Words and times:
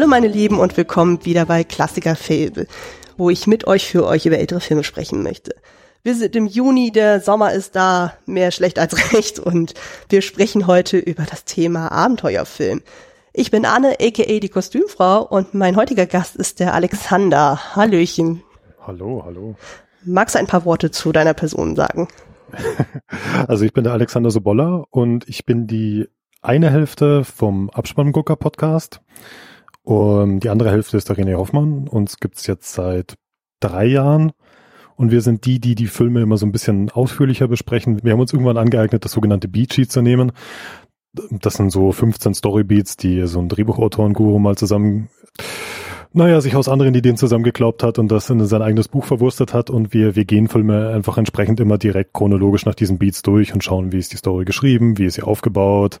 Hallo 0.00 0.08
meine 0.08 0.28
Lieben 0.28 0.58
und 0.58 0.78
willkommen 0.78 1.26
wieder 1.26 1.44
bei 1.44 1.62
Klassiker 1.62 2.16
Fable, 2.16 2.66
wo 3.18 3.28
ich 3.28 3.46
mit 3.46 3.66
euch 3.66 3.86
für 3.86 4.06
euch 4.06 4.24
über 4.24 4.38
ältere 4.38 4.62
Filme 4.62 4.82
sprechen 4.82 5.22
möchte. 5.22 5.54
Wir 6.02 6.14
sind 6.14 6.34
im 6.36 6.46
Juni, 6.46 6.90
der 6.90 7.20
Sommer 7.20 7.52
ist 7.52 7.76
da, 7.76 8.14
mehr 8.24 8.50
schlecht 8.50 8.78
als 8.78 9.12
recht 9.12 9.38
und 9.38 9.74
wir 10.08 10.22
sprechen 10.22 10.66
heute 10.66 10.96
über 10.96 11.24
das 11.24 11.44
Thema 11.44 11.92
Abenteuerfilm. 11.92 12.80
Ich 13.34 13.50
bin 13.50 13.66
Anne, 13.66 13.96
aka 14.00 14.38
die 14.38 14.48
Kostümfrau 14.48 15.20
und 15.20 15.52
mein 15.52 15.76
heutiger 15.76 16.06
Gast 16.06 16.34
ist 16.34 16.60
der 16.60 16.72
Alexander. 16.72 17.76
Hallöchen. 17.76 18.42
Hallo, 18.80 19.22
hallo. 19.26 19.54
Magst 20.02 20.34
du 20.34 20.38
ein 20.38 20.46
paar 20.46 20.64
Worte 20.64 20.90
zu 20.90 21.12
deiner 21.12 21.34
Person 21.34 21.76
sagen? 21.76 22.08
Also 23.48 23.66
ich 23.66 23.74
bin 23.74 23.84
der 23.84 23.92
Alexander 23.92 24.30
Sobolla 24.30 24.86
und 24.88 25.28
ich 25.28 25.44
bin 25.44 25.66
die 25.66 26.08
eine 26.40 26.70
Hälfte 26.70 27.22
vom 27.22 27.68
Abspanngucker 27.68 28.36
Podcast. 28.36 29.02
Und 29.82 30.40
die 30.40 30.50
andere 30.50 30.70
Hälfte 30.70 30.96
ist 30.96 31.08
der 31.08 31.16
René 31.16 31.36
Hoffmann. 31.36 31.88
Uns 31.88 32.18
gibt's 32.18 32.46
jetzt 32.46 32.72
seit 32.72 33.14
drei 33.60 33.86
Jahren. 33.86 34.32
Und 34.96 35.10
wir 35.10 35.22
sind 35.22 35.46
die, 35.46 35.60
die 35.60 35.74
die 35.74 35.86
Filme 35.86 36.20
immer 36.20 36.36
so 36.36 36.44
ein 36.44 36.52
bisschen 36.52 36.90
ausführlicher 36.90 37.48
besprechen. 37.48 38.00
Wir 38.02 38.12
haben 38.12 38.20
uns 38.20 38.32
irgendwann 38.32 38.58
angeeignet, 38.58 39.04
das 39.04 39.12
sogenannte 39.12 39.48
Beatsheet 39.48 39.90
zu 39.90 40.02
nehmen. 40.02 40.32
Das 41.12 41.54
sind 41.54 41.70
so 41.70 41.90
15 41.90 42.34
Storybeats, 42.34 42.96
die 42.96 43.26
so 43.26 43.40
ein 43.40 43.48
Drehbuchautoren-Guru 43.48 44.38
mal 44.38 44.56
zusammen 44.56 45.08
naja, 46.12 46.40
sich 46.40 46.56
aus 46.56 46.68
anderen 46.68 46.94
Ideen 46.94 47.16
zusammengeklaubt 47.16 47.82
hat 47.82 47.98
und 47.98 48.08
das 48.10 48.28
in 48.30 48.44
sein 48.44 48.62
eigenes 48.62 48.88
Buch 48.88 49.04
verwurstet 49.04 49.54
hat 49.54 49.70
und 49.70 49.94
wir, 49.94 50.16
wir 50.16 50.24
gehen 50.24 50.48
Filme 50.48 50.88
einfach 50.88 51.18
entsprechend 51.18 51.60
immer 51.60 51.78
direkt 51.78 52.12
chronologisch 52.14 52.66
nach 52.66 52.74
diesen 52.74 52.98
Beats 52.98 53.22
durch 53.22 53.52
und 53.52 53.62
schauen, 53.62 53.92
wie 53.92 53.98
ist 53.98 54.12
die 54.12 54.16
Story 54.16 54.44
geschrieben, 54.44 54.98
wie 54.98 55.06
ist 55.06 55.14
sie 55.14 55.22
aufgebaut, 55.22 56.00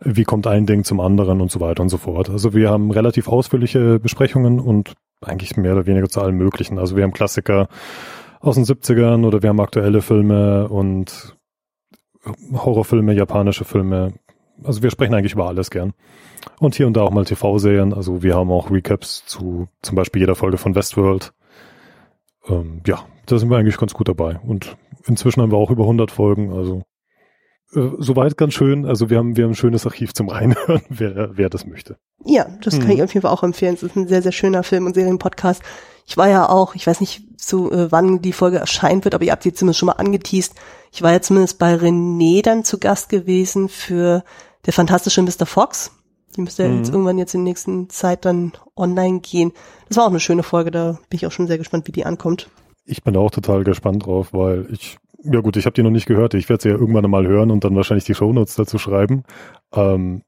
wie 0.00 0.24
kommt 0.24 0.46
ein 0.46 0.66
Ding 0.66 0.84
zum 0.84 1.00
anderen 1.00 1.40
und 1.40 1.50
so 1.50 1.60
weiter 1.60 1.82
und 1.82 1.88
so 1.88 1.98
fort. 1.98 2.30
Also 2.30 2.54
wir 2.54 2.70
haben 2.70 2.92
relativ 2.92 3.26
ausführliche 3.26 3.98
Besprechungen 3.98 4.60
und 4.60 4.94
eigentlich 5.20 5.56
mehr 5.56 5.72
oder 5.72 5.86
weniger 5.86 6.08
zu 6.08 6.20
allem 6.20 6.36
Möglichen. 6.36 6.78
Also 6.78 6.94
wir 6.96 7.02
haben 7.02 7.12
Klassiker 7.12 7.68
aus 8.40 8.54
den 8.54 8.64
70ern 8.64 9.26
oder 9.26 9.42
wir 9.42 9.48
haben 9.48 9.60
aktuelle 9.60 10.02
Filme 10.02 10.68
und 10.68 11.36
Horrorfilme, 12.52 13.12
japanische 13.12 13.64
Filme. 13.64 14.12
Also 14.62 14.82
wir 14.82 14.90
sprechen 14.90 15.14
eigentlich 15.14 15.32
über 15.32 15.46
alles 15.46 15.70
gern. 15.70 15.94
Und 16.58 16.74
hier 16.74 16.86
und 16.86 16.96
da 16.96 17.02
auch 17.02 17.10
mal 17.10 17.24
TV-Serien. 17.24 17.92
Also 17.92 18.22
wir 18.22 18.34
haben 18.34 18.50
auch 18.50 18.70
Recaps 18.70 19.24
zu 19.26 19.68
zum 19.82 19.96
Beispiel 19.96 20.20
jeder 20.20 20.34
Folge 20.34 20.58
von 20.58 20.74
Westworld. 20.74 21.32
Ähm, 22.48 22.82
ja, 22.86 23.04
da 23.26 23.38
sind 23.38 23.50
wir 23.50 23.56
eigentlich 23.56 23.78
ganz 23.78 23.94
gut 23.94 24.08
dabei. 24.08 24.38
Und 24.38 24.76
inzwischen 25.06 25.42
haben 25.42 25.52
wir 25.52 25.58
auch 25.58 25.70
über 25.70 25.84
100 25.84 26.10
Folgen. 26.10 26.52
Also 26.52 26.82
äh, 27.74 27.90
soweit 27.98 28.36
ganz 28.36 28.54
schön. 28.54 28.86
Also 28.86 29.10
wir 29.10 29.18
haben, 29.18 29.36
wir 29.36 29.44
haben 29.44 29.52
ein 29.52 29.56
schönes 29.56 29.86
Archiv 29.86 30.14
zum 30.14 30.28
Reinhören, 30.30 30.82
wer, 30.88 31.36
wer 31.36 31.50
das 31.50 31.66
möchte. 31.66 31.98
Ja, 32.24 32.46
das 32.62 32.78
kann 32.78 32.88
mhm. 32.88 32.94
ich 32.94 33.02
auf 33.02 33.14
jeden 33.14 33.22
Fall 33.22 33.32
auch 33.32 33.42
empfehlen. 33.42 33.74
Es 33.74 33.82
ist 33.82 33.96
ein 33.96 34.08
sehr, 34.08 34.22
sehr 34.22 34.32
schöner 34.32 34.62
Film- 34.62 34.86
und 34.86 34.94
Serienpodcast. 34.94 35.62
Ich 36.06 36.16
war 36.16 36.28
ja 36.28 36.48
auch, 36.48 36.74
ich 36.74 36.86
weiß 36.86 37.00
nicht, 37.00 37.38
zu 37.38 37.70
äh, 37.70 37.92
wann 37.92 38.22
die 38.22 38.32
Folge 38.32 38.58
erscheint 38.58 39.04
wird, 39.04 39.14
aber 39.14 39.24
ihr 39.24 39.32
habt 39.32 39.42
sie 39.42 39.52
zumindest 39.52 39.78
schon 39.78 39.88
mal 39.88 39.92
angeteased. 39.92 40.54
Ich 40.90 41.02
war 41.02 41.12
ja 41.12 41.20
zumindest 41.20 41.58
bei 41.58 41.74
René 41.74 42.42
dann 42.42 42.64
zu 42.64 42.78
Gast 42.78 43.10
gewesen 43.10 43.68
für 43.68 44.24
der 44.68 44.74
fantastische 44.74 45.22
Mr. 45.22 45.46
Fox. 45.46 45.92
Die 46.36 46.42
müsste 46.42 46.64
ja 46.64 46.68
mhm. 46.68 46.76
jetzt 46.76 46.90
irgendwann 46.90 47.16
jetzt 47.16 47.34
in 47.34 47.40
der 47.40 47.50
nächsten 47.50 47.88
Zeit 47.88 48.26
dann 48.26 48.52
online 48.76 49.20
gehen. 49.20 49.52
Das 49.88 49.96
war 49.96 50.04
auch 50.04 50.10
eine 50.10 50.20
schöne 50.20 50.42
Folge, 50.42 50.70
da 50.70 50.98
bin 51.08 51.16
ich 51.16 51.26
auch 51.26 51.32
schon 51.32 51.46
sehr 51.46 51.56
gespannt, 51.56 51.88
wie 51.88 51.92
die 51.92 52.04
ankommt. 52.04 52.50
Ich 52.84 53.02
bin 53.02 53.16
auch 53.16 53.30
total 53.30 53.64
gespannt 53.64 54.04
drauf, 54.04 54.34
weil 54.34 54.66
ich, 54.70 54.98
ja 55.24 55.40
gut, 55.40 55.56
ich 55.56 55.64
habe 55.64 55.72
die 55.72 55.82
noch 55.82 55.90
nicht 55.90 56.04
gehört. 56.04 56.34
Ich 56.34 56.50
werde 56.50 56.62
sie 56.62 56.68
ja 56.68 56.74
irgendwann 56.74 57.10
mal 57.10 57.26
hören 57.26 57.50
und 57.50 57.64
dann 57.64 57.76
wahrscheinlich 57.76 58.04
die 58.04 58.14
Shownotes 58.14 58.56
dazu 58.56 58.76
schreiben. 58.76 59.22
Ähm, 59.72 60.20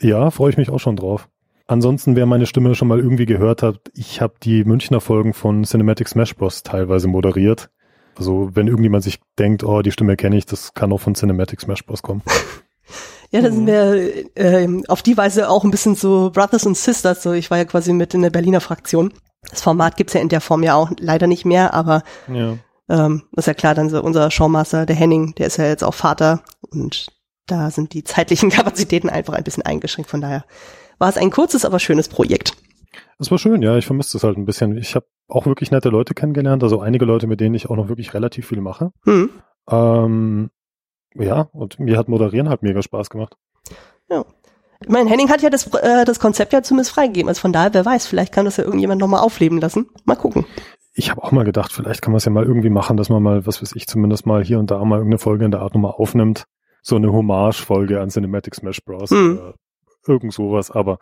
ja, 0.00 0.30
freue 0.30 0.50
ich 0.50 0.56
mich 0.56 0.70
auch 0.70 0.80
schon 0.80 0.96
drauf. 0.96 1.28
Ansonsten, 1.66 2.16
wer 2.16 2.24
meine 2.24 2.46
Stimme 2.46 2.74
schon 2.74 2.88
mal 2.88 2.98
irgendwie 2.98 3.26
gehört 3.26 3.62
hat, 3.62 3.80
ich 3.92 4.22
habe 4.22 4.34
die 4.42 4.64
Münchner 4.64 5.02
Folgen 5.02 5.34
von 5.34 5.64
Cinematic 5.64 6.08
Smash 6.08 6.34
Bros. 6.34 6.62
teilweise 6.62 7.08
moderiert. 7.08 7.68
Also 8.14 8.48
wenn 8.54 8.68
irgendjemand 8.68 9.04
sich 9.04 9.20
denkt, 9.38 9.64
oh, 9.64 9.82
die 9.82 9.92
Stimme 9.92 10.16
kenne 10.16 10.38
ich, 10.38 10.46
das 10.46 10.72
kann 10.72 10.92
auch 10.92 11.00
von 11.00 11.14
Cinematic 11.14 11.60
Smash 11.60 11.84
Bros. 11.84 12.00
kommen. 12.00 12.22
Ja, 13.30 13.40
da 13.42 13.50
sind 13.50 13.62
mhm. 13.62 13.66
wir 13.66 14.36
äh, 14.36 14.82
auf 14.88 15.02
die 15.02 15.16
Weise 15.16 15.48
auch 15.48 15.64
ein 15.64 15.70
bisschen 15.70 15.94
so 15.94 16.30
Brothers 16.30 16.64
und 16.66 16.76
Sisters. 16.76 17.22
So, 17.22 17.32
ich 17.32 17.50
war 17.50 17.58
ja 17.58 17.64
quasi 17.64 17.92
mit 17.92 18.14
in 18.14 18.22
der 18.22 18.30
Berliner 18.30 18.60
Fraktion. 18.60 19.12
Das 19.50 19.60
Format 19.60 19.96
gibt's 19.96 20.12
ja 20.14 20.20
in 20.20 20.28
der 20.28 20.40
Form 20.40 20.62
ja 20.62 20.74
auch 20.74 20.90
leider 20.98 21.26
nicht 21.26 21.44
mehr, 21.44 21.74
aber 21.74 22.02
ja. 22.32 22.56
ähm, 22.88 23.24
ist 23.36 23.46
ja 23.46 23.54
klar, 23.54 23.74
dann 23.74 23.90
so 23.90 24.02
unser 24.02 24.30
Showmaster, 24.30 24.86
der 24.86 24.96
Henning, 24.96 25.34
der 25.36 25.46
ist 25.46 25.56
ja 25.56 25.66
jetzt 25.66 25.84
auch 25.84 25.94
Vater 25.94 26.42
und 26.60 27.06
da 27.46 27.70
sind 27.70 27.94
die 27.94 28.04
zeitlichen 28.04 28.50
Kapazitäten 28.50 29.08
einfach 29.08 29.34
ein 29.34 29.44
bisschen 29.44 29.64
eingeschränkt. 29.64 30.10
Von 30.10 30.20
daher 30.20 30.44
war 30.98 31.08
es 31.08 31.16
ein 31.16 31.30
kurzes, 31.30 31.64
aber 31.64 31.78
schönes 31.78 32.08
Projekt. 32.08 32.56
Es 33.18 33.30
war 33.30 33.38
schön, 33.38 33.62
ja. 33.62 33.76
Ich 33.76 33.86
vermisse 33.86 34.16
es 34.16 34.24
halt 34.24 34.36
ein 34.36 34.44
bisschen. 34.44 34.76
Ich 34.76 34.94
habe 34.94 35.06
auch 35.28 35.46
wirklich 35.46 35.70
nette 35.70 35.88
Leute 35.88 36.14
kennengelernt, 36.14 36.62
also 36.62 36.80
einige 36.80 37.04
Leute, 37.04 37.26
mit 37.26 37.40
denen 37.40 37.54
ich 37.54 37.68
auch 37.68 37.76
noch 37.76 37.88
wirklich 37.88 38.14
relativ 38.14 38.48
viel 38.48 38.60
mache. 38.60 38.90
Mhm. 39.04 39.30
Ähm, 39.68 40.50
ja, 41.18 41.48
und 41.52 41.78
mir 41.78 41.96
hat 41.98 42.08
Moderieren 42.08 42.48
halt 42.48 42.62
mega 42.62 42.82
Spaß 42.82 43.10
gemacht. 43.10 43.36
Ja. 44.08 44.24
Ich 44.80 44.88
meine, 44.90 45.08
Henning 45.08 45.30
hat 45.30 45.42
ja 45.42 45.48
das, 45.48 45.72
äh, 45.74 46.04
das 46.04 46.20
Konzept 46.20 46.52
ja 46.52 46.62
zumindest 46.62 46.92
freigegeben. 46.92 47.28
Also 47.28 47.40
von 47.40 47.52
daher, 47.52 47.72
wer 47.72 47.84
weiß, 47.84 48.06
vielleicht 48.06 48.32
kann 48.32 48.44
das 48.44 48.58
ja 48.58 48.64
irgendjemand 48.64 49.00
nochmal 49.00 49.20
aufleben 49.20 49.58
lassen. 49.58 49.88
Mal 50.04 50.16
gucken. 50.16 50.44
Ich 50.92 51.10
habe 51.10 51.22
auch 51.22 51.32
mal 51.32 51.44
gedacht, 51.44 51.72
vielleicht 51.72 52.02
kann 52.02 52.12
man 52.12 52.18
es 52.18 52.24
ja 52.24 52.30
mal 52.30 52.44
irgendwie 52.44 52.70
machen, 52.70 52.96
dass 52.96 53.08
man 53.08 53.22
mal, 53.22 53.46
was 53.46 53.60
weiß 53.62 53.74
ich, 53.74 53.86
zumindest 53.86 54.26
mal 54.26 54.44
hier 54.44 54.58
und 54.58 54.70
da 54.70 54.82
mal 54.84 54.96
irgendeine 54.96 55.18
Folge 55.18 55.44
in 55.44 55.50
der 55.50 55.60
Art 55.60 55.74
nochmal 55.74 55.92
aufnimmt. 55.92 56.44
So 56.82 56.96
eine 56.96 57.12
Hommage-Folge 57.12 58.00
an 58.00 58.10
Cinematic 58.10 58.54
Smash 58.54 58.82
Bros. 58.84 59.10
Mhm. 59.10 59.38
Oder 59.38 59.54
irgend 60.06 60.32
sowas. 60.32 60.70
Aber 60.70 60.98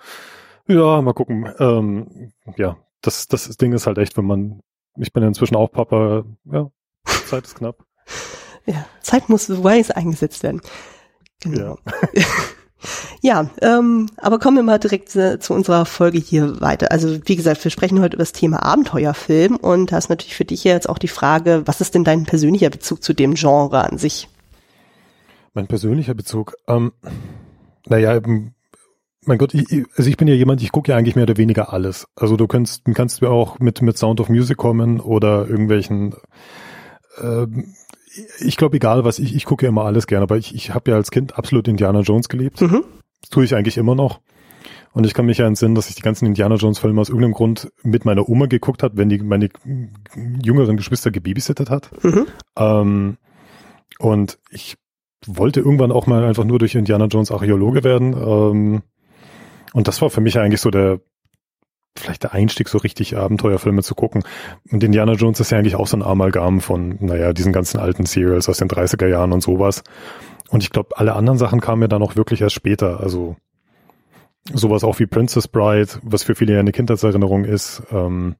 ja, 0.66 1.02
mal 1.02 1.12
gucken. 1.12 1.52
Ähm, 1.58 2.32
ja, 2.56 2.76
das, 3.02 3.28
das 3.28 3.48
Ding 3.56 3.72
ist 3.72 3.86
halt 3.86 3.98
echt, 3.98 4.16
wenn 4.16 4.24
man, 4.24 4.60
ich 4.96 5.12
bin 5.12 5.22
ja 5.22 5.28
inzwischen 5.28 5.56
auch 5.56 5.70
Papa, 5.70 6.24
ja, 6.44 6.70
Zeit 7.26 7.44
ist 7.44 7.56
knapp. 7.56 7.84
Ja, 8.66 8.86
Zeit 9.00 9.28
muss 9.28 9.48
wise 9.48 9.96
eingesetzt 9.96 10.42
werden. 10.42 10.60
Genau. 11.40 11.78
Ja. 12.14 12.22
ja, 13.22 13.50
ähm, 13.60 14.08
aber 14.16 14.38
kommen 14.38 14.56
wir 14.56 14.62
mal 14.62 14.78
direkt 14.78 15.14
äh, 15.16 15.38
zu 15.38 15.52
unserer 15.52 15.84
Folge 15.84 16.18
hier 16.18 16.60
weiter. 16.60 16.90
Also 16.90 17.18
wie 17.26 17.36
gesagt, 17.36 17.62
wir 17.62 17.70
sprechen 17.70 18.00
heute 18.00 18.16
über 18.16 18.22
das 18.22 18.32
Thema 18.32 18.62
Abenteuerfilm 18.62 19.56
und 19.56 19.92
da 19.92 19.98
ist 19.98 20.08
natürlich 20.08 20.36
für 20.36 20.44
dich 20.44 20.64
jetzt 20.64 20.88
auch 20.88 20.98
die 20.98 21.08
Frage, 21.08 21.62
was 21.66 21.80
ist 21.80 21.94
denn 21.94 22.04
dein 22.04 22.24
persönlicher 22.24 22.70
Bezug 22.70 23.02
zu 23.02 23.12
dem 23.12 23.34
Genre 23.34 23.84
an 23.84 23.98
sich? 23.98 24.28
Mein 25.52 25.66
persönlicher 25.66 26.14
Bezug, 26.14 26.54
ähm, 26.66 26.92
naja, 27.86 28.20
mein 29.26 29.38
Gott, 29.38 29.54
ich, 29.54 29.84
also 29.96 30.10
ich 30.10 30.16
bin 30.16 30.28
ja 30.28 30.34
jemand, 30.34 30.62
ich 30.62 30.72
gucke 30.72 30.92
ja 30.92 30.98
eigentlich 30.98 31.16
mehr 31.16 31.24
oder 31.24 31.36
weniger 31.36 31.72
alles. 31.72 32.08
Also 32.16 32.36
du 32.36 32.46
kannst, 32.46 32.84
kannst 32.94 33.22
mir 33.22 33.30
auch 33.30 33.58
mit, 33.58 33.80
mit 33.82 33.96
Sound 33.96 34.20
of 34.20 34.28
Music 34.28 34.56
kommen 34.56 35.00
oder 35.00 35.48
irgendwelchen 35.48 36.14
äh, 37.18 37.46
ich 38.40 38.56
glaube, 38.56 38.76
egal 38.76 39.04
was, 39.04 39.18
ich, 39.18 39.34
ich 39.34 39.44
gucke 39.44 39.64
ja 39.64 39.70
immer 39.70 39.84
alles 39.84 40.06
gerne, 40.06 40.22
aber 40.22 40.36
ich, 40.36 40.54
ich 40.54 40.74
habe 40.74 40.90
ja 40.90 40.96
als 40.96 41.10
Kind 41.10 41.36
absolut 41.36 41.68
Indiana 41.68 42.00
Jones 42.00 42.28
geliebt. 42.28 42.60
Mhm. 42.60 42.84
Das 43.20 43.30
tue 43.30 43.44
ich 43.44 43.54
eigentlich 43.54 43.78
immer 43.78 43.94
noch. 43.94 44.20
Und 44.92 45.04
ich 45.04 45.14
kann 45.14 45.26
mich 45.26 45.38
ja 45.38 45.46
entsinnen, 45.46 45.74
dass 45.74 45.88
ich 45.88 45.96
die 45.96 46.02
ganzen 46.02 46.26
Indiana 46.26 46.54
Jones 46.54 46.78
Filme 46.78 47.00
aus 47.00 47.08
irgendeinem 47.08 47.34
Grund 47.34 47.72
mit 47.82 48.04
meiner 48.04 48.28
Oma 48.28 48.46
geguckt 48.46 48.82
hat, 48.82 48.96
wenn 48.96 49.08
die 49.08 49.18
meine 49.18 49.48
jüngeren 50.42 50.76
Geschwister 50.76 51.10
gebabysittet 51.10 51.68
hat. 51.68 51.90
Mhm. 52.04 52.26
Ähm, 52.56 53.16
und 53.98 54.38
ich 54.50 54.76
wollte 55.26 55.60
irgendwann 55.60 55.90
auch 55.90 56.06
mal 56.06 56.24
einfach 56.24 56.44
nur 56.44 56.60
durch 56.60 56.76
Indiana 56.76 57.06
Jones 57.06 57.32
Archäologe 57.32 57.82
werden. 57.82 58.12
Ähm, 58.12 58.82
und 59.72 59.88
das 59.88 60.00
war 60.00 60.10
für 60.10 60.20
mich 60.20 60.38
eigentlich 60.38 60.60
so 60.60 60.70
der, 60.70 61.00
vielleicht 61.96 62.24
der 62.24 62.32
Einstieg, 62.32 62.68
so 62.68 62.78
richtig 62.78 63.16
Abenteuerfilme 63.16 63.82
zu 63.82 63.94
gucken. 63.94 64.24
Und 64.70 64.82
Indiana 64.82 65.12
Jones 65.12 65.40
ist 65.40 65.50
ja 65.50 65.58
eigentlich 65.58 65.76
auch 65.76 65.86
so 65.86 65.96
ein 65.96 66.02
Amalgam 66.02 66.60
von, 66.60 66.96
naja, 67.00 67.32
diesen 67.32 67.52
ganzen 67.52 67.78
alten 67.78 68.06
Serials 68.06 68.48
aus 68.48 68.58
den 68.58 68.68
30er 68.68 69.06
Jahren 69.06 69.32
und 69.32 69.42
sowas. 69.42 69.82
Und 70.50 70.62
ich 70.62 70.70
glaube, 70.70 70.96
alle 70.96 71.14
anderen 71.14 71.38
Sachen 71.38 71.60
kamen 71.60 71.82
ja 71.82 71.88
dann 71.88 72.02
auch 72.02 72.16
wirklich 72.16 72.40
erst 72.40 72.54
später. 72.54 73.00
Also 73.00 73.36
sowas 74.52 74.84
auch 74.84 74.98
wie 74.98 75.06
Princess 75.06 75.48
Bride, 75.48 75.88
was 76.02 76.22
für 76.22 76.34
viele 76.34 76.54
ja 76.54 76.60
eine 76.60 76.72
Kindheitserinnerung 76.72 77.44
ist. 77.44 77.82
Ähm, 77.90 78.36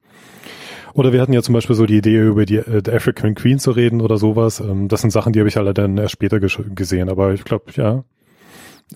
oder 0.92 1.12
wir 1.12 1.20
hatten 1.20 1.32
ja 1.32 1.42
zum 1.42 1.54
Beispiel 1.54 1.74
so 1.74 1.86
die 1.86 1.96
Idee, 1.96 2.20
über 2.20 2.46
die 2.46 2.56
äh, 2.56 2.82
African 2.90 3.34
Queen 3.34 3.58
zu 3.58 3.70
reden 3.72 4.00
oder 4.00 4.16
sowas. 4.16 4.60
Ähm, 4.60 4.88
das 4.88 5.00
sind 5.00 5.10
Sachen, 5.10 5.32
die 5.32 5.40
habe 5.40 5.48
ich 5.48 5.58
alle 5.58 5.74
dann 5.74 5.98
erst 5.98 6.12
später 6.12 6.38
gesehen. 6.40 7.08
Aber 7.08 7.32
ich 7.32 7.44
glaube, 7.44 7.64
ja, 7.74 8.04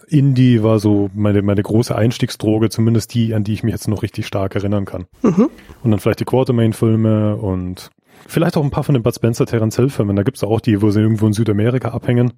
Indie 0.07 0.63
war 0.63 0.79
so 0.79 1.11
meine, 1.15 1.43
meine 1.43 1.63
große 1.63 1.95
Einstiegsdroge, 1.95 2.69
zumindest 2.71 3.15
die, 3.15 3.35
an 3.35 3.45
die 3.45 3.55
ich 3.55 3.63
mich 3.63 3.73
jetzt 3.73 3.89
noch 3.89 4.03
richtig 4.03 4.27
stark 4.27 4.55
erinnern 4.55 4.85
kann. 4.85 5.07
Mhm. 5.23 5.51
Und 5.83 5.91
dann 5.91 6.01
vielleicht 6.01 6.21
die 6.21 6.25
Quartermain-Filme 6.25 7.37
und 7.37 7.91
vielleicht 8.27 8.57
auch 8.57 8.65
ein 8.65 8.71
paar 8.71 8.85
von 8.85 8.95
den 8.95 9.03
Bud 9.03 9.15
Spencer 9.15 9.47
Terence 9.47 9.77
Hill-Filmen. 9.77 10.17
Da 10.17 10.23
gibt's 10.23 10.45
auch 10.45 10.61
die, 10.61 10.83
wo 10.83 10.91
sie 10.91 11.01
irgendwo 11.01 11.27
in 11.27 11.33
Südamerika 11.33 11.91
abhängen 11.91 12.33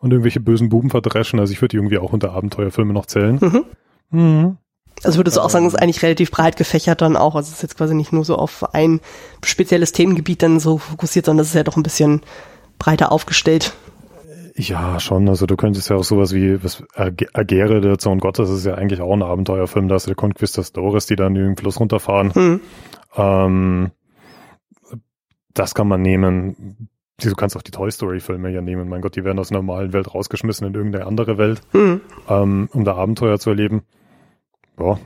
und 0.00 0.10
irgendwelche 0.10 0.40
bösen 0.40 0.68
Buben 0.68 0.90
verdreschen. 0.90 1.38
Also 1.38 1.52
ich 1.52 1.60
würde 1.60 1.70
die 1.70 1.76
irgendwie 1.76 1.98
auch 1.98 2.12
unter 2.12 2.32
Abenteuerfilme 2.32 2.92
noch 2.92 3.06
zählen. 3.06 3.38
Mhm. 3.40 3.64
Mhm. 4.10 4.56
Also 5.02 5.18
würdest 5.18 5.36
du 5.36 5.40
auch 5.40 5.50
sagen, 5.50 5.66
es 5.66 5.74
ist 5.74 5.80
eigentlich 5.80 6.02
relativ 6.02 6.30
breit 6.30 6.56
gefächert 6.56 7.00
dann 7.00 7.16
auch. 7.16 7.34
Also 7.34 7.48
es 7.48 7.56
ist 7.56 7.62
jetzt 7.62 7.76
quasi 7.76 7.94
nicht 7.94 8.12
nur 8.12 8.24
so 8.24 8.36
auf 8.36 8.74
ein 8.74 9.00
spezielles 9.44 9.92
Themengebiet 9.92 10.42
dann 10.42 10.60
so 10.60 10.78
fokussiert, 10.78 11.26
sondern 11.26 11.42
es 11.42 11.48
ist 11.48 11.54
ja 11.54 11.62
doch 11.62 11.76
ein 11.76 11.82
bisschen 11.82 12.22
breiter 12.78 13.12
aufgestellt 13.12 13.74
Ja, 14.60 15.00
schon. 15.00 15.26
Also 15.28 15.46
du 15.46 15.56
könntest 15.56 15.88
ja 15.88 15.96
auch 15.96 16.04
sowas 16.04 16.34
wie 16.34 16.62
was 16.62 16.84
Agere, 16.94 17.80
der 17.80 17.98
Sohn 17.98 18.18
Gottes, 18.18 18.50
ist 18.50 18.66
ja 18.66 18.74
eigentlich 18.74 19.00
auch 19.00 19.14
ein 19.14 19.22
Abenteuerfilm. 19.22 19.88
Da 19.88 19.96
du 19.96 20.10
die 20.10 20.14
Conquistadores, 20.14 21.06
die 21.06 21.16
dann 21.16 21.34
den 21.34 21.56
Fluss 21.56 21.80
runterfahren. 21.80 22.34
Hm. 22.34 22.60
Ähm, 23.16 23.90
das 25.54 25.74
kann 25.74 25.88
man 25.88 26.02
nehmen. 26.02 26.88
Du 27.22 27.34
kannst 27.34 27.56
auch 27.56 27.62
die 27.62 27.70
Toy 27.70 27.90
Story 27.90 28.20
Filme 28.20 28.50
ja 28.50 28.60
nehmen. 28.60 28.88
Mein 28.88 29.00
Gott, 29.00 29.16
die 29.16 29.24
werden 29.24 29.38
aus 29.38 29.50
einer 29.50 29.60
normalen 29.60 29.94
Welt 29.94 30.14
rausgeschmissen 30.14 30.66
in 30.66 30.74
irgendeine 30.74 31.06
andere 31.06 31.38
Welt, 31.38 31.62
hm. 31.72 32.02
ähm, 32.28 32.68
um 32.72 32.84
da 32.84 32.96
Abenteuer 32.96 33.38
zu 33.38 33.50
erleben. 33.50 33.82
Ja, 34.78 34.98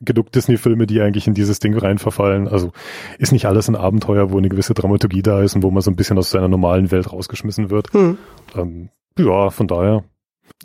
genug 0.00 0.32
Disney-Filme, 0.32 0.86
die 0.86 1.02
eigentlich 1.02 1.26
in 1.26 1.34
dieses 1.34 1.58
Ding 1.58 1.76
rein 1.76 1.98
verfallen. 1.98 2.48
Also 2.48 2.72
ist 3.18 3.32
nicht 3.32 3.44
alles 3.44 3.68
ein 3.68 3.76
Abenteuer, 3.76 4.30
wo 4.30 4.38
eine 4.38 4.48
gewisse 4.48 4.72
Dramaturgie 4.72 5.22
da 5.22 5.42
ist 5.42 5.54
und 5.54 5.62
wo 5.62 5.70
man 5.70 5.82
so 5.82 5.90
ein 5.90 5.96
bisschen 5.96 6.16
aus 6.16 6.30
seiner 6.30 6.48
normalen 6.48 6.90
Welt 6.90 7.12
rausgeschmissen 7.12 7.68
wird. 7.68 7.92
Hm. 7.92 8.16
Ähm, 8.56 8.88
ja, 9.18 9.50
von 9.50 9.68
daher. 9.68 10.04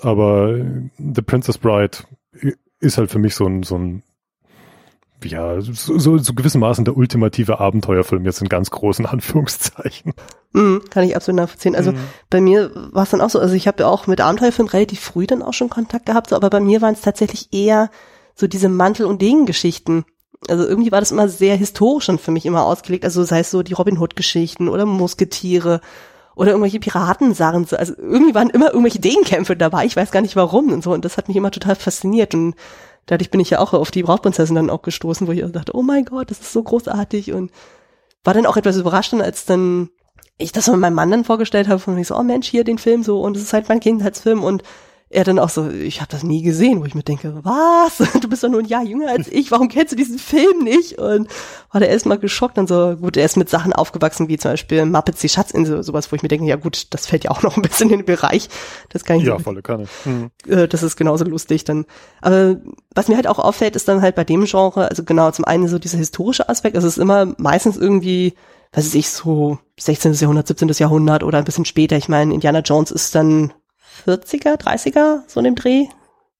Aber 0.01 0.55
äh, 0.55 0.89
The 0.97 1.21
Princess 1.21 1.57
Bride 1.57 1.97
ist 2.79 2.97
halt 2.97 3.11
für 3.11 3.19
mich 3.19 3.35
so 3.35 3.45
ein, 3.45 3.63
so 3.63 3.77
ein 3.77 4.03
ja, 5.23 5.59
so, 5.61 5.97
so, 5.97 6.17
so 6.19 6.33
gewissermaßen 6.33 6.85
der 6.85 6.95
ultimative 6.95 7.59
Abenteuerfilm 7.59 8.23
jetzt 8.25 8.41
in 8.41 8.49
ganz 8.49 8.69
großen 8.69 9.05
Anführungszeichen. 9.07 10.13
Mm, 10.53 10.77
kann 10.89 11.03
ich 11.03 11.15
absolut 11.15 11.41
nachvollziehen. 11.41 11.75
Also 11.75 11.91
mm. 11.91 11.97
bei 12.29 12.39
mir 12.39 12.71
war 12.93 13.03
es 13.03 13.09
dann 13.09 13.21
auch 13.21 13.29
so, 13.29 13.39
also 13.39 13.55
ich 13.55 13.67
habe 13.67 13.83
ja 13.83 13.89
auch 13.89 14.07
mit 14.07 14.21
Abenteuerfilmen 14.21 14.69
relativ 14.69 14.99
früh 14.99 15.25
dann 15.25 15.41
auch 15.41 15.53
schon 15.53 15.69
Kontakt 15.69 16.05
gehabt, 16.05 16.29
so, 16.29 16.35
aber 16.35 16.49
bei 16.49 16.59
mir 16.59 16.81
waren 16.81 16.93
es 16.93 17.01
tatsächlich 17.01 17.51
eher 17.51 17.89
so 18.35 18.47
diese 18.47 18.69
Mantel- 18.69 19.07
und 19.07 19.21
Degengeschichten. 19.21 20.05
Also 20.47 20.67
irgendwie 20.67 20.91
war 20.91 20.99
das 20.99 21.11
immer 21.11 21.27
sehr 21.29 21.55
historisch 21.55 22.09
und 22.09 22.21
für 22.21 22.29
mich 22.29 22.45
immer 22.45 22.63
ausgelegt. 22.63 23.03
Also 23.03 23.23
sei 23.23 23.39
es 23.39 23.49
so 23.49 23.63
die 23.63 23.73
Robin 23.73 23.97
Hood-Geschichten 23.97 24.69
oder 24.69 24.85
Musketiere 24.85 25.81
oder 26.37 26.51
irgendwelche 26.51 26.79
Piratensachen. 26.79 27.67
Also 27.71 27.93
irgendwie 27.97 28.35
waren 28.35 28.51
immer 28.51 28.67
irgendwelche 28.67 28.99
Degenkämpfe 28.99 29.57
dabei. 29.57 29.85
Ich 29.85 29.95
weiß 29.95 30.11
gar 30.11 30.21
nicht 30.21 30.35
warum 30.35 30.71
und 30.71 30.83
so. 30.83 30.93
Und 30.93 31.03
das 31.03 31.17
hat 31.17 31.27
mich 31.27 31.35
immer 31.35 31.49
total 31.49 31.75
fasziniert. 31.75 32.35
Und 32.35 32.55
dadurch 33.07 33.31
bin 33.31 33.39
ich 33.39 33.49
ja 33.49 33.59
auch 33.59 33.73
auf 33.73 33.89
die 33.89 34.03
Brautprinzessin 34.03 34.55
dann 34.55 34.69
auch 34.69 34.83
gestoßen, 34.83 35.27
wo 35.27 35.31
ich 35.31 35.43
dachte, 35.51 35.75
oh 35.75 35.81
mein 35.81 36.05
Gott, 36.05 36.29
das 36.29 36.39
ist 36.39 36.53
so 36.53 36.61
großartig. 36.61 37.33
Und 37.33 37.51
war 38.23 38.35
dann 38.35 38.45
auch 38.45 38.55
etwas 38.55 38.77
überrascht, 38.77 39.15
als 39.15 39.45
dann 39.45 39.89
ich 40.37 40.51
das 40.51 40.67
mit 40.67 40.77
meinem 40.77 40.93
Mann 40.93 41.09
dann 41.09 41.25
vorgestellt 41.25 41.67
habe, 41.67 41.79
von 41.79 41.97
ich 41.97 42.07
so, 42.07 42.15
oh 42.15 42.23
Mensch, 42.23 42.47
hier 42.47 42.63
den 42.63 42.77
Film 42.77 43.01
so 43.01 43.21
und 43.21 43.35
es 43.35 43.41
ist 43.41 43.53
halt 43.53 43.67
mein 43.69 43.79
Kindheitsfilm 43.79 44.43
und 44.43 44.61
er 45.09 45.23
dann 45.23 45.39
auch 45.39 45.49
so, 45.49 45.69
ich 45.69 46.01
habe 46.01 46.11
das 46.11 46.23
nie 46.23 46.41
gesehen, 46.41 46.81
wo 46.81 46.85
ich 46.85 46.93
mir 46.93 47.03
denke, 47.03 47.39
was? 47.43 47.97
Du 48.21 48.27
bist 48.27 48.43
doch 48.43 48.49
nur 48.49 48.59
ein 48.59 48.65
Jahr 48.65 48.83
jünger 48.83 49.09
als 49.09 49.27
ich, 49.29 49.51
warum 49.51 49.69
kennst 49.69 49.93
du 49.93 49.95
diesen 49.95 50.19
Film 50.19 50.63
nicht? 50.63 50.97
Und 50.97 51.29
war 51.71 51.79
der 51.79 51.89
erstmal 51.89 52.19
geschockt 52.19 52.57
und 52.57 52.67
so, 52.67 52.97
gut, 52.97 53.15
er 53.15 53.23
ist 53.23 53.37
mit 53.37 53.49
Sachen 53.49 53.71
aufgewachsen, 53.71 54.27
wie 54.27 54.37
zum 54.37 54.51
Beispiel 54.51 54.85
Muppets, 54.85 55.21
die 55.21 55.29
Schatzinsel, 55.29 55.81
sowas, 55.83 56.11
wo 56.11 56.15
ich 56.15 56.23
mir 56.23 56.27
denke, 56.27 56.45
ja 56.45 56.57
gut, 56.57 56.93
das 56.93 57.07
fällt 57.07 57.23
ja 57.23 57.31
auch 57.31 57.41
noch 57.41 57.55
ein 57.55 57.61
bisschen 57.61 57.89
in 57.89 57.99
den 57.99 58.05
Bereich. 58.05 58.49
Das 58.89 59.05
kann 59.05 59.17
ich 59.17 59.23
Ja, 59.23 59.37
so, 59.37 59.43
volle 59.43 59.61
Kanne. 59.61 59.87
Mhm. 60.03 60.31
Äh, 60.45 60.67
das 60.67 60.83
ist 60.83 60.97
genauso 60.97 61.23
lustig 61.23 61.63
dann. 61.63 61.85
Aber 62.21 62.57
was 62.93 63.07
mir 63.07 63.15
halt 63.15 63.27
auch 63.27 63.39
auffällt, 63.39 63.77
ist 63.77 63.87
dann 63.87 64.01
halt 64.01 64.15
bei 64.15 64.25
dem 64.25 64.43
Genre, 64.45 64.89
also 64.89 65.03
genau, 65.03 65.31
zum 65.31 65.45
einen 65.45 65.69
so 65.69 65.79
dieser 65.79 65.97
historische 65.97 66.49
Aspekt, 66.49 66.75
es 66.75 66.83
ist 66.83 66.97
immer 66.97 67.33
meistens 67.37 67.77
irgendwie, 67.77 68.33
was 68.73 68.85
weiß 68.85 68.95
ich, 68.95 69.09
so 69.09 69.57
16. 69.79 70.13
Jahrhundert, 70.13 70.47
17. 70.47 70.67
Jahrhundert 70.69 71.23
oder 71.23 71.37
ein 71.37 71.45
bisschen 71.45 71.65
später. 71.65 71.95
Ich 71.95 72.09
meine, 72.09 72.33
Indiana 72.33 72.59
Jones 72.59 72.91
ist 72.91 73.15
dann 73.15 73.53
40er, 74.05 74.59
30er, 74.59 75.21
so 75.27 75.39
in 75.39 75.45
dem 75.45 75.55
Dreh? 75.55 75.85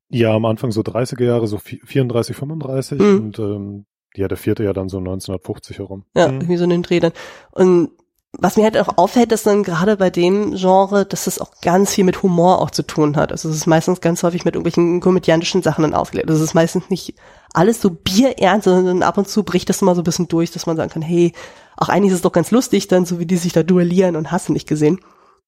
Ja, 0.10 0.34
am 0.34 0.46
Anfang 0.46 0.72
so 0.72 0.82
30er 0.82 1.24
Jahre, 1.24 1.48
so 1.48 1.58
34, 1.58 2.36
35 2.36 3.00
mhm. 3.00 3.18
und 3.18 3.40
ähm, 3.40 3.86
ja, 4.16 4.28
der 4.28 4.38
vierte 4.38 4.64
ja 4.64 4.74
dann 4.74 4.90
so 4.90 4.98
1950 4.98 5.80
herum. 5.80 6.06
Ja, 6.16 6.28
mhm. 6.28 6.36
irgendwie 6.36 6.58
so 6.58 6.64
in 6.64 6.70
den 6.70 6.84
Dreh 6.84 7.00
dann. 7.00 7.14
Und 7.52 7.92
was 8.40 8.58
mir 8.58 8.64
halt 8.64 8.78
auch 8.78 8.98
auffällt, 8.98 9.32
ist 9.32 9.48
dann 9.48 9.64
gerade 9.64 9.98
bei 9.98 10.10
dem 10.10 10.56
Genre, 10.56 11.06
dass 11.06 11.28
es 11.28 11.40
auch 11.40 11.52
ganz 11.62 11.94
viel 11.94 12.04
mit 12.04 12.22
Humor 12.24 12.62
auch 12.62 12.72
zu 12.72 12.84
tun 12.84 13.16
hat. 13.16 13.32
Also 13.32 13.50
es 13.50 13.56
ist 13.56 13.68
meistens 13.68 14.02
ganz 14.02 14.22
häufig 14.22 14.46
mit 14.46 14.56
irgendwelchen 14.56 15.00
komödiantischen 15.00 15.64
Sachen 15.64 15.84
dann 15.84 15.94
aufgelegt. 15.94 16.30
Also 16.30 16.44
es 16.44 16.50
ist 16.50 16.54
meistens 16.54 16.90
nicht 16.90 17.16
alles 17.54 17.82
so 17.82 17.90
bierernst, 17.90 18.66
sondern 18.66 19.02
ab 19.02 19.18
und 19.18 19.28
zu 19.28 19.44
bricht 19.44 19.70
das 19.70 19.82
mal 19.82 19.96
so 19.96 20.02
ein 20.02 20.04
bisschen 20.04 20.28
durch, 20.28 20.52
dass 20.52 20.68
man 20.68 20.78
sagen 20.78 20.92
kann, 20.92 21.02
hey, 21.02 21.34
auch 21.78 21.90
eigentlich 21.90 22.12
ist 22.12 22.18
es 22.18 22.22
doch 22.22 22.32
ganz 22.32 22.52
lustig 22.52 22.88
dann, 22.88 23.06
so 23.06 23.20
wie 23.20 23.26
die 23.26 23.38
sich 23.38 23.54
da 23.54 23.64
duellieren 23.64 24.16
und 24.16 24.32
hast 24.32 24.50
du 24.50 24.54
nicht 24.54 24.68
gesehen. 24.68 25.00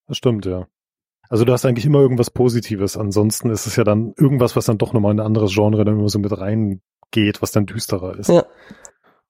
Das 0.08 0.18
stimmt, 0.18 0.46
ja. 0.46 0.68
Also 1.30 1.46
du 1.46 1.54
hast 1.54 1.64
eigentlich 1.66 1.86
immer 1.86 2.00
irgendwas 2.00 2.32
Positives. 2.32 2.98
Ansonsten 2.98 3.52
ist 3.52 3.68
es 3.68 3.76
ja 3.76 3.84
dann 3.84 4.14
irgendwas, 4.18 4.56
was 4.56 4.66
dann 4.66 4.80
doch 4.80 4.94
nochmal 4.94 5.12
in 5.14 5.20
ein 5.20 5.26
anderes 5.26 5.54
Genre 5.54 5.86
dann 5.86 6.00
immer 6.00 6.10
so 6.10 6.20
mit 6.20 6.36
reingeht, 6.36 7.42
was 7.42 7.52
dann 7.52 7.68
düsterer 7.68 8.18
ist. 8.18 8.30
Ja. 8.30 8.46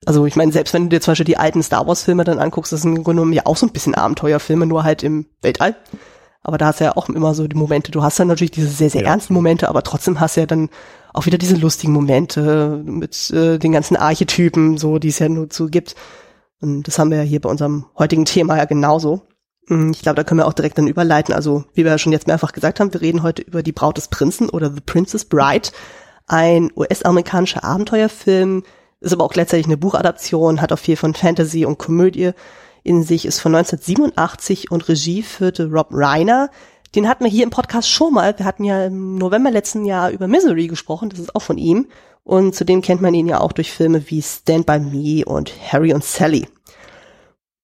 Also 0.05 0.25
ich 0.25 0.37
meine, 0.37 0.53
selbst 0.53 0.73
wenn 0.73 0.83
du 0.83 0.89
dir 0.89 1.01
zum 1.01 1.11
Beispiel 1.11 1.25
die 1.25 1.37
alten 1.37 1.61
Star 1.61 1.85
Wars 1.85 2.03
Filme 2.03 2.23
dann 2.23 2.39
anguckst, 2.39 2.71
das 2.71 2.83
sind 2.83 2.95
im 2.95 3.03
Grunde 3.03 3.21
genommen 3.21 3.33
ja 3.33 3.45
auch 3.45 3.57
so 3.57 3.65
ein 3.65 3.73
bisschen 3.73 3.95
Abenteuerfilme, 3.95 4.65
nur 4.65 4.85
halt 4.85 5.03
im 5.03 5.25
Weltall. 5.41 5.75
Aber 6.41 6.57
da 6.57 6.67
hast 6.67 6.79
du 6.79 6.85
ja 6.85 6.95
auch 6.95 7.09
immer 7.09 7.33
so 7.33 7.47
die 7.49 7.57
Momente. 7.57 7.91
Du 7.91 8.01
hast 8.01 8.17
dann 8.17 8.29
natürlich 8.29 8.51
diese 8.51 8.69
sehr, 8.69 8.89
sehr 8.89 9.01
ja. 9.01 9.09
ernsten 9.09 9.33
Momente, 9.33 9.67
aber 9.67 9.83
trotzdem 9.83 10.21
hast 10.21 10.37
du 10.37 10.41
ja 10.41 10.45
dann 10.47 10.69
auch 11.13 11.25
wieder 11.25 11.37
diese 11.37 11.57
lustigen 11.57 11.91
Momente 11.91 12.81
mit 12.85 13.29
äh, 13.31 13.57
den 13.57 13.73
ganzen 13.73 13.97
Archetypen, 13.97 14.77
so 14.77 14.99
die 14.99 15.09
es 15.09 15.19
ja 15.19 15.27
nur 15.27 15.49
zu 15.49 15.67
gibt. 15.67 15.95
Und 16.61 16.87
das 16.87 16.97
haben 16.97 17.11
wir 17.11 17.17
ja 17.17 17.23
hier 17.23 17.41
bei 17.41 17.49
unserem 17.49 17.85
heutigen 17.97 18.23
Thema 18.23 18.57
ja 18.57 18.65
genauso. 18.65 19.23
Hm, 19.69 19.91
ich 19.91 20.01
glaube, 20.01 20.15
da 20.15 20.23
können 20.23 20.39
wir 20.39 20.47
auch 20.47 20.53
direkt 20.53 20.77
dann 20.77 20.87
überleiten. 20.87 21.33
Also, 21.33 21.63
wie 21.73 21.85
wir 21.85 21.91
ja 21.91 21.97
schon 21.97 22.11
jetzt 22.11 22.27
mehrfach 22.27 22.51
gesagt 22.51 22.79
haben, 22.79 22.93
wir 22.93 23.01
reden 23.01 23.23
heute 23.23 23.41
über 23.43 23.63
die 23.63 23.71
Braut 23.71 23.97
des 23.97 24.09
Prinzen 24.09 24.49
oder 24.49 24.71
The 24.73 24.81
Princess 24.81 25.25
Bride, 25.25 25.69
ein 26.27 26.71
US-amerikanischer 26.75 27.63
Abenteuerfilm, 27.63 28.63
ist 28.99 29.13
aber 29.13 29.23
auch 29.23 29.31
gleichzeitig 29.31 29.67
eine 29.67 29.77
Buchadaption, 29.77 30.61
hat 30.61 30.73
auch 30.73 30.79
viel 30.79 30.97
von 30.97 31.13
Fantasy 31.13 31.65
und 31.65 31.77
Komödie 31.77 32.31
in 32.83 33.03
sich, 33.03 33.25
ist 33.25 33.39
von 33.39 33.55
1987 33.55 34.71
und 34.71 34.89
Regie 34.89 35.21
führte 35.21 35.69
Rob 35.69 35.89
Reiner. 35.91 36.49
Den 36.95 37.07
hatten 37.07 37.23
wir 37.23 37.31
hier 37.31 37.43
im 37.43 37.49
Podcast 37.49 37.89
schon 37.89 38.13
mal. 38.13 38.37
Wir 38.37 38.45
hatten 38.45 38.63
ja 38.63 38.85
im 38.85 39.15
November 39.15 39.51
letzten 39.51 39.85
Jahr 39.85 40.09
über 40.09 40.27
Misery 40.27 40.67
gesprochen, 40.67 41.09
das 41.09 41.19
ist 41.19 41.35
auch 41.35 41.41
von 41.41 41.57
ihm. 41.57 41.87
Und 42.23 42.55
zudem 42.55 42.81
kennt 42.81 43.01
man 43.01 43.13
ihn 43.13 43.27
ja 43.27 43.39
auch 43.39 43.51
durch 43.51 43.71
Filme 43.71 44.03
wie 44.09 44.21
Stand 44.21 44.65
By 44.65 44.79
Me 44.79 45.25
und 45.25 45.51
Harry 45.71 45.93
und 45.93 46.03
Sally. 46.03 46.47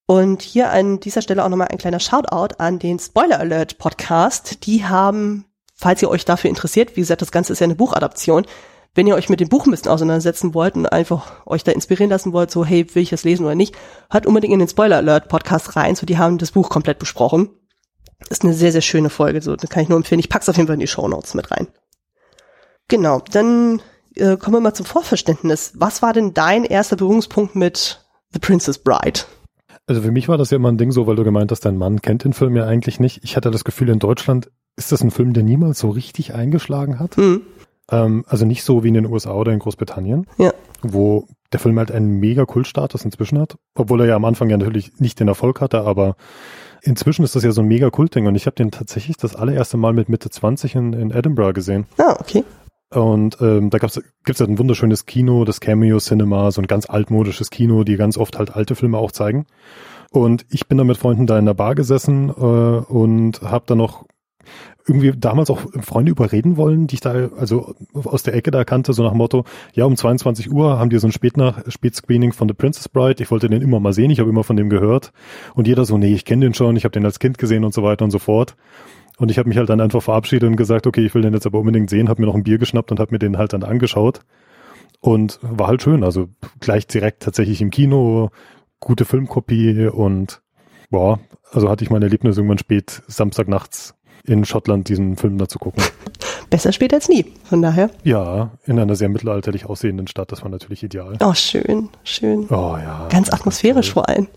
Und 0.07 0.43
hier 0.43 0.69
an 0.69 0.99
dieser 0.99 1.21
Stelle 1.21 1.43
auch 1.43 1.49
nochmal 1.49 1.69
ein 1.69 1.79
kleiner 1.79 1.99
Shoutout 1.99 2.55
an 2.59 2.77
den 2.77 2.99
Spoiler 2.99 3.39
Alert 3.39 3.79
Podcast. 3.79 4.65
Die 4.65 4.85
haben, 4.85 5.45
falls 5.73 6.01
ihr 6.01 6.09
euch 6.09 6.25
dafür 6.25 6.49
interessiert, 6.49 6.95
wie 6.95 7.01
gesagt, 7.01 7.23
das 7.23 7.31
Ganze 7.31 7.53
ist 7.53 7.59
ja 7.59 7.63
eine 7.63 7.75
Buchadaption, 7.75 8.45
wenn 8.93 9.07
ihr 9.07 9.15
euch 9.15 9.29
mit 9.29 9.39
dem 9.39 9.49
Buch 9.49 9.65
ein 9.65 9.71
bisschen 9.71 9.91
auseinandersetzen 9.91 10.53
wollt 10.53 10.75
und 10.75 10.85
einfach 10.85 11.45
euch 11.45 11.63
da 11.63 11.71
inspirieren 11.71 12.09
lassen 12.09 12.33
wollt, 12.33 12.51
so 12.51 12.63
hey, 12.63 12.87
will 12.93 13.03
ich 13.03 13.09
das 13.09 13.23
lesen 13.23 13.45
oder 13.45 13.55
nicht, 13.55 13.75
hört 14.09 14.25
unbedingt 14.25 14.53
in 14.53 14.59
den 14.59 14.69
Spoiler 14.69 14.97
Alert 14.97 15.27
Podcast 15.27 15.75
rein, 15.75 15.95
so 15.95 16.05
die 16.05 16.17
haben 16.17 16.37
das 16.37 16.51
Buch 16.51 16.69
komplett 16.69 16.99
besprochen. 16.99 17.49
Ist 18.29 18.43
eine 18.43 18.53
sehr, 18.53 18.71
sehr 18.71 18.81
schöne 18.81 19.09
Folge, 19.09 19.41
so 19.41 19.55
da 19.55 19.67
kann 19.67 19.83
ich 19.83 19.89
nur 19.89 19.97
empfehlen. 19.97 20.19
Ich 20.19 20.29
pack's 20.29 20.47
auf 20.47 20.55
jeden 20.55 20.67
Fall 20.67 20.75
in 20.75 20.79
die 20.79 20.87
Show 20.87 21.07
Notes 21.07 21.33
mit 21.33 21.51
rein. 21.51 21.67
Genau, 22.87 23.21
dann 23.31 23.81
äh, 24.15 24.37
kommen 24.37 24.55
wir 24.55 24.61
mal 24.61 24.73
zum 24.73 24.85
Vorverständnis. 24.85 25.73
Was 25.75 26.01
war 26.01 26.13
denn 26.13 26.33
dein 26.33 26.63
erster 26.63 26.95
Berührungspunkt 26.95 27.55
mit 27.55 28.05
The 28.31 28.39
Princess 28.39 28.77
Bride? 28.77 29.21
Also 29.87 30.01
für 30.01 30.11
mich 30.11 30.27
war 30.27 30.37
das 30.37 30.49
ja 30.49 30.55
immer 30.55 30.71
ein 30.71 30.77
Ding 30.77 30.91
so, 30.91 31.05
weil 31.05 31.15
du 31.15 31.23
gemeint 31.23 31.51
hast, 31.51 31.61
dein 31.65 31.77
Mann 31.77 32.01
kennt 32.01 32.23
den 32.23 32.33
Film 32.33 32.55
ja 32.55 32.65
eigentlich 32.65 32.99
nicht. 32.99 33.23
Ich 33.23 33.35
hatte 33.35 33.51
das 33.51 33.63
Gefühl, 33.63 33.89
in 33.89 33.99
Deutschland 33.99 34.49
ist 34.77 34.91
das 34.91 35.03
ein 35.03 35.11
Film, 35.11 35.33
der 35.33 35.43
niemals 35.43 35.79
so 35.79 35.89
richtig 35.89 36.33
eingeschlagen 36.33 36.99
hat. 36.99 37.17
Mhm. 37.17 37.41
Ähm, 37.91 38.25
also 38.27 38.45
nicht 38.45 38.63
so 38.63 38.83
wie 38.83 38.87
in 38.87 38.95
den 38.95 39.05
USA 39.05 39.33
oder 39.33 39.51
in 39.51 39.59
Großbritannien, 39.59 40.25
ja. 40.37 40.53
wo 40.81 41.27
der 41.53 41.59
Film 41.59 41.77
halt 41.77 41.91
einen 41.91 42.19
mega 42.19 42.45
Kultstatus 42.45 43.05
inzwischen 43.05 43.39
hat, 43.39 43.57
obwohl 43.75 44.01
er 44.01 44.07
ja 44.07 44.15
am 44.15 44.25
Anfang 44.25 44.49
ja 44.49 44.57
natürlich 44.57 44.99
nicht 44.99 45.19
den 45.19 45.27
Erfolg 45.27 45.61
hatte, 45.61 45.81
aber 45.81 46.15
inzwischen 46.81 47.23
ist 47.23 47.35
das 47.35 47.43
ja 47.43 47.51
so 47.51 47.61
ein 47.61 47.67
mega 47.67 47.91
Kultding 47.91 48.25
und 48.25 48.35
ich 48.35 48.47
habe 48.47 48.55
den 48.55 48.71
tatsächlich 48.71 49.17
das 49.17 49.35
allererste 49.35 49.77
Mal 49.77 49.93
mit 49.93 50.09
Mitte 50.09 50.29
20 50.29 50.75
in, 50.75 50.93
in 50.93 51.11
Edinburgh 51.11 51.53
gesehen. 51.53 51.85
Ah, 51.97 52.17
okay. 52.19 52.43
Und 52.91 53.37
ähm, 53.41 53.69
da 53.69 53.77
gibt's 53.77 53.99
gibt's 54.23 54.39
halt 54.39 54.49
ein 54.49 54.59
wunderschönes 54.59 55.05
Kino, 55.05 55.43
das 55.43 55.59
Cameo 55.59 55.97
Cinema, 55.97 56.51
so 56.51 56.61
ein 56.61 56.67
ganz 56.67 56.89
altmodisches 56.89 57.49
Kino, 57.49 57.83
die 57.83 57.97
ganz 57.97 58.17
oft 58.17 58.37
halt 58.37 58.55
alte 58.55 58.75
Filme 58.75 58.97
auch 58.97 59.11
zeigen. 59.11 59.45
Und 60.11 60.45
ich 60.49 60.67
bin 60.67 60.77
da 60.77 60.83
mit 60.83 60.97
Freunden 60.97 61.27
da 61.27 61.37
in 61.37 61.45
der 61.45 61.55
Bar 61.55 61.75
gesessen 61.75 62.29
äh, 62.29 62.31
und 62.31 63.41
habe 63.41 63.65
da 63.67 63.75
noch 63.75 64.05
irgendwie 64.87 65.11
damals 65.17 65.49
auch 65.49 65.61
Freunde 65.81 66.11
überreden 66.11 66.57
wollen, 66.57 66.85
die 66.87 66.95
ich 66.95 67.01
da 67.01 67.29
also 67.37 67.73
aus 67.93 68.23
der 68.23 68.35
Ecke 68.35 68.51
da 68.51 68.63
kannte, 68.63 68.93
so 68.93 69.03
nach 69.03 69.13
Motto, 69.13 69.43
ja, 69.73 69.85
um 69.85 69.97
22 69.97 70.51
Uhr 70.51 70.77
haben 70.77 70.91
die 70.91 70.99
so 70.99 71.07
ein 71.07 71.11
Spätnach 71.11 71.63
Spätscreening 71.67 72.33
von 72.33 72.47
The 72.47 72.53
Princess 72.53 72.87
Bride. 72.87 73.21
Ich 73.23 73.31
wollte 73.31 73.49
den 73.49 73.61
immer 73.61 73.79
mal 73.79 73.93
sehen, 73.93 74.11
ich 74.11 74.19
habe 74.19 74.29
immer 74.29 74.43
von 74.43 74.55
dem 74.55 74.69
gehört. 74.69 75.11
Und 75.55 75.67
jeder 75.67 75.85
so, 75.85 75.97
nee, 75.97 76.13
ich 76.13 76.23
kenne 76.23 76.45
den 76.45 76.53
schon, 76.53 76.75
ich 76.75 76.83
habe 76.83 76.93
den 76.93 77.05
als 77.05 77.19
Kind 77.19 77.37
gesehen 77.37 77.63
und 77.63 77.73
so 77.73 77.81
weiter 77.81 78.05
und 78.05 78.11
so 78.11 78.19
fort. 78.19 78.55
Und 79.17 79.31
ich 79.31 79.37
habe 79.37 79.47
mich 79.47 79.57
halt 79.57 79.69
dann 79.69 79.81
einfach 79.81 80.03
verabschiedet 80.03 80.49
und 80.49 80.55
gesagt, 80.55 80.87
okay, 80.87 81.05
ich 81.05 81.13
will 81.15 81.21
den 81.21 81.33
jetzt 81.33 81.45
aber 81.45 81.59
unbedingt 81.59 81.89
sehen, 81.89 82.09
habe 82.09 82.21
mir 82.21 82.27
noch 82.27 82.35
ein 82.35 82.43
Bier 82.43 82.57
geschnappt 82.57 82.91
und 82.91 82.99
habe 82.99 83.13
mir 83.13 83.19
den 83.19 83.37
halt 83.37 83.53
dann 83.53 83.63
angeschaut. 83.63 84.21
Und 84.99 85.39
war 85.41 85.67
halt 85.67 85.83
schön, 85.83 86.03
also 86.03 86.29
gleich 86.59 86.87
direkt 86.87 87.23
tatsächlich 87.23 87.61
im 87.61 87.69
Kino, 87.69 88.31
gute 88.79 89.05
Filmkopie 89.05 89.87
und 89.87 90.41
boah, 90.89 91.19
also 91.51 91.69
hatte 91.69 91.83
ich 91.83 91.89
mein 91.89 92.01
Erlebnis 92.01 92.37
irgendwann 92.37 92.57
spät 92.57 93.03
Samstagnachts 93.07 93.95
in 94.23 94.45
Schottland 94.45 94.89
diesen 94.89 95.15
Film 95.17 95.37
da 95.37 95.47
zu 95.47 95.59
gucken. 95.59 95.83
Besser 96.49 96.71
spät 96.71 96.93
als 96.93 97.09
nie, 97.09 97.25
von 97.43 97.61
daher. 97.61 97.89
Ja, 98.03 98.51
in 98.65 98.79
einer 98.79 98.95
sehr 98.95 99.09
mittelalterlich 99.09 99.65
aussehenden 99.65 100.07
Stadt, 100.07 100.31
das 100.31 100.43
war 100.43 100.49
natürlich 100.49 100.83
ideal. 100.83 101.17
Oh, 101.21 101.33
schön, 101.33 101.89
schön. 102.03 102.47
Oh 102.49 102.77
ja. 102.77 103.07
Ganz 103.09 103.31
atmosphärisch 103.31 103.93
vor 103.93 104.07
allem. 104.09 104.27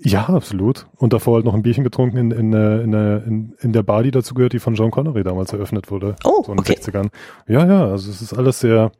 Ja, 0.00 0.26
absolut. 0.28 0.86
Und 0.96 1.12
davor 1.12 1.36
halt 1.36 1.44
noch 1.44 1.54
ein 1.54 1.62
Bierchen 1.62 1.84
getrunken 1.84 2.16
in, 2.18 2.30
in, 2.30 2.52
äh, 2.52 2.80
in, 2.82 2.92
äh, 2.92 3.16
in, 3.18 3.54
in 3.60 3.72
der 3.72 3.82
Bar, 3.82 4.02
die 4.02 4.10
dazu 4.10 4.34
gehört, 4.34 4.52
die 4.52 4.58
von 4.58 4.74
John 4.74 4.90
Connery 4.90 5.22
damals 5.22 5.52
eröffnet 5.52 5.90
wurde. 5.90 6.16
Oh, 6.24 6.42
so 6.44 6.52
in 6.52 6.58
den 6.58 6.60
okay. 6.60 6.74
60ern. 6.74 7.08
Ja, 7.48 7.66
ja, 7.66 7.86
also 7.86 8.10
es 8.10 8.20
ist 8.22 8.32
alles 8.34 8.60
sehr, 8.60 8.92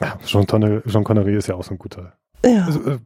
ja, 0.00 0.18
John 0.26 0.46
Connery, 0.46 0.82
John 0.86 1.04
Connery 1.04 1.36
ist 1.36 1.48
ja 1.48 1.54
auch 1.54 1.64
so 1.64 1.74
ein 1.74 1.78
guter. 1.78 2.12
Ja. 2.44 2.66
Also, 2.66 2.80
äh, 2.80 2.98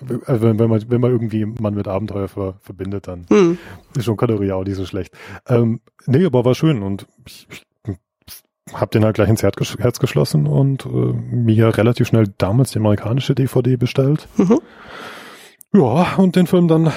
wenn, 0.00 0.58
wenn, 0.58 0.70
man, 0.70 0.84
wenn 0.88 1.00
man 1.00 1.10
irgendwie 1.12 1.44
Mann 1.44 1.74
mit 1.74 1.86
Abenteuer 1.86 2.28
ver, 2.28 2.54
verbindet, 2.60 3.06
dann 3.06 3.26
Hm. 3.28 3.58
ist 3.96 4.06
John 4.06 4.16
Connery 4.16 4.50
auch 4.52 4.64
nicht 4.64 4.76
so 4.76 4.86
schlecht. 4.86 5.14
Ähm, 5.46 5.80
nee, 6.06 6.24
aber 6.24 6.44
war 6.44 6.54
schön 6.54 6.82
und 6.82 7.06
ich, 7.26 7.46
ich 7.50 7.62
hab 8.72 8.90
den 8.90 9.04
halt 9.04 9.14
gleich 9.14 9.28
ins 9.28 9.42
Herz 9.42 9.98
geschlossen 9.98 10.46
und 10.46 10.84
äh, 10.86 10.88
mir 10.88 11.76
relativ 11.76 12.08
schnell 12.08 12.26
damals 12.38 12.72
die 12.72 12.78
amerikanische 12.78 13.34
DVD 13.34 13.76
bestellt. 13.76 14.28
Mhm. 14.36 14.60
Ja, 15.74 16.14
und 16.16 16.34
den 16.36 16.46
Film 16.46 16.66
dann 16.66 16.86
äh, 16.86 16.92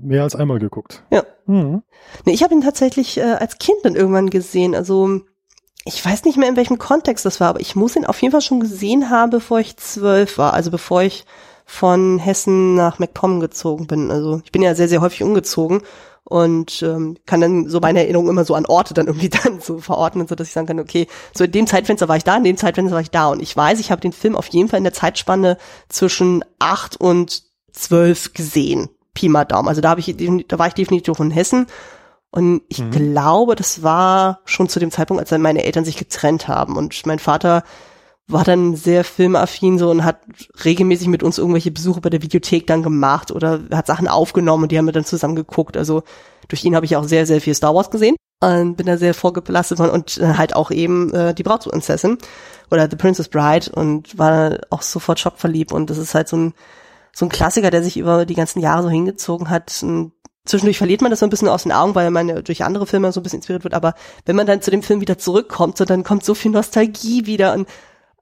mehr 0.00 0.22
als 0.22 0.34
einmal 0.34 0.58
geguckt. 0.58 1.02
Ja. 1.10 1.22
Mhm. 1.46 1.82
Nee, 2.24 2.32
ich 2.32 2.42
habe 2.42 2.54
ihn 2.54 2.62
tatsächlich 2.62 3.18
äh, 3.18 3.22
als 3.22 3.58
Kind 3.58 3.78
dann 3.82 3.94
irgendwann 3.94 4.30
gesehen. 4.30 4.74
Also 4.74 5.20
ich 5.84 6.02
weiß 6.04 6.24
nicht 6.24 6.38
mehr, 6.38 6.48
in 6.48 6.56
welchem 6.56 6.78
Kontext 6.78 7.26
das 7.26 7.40
war, 7.40 7.48
aber 7.48 7.60
ich 7.60 7.76
muss 7.76 7.96
ihn 7.96 8.06
auf 8.06 8.20
jeden 8.22 8.32
Fall 8.32 8.40
schon 8.40 8.60
gesehen 8.60 9.10
haben, 9.10 9.30
bevor 9.30 9.60
ich 9.60 9.76
zwölf 9.76 10.38
war. 10.38 10.54
Also 10.54 10.70
bevor 10.70 11.02
ich 11.02 11.26
von 11.66 12.18
Hessen 12.18 12.74
nach 12.74 12.98
MacPom 12.98 13.40
gezogen 13.40 13.86
bin. 13.86 14.10
Also 14.10 14.40
ich 14.44 14.52
bin 14.52 14.62
ja 14.62 14.74
sehr, 14.74 14.88
sehr 14.88 15.00
häufig 15.00 15.22
umgezogen 15.22 15.82
und 16.24 16.82
ähm, 16.82 17.18
kann 17.26 17.40
dann 17.42 17.68
so 17.68 17.80
meine 17.80 18.00
Erinnerungen 18.00 18.30
immer 18.30 18.44
so 18.46 18.54
an 18.54 18.66
Orte 18.66 18.94
dann 18.94 19.06
irgendwie 19.06 19.28
dann 19.44 19.60
so 19.60 19.78
verordnen, 19.78 20.26
so 20.26 20.34
dass 20.34 20.48
ich 20.48 20.54
sagen 20.54 20.66
kann, 20.66 20.80
okay, 20.80 21.06
so 21.34 21.44
in 21.44 21.52
dem 21.52 21.66
Zeitfenster 21.66 22.08
war 22.08 22.16
ich 22.16 22.24
da, 22.24 22.36
in 22.36 22.44
dem 22.44 22.56
Zeitfenster 22.56 22.94
war 22.94 23.02
ich 23.02 23.10
da. 23.10 23.28
Und 23.28 23.40
ich 23.42 23.54
weiß, 23.54 23.78
ich 23.78 23.90
habe 23.90 24.00
den 24.00 24.12
Film 24.12 24.36
auf 24.36 24.46
jeden 24.48 24.68
Fall 24.68 24.78
in 24.78 24.84
der 24.84 24.94
Zeitspanne 24.94 25.58
zwischen 25.88 26.44
acht 26.58 26.98
und 26.98 27.53
zwölf 27.74 28.32
gesehen. 28.32 28.88
Pi 29.12 29.28
mal 29.28 29.44
Daumen. 29.44 29.68
Also 29.68 29.80
da 29.80 29.90
habe 29.90 30.00
ich, 30.00 30.14
da 30.48 30.58
war 30.58 30.66
ich 30.68 30.74
definitiv 30.74 31.18
in 31.20 31.30
Hessen. 31.30 31.66
Und 32.30 32.62
ich 32.68 32.80
Mhm. 32.80 32.90
glaube, 32.90 33.54
das 33.54 33.82
war 33.84 34.40
schon 34.44 34.68
zu 34.68 34.80
dem 34.80 34.90
Zeitpunkt, 34.90 35.20
als 35.20 35.30
dann 35.30 35.42
meine 35.42 35.62
Eltern 35.62 35.84
sich 35.84 35.96
getrennt 35.96 36.48
haben. 36.48 36.76
Und 36.76 37.06
mein 37.06 37.20
Vater 37.20 37.62
war 38.26 38.42
dann 38.42 38.74
sehr 38.74 39.04
filmaffin 39.04 39.78
so 39.78 39.90
und 39.90 40.02
hat 40.02 40.16
regelmäßig 40.64 41.08
mit 41.08 41.22
uns 41.22 41.38
irgendwelche 41.38 41.70
Besuche 41.70 42.00
bei 42.00 42.08
der 42.10 42.22
Videothek 42.22 42.66
dann 42.66 42.82
gemacht 42.82 43.30
oder 43.30 43.60
hat 43.70 43.86
Sachen 43.86 44.08
aufgenommen 44.08 44.64
und 44.64 44.72
die 44.72 44.78
haben 44.78 44.86
wir 44.86 44.92
dann 44.92 45.04
zusammen 45.04 45.36
geguckt. 45.36 45.76
Also 45.76 46.02
durch 46.48 46.64
ihn 46.64 46.74
habe 46.74 46.86
ich 46.86 46.96
auch 46.96 47.04
sehr, 47.04 47.26
sehr 47.26 47.40
viel 47.42 47.54
Star 47.54 47.74
Wars 47.74 47.90
gesehen 47.90 48.16
und 48.40 48.76
bin 48.76 48.86
da 48.86 48.96
sehr 48.96 49.12
vorgebelastet 49.14 49.76
von 49.76 49.90
und 49.90 50.16
äh, 50.16 50.34
halt 50.38 50.56
auch 50.56 50.70
eben 50.70 51.12
äh, 51.12 51.34
die 51.34 51.42
Brautprinzessin 51.42 52.16
oder 52.70 52.88
The 52.90 52.96
Princess 52.96 53.28
Bride 53.28 53.70
und 53.72 54.16
war 54.18 54.58
auch 54.70 54.82
sofort 54.82 55.20
schockverliebt 55.20 55.70
und 55.70 55.90
das 55.90 55.98
ist 55.98 56.14
halt 56.14 56.28
so 56.28 56.36
ein 56.38 56.54
so 57.14 57.24
ein 57.24 57.30
Klassiker, 57.30 57.70
der 57.70 57.82
sich 57.82 57.96
über 57.96 58.26
die 58.26 58.34
ganzen 58.34 58.60
Jahre 58.60 58.82
so 58.82 58.90
hingezogen 58.90 59.48
hat. 59.48 59.80
Und 59.82 60.12
zwischendurch 60.44 60.78
verliert 60.78 61.00
man 61.00 61.10
das 61.10 61.20
so 61.20 61.26
ein 61.26 61.30
bisschen 61.30 61.48
aus 61.48 61.62
den 61.62 61.72
Augen, 61.72 61.94
weil 61.94 62.10
man 62.10 62.28
ja 62.28 62.42
durch 62.42 62.64
andere 62.64 62.86
Filme 62.86 63.12
so 63.12 63.20
ein 63.20 63.22
bisschen 63.22 63.38
inspiriert 63.38 63.64
wird. 63.64 63.74
Aber 63.74 63.94
wenn 64.26 64.36
man 64.36 64.46
dann 64.46 64.62
zu 64.62 64.70
dem 64.70 64.82
Film 64.82 65.00
wieder 65.00 65.16
zurückkommt, 65.16 65.78
so 65.78 65.84
dann 65.84 66.04
kommt 66.04 66.24
so 66.24 66.34
viel 66.34 66.50
Nostalgie 66.50 67.26
wieder. 67.26 67.54
Und 67.54 67.68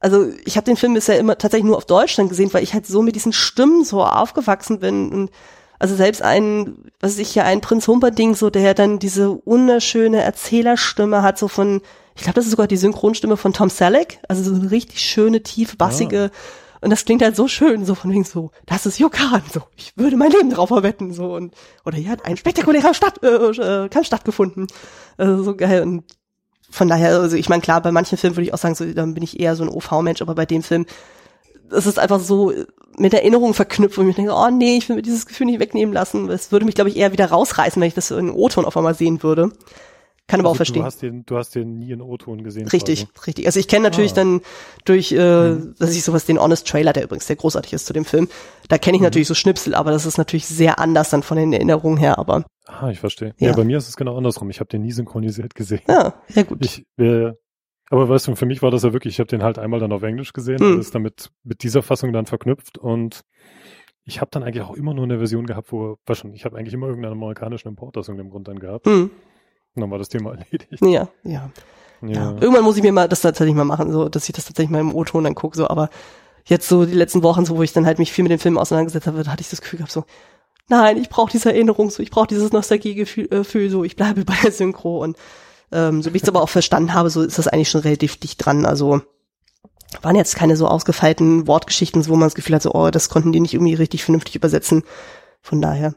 also 0.00 0.26
ich 0.44 0.56
habe 0.56 0.66
den 0.66 0.76
Film 0.76 0.94
bisher 0.94 1.18
immer 1.18 1.38
tatsächlich 1.38 1.66
nur 1.66 1.76
auf 1.76 1.86
Deutsch 1.86 2.16
dann 2.16 2.28
gesehen, 2.28 2.52
weil 2.52 2.62
ich 2.62 2.74
halt 2.74 2.86
so 2.86 3.02
mit 3.02 3.14
diesen 3.14 3.32
Stimmen 3.32 3.84
so 3.84 4.04
aufgewachsen 4.04 4.80
bin. 4.80 5.10
Und 5.10 5.30
also 5.78 5.96
selbst 5.96 6.22
ein, 6.22 6.76
was 7.00 7.12
weiß 7.12 7.18
ich 7.18 7.34
ja, 7.34 7.44
ein 7.44 7.60
Prinz 7.60 7.88
Humperding, 7.88 8.34
so 8.34 8.50
der 8.50 8.74
dann 8.74 8.98
diese 8.98 9.44
wunderschöne 9.46 10.22
Erzählerstimme 10.22 11.22
hat, 11.22 11.38
so 11.38 11.48
von, 11.48 11.80
ich 12.14 12.22
glaube, 12.22 12.34
das 12.34 12.44
ist 12.44 12.52
sogar 12.52 12.68
die 12.68 12.76
Synchronstimme 12.76 13.36
von 13.36 13.52
Tom 13.52 13.70
Selleck, 13.70 14.20
also 14.28 14.44
so 14.44 14.54
eine 14.54 14.70
richtig 14.70 15.00
schöne, 15.00 15.42
tiefe, 15.42 15.76
bassige. 15.76 16.30
Und 16.82 16.90
das 16.90 17.04
klingt 17.04 17.22
halt 17.22 17.36
so 17.36 17.46
schön, 17.46 17.84
so 17.84 17.94
von 17.94 18.10
wegen 18.10 18.24
so, 18.24 18.50
das 18.66 18.86
ist 18.86 18.98
Jokan, 18.98 19.42
so, 19.52 19.62
ich 19.76 19.96
würde 19.96 20.16
mein 20.16 20.32
Leben 20.32 20.50
drauf 20.50 20.68
verwetten, 20.68 21.12
so, 21.12 21.34
und, 21.34 21.54
oder 21.84 21.96
hier 21.96 22.10
hat 22.10 22.26
ein 22.26 22.36
spektakulärer 22.36 22.92
Stadt, 22.92 23.22
äh, 23.22 23.28
äh, 23.28 23.88
Kampf 23.88 24.06
stattgefunden. 24.06 24.66
Also 25.16 25.44
so 25.44 25.54
geil. 25.54 25.82
Und 25.82 26.04
von 26.70 26.88
daher, 26.88 27.20
also 27.20 27.36
ich 27.36 27.48
meine, 27.48 27.62
klar, 27.62 27.80
bei 27.82 27.92
manchen 27.92 28.18
Filmen 28.18 28.34
würde 28.34 28.46
ich 28.46 28.54
auch 28.54 28.58
sagen, 28.58 28.74
so, 28.74 28.84
dann 28.84 29.14
bin 29.14 29.22
ich 29.22 29.38
eher 29.38 29.54
so 29.54 29.62
ein 29.62 29.68
OV-Mensch, 29.68 30.22
aber 30.22 30.34
bei 30.34 30.44
dem 30.44 30.64
Film, 30.64 30.86
es 31.70 31.86
ist 31.86 32.00
einfach 32.00 32.18
so 32.18 32.52
mit 32.98 33.14
Erinnerungen 33.14 33.54
verknüpft, 33.54 33.96
wo 33.96 34.02
ich 34.02 34.08
mir 34.08 34.14
denke, 34.14 34.32
oh 34.34 34.50
nee, 34.50 34.76
ich 34.76 34.88
will 34.88 34.96
mir 34.96 35.02
dieses 35.02 35.26
Gefühl 35.26 35.46
nicht 35.46 35.60
wegnehmen 35.60 35.94
lassen. 35.94 36.28
Es 36.30 36.50
würde 36.50 36.66
mich, 36.66 36.74
glaube 36.74 36.90
ich, 36.90 36.96
eher 36.96 37.12
wieder 37.12 37.26
rausreißen, 37.26 37.80
wenn 37.80 37.88
ich 37.88 37.94
das 37.94 38.10
in 38.10 38.30
O-Ton 38.30 38.64
auf 38.64 38.76
einmal 38.76 38.94
sehen 38.94 39.22
würde. 39.22 39.52
Kann 40.32 40.40
aber 40.40 40.48
auch 40.48 40.52
Also 40.52 40.64
verstehen. 40.64 40.80
Du 40.82 40.86
hast 40.86 41.02
den, 41.02 41.26
du 41.26 41.36
hast 41.36 41.54
den 41.54 41.78
nie 41.78 41.92
in 41.92 42.00
O-Ton 42.00 42.42
gesehen. 42.42 42.66
Richtig, 42.68 43.06
quasi. 43.12 43.24
richtig. 43.26 43.46
Also 43.46 43.60
ich 43.60 43.68
kenne 43.68 43.84
natürlich 43.84 44.12
Ah. 44.12 44.16
dann 44.16 44.40
durch, 44.84 45.12
äh, 45.12 45.50
Mhm. 45.50 45.74
dass 45.78 45.94
ich 45.94 46.02
sowas 46.02 46.24
den 46.24 46.40
Honest 46.40 46.66
Trailer, 46.66 46.92
der 46.92 47.04
übrigens 47.04 47.26
sehr 47.26 47.36
großartig 47.36 47.72
ist 47.74 47.86
zu 47.86 47.92
dem 47.92 48.04
Film, 48.04 48.28
da 48.68 48.78
kenne 48.78 48.96
ich 48.96 49.00
Mhm. 49.00 49.04
natürlich 49.06 49.28
so 49.28 49.34
Schnipsel, 49.34 49.74
aber 49.74 49.90
das 49.90 50.06
ist 50.06 50.18
natürlich 50.18 50.46
sehr 50.46 50.78
anders 50.78 51.10
dann 51.10 51.22
von 51.22 51.36
den 51.36 51.52
Erinnerungen 51.52 51.98
her, 51.98 52.18
aber 52.18 52.44
Ah, 52.66 52.90
ich 52.90 52.98
verstehe. 53.00 53.34
Ja. 53.38 53.48
Ja. 53.50 53.56
bei 53.56 53.64
mir 53.64 53.76
ist 53.76 53.88
es 53.88 53.96
genau 53.96 54.16
andersrum. 54.16 54.48
Ich 54.50 54.60
habe 54.60 54.68
den 54.68 54.82
nie 54.82 54.92
synchronisiert 54.92 55.54
gesehen. 55.54 55.82
ja, 55.88 56.14
sehr 56.28 56.44
gut. 56.44 56.64
Ich, 56.64 56.84
äh, 56.98 57.32
aber 57.90 58.08
weißt 58.08 58.28
du, 58.28 58.34
für 58.36 58.46
mich 58.46 58.62
war 58.62 58.70
das 58.70 58.82
ja 58.84 58.92
wirklich, 58.94 59.14
ich 59.14 59.20
habe 59.20 59.28
den 59.28 59.42
halt 59.42 59.58
einmal 59.58 59.80
dann 59.80 59.92
auf 59.92 60.02
Englisch 60.02 60.32
gesehen 60.32 60.58
Hm. 60.60 60.72
und 60.74 60.78
ist 60.80 60.94
damit 60.94 61.30
mit 61.44 61.62
dieser 61.62 61.82
Fassung 61.82 62.12
dann 62.12 62.24
verknüpft 62.26 62.78
und 62.78 63.20
ich 64.04 64.20
habe 64.20 64.30
dann 64.32 64.42
eigentlich 64.42 64.64
auch 64.64 64.74
immer 64.74 64.94
nur 64.94 65.04
eine 65.04 65.18
Version 65.18 65.46
gehabt, 65.46 65.70
wo, 65.70 65.96
schon, 66.12 66.32
ich 66.34 66.44
habe 66.44 66.56
eigentlich 66.56 66.74
immer 66.74 66.86
irgendeinen 66.88 67.12
amerikanischen 67.12 67.68
Import 67.68 67.96
aus 67.98 68.08
irgendeinem 68.08 68.30
Grund 68.30 68.48
dann 68.48 68.58
gehabt. 68.58 68.86
hm, 68.86 69.02
Und 69.02 69.10
dann 69.74 69.90
war 69.90 69.98
das 69.98 70.08
Thema 70.08 70.30
erledigt. 70.36 70.80
ja, 70.80 71.08
ja, 71.24 71.50
ja. 72.02 72.32
Irgendwann 72.40 72.64
muss 72.64 72.76
ich 72.76 72.82
mir 72.82 72.92
mal 72.92 73.08
das 73.08 73.20
tatsächlich 73.20 73.54
mal 73.54 73.64
machen, 73.64 73.92
so, 73.92 74.08
dass 74.08 74.28
ich 74.28 74.34
das 74.34 74.44
tatsächlich 74.44 74.70
mal 74.70 74.80
im 74.80 74.94
O-Ton 74.94 75.24
dann 75.24 75.34
gucke, 75.34 75.56
so, 75.56 75.68
aber 75.68 75.88
jetzt 76.44 76.68
so 76.68 76.84
die 76.84 76.94
letzten 76.94 77.22
Wochen, 77.22 77.44
so, 77.44 77.56
wo 77.56 77.62
ich 77.62 77.72
dann 77.72 77.86
halt 77.86 77.98
mich 77.98 78.12
viel 78.12 78.24
mit 78.24 78.32
dem 78.32 78.38
Film 78.38 78.58
auseinandergesetzt 78.58 79.06
habe, 79.06 79.22
da 79.22 79.30
hatte 79.30 79.42
ich 79.42 79.50
das 79.50 79.60
Gefühl 79.60 79.78
gehabt, 79.78 79.92
so, 79.92 80.04
nein, 80.68 80.96
ich 80.96 81.08
brauche 81.08 81.30
diese 81.30 81.52
Erinnerung, 81.52 81.90
so, 81.90 82.02
ich 82.02 82.10
brauche 82.10 82.26
dieses 82.26 82.52
Nostalgiegefühl, 82.52 83.26
äh, 83.26 83.38
Gefühl, 83.38 83.70
so, 83.70 83.84
ich 83.84 83.96
bleibe 83.96 84.24
bei 84.24 84.36
der 84.42 84.52
Synchro 84.52 85.02
und 85.02 85.16
ähm, 85.70 86.02
so 86.02 86.12
wie 86.12 86.16
ich 86.16 86.22
es 86.22 86.28
aber 86.28 86.42
auch 86.42 86.48
verstanden 86.48 86.92
habe, 86.92 87.08
so 87.10 87.22
ist 87.22 87.38
das 87.38 87.48
eigentlich 87.48 87.70
schon 87.70 87.80
relativ 87.80 88.18
dicht 88.18 88.44
dran. 88.44 88.66
Also 88.66 89.00
waren 90.00 90.16
jetzt 90.16 90.36
keine 90.36 90.56
so 90.56 90.66
ausgefeilten 90.68 91.46
Wortgeschichten, 91.46 92.02
so, 92.02 92.10
wo 92.10 92.16
man 92.16 92.26
das 92.26 92.34
Gefühl 92.34 92.56
hat, 92.56 92.62
so, 92.62 92.72
oh, 92.72 92.90
das 92.90 93.08
konnten 93.08 93.32
die 93.32 93.40
nicht 93.40 93.54
irgendwie 93.54 93.74
richtig 93.74 94.04
vernünftig 94.04 94.36
übersetzen. 94.36 94.84
Von 95.42 95.60
daher. 95.60 95.94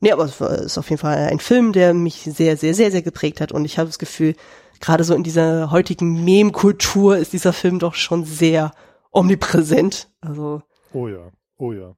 Nee, 0.00 0.12
aber 0.12 0.24
es 0.24 0.40
ist 0.40 0.78
auf 0.78 0.90
jeden 0.90 1.00
Fall 1.00 1.16
ein 1.16 1.40
Film, 1.40 1.72
der 1.72 1.94
mich 1.94 2.22
sehr, 2.22 2.56
sehr, 2.56 2.74
sehr, 2.74 2.90
sehr 2.90 3.02
geprägt 3.02 3.40
hat. 3.40 3.52
Und 3.52 3.64
ich 3.64 3.78
habe 3.78 3.88
das 3.88 3.98
Gefühl, 3.98 4.34
gerade 4.80 5.04
so 5.04 5.14
in 5.14 5.22
dieser 5.22 5.70
heutigen 5.70 6.24
Meme-Kultur 6.24 7.16
ist 7.16 7.32
dieser 7.32 7.52
Film 7.52 7.78
doch 7.78 7.94
schon 7.94 8.24
sehr 8.24 8.72
omnipräsent. 9.12 10.08
Also 10.20 10.62
Oh 10.92 11.08
ja, 11.08 11.30
oh 11.58 11.72
ja. 11.72 11.96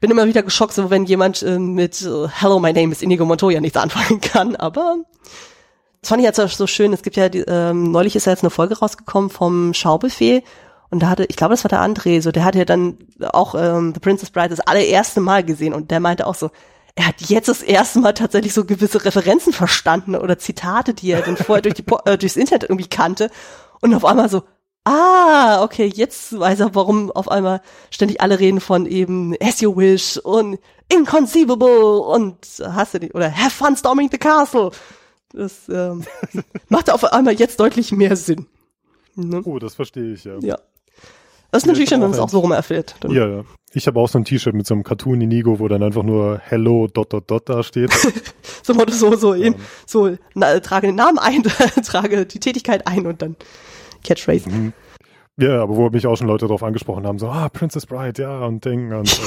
bin 0.00 0.10
immer 0.10 0.26
wieder 0.26 0.44
geschockt, 0.44 0.72
so 0.72 0.88
wenn 0.88 1.04
jemand 1.04 1.42
äh, 1.42 1.58
mit 1.58 2.00
äh, 2.02 2.28
Hello, 2.28 2.60
my 2.60 2.72
name 2.72 2.92
is 2.92 3.02
Inigo 3.02 3.24
Montoya 3.24 3.60
nichts 3.60 3.76
anfangen 3.76 4.20
kann, 4.20 4.54
aber 4.54 4.98
das 6.00 6.10
fand 6.10 6.20
ich 6.20 6.26
jetzt 6.26 6.56
so 6.56 6.66
schön. 6.68 6.92
Es 6.92 7.02
gibt 7.02 7.16
ja, 7.16 7.28
ähm, 7.32 7.90
neulich 7.90 8.14
ist 8.14 8.26
ja 8.26 8.32
jetzt 8.32 8.44
eine 8.44 8.50
Folge 8.50 8.78
rausgekommen 8.78 9.30
vom 9.30 9.74
Schaubuffet 9.74 10.44
und 10.90 11.02
da 11.02 11.08
hatte, 11.08 11.24
ich 11.24 11.36
glaube, 11.36 11.54
das 11.54 11.64
war 11.64 11.68
der 11.68 11.80
André, 11.80 12.22
so 12.22 12.30
der 12.30 12.44
hat 12.44 12.54
ja 12.54 12.64
dann 12.64 12.98
auch 13.20 13.56
ähm, 13.56 13.92
The 13.94 14.00
Princess 14.00 14.30
Bride 14.30 14.50
das 14.50 14.60
allererste 14.60 15.20
Mal 15.20 15.42
gesehen 15.42 15.74
und 15.74 15.90
der 15.90 15.98
meinte 15.98 16.26
auch 16.26 16.36
so, 16.36 16.50
er 16.96 17.08
hat 17.08 17.20
jetzt 17.28 17.48
das 17.48 17.62
erste 17.62 18.00
Mal 18.00 18.14
tatsächlich 18.14 18.54
so 18.54 18.64
gewisse 18.64 19.04
Referenzen 19.04 19.52
verstanden 19.52 20.16
oder 20.16 20.38
Zitate, 20.38 20.94
die 20.94 21.10
er 21.10 21.22
dann 21.22 21.36
vorher 21.36 21.62
durch 21.62 21.74
die, 21.74 21.84
äh, 22.06 22.16
durchs 22.18 22.36
Internet 22.36 22.64
irgendwie 22.64 22.88
kannte 22.88 23.30
und 23.82 23.94
auf 23.94 24.04
einmal 24.04 24.30
so, 24.30 24.42
ah, 24.84 25.62
okay, 25.62 25.90
jetzt 25.94 26.38
weiß 26.38 26.60
er, 26.60 26.74
warum 26.74 27.12
auf 27.12 27.30
einmal 27.30 27.60
ständig 27.90 28.20
alle 28.22 28.38
reden 28.38 28.60
von 28.60 28.86
eben 28.86 29.34
As 29.40 29.60
You 29.60 29.76
Wish 29.76 30.16
und 30.16 30.58
Inconceivable 30.88 31.98
und 31.98 32.38
hast 32.62 32.94
du 32.94 33.00
die, 33.00 33.12
oder 33.12 33.30
Have 33.30 33.50
Fun 33.50 33.76
Storming 33.76 34.08
the 34.10 34.18
Castle. 34.18 34.70
Das 35.32 35.68
ähm, 35.68 36.04
macht 36.68 36.90
auf 36.90 37.04
einmal 37.04 37.34
jetzt 37.34 37.60
deutlich 37.60 37.92
mehr 37.92 38.16
Sinn. 38.16 38.46
Ne? 39.16 39.42
Oh, 39.44 39.58
das 39.58 39.74
verstehe 39.74 40.14
ich, 40.14 40.24
ja. 40.24 40.38
Ja. 40.40 40.58
Das 41.56 41.62
ist 41.62 41.66
natürlich 41.68 41.84
ich 41.84 41.88
schön, 41.90 42.02
wenn 42.02 42.10
es 42.10 42.18
auch 42.18 42.24
eins. 42.24 42.32
so 42.32 42.38
rum 42.40 42.52
erfährt. 42.52 42.96
Dann- 43.00 43.10
Ja, 43.12 43.26
ja. 43.26 43.44
Ich 43.72 43.86
habe 43.86 43.98
auch 44.00 44.08
so 44.08 44.18
ein 44.18 44.24
T-Shirt 44.24 44.54
mit 44.54 44.66
so 44.66 44.74
einem 44.74 44.84
Cartoon 44.84 45.20
Inigo, 45.20 45.58
wo 45.58 45.68
dann 45.68 45.82
einfach 45.82 46.02
nur 46.02 46.40
Hello 46.44 46.86
dot 46.86 47.12
dot 47.12 47.30
dot 47.30 47.48
da 47.48 47.62
steht. 47.62 47.90
So 48.62 48.74
Motto 48.74 48.92
so, 48.92 49.14
so 49.16 49.34
eben, 49.34 49.54
Ja. 49.56 49.64
so, 49.86 50.16
na, 50.34 50.58
trage 50.60 50.88
den 50.88 50.96
Namen 50.96 51.18
ein, 51.18 51.42
trage 51.84 52.26
die 52.26 52.40
Tätigkeit 52.40 52.86
ein 52.86 53.06
und 53.06 53.22
dann 53.22 53.36
Catchphrase. 54.04 54.48
Mhm. 54.48 54.72
Ja, 55.38 55.62
aber 55.62 55.76
wo 55.76 55.88
mich 55.90 56.06
auch 56.06 56.16
schon 56.16 56.26
Leute 56.26 56.46
darauf 56.46 56.62
angesprochen 56.62 57.06
haben, 57.06 57.18
so, 57.18 57.28
ah, 57.28 57.48
Princess 57.50 57.84
Bride, 57.86 58.20
ja, 58.22 58.40
und 58.46 58.64
Ding. 58.64 58.92
Und, 58.98 59.20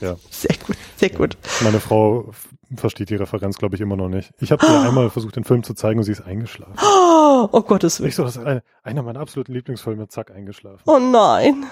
ja. 0.00 0.16
Sehr 0.30 0.54
gut, 0.66 0.76
sehr 0.96 1.08
gut. 1.10 1.36
Meine 1.62 1.80
Frau 1.80 2.30
versteht 2.76 3.10
die 3.10 3.16
Referenz, 3.16 3.58
glaube 3.58 3.74
ich, 3.76 3.80
immer 3.80 3.96
noch 3.96 4.08
nicht. 4.08 4.32
Ich 4.40 4.52
habe 4.52 4.64
ihr 4.66 4.80
einmal 4.88 5.10
versucht, 5.10 5.36
den 5.36 5.44
Film 5.44 5.62
zu 5.62 5.74
zeigen 5.74 5.98
und 5.98 6.04
sie 6.04 6.12
ist 6.12 6.22
eingeschlafen. 6.26 6.74
Oh, 6.82 7.48
oh 7.52 7.62
Gottes 7.62 8.00
Willen. 8.00 8.08
Ich 8.10 8.16
so, 8.16 8.24
das 8.24 8.36
ist 8.36 8.44
eine, 8.44 8.62
einer 8.82 9.02
meiner 9.02 9.20
absoluten 9.20 9.52
Lieblingsfilme, 9.52 10.08
zack, 10.08 10.30
eingeschlafen. 10.30 10.82
Oh 10.86 10.98
nein, 10.98 11.64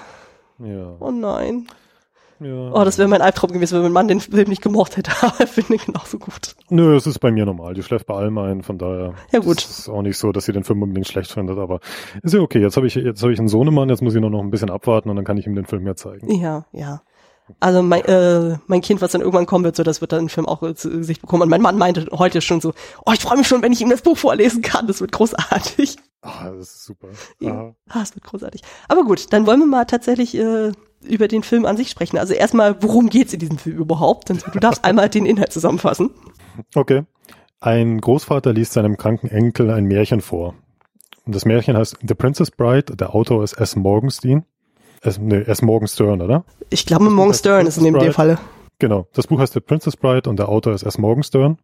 Ja. 0.59 0.95
oh 0.99 1.11
nein. 1.11 1.67
ja. 2.39 2.71
Oh, 2.73 2.83
das 2.83 2.97
wäre 2.97 3.07
mein 3.07 3.21
Albtraum 3.21 3.51
gewesen, 3.53 3.75
wenn 3.75 3.83
mein 3.83 3.91
Mann 3.93 4.07
den 4.07 4.19
Film 4.19 4.49
nicht 4.49 4.61
gemocht 4.61 4.97
hätte. 4.97 5.11
Aber 5.21 5.39
er 5.39 5.47
finde 5.47 5.75
ihn 5.75 5.81
genauso 5.85 6.17
gut. 6.19 6.55
Nö, 6.69 6.95
es 6.95 7.07
ist 7.07 7.19
bei 7.19 7.31
mir 7.31 7.45
normal. 7.45 7.73
Die 7.73 7.83
schläft 7.83 8.05
bei 8.07 8.15
allem 8.15 8.37
ein, 8.37 8.61
von 8.63 8.77
daher. 8.77 9.13
Ja, 9.31 9.39
gut. 9.39 9.59
Es 9.59 9.79
ist 9.79 9.89
auch 9.89 10.01
nicht 10.01 10.17
so, 10.17 10.31
dass 10.31 10.45
sie 10.45 10.51
den 10.51 10.63
Film 10.63 10.81
unbedingt 10.83 11.07
schlecht 11.07 11.31
findet, 11.31 11.57
aber 11.57 11.79
ist 12.23 12.33
ja 12.33 12.41
okay. 12.41 12.59
Jetzt 12.59 12.75
habe 12.77 12.87
ich, 12.87 12.95
jetzt 12.95 13.21
habe 13.21 13.31
ich 13.33 13.39
einen 13.39 13.47
Sohnemann, 13.47 13.89
jetzt 13.89 14.01
muss 14.01 14.15
ich 14.15 14.21
nur 14.21 14.29
noch 14.29 14.41
ein 14.41 14.51
bisschen 14.51 14.69
abwarten 14.69 15.09
und 15.09 15.15
dann 15.15 15.25
kann 15.25 15.37
ich 15.37 15.47
ihm 15.47 15.55
den 15.55 15.65
Film 15.65 15.83
mehr 15.83 15.95
zeigen. 15.95 16.29
Ja, 16.39 16.65
ja. 16.73 17.01
Also 17.59 17.83
mein, 17.83 18.03
äh, 18.05 18.57
mein 18.67 18.81
Kind, 18.81 19.01
was 19.01 19.11
dann 19.11 19.21
irgendwann 19.21 19.45
kommen 19.45 19.63
wird, 19.63 19.75
so 19.75 19.83
das 19.83 20.01
wird 20.01 20.11
dann 20.11 20.21
im 20.21 20.29
Film 20.29 20.47
auch 20.47 20.73
zu 20.73 20.89
Gesicht 20.89 21.21
bekommen. 21.21 21.43
Und 21.43 21.49
mein 21.49 21.61
Mann 21.61 21.77
meinte 21.77 22.07
heute 22.11 22.41
schon 22.41 22.59
so, 22.59 22.73
oh, 23.05 23.11
ich 23.13 23.19
freue 23.19 23.37
mich 23.37 23.47
schon, 23.47 23.61
wenn 23.61 23.71
ich 23.71 23.81
ihm 23.81 23.89
das 23.89 24.01
Buch 24.01 24.17
vorlesen 24.17 24.61
kann. 24.61 24.87
Das 24.87 24.99
wird 25.01 25.11
großartig. 25.11 25.97
Ah, 26.21 26.49
das 26.49 26.69
ist 26.69 26.85
super. 26.85 27.09
Ja. 27.39 27.75
Ah, 27.87 28.01
es 28.01 28.15
wird 28.15 28.25
großartig. 28.25 28.61
Aber 28.87 29.03
gut, 29.03 29.31
dann 29.31 29.45
wollen 29.45 29.59
wir 29.59 29.67
mal 29.67 29.85
tatsächlich 29.85 30.35
äh, 30.35 30.71
über 31.03 31.27
den 31.27 31.43
Film 31.43 31.65
an 31.65 31.77
sich 31.77 31.89
sprechen. 31.89 32.17
Also 32.17 32.33
erstmal, 32.33 32.81
worum 32.81 33.09
geht's 33.09 33.33
in 33.33 33.39
diesem 33.39 33.59
Film 33.59 33.77
überhaupt? 33.77 34.29
Du 34.29 34.59
darfst 34.59 34.83
einmal 34.83 35.09
den 35.09 35.27
Inhalt 35.27 35.53
zusammenfassen. 35.53 36.09
Okay. 36.73 37.03
Ein 37.59 38.01
Großvater 38.01 38.53
liest 38.53 38.73
seinem 38.73 38.97
kranken 38.97 39.27
Enkel 39.27 39.69
ein 39.69 39.85
Märchen 39.85 40.21
vor. 40.21 40.55
Und 41.25 41.35
das 41.35 41.45
Märchen 41.45 41.77
heißt 41.77 41.97
The 42.05 42.13
Princess 42.15 42.49
Bride. 42.51 42.95
Der 42.95 43.13
Autor 43.13 43.43
ist 43.43 43.53
S. 43.53 43.75
Morgenstein. 43.75 44.45
S. 45.05 45.19
Nee, 45.19 45.41
S. 45.41 45.61
Morgenstern, 45.61 46.21
oder? 46.21 46.43
Ich 46.69 46.85
glaube, 46.85 47.09
Morgenstern 47.09 47.67
ist 47.67 47.77
in 47.77 47.93
dem 47.93 48.13
Falle. 48.13 48.37
Genau. 48.79 49.07
Das 49.13 49.27
Buch 49.27 49.39
heißt 49.39 49.53
The 49.53 49.59
Princess 49.59 49.95
Bride 49.95 50.29
und 50.29 50.37
der 50.37 50.49
Autor 50.49 50.73
ist 50.73 50.83
S. 50.83 50.97
Morgenstern. 50.97 51.57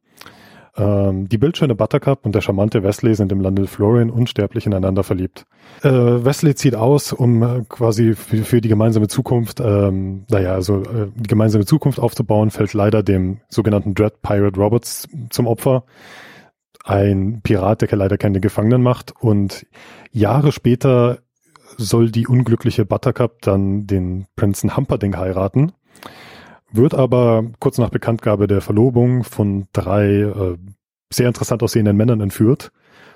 Ähm, 0.78 1.28
die 1.28 1.38
bildschöne 1.38 1.76
Buttercup 1.76 2.26
und 2.26 2.34
der 2.34 2.40
charmante 2.40 2.82
Wesley 2.82 3.14
sind 3.14 3.32
im 3.34 3.42
Lande 3.42 3.68
Florian 3.68 4.10
unsterblich 4.10 4.66
ineinander 4.66 5.04
verliebt. 5.04 5.46
Äh, 5.84 5.90
Wesley 5.90 6.56
zieht 6.56 6.76
aus, 6.76 7.12
um 7.12 7.44
äh, 7.44 7.66
quasi 7.68 8.14
für, 8.14 8.38
für, 8.38 8.62
die 8.62 8.70
gemeinsame 8.70 9.10
Zukunft, 9.10 9.60
ähm, 9.60 10.24
naja, 10.30 10.54
also 10.54 10.84
äh, 10.84 11.08
die 11.14 11.28
gemeinsame 11.28 11.66
Zukunft 11.66 12.00
aufzubauen, 12.00 12.52
fällt 12.52 12.74
leider 12.74 13.04
dem 13.04 13.42
sogenannten 13.50 13.96
Dread 13.96 14.22
Pirate 14.22 14.58
Roberts 14.58 15.10
zum 15.30 15.48
Opfer. 15.48 15.84
Ein 16.86 17.42
Pirat, 17.44 17.82
der 17.82 17.98
leider 17.98 18.18
keine 18.18 18.40
Gefangenen 18.40 18.82
macht. 18.82 19.14
Und 19.20 19.66
Jahre 20.12 20.54
später 20.54 21.20
soll 21.78 22.12
die 22.12 22.28
unglückliche 22.28 22.86
Buttercup 22.86 23.42
dann 23.42 23.88
den 23.88 24.26
Prinzen 24.36 24.76
Humperdinck 24.76 25.18
heiraten 25.18 25.74
wird 26.72 26.94
aber 26.94 27.44
kurz 27.60 27.78
nach 27.78 27.90
Bekanntgabe 27.90 28.48
der 28.48 28.62
Verlobung 28.62 29.24
von 29.24 29.68
drei 29.74 30.08
äh, 30.08 30.58
sehr 31.12 31.28
interessant 31.28 31.64
aussehenden 31.64 31.98
Männern 31.98 32.22
entführt. 32.22 32.72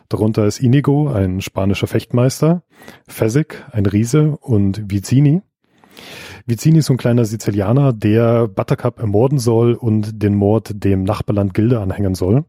Darunter 0.09 0.45
ist 0.45 0.59
Inigo, 0.59 1.09
ein 1.09 1.41
spanischer 1.41 1.87
Fechtmeister, 1.87 2.63
Fezzik, 3.07 3.65
ein 3.71 3.85
Riese 3.85 4.37
und 4.41 4.91
Vicini. 4.91 5.41
Vicini 6.45 6.79
ist 6.79 6.87
so 6.87 6.93
ein 6.93 6.97
kleiner 6.97 7.25
Sizilianer, 7.25 7.93
der 7.93 8.47
Buttercup 8.47 8.99
ermorden 8.99 9.39
soll 9.39 9.73
und 9.73 10.21
den 10.21 10.35
Mord 10.35 10.83
dem 10.83 11.03
Nachbarland 11.03 11.53
Gilde 11.53 11.79
anhängen 11.79 12.13
soll. 12.13 12.43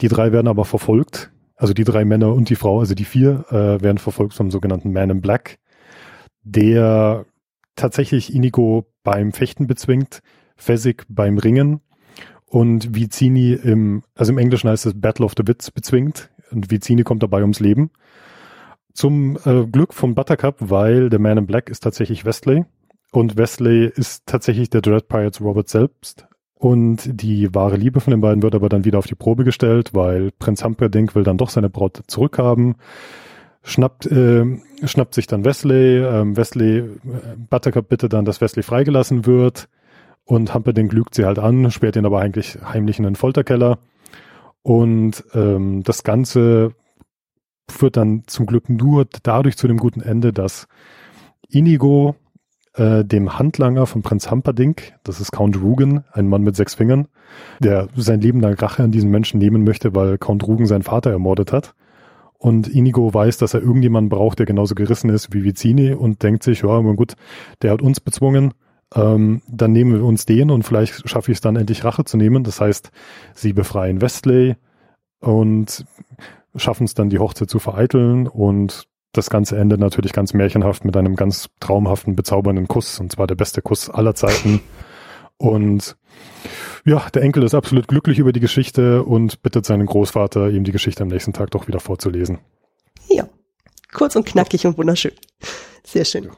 Die 0.00 0.08
drei 0.08 0.32
werden 0.32 0.48
aber 0.48 0.64
verfolgt, 0.64 1.30
also 1.60 1.74
die 1.74 1.84
drei 1.84 2.06
Männer 2.06 2.32
und 2.32 2.48
die 2.48 2.56
Frau, 2.56 2.80
also 2.80 2.94
die 2.94 3.04
vier, 3.04 3.44
äh, 3.50 3.82
werden 3.82 3.98
verfolgt 3.98 4.32
vom 4.32 4.50
sogenannten 4.50 4.92
Man 4.92 5.10
in 5.10 5.20
Black, 5.20 5.58
der 6.42 7.26
tatsächlich 7.76 8.34
Inigo 8.34 8.90
beim 9.04 9.32
Fechten 9.32 9.66
bezwingt, 9.66 10.20
Fezzik 10.56 11.04
beim 11.10 11.36
Ringen 11.36 11.82
und 12.46 12.94
Vicini 12.94 13.52
im, 13.52 14.02
also 14.14 14.32
im 14.32 14.38
Englischen 14.38 14.70
heißt 14.70 14.86
es 14.86 14.98
Battle 14.98 15.26
of 15.26 15.34
the 15.36 15.46
Wits 15.46 15.70
bezwingt 15.70 16.30
und 16.50 16.70
Vicini 16.70 17.02
kommt 17.02 17.22
dabei 17.22 17.42
ums 17.42 17.60
Leben. 17.60 17.90
Zum 18.94 19.38
äh, 19.44 19.66
Glück 19.66 19.92
von 19.92 20.14
Buttercup, 20.14 20.56
weil 20.60 21.10
der 21.10 21.18
Man 21.18 21.36
in 21.36 21.46
Black 21.46 21.68
ist 21.68 21.80
tatsächlich 21.80 22.24
Wesley 22.24 22.64
und 23.12 23.36
Wesley 23.36 23.86
ist 23.86 24.24
tatsächlich 24.24 24.70
der 24.70 24.80
Dread 24.80 25.08
Pirates 25.08 25.42
Robert 25.42 25.68
selbst. 25.68 26.26
Und 26.60 27.22
die 27.22 27.54
wahre 27.54 27.76
Liebe 27.76 28.00
von 28.00 28.10
den 28.10 28.20
beiden 28.20 28.42
wird 28.42 28.54
aber 28.54 28.68
dann 28.68 28.84
wieder 28.84 28.98
auf 28.98 29.06
die 29.06 29.14
Probe 29.14 29.44
gestellt, 29.44 29.94
weil 29.94 30.30
Prinz 30.38 30.62
Humperdinck 30.62 31.14
will 31.14 31.24
dann 31.24 31.38
doch 31.38 31.48
seine 31.48 31.70
Braut 31.70 32.02
zurückhaben 32.06 32.76
schnappt, 33.62 34.06
äh, 34.06 34.44
schnappt 34.84 35.14
sich 35.14 35.26
dann 35.26 35.44
Wesley. 35.44 35.98
Ähm, 35.98 36.36
Wesley, 36.36 36.78
äh, 36.78 36.88
Buttercup 37.36 37.88
bittet 37.88 38.12
dann, 38.12 38.24
dass 38.24 38.40
Wesley 38.40 38.62
freigelassen 38.62 39.26
wird. 39.26 39.68
Und 40.24 40.54
Humperdinck 40.54 40.92
lügt 40.92 41.14
sie 41.14 41.24
halt 41.24 41.38
an, 41.38 41.70
sperrt 41.70 41.96
ihn 41.96 42.06
aber 42.06 42.20
eigentlich 42.20 42.58
heimlich 42.62 42.98
in 42.98 43.04
den 43.04 43.16
Folterkeller. 43.16 43.78
Und 44.62 45.24
ähm, 45.34 45.82
das 45.82 46.04
Ganze 46.04 46.74
führt 47.68 47.96
dann 47.96 48.24
zum 48.26 48.46
Glück 48.46 48.68
nur 48.68 49.06
dadurch 49.22 49.56
zu 49.56 49.66
dem 49.66 49.78
guten 49.78 50.02
Ende, 50.02 50.32
dass 50.32 50.68
Inigo 51.48 52.16
äh, 52.74 53.04
dem 53.04 53.38
Handlanger 53.38 53.86
von 53.86 54.02
Prinz 54.02 54.30
Humperdinck, 54.30 54.94
das 55.04 55.20
ist 55.20 55.32
Count 55.32 55.60
Rugen, 55.60 56.04
ein 56.12 56.28
Mann 56.28 56.42
mit 56.42 56.56
sechs 56.56 56.74
Fingern, 56.74 57.08
der 57.58 57.88
sein 57.96 58.20
Leben 58.20 58.40
lang 58.40 58.54
Rache 58.54 58.82
an 58.82 58.90
diesen 58.90 59.10
Menschen 59.10 59.38
nehmen 59.38 59.64
möchte, 59.64 59.94
weil 59.94 60.18
Count 60.18 60.46
Rugen 60.46 60.66
seinen 60.66 60.82
Vater 60.82 61.10
ermordet 61.10 61.52
hat. 61.52 61.74
Und 62.38 62.68
Inigo 62.68 63.12
weiß, 63.12 63.36
dass 63.36 63.52
er 63.52 63.60
irgendjemanden 63.60 64.08
braucht, 64.08 64.38
der 64.38 64.46
genauso 64.46 64.74
gerissen 64.74 65.10
ist 65.10 65.34
wie 65.34 65.44
Vicini 65.44 65.92
und 65.92 66.22
denkt 66.22 66.42
sich, 66.42 66.62
ja, 66.62 66.80
gut, 66.80 67.14
der 67.60 67.72
hat 67.72 67.82
uns 67.82 68.00
bezwungen, 68.00 68.54
ähm, 68.94 69.42
dann 69.46 69.72
nehmen 69.72 69.92
wir 69.92 70.04
uns 70.04 70.24
den 70.24 70.50
und 70.50 70.62
vielleicht 70.62 71.08
schaffe 71.08 71.30
ich 71.30 71.36
es 71.36 71.42
dann 71.42 71.56
endlich 71.56 71.84
Rache 71.84 72.04
zu 72.04 72.16
nehmen. 72.16 72.42
Das 72.42 72.60
heißt, 72.60 72.90
sie 73.34 73.52
befreien 73.52 74.00
Westley 74.00 74.56
und 75.20 75.84
schaffen 76.56 76.84
es 76.84 76.94
dann, 76.94 77.10
die 77.10 77.18
Hochzeit 77.18 77.50
zu 77.50 77.58
vereiteln 77.58 78.26
und 78.26 78.88
das 79.12 79.30
Ganze 79.30 79.56
endet 79.58 79.80
natürlich 79.80 80.12
ganz 80.12 80.34
märchenhaft 80.34 80.84
mit 80.84 80.96
einem 80.96 81.16
ganz 81.16 81.48
traumhaften, 81.60 82.16
bezaubernden 82.16 82.68
Kuss 82.68 83.00
und 83.00 83.12
zwar 83.12 83.26
der 83.26 83.34
beste 83.34 83.62
Kuss 83.62 83.90
aller 83.90 84.14
Zeiten. 84.14 84.60
Und 85.40 85.96
ja, 86.84 87.08
der 87.14 87.22
Enkel 87.22 87.42
ist 87.44 87.54
absolut 87.54 87.88
glücklich 87.88 88.18
über 88.18 88.30
die 88.30 88.40
Geschichte 88.40 89.04
und 89.04 89.40
bittet 89.42 89.64
seinen 89.64 89.86
Großvater, 89.86 90.50
ihm 90.50 90.64
die 90.64 90.72
Geschichte 90.72 91.02
am 91.02 91.08
nächsten 91.08 91.32
Tag 91.32 91.50
doch 91.52 91.66
wieder 91.66 91.80
vorzulesen. 91.80 92.40
Ja, 93.08 93.26
kurz 93.90 94.16
und 94.16 94.26
knackig 94.26 94.66
und 94.66 94.76
wunderschön. 94.76 95.12
Sehr 95.82 96.04
schön. 96.04 96.24
Ja. 96.24 96.30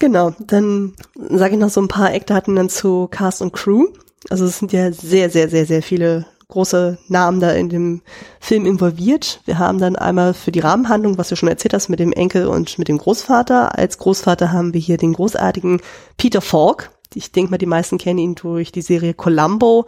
Genau, 0.00 0.32
dann 0.40 0.94
sage 1.14 1.54
ich 1.54 1.60
noch 1.60 1.68
so 1.68 1.80
ein 1.80 1.88
paar 1.88 2.12
Eckdaten 2.12 2.56
dann 2.56 2.68
zu 2.68 3.06
Cast 3.08 3.40
und 3.40 3.52
Crew. 3.52 3.86
Also 4.30 4.46
es 4.46 4.58
sind 4.58 4.72
ja 4.72 4.90
sehr, 4.90 5.30
sehr, 5.30 5.48
sehr, 5.48 5.66
sehr 5.66 5.82
viele 5.82 6.26
große 6.50 6.98
Namen 7.08 7.40
da 7.40 7.52
in 7.52 7.68
dem 7.68 8.02
Film 8.40 8.66
involviert. 8.66 9.40
Wir 9.46 9.58
haben 9.58 9.78
dann 9.78 9.96
einmal 9.96 10.34
für 10.34 10.52
die 10.52 10.60
Rahmenhandlung, 10.60 11.16
was 11.16 11.28
du 11.28 11.36
schon 11.36 11.48
erzählt 11.48 11.74
hast, 11.74 11.88
mit 11.88 12.00
dem 12.00 12.12
Enkel 12.12 12.46
und 12.46 12.78
mit 12.78 12.88
dem 12.88 12.98
Großvater. 12.98 13.78
Als 13.78 13.98
Großvater 13.98 14.52
haben 14.52 14.74
wir 14.74 14.80
hier 14.80 14.98
den 14.98 15.14
großartigen 15.14 15.80
Peter 16.16 16.40
Falk, 16.40 16.90
ich 17.14 17.32
denke 17.32 17.50
mal, 17.50 17.58
die 17.58 17.66
meisten 17.66 17.98
kennen 17.98 18.18
ihn 18.18 18.34
durch 18.34 18.72
die 18.72 18.82
Serie 18.82 19.14
Columbo. 19.14 19.86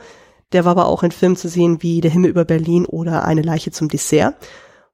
Der 0.53 0.64
war 0.64 0.72
aber 0.72 0.87
auch 0.87 1.03
in 1.03 1.12
Filmen 1.12 1.37
zu 1.37 1.48
sehen 1.48 1.83
wie 1.83 2.01
Der 2.01 2.11
Himmel 2.11 2.31
über 2.31 2.44
Berlin 2.44 2.85
oder 2.85 3.25
Eine 3.25 3.42
Leiche 3.42 3.70
zum 3.70 3.88
Dessert. 3.88 4.35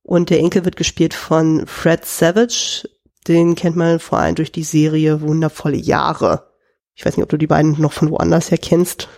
Und 0.03 0.31
der 0.31 0.39
Enkel 0.39 0.65
wird 0.65 0.77
gespielt 0.77 1.15
von 1.15 1.67
Fred 1.67 2.05
Savage. 2.05 2.89
Den 3.27 3.55
kennt 3.55 3.77
man 3.77 3.99
vor 3.99 4.19
allem 4.19 4.35
durch 4.35 4.53
die 4.53 4.63
Serie 4.63 5.21
Wundervolle 5.21 5.77
Jahre. 5.77 6.51
Ich 6.95 7.05
weiß 7.05 7.17
nicht, 7.17 7.25
ob 7.25 7.31
du 7.31 7.37
die 7.37 7.47
beiden 7.47 7.81
noch 7.81 7.93
von 7.93 8.11
woanders 8.11 8.51
her 8.51 8.59
kennst. 8.59 9.09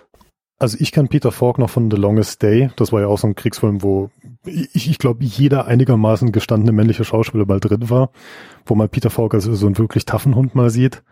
Also 0.61 0.77
ich 0.79 0.93
kenne 0.93 1.09
Peter 1.09 1.33
Falk 1.33 1.59
noch 1.59 1.71
von 1.71 1.91
The 1.91 1.97
Longest 1.97 2.43
Day. 2.43 2.71
Das 2.77 2.93
war 2.93 3.01
ja 3.01 3.07
auch 3.07 3.19
so 3.19 3.27
ein 3.27 3.35
Kriegsfilm, 3.35 3.83
wo 3.83 4.11
ich, 4.45 4.91
ich 4.91 4.99
glaube, 4.99 5.25
jeder 5.25 5.67
einigermaßen 5.67 6.33
gestandene 6.33 6.73
männliche 6.73 7.03
Schauspieler 7.03 7.47
mal 7.47 7.61
drin 7.61 7.89
war, 7.89 8.11
wo 8.67 8.75
man 8.75 8.91
Peter 8.91 9.09
Falk 9.09 9.33
als 9.33 9.45
so 9.45 9.67
einen 9.67 9.79
wirklich 9.79 10.05
taffen 10.05 10.35
Hund 10.35 10.55
mal 10.55 10.69
sieht. 10.69 11.03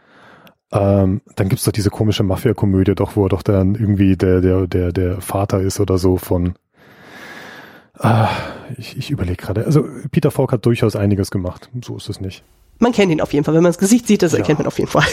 Ähm, 0.71 1.23
dann 1.35 1.49
gibt's 1.49 1.65
doch 1.65 1.73
diese 1.73 1.89
komische 1.89 2.25
Mafia-Komödie, 2.25 2.95
doch, 2.95 3.17
wo 3.17 3.25
er 3.25 3.31
doch 3.31 3.43
dann 3.43 3.75
irgendwie 3.75 4.19
der, 4.19 4.43
der, 4.43 4.67
der, 4.67 4.93
der 4.93 5.23
Vater 5.23 5.63
ist 5.63 5.81
oder 5.81 5.97
so 5.97 6.19
von. 6.19 6.55
Ah, 7.95 8.29
ich, 8.77 8.99
ich 8.99 9.11
überlege 9.11 9.37
gerade. 9.37 9.65
Also 9.65 9.87
Peter 10.11 10.31
Falk 10.31 10.53
hat 10.53 10.67
durchaus 10.67 10.95
einiges 10.95 11.31
gemacht. 11.31 11.71
So 11.83 11.97
ist 11.97 12.11
es 12.11 12.21
nicht. 12.21 12.45
Man 12.81 12.93
kennt 12.93 13.11
ihn 13.11 13.23
auf 13.23 13.33
jeden 13.33 13.47
Fall. 13.47 13.55
Wenn 13.55 13.63
man 13.63 13.71
das 13.71 13.79
Gesicht 13.79 14.07
sieht, 14.07 14.23
das 14.23 14.33
ja. 14.33 14.39
erkennt 14.39 14.59
man 14.59 14.69
auf 14.69 14.79
jeden 14.79 14.91
Fall. 14.91 15.07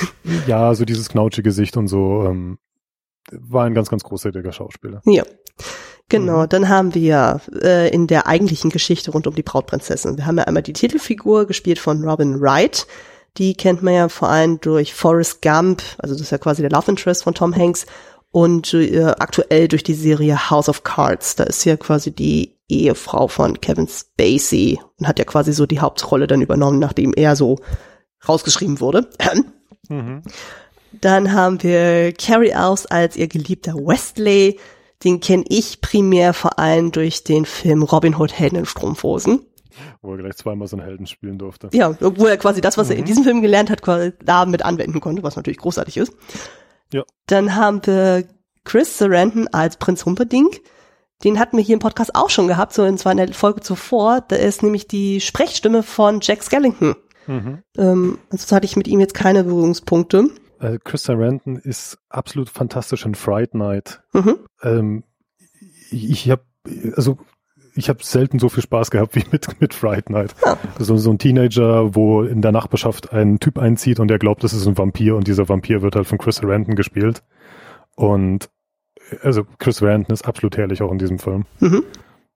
Ja, 0.46 0.76
so 0.76 0.84
dieses 0.84 1.08
knautschige 1.08 1.50
Gesicht 1.50 1.78
und 1.78 1.88
so. 1.88 2.26
Ähm, 2.26 2.58
war 3.32 3.66
ein 3.66 3.74
ganz, 3.74 3.90
ganz 3.90 4.04
großartiger 4.04 4.52
Schauspieler. 4.52 5.02
Ja. 5.06 5.24
Genau, 6.08 6.44
mhm. 6.44 6.50
dann 6.50 6.70
haben 6.70 6.94
wir 6.94 7.42
äh, 7.62 7.90
in 7.90 8.06
der 8.08 8.28
eigentlichen 8.28 8.70
Geschichte 8.70 9.12
rund 9.12 9.26
um 9.26 9.34
die 9.34 9.44
Brautprinzessin. 9.44 10.18
Wir 10.18 10.28
haben 10.28 10.38
ja 10.38 10.44
einmal 10.44 10.62
die 10.62 10.74
Titelfigur, 10.74 11.48
gespielt 11.48 11.80
von 11.80 12.08
Robin 12.08 12.40
Wright. 12.40 12.86
Die 13.38 13.56
kennt 13.56 13.82
man 13.82 13.94
ja 13.94 14.10
vor 14.10 14.30
allem 14.30 14.62
durch 14.62 14.94
Forrest 14.94 15.42
Gump, 15.42 15.82
also 15.98 16.14
das 16.14 16.22
ist 16.22 16.32
ja 16.32 16.38
quasi 16.38 16.62
der 16.62 16.72
Love 16.72 16.92
Interest 16.92 17.24
von 17.24 17.34
Tom 17.34 17.56
Hanks 17.56 17.86
und 18.32 18.74
äh, 18.74 19.14
aktuell 19.18 19.68
durch 19.68 19.84
die 19.84 19.94
Serie 19.94 20.50
House 20.50 20.70
of 20.70 20.84
Cards. 20.84 21.36
Da 21.36 21.46
ist 21.46 21.62
sie 21.62 21.70
ja 21.70 21.78
quasi 21.78 22.12
die 22.12 22.56
Ehefrau 22.70 23.28
von 23.28 23.60
Kevin 23.60 23.88
Spacey 23.88 24.80
und 25.00 25.08
hat 25.08 25.20
ja 25.20 25.26
quasi 25.26 25.54
so 25.54 25.66
die 25.66 25.80
Hauptrolle 25.80 26.28
dann 26.28 26.42
übernommen, 26.42 26.80
nachdem 26.80 27.14
er 27.14 27.36
so 27.36 27.58
rausgeschrieben 28.28 28.80
wurde. 28.80 29.10
Mhm. 29.88 30.24
Dann 31.02 31.34
haben 31.34 31.62
wir 31.64 32.14
Carrie 32.14 32.50
Elves 32.50 32.86
als 32.86 33.16
ihr 33.16 33.28
geliebter 33.28 33.74
Westley. 33.76 34.60
Den 35.04 35.20
kenne 35.20 35.44
ich 35.48 35.82
primär 35.82 36.34
vor 36.34 36.58
allem 36.58 36.92
durch 36.92 37.24
den 37.24 37.46
Film 37.46 37.84
Robin 37.84 38.16
Hood 38.16 38.34
Helden 38.34 38.60
in 38.60 38.66
Strumpfhosen. 38.66 39.46
Wo 40.02 40.14
er 40.14 40.18
gleich 40.18 40.38
zweimal 40.38 40.68
so 40.68 40.78
einen 40.78 40.86
Helden 40.86 41.06
spielen 41.06 41.38
durfte. 41.38 41.70
Ja, 41.74 41.96
wo 42.00 42.26
er 42.26 42.38
quasi 42.38 42.62
das, 42.62 42.78
was 42.78 42.88
mhm. 42.88 42.92
er 42.92 42.98
in 42.98 43.02
mhm. 43.04 43.08
diesem 43.08 43.24
Film 43.24 43.42
gelernt 43.42 43.70
hat, 43.70 43.82
quasi 43.82 44.14
damit 44.24 44.64
anwenden 44.64 45.02
konnte, 45.02 45.24
was 45.24 45.36
natürlich 45.36 45.60
großartig 45.60 45.98
ist. 45.98 46.14
Ja. 46.94 47.04
Dann 47.28 47.56
haben 47.56 47.86
wir 47.86 48.26
Chris 48.64 48.98
Sarandon 48.98 49.48
als 49.50 49.78
Prinz 49.78 50.06
Humperdinck. 50.06 50.62
Den 51.24 51.40
hatten 51.40 51.58
wir 51.58 51.64
hier 51.64 51.74
im 51.74 51.80
Podcast 51.80 52.16
auch 52.16 52.30
schon 52.30 52.48
gehabt, 52.48 52.74
so 52.74 52.84
in 52.84 52.98
zwar 52.98 53.12
in 53.12 53.18
der 53.18 53.34
Folge 53.34 53.62
zuvor. 53.62 54.22
Da 54.22 54.36
ist 54.36 54.64
nämlich 54.64 54.88
die 54.88 55.22
Sprechstimme 55.22 55.84
von 55.84 56.20
Jack 56.22 56.44
Skellington. 56.44 56.96
Mhm. 57.28 57.60
Ähm, 57.78 58.20
ansonsten 58.30 58.56
hatte 58.56 58.66
ich 58.66 58.76
mit 58.76 58.88
ihm 58.88 59.00
jetzt 59.00 59.14
keine 59.14 59.44
Berührungspunkte. 59.44 60.30
Äh, 60.60 60.80
Chris 60.84 61.04
Sarandon 61.04 61.58
ist 61.58 61.98
absolut 62.10 62.50
fantastisch 62.50 63.06
in 63.06 63.16
Fright 63.16 63.54
Night. 63.54 64.02
Mhm. 64.14 64.40
Ähm, 64.62 65.04
ich 65.92 66.30
habe 66.30 66.44
also 66.96 67.18
ich 67.76 67.90
habe 67.90 68.04
selten 68.04 68.40
so 68.40 68.50
viel 68.50 68.64
Spaß 68.64 68.90
gehabt 68.90 69.16
wie 69.16 69.24
mit, 69.32 69.60
mit 69.60 69.74
Fright 69.74 70.10
Night. 70.10 70.34
Ja. 70.46 70.58
So, 70.80 70.98
so 70.98 71.12
ein 71.12 71.18
Teenager, 71.18 71.94
wo 71.94 72.24
in 72.24 72.42
der 72.42 72.52
Nachbarschaft 72.52 73.12
ein 73.14 73.40
Typ 73.40 73.60
einzieht 73.60 74.00
und 74.00 74.08
der 74.08 74.18
glaubt, 74.18 74.44
das 74.44 74.54
ist 74.54 74.66
ein 74.66 74.78
Vampir 74.78 75.16
und 75.16 75.28
dieser 75.28 75.48
Vampir 75.50 75.82
wird 75.82 75.96
halt 75.96 76.08
von 76.08 76.18
Chris 76.18 76.38
Sarandon 76.38 76.76
gespielt. 76.76 77.22
Und 77.96 78.50
also 79.22 79.44
Chris 79.60 79.78
Sarandon 79.78 80.14
ist 80.14 80.26
absolut 80.26 80.58
herrlich 80.58 80.82
auch 80.82 80.92
in 80.92 80.98
diesem 80.98 81.20
Film. 81.20 81.46
Mhm. 81.60 81.84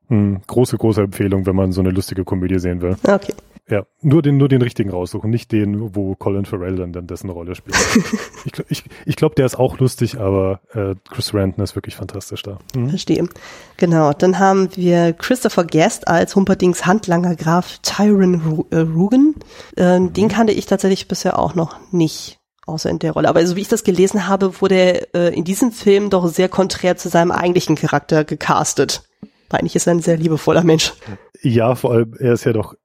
Hm, 0.09 0.41
große, 0.47 0.77
große 0.77 1.01
Empfehlung, 1.01 1.45
wenn 1.45 1.55
man 1.55 1.71
so 1.71 1.81
eine 1.81 1.91
lustige 1.91 2.23
Komödie 2.23 2.59
sehen 2.59 2.81
will. 2.81 2.97
Okay. 3.03 3.33
Ja, 3.69 3.85
nur 4.01 4.21
den, 4.21 4.37
nur 4.37 4.49
den 4.49 4.61
richtigen 4.61 4.89
raussuchen, 4.89 5.29
nicht 5.29 5.51
den, 5.51 5.95
wo 5.95 6.15
Colin 6.15 6.45
Farrell 6.45 6.77
dann, 6.77 6.91
dann 6.91 7.05
dessen 7.05 7.29
Rolle 7.29 7.53
spielt. 7.53 7.77
ich 8.45 8.51
ich, 8.69 8.83
ich 9.05 9.15
glaube, 9.15 9.35
der 9.35 9.45
ist 9.45 9.59
auch 9.59 9.77
lustig, 9.77 10.19
aber 10.19 10.61
äh, 10.73 10.95
Chris 11.09 11.33
Ranton 11.33 11.63
ist 11.63 11.75
wirklich 11.75 11.95
fantastisch 11.95 12.41
da. 12.41 12.57
Mhm. 12.75 12.89
Verstehe. 12.89 13.29
Genau, 13.77 14.11
dann 14.13 14.39
haben 14.39 14.69
wir 14.75 15.13
Christopher 15.13 15.65
Guest 15.65 16.07
als 16.07 16.35
Humperdings 16.35 16.87
Handlanger 16.87 17.35
Graf 17.35 17.77
Tyron 17.83 18.65
äh, 18.71 18.77
Rugen. 18.77 19.35
Äh, 19.77 19.99
mhm. 19.99 20.13
Den 20.13 20.29
kannte 20.29 20.53
ich 20.53 20.65
tatsächlich 20.65 21.07
bisher 21.07 21.37
auch 21.37 21.53
noch 21.53 21.75
nicht 21.91 22.39
außer 22.65 22.89
in 22.89 22.99
der 22.99 23.11
Rolle. 23.11 23.29
Aber 23.29 23.45
so 23.45 23.55
wie 23.55 23.61
ich 23.61 23.67
das 23.67 23.83
gelesen 23.83 24.27
habe, 24.27 24.61
wurde 24.61 24.75
er 24.75 25.15
äh, 25.15 25.35
in 25.35 25.43
diesem 25.43 25.71
Film 25.71 26.09
doch 26.09 26.27
sehr 26.27 26.49
konträr 26.49 26.97
zu 26.97 27.09
seinem 27.09 27.31
eigentlichen 27.31 27.75
Charakter 27.75 28.23
gecastet. 28.23 29.03
Eigentlich 29.49 29.75
ist 29.75 29.87
er 29.87 29.93
ein 29.93 30.01
sehr 30.01 30.17
liebevoller 30.17 30.63
Mensch. 30.63 30.93
Ja, 31.41 31.73
vor 31.75 31.91
allem, 31.91 32.13
er 32.19 32.33
ist 32.33 32.43
ja 32.43 32.53
doch 32.53 32.75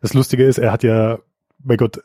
das 0.00 0.14
Lustige 0.14 0.44
ist, 0.44 0.58
er 0.58 0.72
hat 0.72 0.82
ja, 0.82 1.18
bei 1.58 1.76
Gott, 1.76 2.02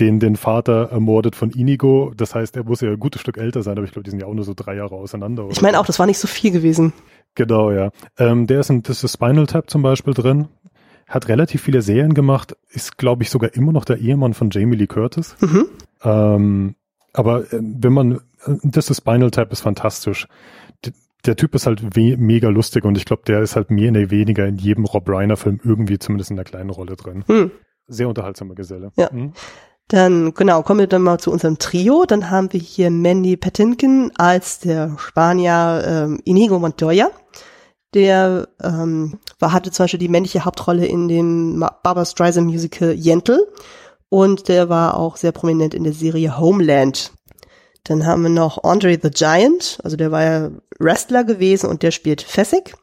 den, 0.00 0.20
den 0.20 0.36
Vater 0.36 0.90
ermordet 0.90 1.36
von 1.36 1.50
Inigo. 1.50 2.12
Das 2.16 2.34
heißt, 2.34 2.56
er 2.56 2.64
muss 2.64 2.80
ja 2.80 2.90
ein 2.90 3.00
gutes 3.00 3.20
Stück 3.20 3.38
älter 3.38 3.62
sein, 3.62 3.78
aber 3.78 3.84
ich 3.84 3.92
glaube, 3.92 4.04
die 4.04 4.10
sind 4.10 4.20
ja 4.20 4.26
auch 4.26 4.34
nur 4.34 4.44
so 4.44 4.52
drei 4.54 4.76
Jahre 4.76 4.94
auseinander. 4.94 5.48
Ich 5.50 5.62
meine 5.62 5.80
auch, 5.80 5.86
das 5.86 5.98
war 5.98 6.06
nicht 6.06 6.18
so 6.18 6.28
viel 6.28 6.50
gewesen. 6.50 6.92
Genau, 7.34 7.70
ja. 7.70 7.90
Ähm, 8.18 8.46
der 8.46 8.60
ist 8.60 8.70
in 8.70 8.82
das 8.82 9.02
ist 9.04 9.14
Spinal 9.14 9.46
Tap 9.46 9.70
zum 9.70 9.82
Beispiel 9.82 10.14
drin. 10.14 10.48
Hat 11.06 11.28
relativ 11.28 11.62
viele 11.62 11.82
Serien 11.82 12.14
gemacht, 12.14 12.56
ist, 12.68 12.98
glaube 12.98 13.22
ich, 13.22 13.30
sogar 13.30 13.54
immer 13.54 13.72
noch 13.72 13.84
der 13.84 13.98
Ehemann 13.98 14.34
von 14.34 14.50
Jamie 14.50 14.76
Lee 14.76 14.86
Curtis. 14.86 15.36
Mhm. 15.40 15.66
Ähm, 16.02 16.74
aber 17.12 17.52
äh, 17.52 17.60
wenn 17.60 17.92
man, 17.92 18.12
äh, 18.12 18.18
das 18.64 18.90
ist 18.90 18.98
Spinal 18.98 19.30
Tap 19.30 19.52
ist 19.52 19.60
fantastisch 19.60 20.26
der 21.26 21.36
Typ 21.36 21.54
ist 21.54 21.66
halt 21.66 21.82
mega 21.96 22.48
lustig 22.48 22.84
und 22.84 22.96
ich 22.96 23.04
glaube, 23.04 23.22
der 23.26 23.40
ist 23.40 23.56
halt 23.56 23.70
mehr 23.70 23.90
oder 23.90 24.10
weniger 24.10 24.46
in 24.46 24.56
jedem 24.56 24.84
Rob 24.84 25.08
Reiner 25.08 25.36
Film 25.36 25.60
irgendwie 25.64 25.98
zumindest 25.98 26.30
in 26.30 26.36
einer 26.36 26.44
kleinen 26.44 26.70
Rolle 26.70 26.96
drin. 26.96 27.24
Hm. 27.26 27.50
Sehr 27.86 28.08
unterhaltsamer 28.08 28.54
Geselle. 28.54 28.90
Ja. 28.96 29.10
Hm. 29.10 29.32
Dann, 29.88 30.34
genau, 30.34 30.62
kommen 30.62 30.80
wir 30.80 30.86
dann 30.88 31.02
mal 31.02 31.18
zu 31.18 31.30
unserem 31.30 31.58
Trio. 31.58 32.04
Dann 32.06 32.30
haben 32.30 32.52
wir 32.52 32.58
hier 32.58 32.90
Mandy 32.90 33.36
Patinkin 33.36 34.10
als 34.16 34.58
der 34.58 34.96
Spanier 34.98 35.84
ähm, 35.86 36.20
Inigo 36.24 36.58
Montoya. 36.58 37.10
Der 37.94 38.48
ähm, 38.62 39.20
war, 39.38 39.52
hatte 39.52 39.70
zum 39.70 39.84
Beispiel 39.84 40.00
die 40.00 40.08
männliche 40.08 40.44
Hauptrolle 40.44 40.86
in 40.86 41.06
dem 41.06 41.60
Barbara 41.60 42.04
Streisand 42.04 42.48
Musical 42.48 42.94
Yentl. 42.94 43.46
Und 44.08 44.48
der 44.48 44.68
war 44.68 44.96
auch 44.96 45.16
sehr 45.16 45.32
prominent 45.32 45.72
in 45.72 45.84
der 45.84 45.92
Serie 45.92 46.38
Homeland. 46.38 47.12
Dann 47.86 48.04
haben 48.04 48.24
wir 48.24 48.30
noch 48.30 48.64
Andre 48.64 48.98
the 49.00 49.10
Giant, 49.10 49.78
also 49.84 49.96
der 49.96 50.10
war 50.10 50.22
ja 50.22 50.50
Wrestler 50.80 51.22
gewesen 51.22 51.70
und 51.70 51.84
der 51.84 51.92
spielt 51.92 52.20
Fessig. 52.20 52.74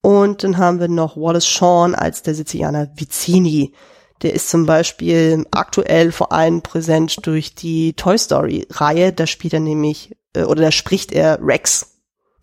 Und 0.00 0.42
dann 0.42 0.58
haben 0.58 0.80
wir 0.80 0.88
noch 0.88 1.16
Wallace 1.16 1.46
Shawn 1.46 1.94
als 1.94 2.22
der 2.22 2.34
Sizilianer 2.34 2.88
Vicini. 2.96 3.74
Der 4.22 4.34
ist 4.34 4.50
zum 4.50 4.66
Beispiel 4.66 5.46
aktuell 5.52 6.10
vor 6.10 6.32
allem 6.32 6.62
präsent 6.62 7.24
durch 7.26 7.54
die 7.54 7.92
Toy 7.92 8.18
Story 8.18 8.66
Reihe. 8.70 9.12
Da 9.12 9.28
spielt 9.28 9.54
er 9.54 9.60
nämlich, 9.60 10.16
äh, 10.34 10.42
oder 10.42 10.62
da 10.62 10.70
spricht 10.72 11.12
er 11.12 11.38
Rex. 11.40 11.94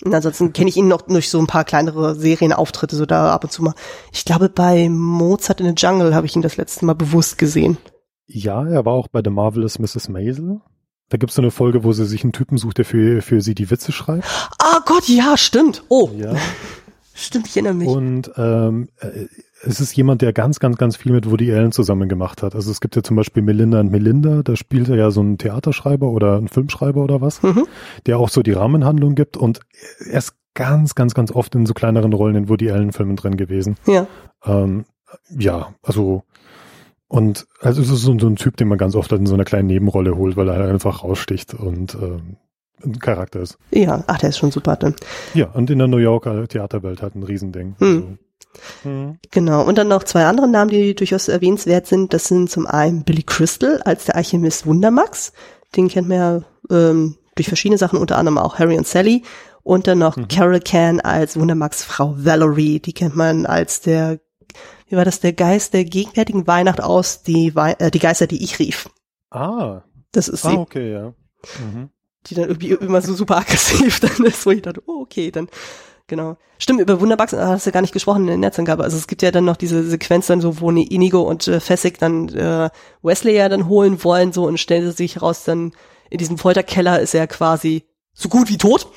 Und 0.04 0.14
ansonsten 0.14 0.54
kenne 0.54 0.70
ich 0.70 0.78
ihn 0.78 0.88
noch 0.88 1.02
durch 1.02 1.30
so 1.30 1.40
ein 1.40 1.48
paar 1.48 1.66
kleinere 1.66 2.16
Serienauftritte, 2.16 2.96
so 2.96 3.06
da 3.06 3.34
ab 3.34 3.44
und 3.44 3.50
zu 3.50 3.64
mal. 3.64 3.74
Ich 4.14 4.24
glaube, 4.24 4.48
bei 4.48 4.88
Mozart 4.90 5.60
in 5.60 5.68
the 5.68 5.74
Jungle 5.76 6.16
habe 6.16 6.26
ich 6.26 6.36
ihn 6.36 6.42
das 6.42 6.58
letzte 6.58 6.86
Mal 6.86 6.96
bewusst 6.96 7.38
gesehen. 7.38 7.78
Ja, 8.28 8.66
er 8.66 8.86
war 8.86 8.94
auch 8.94 9.08
bei 9.10 9.22
The 9.24 9.30
Marvelous 9.30 9.80
Mrs. 9.80 10.08
Maisel. 10.08 10.62
Da 11.10 11.18
gibt's 11.18 11.36
so 11.36 11.42
eine 11.42 11.52
Folge, 11.52 11.84
wo 11.84 11.94
sie 11.94 12.06
sich 12.06 12.24
einen 12.24 12.34
Typen 12.34 12.58
sucht, 12.58 12.80
der 12.80 12.86
für, 12.86 13.22
für 13.22 13.42
sie 13.42 13.56
die 13.56 13.70
Witze 13.70 13.92
schreibt. 13.92 14.26
Ah 14.58 14.80
Gott, 14.86 15.08
ja, 15.08 15.38
stimmt. 15.38 15.84
Oh. 15.90 16.10
Ja. 16.18 16.36
Stimmt, 17.14 17.48
ich 17.48 17.56
erinnere 17.56 17.76
mich. 17.76 17.88
Und 17.88 18.32
ähm, 18.36 18.90
äh, 19.00 19.28
es 19.64 19.80
ist 19.80 19.96
jemand, 19.96 20.22
der 20.22 20.34
ganz, 20.34 20.60
ganz, 20.60 20.78
ganz 20.78 20.98
viel 20.98 21.12
mit 21.12 21.30
Woody 21.30 21.52
Allen 21.54 21.72
zusammen 21.72 22.10
gemacht 22.10 22.44
hat. 22.44 22.56
Also 22.56 22.72
es 22.72 22.82
gibt 22.82 22.96
ja 22.96 23.04
zum 23.04 23.16
Beispiel 23.16 23.42
Melinda 23.42 23.80
und 23.80 23.92
Melinda, 23.92 24.44
da 24.44 24.56
spielt 24.56 24.90
er 24.90 24.96
ja 24.96 25.12
so 25.12 25.22
ein 25.22 25.38
Theaterschreiber 25.38 26.10
oder 26.10 26.38
ein 26.38 26.48
Filmschreiber 26.48 27.02
oder 27.02 27.22
was, 27.22 27.42
mhm. 27.42 27.66
der 28.06 28.20
auch 28.20 28.30
so 28.30 28.44
die 28.44 28.52
Rahmenhandlung 28.52 29.16
gibt 29.16 29.38
und 29.38 29.62
er 30.10 30.20
ist 30.20 30.36
ganz, 30.54 30.96
ganz, 30.96 31.14
ganz 31.14 31.32
oft 31.32 31.56
in 31.56 31.66
so 31.66 31.74
kleineren 31.74 32.14
Rollen 32.14 32.36
in 32.36 32.50
Woody 32.50 32.70
Allen-Filmen 32.70 33.16
drin 33.16 33.38
gewesen. 33.38 33.78
Ja. 33.88 34.08
Ähm, 34.46 34.86
ja, 35.30 35.74
also 35.84 36.24
und 37.08 37.46
also 37.62 37.82
es 37.82 37.90
ist 37.90 38.02
so, 38.02 38.18
so 38.18 38.28
ein 38.28 38.36
Typ, 38.36 38.58
den 38.58 38.68
man 38.68 38.78
ganz 38.78 38.96
oft 38.96 39.12
in 39.12 39.26
so 39.26 39.36
einer 39.36 39.46
kleinen 39.46 39.68
Nebenrolle 39.68 40.16
holt, 40.18 40.38
weil 40.38 40.50
er 40.50 40.56
halt 40.56 40.70
einfach 40.70 41.04
raussticht 41.04 41.54
und 41.54 41.96
ähm, 41.96 42.38
ein 42.84 43.00
Charakter 43.00 43.42
ist. 43.42 43.58
Ja, 43.72 44.04
ach, 44.08 44.18
der 44.18 44.30
ist 44.30 44.38
schon 44.38 44.52
super 44.52 44.76
dann. 44.76 44.96
Ja, 45.34 45.48
und 45.52 45.70
in 45.70 45.80
der 45.80 45.88
New 45.88 45.98
Yorker 45.98 46.48
Theaterwelt 46.48 47.02
halt 47.02 47.16
ein 47.16 47.24
Riesending. 47.24 47.76
Hm. 47.80 47.88
Also, 47.88 48.18
hm. 48.84 49.18
Genau, 49.32 49.64
und 49.64 49.78
dann 49.78 49.88
noch 49.88 50.04
zwei 50.04 50.26
andere 50.26 50.48
Namen, 50.48 50.72
die 50.72 50.96
durchaus 50.96 51.28
erwähnenswert 51.28 51.88
sind. 51.88 52.14
Das 52.14 52.26
sind 52.26 52.50
zum 52.50 52.68
einen 52.68 53.04
Billy 53.04 53.24
Crystal 53.24 53.82
als 53.84 54.06
der 54.06 54.16
Alchemist 54.16 54.66
Wundermax. 54.66 55.34
Den 55.76 55.88
kennt 55.88 56.08
man 56.08 56.18
ja 56.18 56.42
ähm, 56.70 57.18
durch 57.36 57.48
verschiedene 57.48 57.78
Sachen, 57.78 58.00
unter 58.00 58.18
anderem 58.18 58.38
auch 58.38 58.60
Harry 58.60 58.78
und 58.78 58.88
Sally. 58.88 59.24
Und 59.64 59.88
dann 59.88 60.00
noch 60.00 60.16
mhm. 60.16 60.28
Carol 60.28 60.60
Can 60.60 61.00
als 61.02 61.40
Wundermax 61.40 61.84
Frau 61.84 62.16
Valerie. 62.18 62.80
Die 62.80 62.94
kennt 62.94 63.16
man 63.16 63.46
als 63.46 63.82
der 63.82 64.20
wie 64.88 64.96
war 64.96 65.06
das, 65.06 65.20
der 65.20 65.34
Geist 65.34 65.74
der 65.74 65.86
gegenwärtigen 65.86 66.48
Weihnacht 66.48 66.82
aus, 66.82 67.24
die, 67.24 67.56
We 67.56 67.76
äh, 67.80 67.92
die 67.92 68.00
Geister, 68.00 68.28
die 68.28 68.44
ich 68.44 68.60
rief. 68.60 68.90
Ah. 69.32 69.82
Das 70.12 70.28
ist 70.28 70.46
ah, 70.46 70.52
sie. 70.52 70.58
okay, 70.58 70.92
ja. 70.92 71.14
Mhm. 71.60 71.90
Die 72.28 72.36
dann 72.36 72.48
irgendwie 72.48 72.72
immer 72.72 73.02
so 73.02 73.14
super 73.14 73.38
aggressiv 73.38 74.00
dann 74.00 74.26
ist, 74.26 74.46
wo 74.46 74.52
ich 74.52 74.62
dachte, 74.62 74.82
oh, 74.86 75.02
okay, 75.02 75.32
dann, 75.32 75.48
genau. 76.08 76.38
Stimmt, 76.58 76.80
über 76.80 77.02
Wunderbugs 77.02 77.34
hast 77.34 77.68
du 77.68 77.72
gar 77.72 77.82
nicht 77.82 77.94
gesprochen 77.94 78.22
in 78.22 78.28
der 78.28 78.38
Netzangabe. 78.38 78.84
Also 78.84 78.98
es 78.98 79.08
gibt 79.08 79.22
ja 79.22 79.32
dann 79.32 79.46
noch 79.46 79.58
diese 79.58 79.84
Sequenz 79.84 80.28
dann 80.28 80.42
so, 80.42 80.62
wo 80.62 80.72
Inigo 80.72 81.22
und 81.22 81.48
äh, 81.48 81.60
Fessig 81.60 82.00
dann 82.00 82.30
äh, 82.30 82.70
Wesley 83.02 83.36
ja 83.36 83.50
dann 83.50 83.68
holen 83.68 84.04
wollen, 84.04 84.32
so 84.32 84.46
und 84.46 84.60
stellt 84.60 84.96
sich 84.96 85.16
heraus, 85.16 85.44
dann 85.44 85.74
in 86.10 86.18
diesem 86.18 86.38
Folterkeller 86.38 87.00
ist 87.00 87.14
er 87.14 87.28
quasi 87.28 87.84
so 88.14 88.30
gut 88.30 88.50
wie 88.50 88.58
tot. 88.58 88.88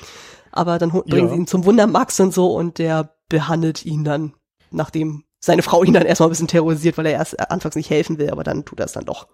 Aber 0.51 0.79
dann 0.79 0.91
bringen 0.91 1.27
ja. 1.27 1.33
sie 1.33 1.39
ihn 1.39 1.47
zum 1.47 1.65
Wundermax 1.65 2.19
und 2.19 2.33
so 2.33 2.53
und 2.53 2.79
der 2.79 3.15
behandelt 3.27 3.85
ihn 3.85 4.03
dann, 4.03 4.33
nachdem 4.71 5.25
seine 5.39 5.61
Frau 5.61 5.83
ihn 5.83 5.93
dann 5.93 6.05
erstmal 6.05 6.29
ein 6.29 6.31
bisschen 6.31 6.47
terrorisiert, 6.47 6.97
weil 6.97 7.05
er 7.05 7.13
erst 7.13 7.39
anfangs 7.51 7.75
nicht 7.75 7.89
helfen 7.89 8.17
will, 8.17 8.29
aber 8.29 8.43
dann 8.43 8.65
tut 8.65 8.79
er 8.79 8.85
es 8.85 8.91
dann 8.91 9.05
doch. 9.05 9.27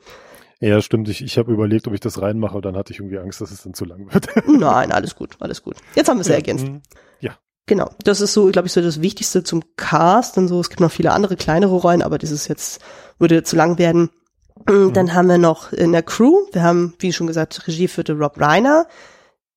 Ja, 0.62 0.82
stimmt. 0.82 1.10
Ich, 1.10 1.22
ich 1.22 1.38
habe 1.38 1.52
überlegt, 1.52 1.88
ob 1.88 1.94
ich 1.94 2.00
das 2.00 2.22
reinmache, 2.22 2.62
dann 2.62 2.78
hatte 2.78 2.94
ich 2.94 3.00
irgendwie 3.00 3.20
Angst, 3.20 3.42
dass 3.42 3.52
es 3.52 3.64
dann 3.64 3.74
zu 3.74 3.86
lang 3.86 4.14
wird. 4.14 4.28
Nein, 4.48 4.92
alles 4.92 5.16
gut, 5.16 5.36
alles 5.40 5.64
gut. 5.64 5.76
Jetzt 5.96 6.08
haben 6.08 6.18
wir 6.18 6.22
es 6.22 6.28
ja, 6.28 6.36
ergänzt. 6.36 6.68
Mhm. 6.68 6.82
Ja. 7.20 7.38
Genau. 7.66 7.90
Das 8.04 8.22
ist 8.22 8.34
so, 8.34 8.50
glaube 8.52 8.68
ich, 8.68 8.74
so 8.74 8.82
das 8.82 9.02
Wichtigste 9.02 9.44
zum 9.44 9.64
Cast 9.76 10.38
und 10.38 10.48
so. 10.48 10.60
Es 10.60 10.70
gibt 10.70 10.80
noch 10.80 10.92
viele 10.92 11.12
andere 11.12 11.36
kleinere 11.36 11.76
Rollen, 11.76 12.02
aber 12.02 12.18
dieses 12.18 12.48
jetzt 12.48 12.82
würde 13.20 13.44
zu 13.44 13.56
lang 13.56 13.78
werden. 13.78 14.12
Mhm. 14.70 14.94
Dann 14.94 15.14
haben 15.14 15.28
wir 15.28 15.38
noch 15.38 15.74
in 15.74 15.92
der 15.92 16.04
Crew, 16.04 16.46
wir 16.54 16.64
haben, 16.64 16.94
wie 17.00 17.12
schon 17.12 17.28
gesagt, 17.28 17.68
Regie 17.68 17.88
führte 17.88 18.14
Rob 18.14 18.40
Reiner. 18.40 18.88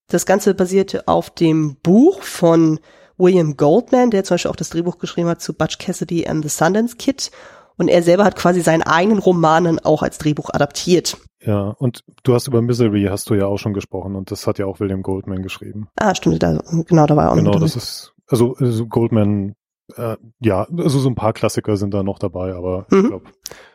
Das 0.08 0.26
Ganze 0.26 0.54
basierte 0.54 1.06
auf 1.06 1.30
dem 1.30 1.76
Buch 1.76 2.22
von 2.22 2.80
William 3.18 3.57
Goldman, 3.57 4.11
der 4.11 4.24
zum 4.24 4.35
Beispiel 4.35 4.50
auch 4.50 4.57
das 4.57 4.70
Drehbuch 4.70 4.98
geschrieben 4.98 5.28
hat 5.28 5.40
zu 5.40 5.52
Butch 5.52 5.78
Cassidy 5.78 6.26
and 6.26 6.42
the 6.42 6.48
Sundance 6.48 6.96
Kid. 6.96 7.31
Und 7.76 7.88
er 7.88 8.02
selber 8.02 8.24
hat 8.24 8.35
quasi 8.35 8.61
seinen 8.61 8.83
eigenen 8.83 9.18
Romanen 9.18 9.78
auch 9.78 10.02
als 10.02 10.18
Drehbuch 10.18 10.50
adaptiert. 10.52 11.16
Ja, 11.40 11.68
und 11.78 12.02
du 12.24 12.35
hast 12.35 12.48
über 12.48 12.61
Misery 12.61 13.07
hast 13.09 13.31
du 13.31 13.35
ja 13.35 13.46
auch 13.46 13.59
schon 13.59 13.72
gesprochen 13.72 14.16
und 14.16 14.33
das 14.33 14.48
hat 14.48 14.59
ja 14.59 14.66
auch 14.66 14.81
William 14.81 15.02
Goldman 15.02 15.42
geschrieben. 15.42 15.88
Ah, 15.96 16.14
stimmt, 16.16 16.42
da, 16.42 16.59
genau, 16.87 17.07
da 17.07 17.14
war 17.14 17.31
auch 17.31 17.37
Genau, 17.37 17.59
das 17.59 17.76
ist, 17.76 18.14
also, 18.26 18.57
also 18.57 18.87
Goldman 18.87 19.54
äh, 19.96 20.16
ja, 20.40 20.66
also 20.76 20.98
so 20.98 21.09
ein 21.09 21.14
paar 21.14 21.33
Klassiker 21.33 21.76
sind 21.76 21.94
da 21.94 22.02
noch 22.02 22.18
dabei, 22.18 22.54
aber 22.54 22.87
mhm. 22.90 23.00
ich 23.00 23.07
glaube, 23.07 23.24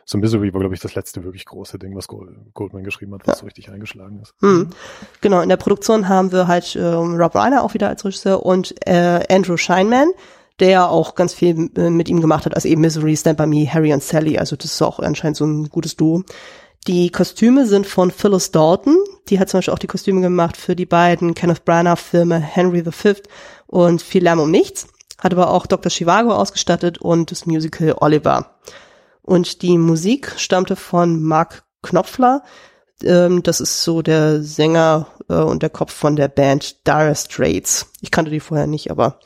so 0.04 0.18
Misery 0.18 0.52
war, 0.52 0.60
glaube 0.60 0.74
ich, 0.74 0.80
das 0.80 0.94
letzte 0.94 1.24
wirklich 1.24 1.44
große 1.44 1.78
Ding, 1.78 1.96
was 1.96 2.08
Goldman 2.08 2.84
geschrieben 2.84 3.14
hat, 3.14 3.26
was 3.26 3.36
ja. 3.36 3.40
so 3.40 3.44
richtig 3.46 3.70
eingeschlagen 3.70 4.20
ist. 4.20 4.34
Mhm. 4.40 4.70
Genau, 5.20 5.40
in 5.40 5.48
der 5.48 5.56
Produktion 5.56 6.08
haben 6.08 6.32
wir 6.32 6.46
halt 6.46 6.76
ähm, 6.76 7.16
Rob 7.16 7.34
Reiner 7.34 7.62
auch 7.62 7.74
wieder 7.74 7.88
als 7.88 8.04
Regisseur 8.04 8.44
und 8.44 8.74
äh, 8.86 9.24
Andrew 9.28 9.56
Scheinman, 9.56 10.08
der 10.60 10.90
auch 10.90 11.14
ganz 11.14 11.34
viel 11.34 11.70
äh, 11.76 11.90
mit 11.90 12.08
ihm 12.08 12.20
gemacht 12.20 12.46
hat, 12.46 12.54
also 12.54 12.68
eben 12.68 12.80
Misery, 12.80 13.16
Stand 13.16 13.38
By 13.38 13.46
Me, 13.46 13.72
Harry 13.72 13.92
und 13.92 14.02
Sally, 14.02 14.38
also 14.38 14.56
das 14.56 14.66
ist 14.66 14.82
auch 14.82 14.98
anscheinend 15.00 15.36
so 15.36 15.46
ein 15.46 15.68
gutes 15.68 15.96
Duo. 15.96 16.22
Die 16.86 17.10
Kostüme 17.10 17.66
sind 17.66 17.86
von 17.86 18.10
Phyllis 18.10 18.50
Dalton, 18.50 18.98
die 19.28 19.40
hat 19.40 19.48
zum 19.48 19.58
Beispiel 19.58 19.72
auch 19.72 19.78
die 19.78 19.86
Kostüme 19.86 20.20
gemacht 20.20 20.56
für 20.56 20.76
die 20.76 20.84
beiden 20.84 21.34
Kenneth 21.34 21.64
Branagh 21.64 21.96
Filme 21.96 22.38
Henry 22.38 22.84
V 22.84 23.14
und 23.66 24.02
Viel 24.02 24.24
Lärm 24.24 24.40
um 24.40 24.50
Nichts 24.50 24.86
hat 25.24 25.32
aber 25.32 25.50
auch 25.50 25.66
Dr. 25.66 25.90
Chivago 25.90 26.34
ausgestattet 26.34 26.98
und 26.98 27.30
das 27.30 27.46
Musical 27.46 27.94
Oliver. 27.98 28.54
Und 29.24 29.62
die 29.62 29.78
Musik 29.78 30.32
stammte 30.36 30.76
von 30.76 31.22
Mark 31.22 31.64
Knopfler, 31.82 32.42
Ähm, 33.02 33.42
das 33.42 33.60
ist 33.60 33.82
so 33.82 34.02
der 34.02 34.42
Sänger 34.42 35.08
äh, 35.28 35.34
und 35.34 35.62
der 35.62 35.70
Kopf 35.70 35.92
von 35.92 36.14
der 36.14 36.28
Band 36.28 36.86
Dire 36.86 37.14
Straits. 37.16 37.86
Ich 38.00 38.10
kannte 38.12 38.30
die 38.30 38.40
vorher 38.40 38.68
nicht, 38.68 38.90
aber 38.90 39.18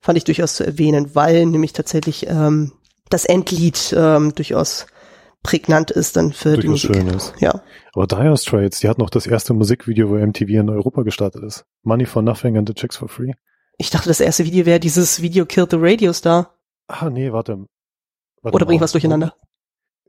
fand 0.00 0.16
ich 0.16 0.24
durchaus 0.24 0.54
zu 0.54 0.64
erwähnen, 0.64 1.14
weil 1.14 1.44
nämlich 1.46 1.74
tatsächlich 1.74 2.26
ähm, 2.26 2.72
das 3.10 3.26
Endlied 3.26 3.94
ähm, 3.96 4.34
durchaus 4.34 4.86
prägnant 5.42 5.90
ist 5.90 6.16
dann 6.16 6.32
für 6.32 6.54
Durchaus 6.56 6.62
die 6.62 6.88
Musik. 6.88 6.96
schön 6.96 7.06
ist. 7.08 7.34
Ja. 7.40 7.62
Aber 7.92 8.06
Dire 8.06 8.36
Straits, 8.36 8.80
die 8.80 8.88
hat 8.88 8.98
noch 8.98 9.10
das 9.10 9.26
erste 9.26 9.52
Musikvideo, 9.52 10.08
wo 10.08 10.14
MTV 10.14 10.48
in 10.48 10.70
Europa 10.70 11.02
gestartet 11.02 11.42
ist. 11.44 11.64
Money 11.82 12.06
for 12.06 12.22
Nothing 12.22 12.56
and 12.56 12.68
the 12.68 12.74
Chicks 12.74 12.96
for 12.96 13.08
Free. 13.08 13.32
Ich 13.76 13.90
dachte, 13.90 14.08
das 14.08 14.20
erste 14.20 14.44
Video 14.44 14.64
wäre 14.64 14.80
dieses 14.80 15.20
Video 15.20 15.44
Killed 15.44 15.70
the 15.70 15.78
Radio 15.78 16.12
Star. 16.12 16.54
Ah, 16.88 17.10
nee, 17.10 17.32
warte. 17.32 17.66
Warte 18.42 18.54
Oder 18.54 18.66
bring 18.66 18.76
ich 18.76 18.82
was 18.82 18.92
durcheinander? 18.92 19.34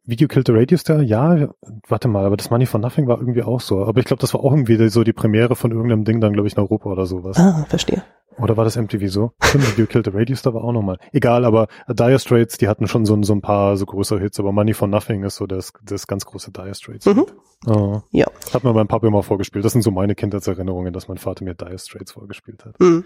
Video 0.04 0.28
Killed 0.28 0.48
the 0.48 0.54
Radio 0.54 0.78
Star, 0.78 1.02
ja, 1.02 1.50
warte 1.88 2.08
mal, 2.08 2.26
aber 2.26 2.36
das 2.36 2.50
Money 2.50 2.66
for 2.66 2.80
Nothing 2.80 3.08
war 3.08 3.20
irgendwie 3.20 3.44
auch 3.44 3.62
so. 3.62 3.86
Aber 3.86 4.00
ich 4.00 4.06
glaube, 4.06 4.20
das 4.22 4.34
war 4.34 4.44
auch 4.44 4.52
irgendwie 4.52 4.90
so 4.90 5.04
die 5.04 5.14
Premiere 5.14 5.56
von 5.56 5.72
irgendeinem 5.72 6.06
Ding 6.06 6.20
dann, 6.20 6.34
glaube 6.34 6.48
ich, 6.48 6.56
in 6.56 6.60
Europa 6.60 6.90
oder 6.90 7.06
sowas. 7.06 7.38
Ah, 7.38 7.66
verstehe. 7.70 8.04
Oder 8.38 8.58
war 8.58 8.64
das 8.64 8.78
MTV 8.78 9.08
so? 9.08 9.32
Stimmt, 9.44 9.72
Video 9.72 9.86
Killed 9.86 10.06
the 10.06 10.12
Radio 10.14 10.36
Star 10.36 10.54
war 10.54 10.64
auch 10.64 10.72
nochmal. 10.72 10.98
Egal, 11.12 11.46
aber 11.46 11.68
Dire 11.88 12.18
Straits, 12.18 12.58
die 12.58 12.68
hatten 12.68 12.88
schon 12.88 13.06
so, 13.06 13.22
so 13.22 13.34
ein 13.34 13.42
paar 13.42 13.78
so 13.78 13.86
größere 13.86 14.20
Hits, 14.20 14.40
aber 14.40 14.52
Money 14.52 14.74
for 14.74 14.88
Nothing 14.88 15.24
ist 15.24 15.36
so 15.36 15.46
das, 15.46 15.74
das 15.84 16.08
ganz 16.08 16.26
große 16.26 16.52
Dire 16.52 16.74
Straits. 16.74 17.06
Mhm. 17.06 17.26
Oh. 17.68 18.02
Ja. 18.10 18.26
Hat 18.54 18.64
mir 18.64 18.74
mein 18.74 18.88
Papa 18.88 19.06
immer 19.06 19.22
vorgespielt. 19.22 19.64
Das 19.66 19.74
sind 19.74 19.84
so 19.84 19.92
meine 19.92 20.16
Kindheitserinnerungen, 20.16 20.94
dass 20.94 21.08
mein 21.08 21.18
Vater 21.18 21.44
mir 21.44 21.54
Dire 21.54 21.78
Straits 21.78 22.14
vorgespielt 22.14 22.66
hat. 22.66 22.80
Hm. 22.80 23.04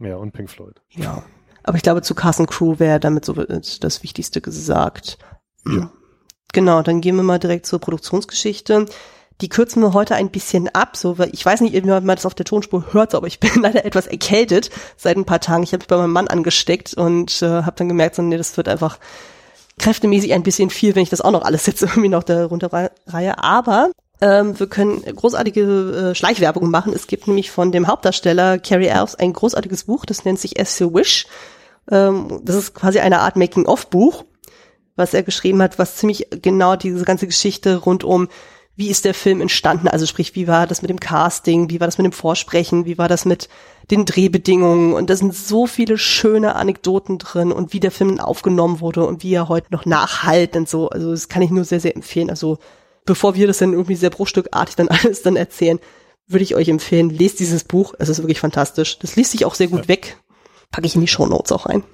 Ja, 0.00 0.16
und 0.16 0.32
Pink 0.32 0.50
Floyd. 0.50 0.82
Ja. 0.90 1.22
Aber 1.64 1.76
ich 1.76 1.82
glaube, 1.82 2.02
zu 2.02 2.14
Cast 2.14 2.40
and 2.40 2.50
Crew 2.50 2.78
wäre 2.78 3.00
damit 3.00 3.24
so 3.24 3.32
das 3.32 4.02
Wichtigste 4.02 4.40
gesagt. 4.40 5.18
Ja. 5.66 5.90
Genau, 6.52 6.82
dann 6.82 7.00
gehen 7.00 7.16
wir 7.16 7.22
mal 7.22 7.38
direkt 7.38 7.66
zur 7.66 7.80
Produktionsgeschichte. 7.80 8.86
Die 9.40 9.48
kürzen 9.48 9.82
wir 9.82 9.92
heute 9.94 10.14
ein 10.14 10.30
bisschen 10.30 10.68
ab, 10.68 10.96
so, 10.96 11.18
weil 11.18 11.30
ich 11.32 11.44
weiß 11.44 11.60
nicht, 11.60 11.74
wie 11.74 11.80
man 11.80 12.06
das 12.06 12.26
auf 12.26 12.34
der 12.34 12.46
Tonspur 12.46 12.92
hört, 12.92 13.14
aber 13.14 13.26
ich 13.26 13.40
bin 13.40 13.50
leider 13.60 13.84
etwas 13.84 14.06
erkältet 14.06 14.70
seit 14.96 15.16
ein 15.16 15.24
paar 15.24 15.40
Tagen. 15.40 15.64
Ich 15.64 15.72
habe 15.72 15.80
mich 15.80 15.88
bei 15.88 15.96
meinem 15.96 16.12
Mann 16.12 16.28
angesteckt 16.28 16.94
und 16.94 17.42
äh, 17.42 17.62
habe 17.62 17.74
dann 17.76 17.88
gemerkt, 17.88 18.14
so, 18.14 18.22
nee, 18.22 18.36
das 18.36 18.56
wird 18.56 18.68
einfach 18.68 18.98
kräftemäßig 19.78 20.32
ein 20.32 20.44
bisschen 20.44 20.70
viel, 20.70 20.94
wenn 20.94 21.02
ich 21.02 21.10
das 21.10 21.20
auch 21.20 21.32
noch 21.32 21.42
alles 21.42 21.66
jetzt 21.66 21.82
irgendwie 21.82 22.08
noch 22.08 22.22
darunter 22.22 22.90
reihe. 23.06 23.38
Aber 23.38 23.90
ähm, 24.20 24.58
wir 24.58 24.68
können 24.68 25.02
großartige 25.02 26.10
äh, 26.10 26.14
Schleichwerbung 26.14 26.70
machen. 26.70 26.92
Es 26.92 27.08
gibt 27.08 27.26
nämlich 27.26 27.50
von 27.50 27.72
dem 27.72 27.88
Hauptdarsteller 27.88 28.58
Carrie 28.58 28.86
Elves 28.86 29.16
ein 29.16 29.32
großartiges 29.32 29.84
Buch, 29.84 30.06
das 30.06 30.24
nennt 30.24 30.38
sich 30.38 30.60
As 30.60 30.78
You 30.78 30.94
Wish. 30.94 31.26
Ähm, 31.90 32.40
das 32.42 32.56
ist 32.56 32.74
quasi 32.74 32.98
eine 33.00 33.20
Art 33.20 33.36
Making-of-Buch, 33.36 34.24
was 34.96 35.14
er 35.14 35.22
geschrieben 35.22 35.62
hat, 35.62 35.78
was 35.78 35.96
ziemlich 35.96 36.28
genau 36.42 36.76
diese 36.76 37.04
ganze 37.04 37.26
Geschichte 37.26 37.76
rund 37.76 38.04
um 38.04 38.28
wie 38.76 38.88
ist 38.88 39.04
der 39.04 39.14
Film 39.14 39.40
entstanden? 39.40 39.86
Also 39.86 40.04
sprich, 40.06 40.34
wie 40.34 40.48
war 40.48 40.66
das 40.66 40.82
mit 40.82 40.90
dem 40.90 40.98
Casting? 40.98 41.70
Wie 41.70 41.78
war 41.78 41.86
das 41.86 41.98
mit 41.98 42.06
dem 42.06 42.12
Vorsprechen? 42.12 42.86
Wie 42.86 42.98
war 42.98 43.08
das 43.08 43.24
mit 43.24 43.48
den 43.90 44.04
Drehbedingungen? 44.04 44.94
Und 44.94 45.10
da 45.10 45.16
sind 45.16 45.34
so 45.34 45.66
viele 45.66 45.96
schöne 45.96 46.56
Anekdoten 46.56 47.18
drin 47.18 47.52
und 47.52 47.72
wie 47.72 47.80
der 47.80 47.92
Film 47.92 48.18
aufgenommen 48.18 48.80
wurde 48.80 49.06
und 49.06 49.22
wie 49.22 49.34
er 49.34 49.48
heute 49.48 49.68
noch 49.70 49.86
nachhalt 49.86 50.56
und 50.56 50.68
so. 50.68 50.88
Also 50.88 51.12
das 51.12 51.28
kann 51.28 51.42
ich 51.42 51.50
nur 51.50 51.64
sehr, 51.64 51.80
sehr 51.80 51.94
empfehlen. 51.94 52.30
Also 52.30 52.58
bevor 53.06 53.36
wir 53.36 53.46
das 53.46 53.58
dann 53.58 53.72
irgendwie 53.72 53.94
sehr 53.96 54.10
bruchstückartig 54.10 54.74
dann 54.74 54.88
alles 54.88 55.22
dann 55.22 55.36
erzählen, 55.36 55.78
würde 56.26 56.42
ich 56.42 56.56
euch 56.56 56.68
empfehlen, 56.68 57.10
lest 57.10 57.38
dieses 57.38 57.62
Buch. 57.64 57.94
Es 57.98 58.08
ist 58.08 58.18
wirklich 58.18 58.40
fantastisch. 58.40 58.98
Das 58.98 59.14
liest 59.14 59.30
sich 59.32 59.44
auch 59.44 59.54
sehr 59.54 59.68
gut 59.68 59.82
Ja. 59.82 59.88
weg. 59.88 60.16
Packe 60.74 60.86
ich 60.86 60.94
in 60.96 61.00
die 61.02 61.06
Shownotes 61.08 61.52
auch 61.52 61.66
rein. 61.68 61.84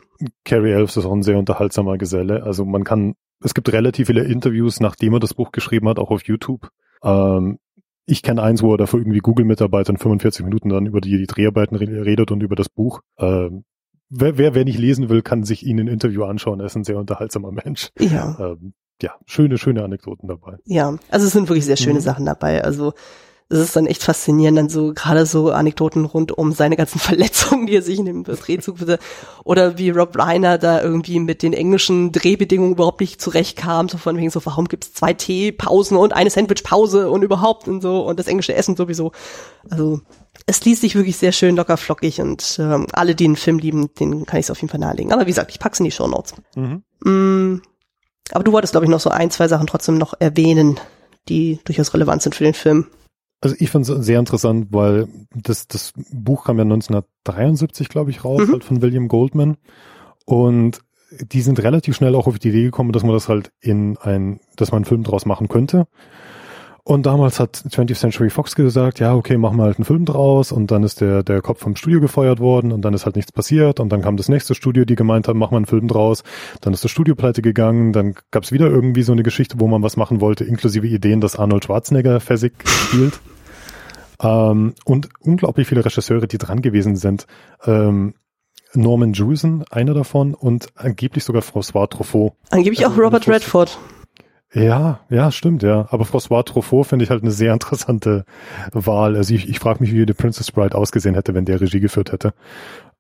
Carrie 0.45 0.71
Elves 0.73 0.97
ist 0.97 1.05
auch 1.05 1.13
ein 1.13 1.23
sehr 1.23 1.39
unterhaltsamer 1.39 1.99
Geselle. 1.99 2.43
Also 2.45 2.65
man 2.65 2.83
kann, 2.85 3.15
es 3.45 3.53
gibt 3.53 3.71
relativ 3.73 4.07
viele 4.07 4.25
Interviews, 4.25 4.81
nachdem 4.81 5.13
er 5.15 5.21
das 5.21 5.35
Buch 5.35 5.53
geschrieben 5.53 5.87
hat, 5.89 5.99
auch 5.99 6.11
auf 6.11 6.23
YouTube. 6.25 6.69
Ähm, 7.03 7.59
ich 8.07 8.23
kenne 8.23 8.43
eins, 8.43 8.63
wo 8.63 8.73
er 8.75 8.79
dafür 8.79 9.01
irgendwie 9.01 9.19
Google-Mitarbeitern 9.19 9.99
45 9.99 10.45
Minuten 10.45 10.71
dann 10.71 10.87
über 10.87 11.01
die, 11.01 11.17
die 11.19 11.27
Dreharbeiten 11.27 11.77
re- 11.77 12.05
redet 12.07 12.31
und 12.31 12.43
über 12.43 12.57
das 12.57 12.69
Buch. 12.71 13.01
Ähm, 13.19 13.65
wer, 14.09 14.39
wer, 14.39 14.55
wer 14.55 14.65
nicht 14.65 14.79
lesen 14.79 15.09
will, 15.11 15.21
kann 15.23 15.45
sich 15.45 15.65
ihn 15.67 15.79
in 15.79 15.87
Interview 15.89 16.25
anschauen. 16.25 16.61
Er 16.61 16.67
ist 16.67 16.77
ein 16.77 16.85
sehr 16.85 16.99
unterhaltsamer 16.99 17.53
Mensch. 17.53 17.91
Ja. 17.99 18.37
Ähm, 18.41 18.73
ja, 19.03 19.13
schöne, 19.27 19.59
schöne 19.59 19.85
Anekdoten 19.85 20.29
dabei. 20.29 20.57
Ja, 20.65 20.97
also 21.11 21.27
es 21.27 21.33
sind 21.33 21.49
wirklich 21.49 21.65
sehr 21.67 21.77
schöne 21.77 22.01
Mhm. 22.01 22.05
Sachen 22.05 22.27
dabei. 22.27 22.63
Also 22.65 22.93
es 23.51 23.59
ist 23.59 23.75
dann 23.75 23.87
echt 23.87 24.05
faszinierend, 24.05 24.57
dann 24.57 24.69
so 24.69 24.93
gerade 24.95 25.27
so 25.27 25.51
Anekdoten 25.51 26.05
rund 26.05 26.31
um 26.33 26.53
seine 26.53 26.77
ganzen 26.77 26.99
Verletzungen, 27.01 27.67
die 27.67 27.75
er 27.75 27.83
sich 27.83 27.99
in 27.99 28.07
dem 28.07 28.25
Drehzug 28.25 28.79
oder 29.45 29.77
wie 29.77 29.91
Rob 29.91 30.17
Reiner 30.17 30.57
da 30.57 30.81
irgendwie 30.81 31.19
mit 31.19 31.43
den 31.43 31.53
englischen 31.53 32.13
Drehbedingungen 32.13 32.73
überhaupt 32.73 33.01
nicht 33.01 33.21
zurechtkam, 33.21 33.89
so 33.89 33.99
von 33.99 34.17
wegen 34.17 34.31
so, 34.31 34.45
warum 34.47 34.69
gibt's 34.69 34.95
zwei 34.95 35.13
Teepausen 35.13 35.97
und 35.97 36.13
eine 36.15 36.31
Sandwichpause 36.31 37.11
und 37.11 37.23
überhaupt 37.23 37.67
und 37.67 37.81
so 37.83 38.07
und 38.07 38.21
das 38.21 38.29
englische 38.29 38.55
Essen 38.55 38.77
sowieso. 38.77 39.11
Also 39.69 40.01
es 40.47 40.65
liest 40.65 40.83
sich 40.83 40.95
wirklich 40.95 41.17
sehr 41.17 41.33
schön 41.33 41.57
locker 41.57 41.77
flockig 41.77 42.21
und 42.21 42.57
ähm, 42.61 42.87
alle, 42.93 43.17
die 43.17 43.25
den 43.25 43.37
Film 43.37 43.59
lieben, 43.59 43.93
den 43.95 44.27
kann 44.27 44.39
ich 44.39 44.47
es 44.47 44.51
auf 44.51 44.61
jeden 44.61 44.71
Fall 44.71 44.81
nahelegen. 44.81 45.13
Aber 45.13 45.23
wie 45.23 45.31
gesagt, 45.31 45.51
ich 45.51 45.59
pack's 45.59 45.81
in 45.81 45.85
die 45.85 45.91
Show 45.91 46.07
Notes. 46.07 46.35
Mhm. 46.55 46.83
Mm, 47.05 47.63
aber 48.33 48.45
du 48.45 48.53
wolltest, 48.53 48.73
glaube 48.73 48.87
ich, 48.87 48.91
noch 48.91 49.01
so 49.01 49.11
ein, 49.11 49.31
zwei 49.31 49.49
Sachen 49.49 49.67
trotzdem 49.67 49.99
noch 49.99 50.15
erwähnen, 50.21 50.79
die 51.29 51.59
durchaus 51.65 51.93
relevant 51.95 52.23
sind 52.23 52.37
für 52.37 52.45
den 52.45 52.55
Film. 52.55 52.87
Also 53.41 53.57
ich 53.59 53.71
fand 53.71 53.89
es 53.89 54.05
sehr 54.07 54.19
interessant, 54.19 54.69
weil 54.71 55.09
das, 55.35 55.67
das 55.67 55.93
Buch 56.13 56.45
kam 56.45 56.59
ja 56.59 56.65
1973, 56.65 57.89
glaube 57.89 58.11
ich, 58.11 58.25
raus, 58.25 58.47
Mhm. 58.47 58.53
halt 58.53 58.65
von 58.65 58.83
William 58.83 59.09
Goldman. 59.09 59.57
Und 60.27 60.81
die 61.21 61.41
sind 61.41 61.63
relativ 61.63 61.97
schnell 61.97 62.15
auch 62.15 62.27
auf 62.27 62.39
die 62.39 62.51
Idee 62.51 62.65
gekommen, 62.65 62.93
dass 62.93 63.03
man 63.03 63.13
das 63.13 63.29
halt 63.29 63.51
in 63.61 63.97
ein, 63.99 64.41
dass 64.57 64.71
man 64.71 64.79
einen 64.79 64.85
Film 64.85 65.03
draus 65.03 65.27
machen 65.27 65.49
könnte. 65.49 65.87
Und 66.83 67.05
damals 67.07 67.39
hat 67.39 67.57
20th 67.57 67.95
Century 67.99 68.31
Fox 68.31 68.55
gesagt, 68.55 69.01
ja, 69.01 69.15
okay, 69.15 69.37
machen 69.37 69.59
wir 69.59 69.65
halt 69.65 69.79
einen 69.79 69.85
Film 69.85 70.05
draus. 70.07 70.51
Und 70.51 70.71
dann 70.71 70.83
ist 70.83 71.01
der, 71.01 71.23
der 71.23 71.43
Kopf 71.43 71.61
vom 71.61 71.77
Studio 71.77 72.01
gefeuert 72.01 72.41
worden 72.41 72.73
und 72.73 72.83
dann 72.83 72.95
ist 72.95 73.05
halt 73.05 73.17
nichts 73.17 73.33
passiert. 73.33 73.81
Und 73.81 73.91
dann 73.91 74.01
kam 74.03 74.17
das 74.17 74.29
nächste 74.29 74.55
Studio, 74.55 74.85
die 74.85 74.95
gemeint 74.95 75.29
haben, 75.29 75.39
machen 75.39 75.53
wir 75.53 75.57
einen 75.59 75.67
Film 75.67 75.89
draus. 75.89 76.23
Dann 76.63 76.73
ist 76.73 76.83
das 76.83 76.91
Studio 76.91 77.15
pleite 77.15 77.43
gegangen. 77.43 77.93
Dann 77.93 78.15
gab 78.31 78.45
es 78.45 78.53
wieder 78.53 78.67
irgendwie 78.69 79.03
so 79.03 79.13
eine 79.13 79.23
Geschichte, 79.23 79.61
wo 79.61 79.69
man 79.69 79.83
was 79.83 79.97
machen 79.97 80.21
wollte, 80.21 80.45
inklusive 80.45 80.87
Ideen, 80.87 81.21
dass 81.21 81.37
Arnold 81.37 81.65
Schwarzenegger 81.65 82.21
Physik 82.21 82.55
spielt. 82.67 83.21
Ähm, 84.23 84.75
und 84.85 85.09
unglaublich 85.21 85.67
viele 85.67 85.83
Regisseure, 85.83 86.27
die 86.29 86.37
dran 86.37 86.61
gewesen 86.61 86.97
sind. 86.97 87.27
Ähm, 87.65 88.13
Norman 88.75 89.15
Jewison, 89.15 89.65
einer 89.71 89.95
davon, 89.95 90.35
und 90.35 90.69
angeblich 90.77 91.25
sogar 91.25 91.41
François 91.43 91.89
Truffaut. 91.89 92.35
Angeblich 92.51 92.85
auch 92.87 92.99
Robert 92.99 93.27
das- 93.27 93.35
Redford. 93.35 93.79
Ja, 94.53 95.01
ja, 95.09 95.31
stimmt, 95.31 95.63
ja. 95.63 95.87
Aber 95.91 96.05
François 96.05 96.45
Truffaut 96.45 96.87
finde 96.87 97.05
ich 97.05 97.11
halt 97.11 97.23
eine 97.23 97.31
sehr 97.31 97.53
interessante 97.53 98.25
Wahl. 98.73 99.17
Also 99.17 99.33
ich, 99.33 99.49
ich 99.49 99.61
frage 99.61 99.81
mich, 99.81 99.93
wie 99.93 100.05
The 100.07 100.13
Princess 100.13 100.51
Bride 100.51 100.77
ausgesehen 100.77 101.15
hätte, 101.15 101.35
wenn 101.35 101.45
der 101.45 101.61
Regie 101.61 101.79
geführt 101.79 102.11
hätte. 102.11 102.35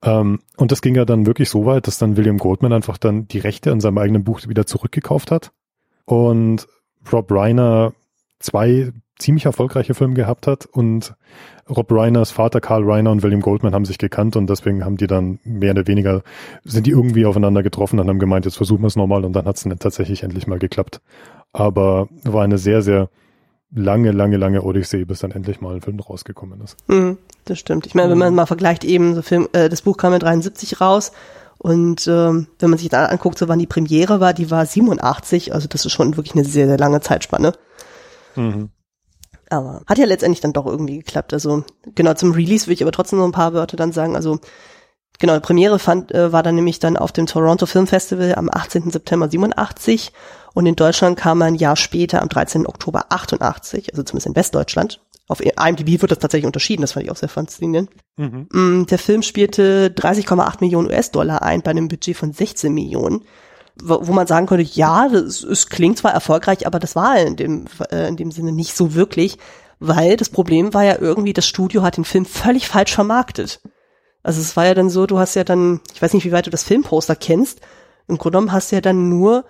Ähm, 0.02 0.40
und 0.56 0.70
das 0.70 0.80
ging 0.80 0.94
ja 0.94 1.04
dann 1.04 1.26
wirklich 1.26 1.50
so 1.50 1.66
weit, 1.66 1.88
dass 1.88 1.98
dann 1.98 2.16
William 2.16 2.38
Goldman 2.38 2.72
einfach 2.72 2.98
dann 2.98 3.26
die 3.26 3.40
Rechte 3.40 3.72
an 3.72 3.80
seinem 3.80 3.98
eigenen 3.98 4.22
Buch 4.22 4.40
wieder 4.46 4.64
zurückgekauft 4.64 5.32
hat. 5.32 5.50
Und 6.04 6.68
Rob 7.12 7.30
Reiner 7.32 7.92
zwei 8.38 8.92
ziemlich 9.18 9.44
erfolgreiche 9.44 9.94
Filme 9.94 10.14
gehabt 10.14 10.46
hat 10.46 10.66
und 10.66 11.14
Rob 11.68 11.92
Reiners 11.92 12.30
Vater 12.30 12.60
Carl 12.60 12.82
Reiner 12.84 13.10
und 13.10 13.22
William 13.22 13.42
Goldman 13.42 13.74
haben 13.74 13.84
sich 13.84 13.98
gekannt 13.98 14.34
und 14.34 14.48
deswegen 14.48 14.84
haben 14.84 14.96
die 14.96 15.06
dann 15.06 15.38
mehr 15.44 15.72
oder 15.72 15.86
weniger, 15.86 16.22
sind 16.64 16.86
die 16.86 16.90
irgendwie 16.90 17.26
aufeinander 17.26 17.62
getroffen 17.62 18.00
und 18.00 18.08
haben 18.08 18.18
gemeint, 18.18 18.44
jetzt 18.46 18.56
versuchen 18.56 18.82
wir 18.82 18.88
es 18.88 18.96
nochmal 18.96 19.24
und 19.24 19.34
dann 19.34 19.44
hat 19.44 19.56
es 19.56 19.68
tatsächlich 19.78 20.22
endlich 20.22 20.46
mal 20.46 20.58
geklappt. 20.58 21.00
Aber 21.52 22.08
war 22.24 22.44
eine 22.44 22.58
sehr, 22.58 22.82
sehr 22.82 23.08
lange, 23.72 24.10
lange, 24.12 24.36
lange 24.36 24.62
Odyssee, 24.62 25.04
bis 25.04 25.20
dann 25.20 25.30
endlich 25.30 25.60
mal 25.60 25.74
ein 25.76 25.80
Film 25.80 26.00
rausgekommen 26.00 26.60
ist. 26.60 26.76
Mhm, 26.88 27.18
das 27.44 27.58
stimmt. 27.58 27.86
Ich 27.86 27.94
meine, 27.94 28.10
wenn 28.10 28.18
Mhm. 28.18 28.24
man 28.24 28.34
mal 28.34 28.46
vergleicht 28.46 28.84
eben, 28.84 29.14
so 29.14 29.22
Film, 29.22 29.48
äh, 29.52 29.68
das 29.68 29.82
Buch 29.82 29.96
kam 29.96 30.12
ja 30.12 30.18
73 30.18 30.80
raus 30.80 31.12
und 31.58 32.06
ähm, 32.08 32.46
wenn 32.58 32.70
man 32.70 32.78
sich 32.78 32.88
dann 32.88 33.06
anguckt, 33.10 33.38
so 33.38 33.48
wann 33.48 33.58
die 33.58 33.66
Premiere 33.66 34.20
war, 34.20 34.32
die 34.34 34.50
war 34.50 34.64
87, 34.66 35.52
also 35.54 35.68
das 35.68 35.84
ist 35.84 35.92
schon 35.92 36.16
wirklich 36.16 36.34
eine 36.34 36.44
sehr, 36.44 36.66
sehr 36.66 36.78
lange 36.78 37.00
Zeitspanne. 37.00 37.52
Mhm. 38.36 38.70
Aber 39.50 39.82
hat 39.86 39.98
ja 39.98 40.06
letztendlich 40.06 40.40
dann 40.40 40.52
doch 40.52 40.66
irgendwie 40.66 40.98
geklappt. 40.98 41.32
Also 41.32 41.64
genau 41.96 42.14
zum 42.14 42.30
Release 42.32 42.66
will 42.66 42.74
ich 42.74 42.82
aber 42.82 42.92
trotzdem 42.92 43.18
noch 43.18 43.26
ein 43.26 43.32
paar 43.32 43.52
Wörter 43.52 43.76
dann 43.76 43.90
sagen. 43.92 44.14
Also 44.14 44.38
genau, 45.20 45.34
die 45.34 45.40
Premiere 45.40 45.78
fand, 45.78 46.12
äh, 46.12 46.32
war 46.32 46.42
dann 46.42 46.56
nämlich 46.56 46.80
dann 46.80 46.96
auf 46.96 47.12
dem 47.12 47.26
Toronto 47.26 47.66
Film 47.66 47.86
Festival 47.86 48.34
am 48.34 48.50
18. 48.50 48.90
September 48.90 49.28
87 49.28 50.12
und 50.54 50.66
in 50.66 50.74
Deutschland 50.74 51.16
kam 51.16 51.40
er 51.42 51.46
ein 51.46 51.54
Jahr 51.54 51.76
später 51.76 52.20
am 52.22 52.28
13. 52.28 52.66
Oktober 52.66 53.06
88, 53.10 53.92
also 53.92 54.02
zumindest 54.02 54.26
in 54.26 54.36
Westdeutschland. 54.36 55.00
Auf 55.28 55.40
IMDb 55.40 56.00
wird 56.02 56.10
das 56.10 56.18
tatsächlich 56.18 56.46
unterschieden, 56.46 56.82
das 56.82 56.92
fand 56.92 57.04
ich 57.04 57.12
auch 57.12 57.16
sehr 57.16 57.28
faszinierend. 57.28 57.90
Mhm. 58.16 58.48
Mm, 58.50 58.86
Der 58.86 58.98
Film 58.98 59.22
spielte 59.22 59.90
30,8 59.90 60.56
Millionen 60.60 60.88
US-Dollar 60.88 61.42
ein 61.42 61.62
bei 61.62 61.70
einem 61.70 61.86
Budget 61.86 62.16
von 62.16 62.32
16 62.32 62.74
Millionen, 62.74 63.22
wo 63.80 64.08
wo 64.08 64.12
man 64.12 64.26
sagen 64.26 64.46
könnte, 64.46 64.68
ja, 64.72 65.06
es 65.06 65.68
klingt 65.68 65.98
zwar 65.98 66.12
erfolgreich, 66.12 66.66
aber 66.66 66.80
das 66.80 66.96
war 66.96 67.16
in 67.20 67.36
dem, 67.36 67.66
äh, 67.92 68.08
in 68.08 68.16
dem 68.16 68.32
Sinne 68.32 68.50
nicht 68.50 68.74
so 68.76 68.94
wirklich, 68.94 69.38
weil 69.78 70.16
das 70.16 70.30
Problem 70.30 70.74
war 70.74 70.82
ja 70.82 70.98
irgendwie, 70.98 71.32
das 71.32 71.46
Studio 71.46 71.82
hat 71.82 71.96
den 71.96 72.04
Film 72.04 72.26
völlig 72.26 72.66
falsch 72.66 72.92
vermarktet. 72.92 73.60
Also 74.22 74.40
es 74.40 74.56
war 74.56 74.66
ja 74.66 74.74
dann 74.74 74.90
so, 74.90 75.06
du 75.06 75.18
hast 75.18 75.34
ja 75.34 75.44
dann, 75.44 75.80
ich 75.94 76.02
weiß 76.02 76.12
nicht, 76.14 76.24
wie 76.24 76.32
weit 76.32 76.46
du 76.46 76.50
das 76.50 76.64
Filmposter 76.64 77.16
kennst, 77.16 77.60
im 78.06 78.18
Grunde 78.18 78.36
genommen 78.36 78.52
hast 78.52 78.70
du 78.70 78.76
ja 78.76 78.80
dann 78.80 79.08
nur 79.08 79.44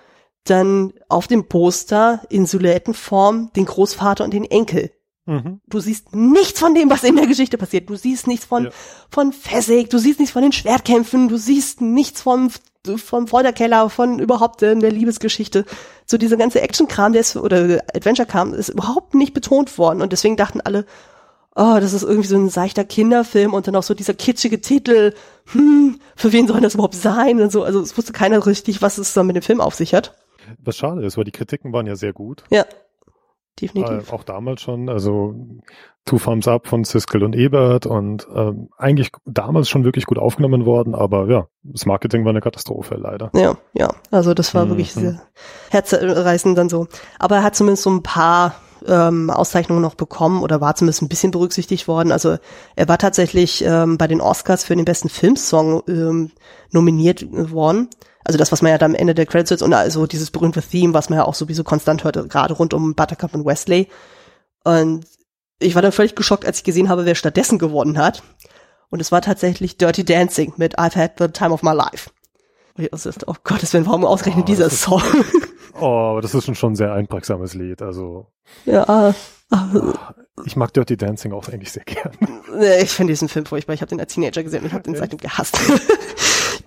dann 0.45 0.93
auf 1.09 1.27
dem 1.27 1.49
Poster 1.49 2.23
in 2.31 2.47
Silhouettenform 2.47 3.51
den 3.55 3.67
Großvater 3.67 4.25
und 4.25 4.33
den 4.33 4.45
Enkel. 4.45 4.91
Mhm. 5.27 5.61
Du 5.67 5.81
siehst 5.81 6.15
nichts 6.15 6.59
von 6.59 6.75
dem, 6.75 6.91
was 6.91 7.05
in 7.05 7.17
der 7.17 7.27
Geschichte 7.27 7.59
passiert. 7.59 7.89
Du 7.91 7.97
siehst 7.97 8.27
nichts 8.27 8.47
von, 8.47 8.65
ja. 8.65 8.71
von 9.11 9.33
Fessig, 9.33 9.89
du 9.91 9.99
siehst 9.99 10.19
nichts 10.19 10.33
von 10.33 10.43
den 10.43 10.53
Schwertkämpfen, 10.53 11.29
du 11.29 11.37
siehst 11.37 11.81
nichts 11.81 12.23
vom, 12.23 12.51
vom 12.97 13.29
Folterkeller, 13.29 13.91
von 13.91 14.19
überhaupt 14.19 14.63
in 14.63 14.81
der 14.81 14.91
Liebesgeschichte. 14.91 15.67
So 16.07 16.17
dieser 16.17 16.37
ganze 16.37 16.63
Action-Kram, 16.63 17.13
der 17.13 17.21
ist, 17.21 17.37
oder 17.37 17.83
Adventure-Kram, 17.95 18.55
ist 18.55 18.71
überhaupt 18.71 19.15
nicht 19.15 19.35
betont 19.35 19.77
worden. 19.79 20.03
Und 20.03 20.13
deswegen 20.13 20.37
dachten 20.37 20.61
alle, 20.61 20.87
oh, 21.57 21.79
das 21.81 21.93
ist 21.93 22.03
irgendwie 22.03 22.29
so 22.29 22.37
ein 22.37 22.49
seichter 22.49 22.85
Kinderfilm 22.85 23.55
und 23.55 23.67
dann 23.67 23.77
auch 23.77 23.83
so 23.83 23.95
dieser 23.95 24.15
kitschige 24.15 24.61
Titel, 24.61 25.15
hm, 25.53 25.99
für 26.17 26.33
wen 26.33 26.47
soll 26.47 26.61
das 26.61 26.75
überhaupt 26.75 26.95
sein 26.95 27.41
und 27.41 27.51
so. 27.53 27.65
Also 27.65 27.81
es 27.81 27.97
wusste 27.97 28.13
keiner 28.13 28.45
richtig, 28.47 28.83
was 28.83 28.99
es 28.99 29.13
dann 29.13 29.27
mit 29.27 29.37
dem 29.37 29.43
Film 29.43 29.61
auf 29.61 29.75
sich 29.75 29.95
hat. 29.95 30.17
Was 30.59 30.77
schade 30.77 31.05
ist, 31.05 31.17
weil 31.17 31.25
die 31.25 31.33
Kritiken 31.33 31.73
waren 31.73 31.87
ja 31.87 31.97
sehr 31.97 32.13
gut. 32.13 32.45
Ja 32.51 32.65
definitiv. 33.61 34.11
Äh, 34.11 34.15
auch 34.15 34.25
damals 34.25 34.63
schon, 34.63 34.89
also 34.89 35.35
Two 36.05 36.19
Thumbs 36.19 36.49
Up 36.49 36.67
von 36.67 36.85
Siskel 36.85 37.23
und 37.23 37.37
Ebert 37.37 37.87
und 37.87 38.27
ähm, 38.35 38.71
eigentlich 38.79 39.11
damals 39.27 39.69
schon 39.69 39.85
wirklich 39.85 40.07
gut 40.07 40.19
aufgenommen 40.19 40.65
worden, 40.65 40.95
aber 40.95 41.29
ja, 41.29 41.47
das 41.63 41.87
Marketing 41.87 42.25
war 42.25 42.31
eine 42.31 42.41
Katastrophe, 42.41 42.97
leider. 42.97 43.31
Ja, 43.35 43.57
ja, 43.75 43.91
also 44.11 44.35
das 44.35 44.55
war 44.55 44.65
mhm. 44.65 44.71
wirklich 44.71 44.93
sehr 44.93 45.23
herzreißend 45.71 46.57
dann 46.57 46.69
so. 46.69 46.87
Aber 47.19 47.37
er 47.37 47.43
hat 47.43 47.55
zumindest 47.55 47.85
so 47.85 47.91
ein 47.91 48.03
paar 48.03 48.55
ähm, 48.87 49.31
Auszeichnungen 49.31 49.83
noch 49.83 49.95
bekommen 49.95 50.43
oder 50.43 50.61
war 50.61 50.75
zumindest 50.75 51.03
ein 51.03 51.09
bisschen 51.09 51.31
berücksichtigt 51.31 51.88
worden. 51.88 52.12
Also 52.12 52.38
er 52.77 52.88
war 52.88 52.99
tatsächlich 52.99 53.64
ähm, 53.64 53.99
bei 53.99 54.07
den 54.07 54.21
Oscars 54.21 54.64
für 54.64 54.77
den 54.77 54.85
besten 54.85 55.09
Filmsong 55.09 55.83
ähm, 55.88 56.31
nominiert 56.71 57.25
worden. 57.31 57.88
Also 58.25 58.38
das, 58.38 58.53
was 58.53 58.62
man 58.62 58.73
ja 58.73 58.79
dann 58.79 58.93
am 58.93 58.95
Ende 58.95 59.14
der 59.14 59.27
Credits 59.27 59.62
und 59.62 59.73
also 59.73 60.07
dieses 60.07 60.31
berühmte 60.31 60.62
Theme, 60.62 60.95
was 60.95 61.09
man 61.09 61.19
ja 61.19 61.25
auch 61.25 61.35
sowieso 61.35 61.64
konstant 61.64 62.05
hörte, 62.05 62.29
gerade 62.29 62.55
rund 62.55 62.75
um 62.75 62.95
Buttercup 62.95 63.35
und 63.35 63.47
Wesley. 63.47 63.88
Und 64.64 65.07
ich 65.59 65.75
war 65.75 65.83
dann 65.83 65.93
völlig 65.93 66.14
geschockt, 66.14 66.45
als 66.45 66.59
ich 66.59 66.64
gesehen 66.64 66.88
habe, 66.88 67.07
wer 67.07 67.14
stattdessen 67.14 67.59
gewonnen 67.59 67.99
hat. 67.99 68.23
Und 68.90 69.01
es 69.01 69.12
war 69.12 69.23
tatsächlich 69.23 69.79
Dirty 69.79 70.05
Dancing 70.05 70.55
mit 70.57 70.79
I've 70.79 70.97
Had 70.97 71.12
the 71.19 71.29
Time 71.29 71.53
of 71.53 71.62
My 71.62 71.73
Life. 71.73 72.11
Oh 73.27 73.35
Gott, 73.45 73.73
wäre 73.73 73.87
warum 73.87 74.05
ausgerechnet 74.05 74.45
oh, 74.45 74.47
dieser 74.47 74.71
Song. 74.71 75.03
Oh, 75.79 76.11
aber 76.11 76.23
das 76.23 76.35
ist 76.35 76.57
schon, 76.57 76.73
ein 76.73 76.77
sehr 76.77 76.93
einprägsames 76.93 77.55
Lied, 77.55 77.83
also. 77.83 78.27
Ja. 78.65 79.15
Ich 80.45 80.57
mag 80.57 80.73
Dirty 80.73 80.97
Dancing 80.97 81.33
auch 81.33 81.49
eigentlich 81.49 81.73
sehr 81.73 81.85
gern. 81.85 82.13
Ich 82.81 82.91
finde 82.91 83.13
diesen 83.13 83.29
Film 83.29 83.47
furchtbar. 83.47 83.75
Ich 83.75 83.83
habe 83.83 83.91
den 83.91 84.01
als 84.01 84.15
Teenager 84.15 84.43
gesehen 84.43 84.61
und 84.61 84.67
ich 84.67 84.73
habe 84.73 84.85
den 84.85 84.95
seitdem 84.95 85.19
gehasst. 85.19 85.59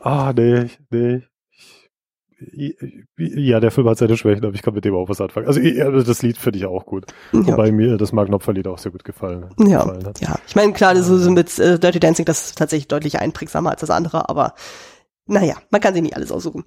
Ah, 0.05 0.33
nee, 0.35 0.65
nee. 0.89 1.21
Ja, 3.17 3.61
der 3.61 3.71
Film 3.71 3.87
hat 3.87 3.97
seine 3.97 4.17
Schwächen, 4.17 4.43
aber 4.43 4.53
ich 4.53 4.61
kann 4.61 4.73
mit 4.73 4.83
dem 4.83 4.95
auch 4.95 5.07
was 5.07 5.21
anfangen. 5.21 5.47
Also 5.47 5.61
das 5.61 6.21
Lied 6.21 6.37
finde 6.37 6.59
ich 6.59 6.65
auch 6.65 6.85
gut. 6.85 7.05
Ja. 7.31 7.47
Wobei 7.47 7.71
mir 7.71 7.97
das 7.97 8.11
Magnopfer-Lied 8.11 8.67
auch 8.67 8.77
sehr 8.77 8.91
gut 8.91 9.05
gefallen, 9.05 9.49
ja. 9.59 9.79
gefallen 9.79 10.05
hat. 10.05 10.19
Ja, 10.19 10.35
ich 10.45 10.55
meine, 10.55 10.73
klar, 10.73 10.95
so, 11.01 11.17
so 11.17 11.31
mit 11.31 11.57
äh, 11.57 11.79
Dirty 11.79 12.01
Dancing, 12.01 12.25
das 12.25 12.47
ist 12.47 12.57
tatsächlich 12.57 12.89
deutlich 12.89 13.19
einprägsamer 13.19 13.71
als 13.71 13.79
das 13.79 13.89
andere, 13.89 14.27
aber 14.27 14.55
naja, 15.25 15.55
man 15.69 15.79
kann 15.79 15.93
sich 15.93 16.03
nicht 16.03 16.17
alles 16.17 16.31
aussuchen. 16.33 16.65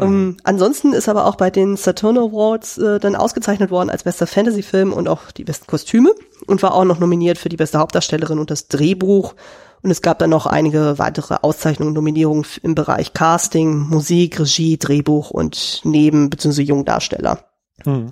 Mhm. 0.00 0.28
Um, 0.30 0.36
ansonsten 0.44 0.92
ist 0.92 1.08
aber 1.08 1.26
auch 1.26 1.36
bei 1.36 1.50
den 1.50 1.76
Saturn 1.76 2.18
Awards 2.18 2.78
äh, 2.78 2.98
dann 2.98 3.16
ausgezeichnet 3.16 3.70
worden 3.70 3.90
als 3.90 4.04
bester 4.04 4.26
Fantasy-Film 4.26 4.92
und 4.92 5.08
auch 5.08 5.30
die 5.30 5.44
besten 5.44 5.66
Kostüme 5.66 6.12
und 6.46 6.62
war 6.62 6.74
auch 6.74 6.84
noch 6.84 6.98
nominiert 6.98 7.38
für 7.38 7.48
die 7.48 7.56
beste 7.56 7.78
Hauptdarstellerin 7.78 8.38
und 8.38 8.50
das 8.50 8.68
Drehbuch 8.68 9.34
und 9.82 9.90
es 9.90 10.02
gab 10.02 10.18
dann 10.18 10.30
noch 10.30 10.46
einige 10.46 10.98
weitere 10.98 11.36
Auszeichnungen, 11.40 11.94
Nominierungen 11.94 12.44
im 12.62 12.74
Bereich 12.74 13.14
Casting, 13.14 13.88
Musik, 13.88 14.38
Regie, 14.38 14.76
Drehbuch 14.76 15.30
und 15.30 15.80
Neben- 15.84 16.28
bzw. 16.28 16.62
Jungdarsteller. 16.62 17.44
Mhm. 17.84 18.10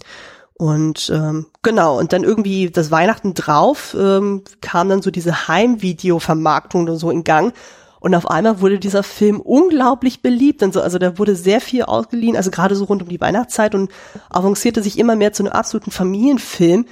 Und 0.54 1.10
ähm, 1.14 1.46
genau, 1.62 1.98
und 1.98 2.12
dann 2.12 2.24
irgendwie 2.24 2.70
das 2.70 2.90
Weihnachten 2.90 3.34
drauf 3.34 3.94
ähm, 3.98 4.42
kam 4.60 4.88
dann 4.88 5.02
so 5.02 5.10
diese 5.10 5.46
Heimvideo-Vermarktung 5.46 6.96
so 6.96 7.10
in 7.10 7.22
Gang. 7.22 7.54
Und 8.00 8.14
auf 8.14 8.30
einmal 8.30 8.60
wurde 8.60 8.78
dieser 8.78 9.02
Film 9.02 9.40
unglaublich 9.40 10.22
beliebt. 10.22 10.62
Und 10.62 10.72
so, 10.72 10.80
also 10.80 10.98
da 10.98 11.18
wurde 11.18 11.34
sehr 11.34 11.60
viel 11.60 11.82
ausgeliehen, 11.82 12.36
also 12.36 12.50
gerade 12.50 12.74
so 12.74 12.84
rund 12.84 13.02
um 13.02 13.08
die 13.08 13.20
Weihnachtszeit 13.20 13.74
und 13.74 13.90
avancierte 14.30 14.82
sich 14.82 14.98
immer 14.98 15.16
mehr 15.16 15.32
zu 15.32 15.42
einem 15.42 15.52
absoluten 15.52 15.90
Familienfilm 15.90 16.86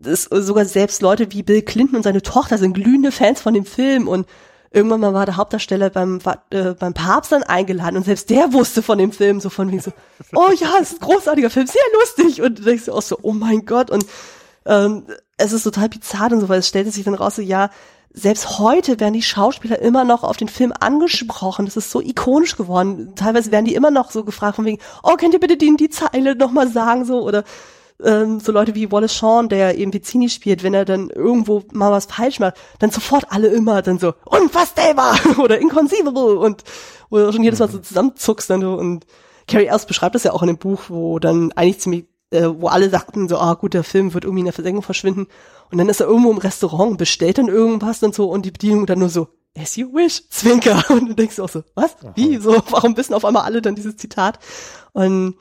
das, 0.00 0.24
sogar 0.24 0.64
selbst 0.64 1.02
Leute 1.02 1.30
wie 1.32 1.42
Bill 1.42 1.62
Clinton 1.62 1.96
und 1.96 2.02
seine 2.02 2.22
Tochter 2.22 2.58
sind 2.58 2.72
glühende 2.72 3.12
Fans 3.12 3.40
von 3.40 3.54
dem 3.54 3.66
Film 3.66 4.08
und 4.08 4.26
irgendwann 4.72 5.00
mal 5.00 5.12
war 5.12 5.26
der 5.26 5.36
Hauptdarsteller 5.36 5.90
beim, 5.90 6.20
äh, 6.50 6.74
beim 6.74 6.94
Papst 6.94 7.32
dann 7.32 7.42
eingeladen 7.42 7.96
und 7.96 8.04
selbst 8.04 8.30
der 8.30 8.52
wusste 8.52 8.82
von 8.82 8.98
dem 8.98 9.12
Film 9.12 9.40
so 9.40 9.50
von 9.50 9.70
wie 9.70 9.78
so, 9.78 9.92
oh 10.34 10.50
ja, 10.58 10.68
es 10.80 10.92
ist 10.92 11.02
ein 11.02 11.06
großartiger 11.06 11.50
Film, 11.50 11.66
sehr 11.66 11.82
lustig 12.00 12.42
und 12.42 12.58
du 12.58 12.62
denkst 12.62 12.88
auch 12.88 13.02
so, 13.02 13.18
oh 13.22 13.32
mein 13.32 13.66
Gott 13.66 13.90
und 13.90 14.06
ähm, 14.64 15.04
es 15.36 15.52
ist 15.52 15.64
total 15.64 15.88
bizarr 15.88 16.32
und 16.32 16.40
so, 16.40 16.48
weil 16.48 16.60
es 16.60 16.68
stellte 16.68 16.90
sich 16.90 17.04
dann 17.04 17.14
raus 17.14 17.36
so, 17.36 17.42
ja, 17.42 17.70
selbst 18.12 18.58
heute 18.58 18.98
werden 18.98 19.14
die 19.14 19.22
Schauspieler 19.22 19.78
immer 19.78 20.04
noch 20.04 20.24
auf 20.24 20.36
den 20.36 20.48
Film 20.48 20.72
angesprochen. 20.78 21.66
Das 21.66 21.76
ist 21.76 21.90
so 21.90 22.00
ikonisch 22.00 22.56
geworden. 22.56 23.14
Teilweise 23.14 23.52
werden 23.52 23.66
die 23.66 23.74
immer 23.74 23.90
noch 23.90 24.10
so 24.10 24.24
gefragt 24.24 24.56
von 24.56 24.64
wegen, 24.64 24.80
oh, 25.02 25.14
könnt 25.16 25.34
ihr 25.34 25.40
bitte 25.40 25.56
die, 25.56 25.76
die 25.76 25.90
Zeile 25.90 26.34
nochmal 26.34 26.68
sagen, 26.68 27.04
so, 27.04 27.22
oder 27.22 27.44
ähm, 28.02 28.40
so 28.40 28.52
Leute 28.52 28.74
wie 28.74 28.90
Wallace 28.90 29.14
Shawn, 29.14 29.48
der 29.48 29.78
eben 29.78 29.90
Pizzini 29.90 30.28
spielt, 30.28 30.62
wenn 30.62 30.74
er 30.74 30.84
dann 30.84 31.10
irgendwo 31.10 31.62
mal 31.72 31.92
was 31.92 32.06
falsch 32.06 32.40
macht, 32.40 32.54
dann 32.78 32.90
sofort 32.90 33.26
alle 33.30 33.48
immer 33.48 33.82
dann 33.82 33.98
so 33.98 34.14
unfassbar 34.24 35.16
oder 35.38 35.58
inconceivable 35.60 36.38
und 36.38 36.64
wo 37.10 37.18
du 37.18 37.32
schon 37.32 37.44
jedes 37.44 37.58
Mal 37.58 37.70
so 37.70 37.78
zusammenzuckst 37.78 38.50
dann 38.50 38.60
so 38.60 38.74
und 38.74 39.06
Carrie 39.46 39.66
Ells 39.66 39.86
beschreibt 39.86 40.14
das 40.14 40.24
ja 40.24 40.32
auch 40.32 40.42
in 40.42 40.48
dem 40.48 40.58
Buch, 40.58 40.82
wo 40.88 41.18
dann 41.18 41.52
eigentlich 41.52 41.80
ziemlich 41.80 42.04
äh, 42.30 42.48
wo 42.48 42.68
alle 42.68 42.90
sagten 42.90 43.28
so, 43.28 43.38
ah 43.38 43.54
gut, 43.54 43.74
der 43.74 43.84
Film 43.84 44.14
wird 44.14 44.24
irgendwie 44.24 44.40
in 44.40 44.46
der 44.46 44.54
Versenkung 44.54 44.82
verschwinden. 44.82 45.26
Und 45.70 45.78
dann 45.78 45.88
ist 45.88 46.00
er 46.00 46.06
irgendwo 46.06 46.30
im 46.30 46.38
Restaurant 46.38 46.92
und 46.92 46.96
bestellt 46.96 47.38
dann 47.38 47.48
irgendwas 47.48 48.02
und 48.02 48.14
so 48.14 48.30
und 48.30 48.44
die 48.44 48.50
Bedienung 48.50 48.86
dann 48.86 48.98
nur 48.98 49.08
so, 49.08 49.28
as 49.58 49.76
you 49.76 49.92
wish, 49.92 50.28
Zwinker. 50.30 50.84
Und 50.90 51.08
du 51.08 51.14
denkst 51.14 51.40
auch 51.40 51.48
so, 51.48 51.64
was? 51.74 51.96
Wie? 52.14 52.36
So, 52.36 52.62
warum 52.70 52.96
wissen 52.96 53.14
auf 53.14 53.24
einmal 53.24 53.42
alle 53.42 53.60
dann 53.60 53.74
dieses 53.74 53.96
Zitat? 53.96 54.38
Und 54.92 55.34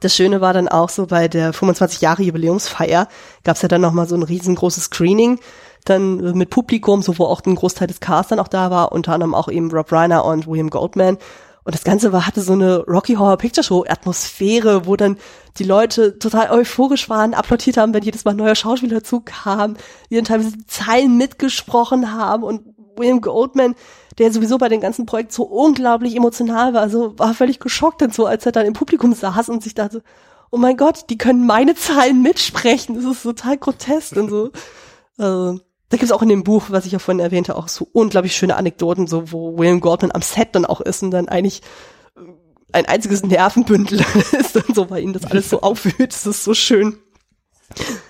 das 0.00 0.14
Schöne 0.14 0.40
war 0.40 0.54
dann 0.54 0.68
auch 0.68 0.88
so 0.88 1.06
bei 1.06 1.28
der 1.28 1.52
25 1.52 2.00
Jahre 2.00 2.22
Jubiläumsfeier 2.22 3.08
gab 3.44 3.56
es 3.56 3.62
ja 3.62 3.68
dann 3.68 3.80
nochmal 3.82 4.08
so 4.08 4.14
ein 4.14 4.22
riesengroßes 4.22 4.84
Screening, 4.84 5.38
dann 5.84 6.16
mit 6.36 6.50
Publikum, 6.50 7.02
so 7.02 7.18
wo 7.18 7.24
auch 7.24 7.42
ein 7.44 7.56
Großteil 7.56 7.88
des 7.88 8.00
Casts 8.00 8.30
dann 8.30 8.38
auch 8.38 8.48
da 8.48 8.70
war, 8.70 8.92
unter 8.92 9.12
anderem 9.12 9.34
auch 9.34 9.48
eben 9.48 9.70
Rob 9.70 9.92
Reiner 9.92 10.24
und 10.24 10.46
William 10.46 10.70
Goldman. 10.70 11.18
Und 11.64 11.74
das 11.74 11.84
Ganze 11.84 12.12
war, 12.12 12.26
hatte 12.26 12.40
so 12.40 12.54
eine 12.54 12.78
Rocky 12.86 13.14
Horror 13.14 13.36
Picture 13.36 13.64
Show 13.64 13.84
Atmosphäre, 13.88 14.86
wo 14.86 14.96
dann 14.96 15.16
die 15.58 15.64
Leute 15.64 16.18
total 16.18 16.50
euphorisch 16.50 17.08
waren, 17.08 17.34
applaudiert 17.34 17.76
haben, 17.76 17.94
wenn 17.94 18.02
jedes 18.02 18.24
Mal 18.24 18.32
ein 18.32 18.38
neuer 18.38 18.54
Schauspieler 18.54 18.96
dazu 18.96 19.20
kam, 19.20 19.76
die 20.10 20.16
dann 20.16 20.24
teilweise 20.24 20.66
Zeilen 20.66 21.16
mitgesprochen 21.16 22.12
haben 22.12 22.42
und 22.42 22.62
William 22.96 23.20
Goldman 23.20 23.74
der 24.18 24.32
sowieso 24.32 24.58
bei 24.58 24.68
den 24.68 24.80
ganzen 24.80 25.06
Projekten 25.06 25.32
so 25.32 25.44
unglaublich 25.44 26.16
emotional 26.16 26.74
war, 26.74 26.82
also 26.82 27.18
war 27.18 27.34
völlig 27.34 27.60
geschockt 27.60 28.02
und 28.02 28.14
so, 28.14 28.26
als 28.26 28.44
er 28.46 28.52
dann 28.52 28.66
im 28.66 28.74
Publikum 28.74 29.14
saß 29.14 29.48
und 29.48 29.62
sich 29.62 29.74
dachte, 29.74 30.02
oh 30.50 30.58
mein 30.58 30.76
Gott, 30.76 31.06
die 31.08 31.18
können 31.18 31.46
meine 31.46 31.74
Zahlen 31.74 32.22
mitsprechen, 32.22 32.94
das 32.94 33.04
ist 33.04 33.22
total 33.22 33.56
grotesk 33.56 34.16
und 34.16 34.28
so. 34.28 34.50
Also, 35.16 35.60
da 35.92 35.98
gibt 35.98 36.04
es 36.04 36.12
auch 36.12 36.22
in 36.22 36.28
dem 36.28 36.42
Buch, 36.42 36.64
was 36.70 36.86
ich 36.86 36.92
ja 36.92 36.98
vorhin 36.98 37.20
erwähnte, 37.20 37.54
auch 37.54 37.68
so 37.68 37.86
unglaublich 37.92 38.34
schöne 38.34 38.56
Anekdoten, 38.56 39.06
so 39.06 39.30
wo 39.30 39.58
William 39.58 39.80
Gordon 39.80 40.10
am 40.12 40.22
Set 40.22 40.48
dann 40.52 40.64
auch 40.64 40.80
ist 40.80 41.02
und 41.02 41.10
dann 41.10 41.28
eigentlich 41.28 41.62
äh, 42.16 42.20
ein 42.72 42.86
einziges 42.86 43.22
Nervenbündel 43.22 44.00
ist 44.32 44.56
und 44.56 44.74
so, 44.74 44.90
weil 44.90 45.02
ihn 45.02 45.12
das 45.12 45.24
alles 45.24 45.48
so 45.50 45.60
aufwühlt. 45.62 46.12
Das 46.12 46.26
ist 46.26 46.44
so 46.44 46.54
schön. 46.54 46.96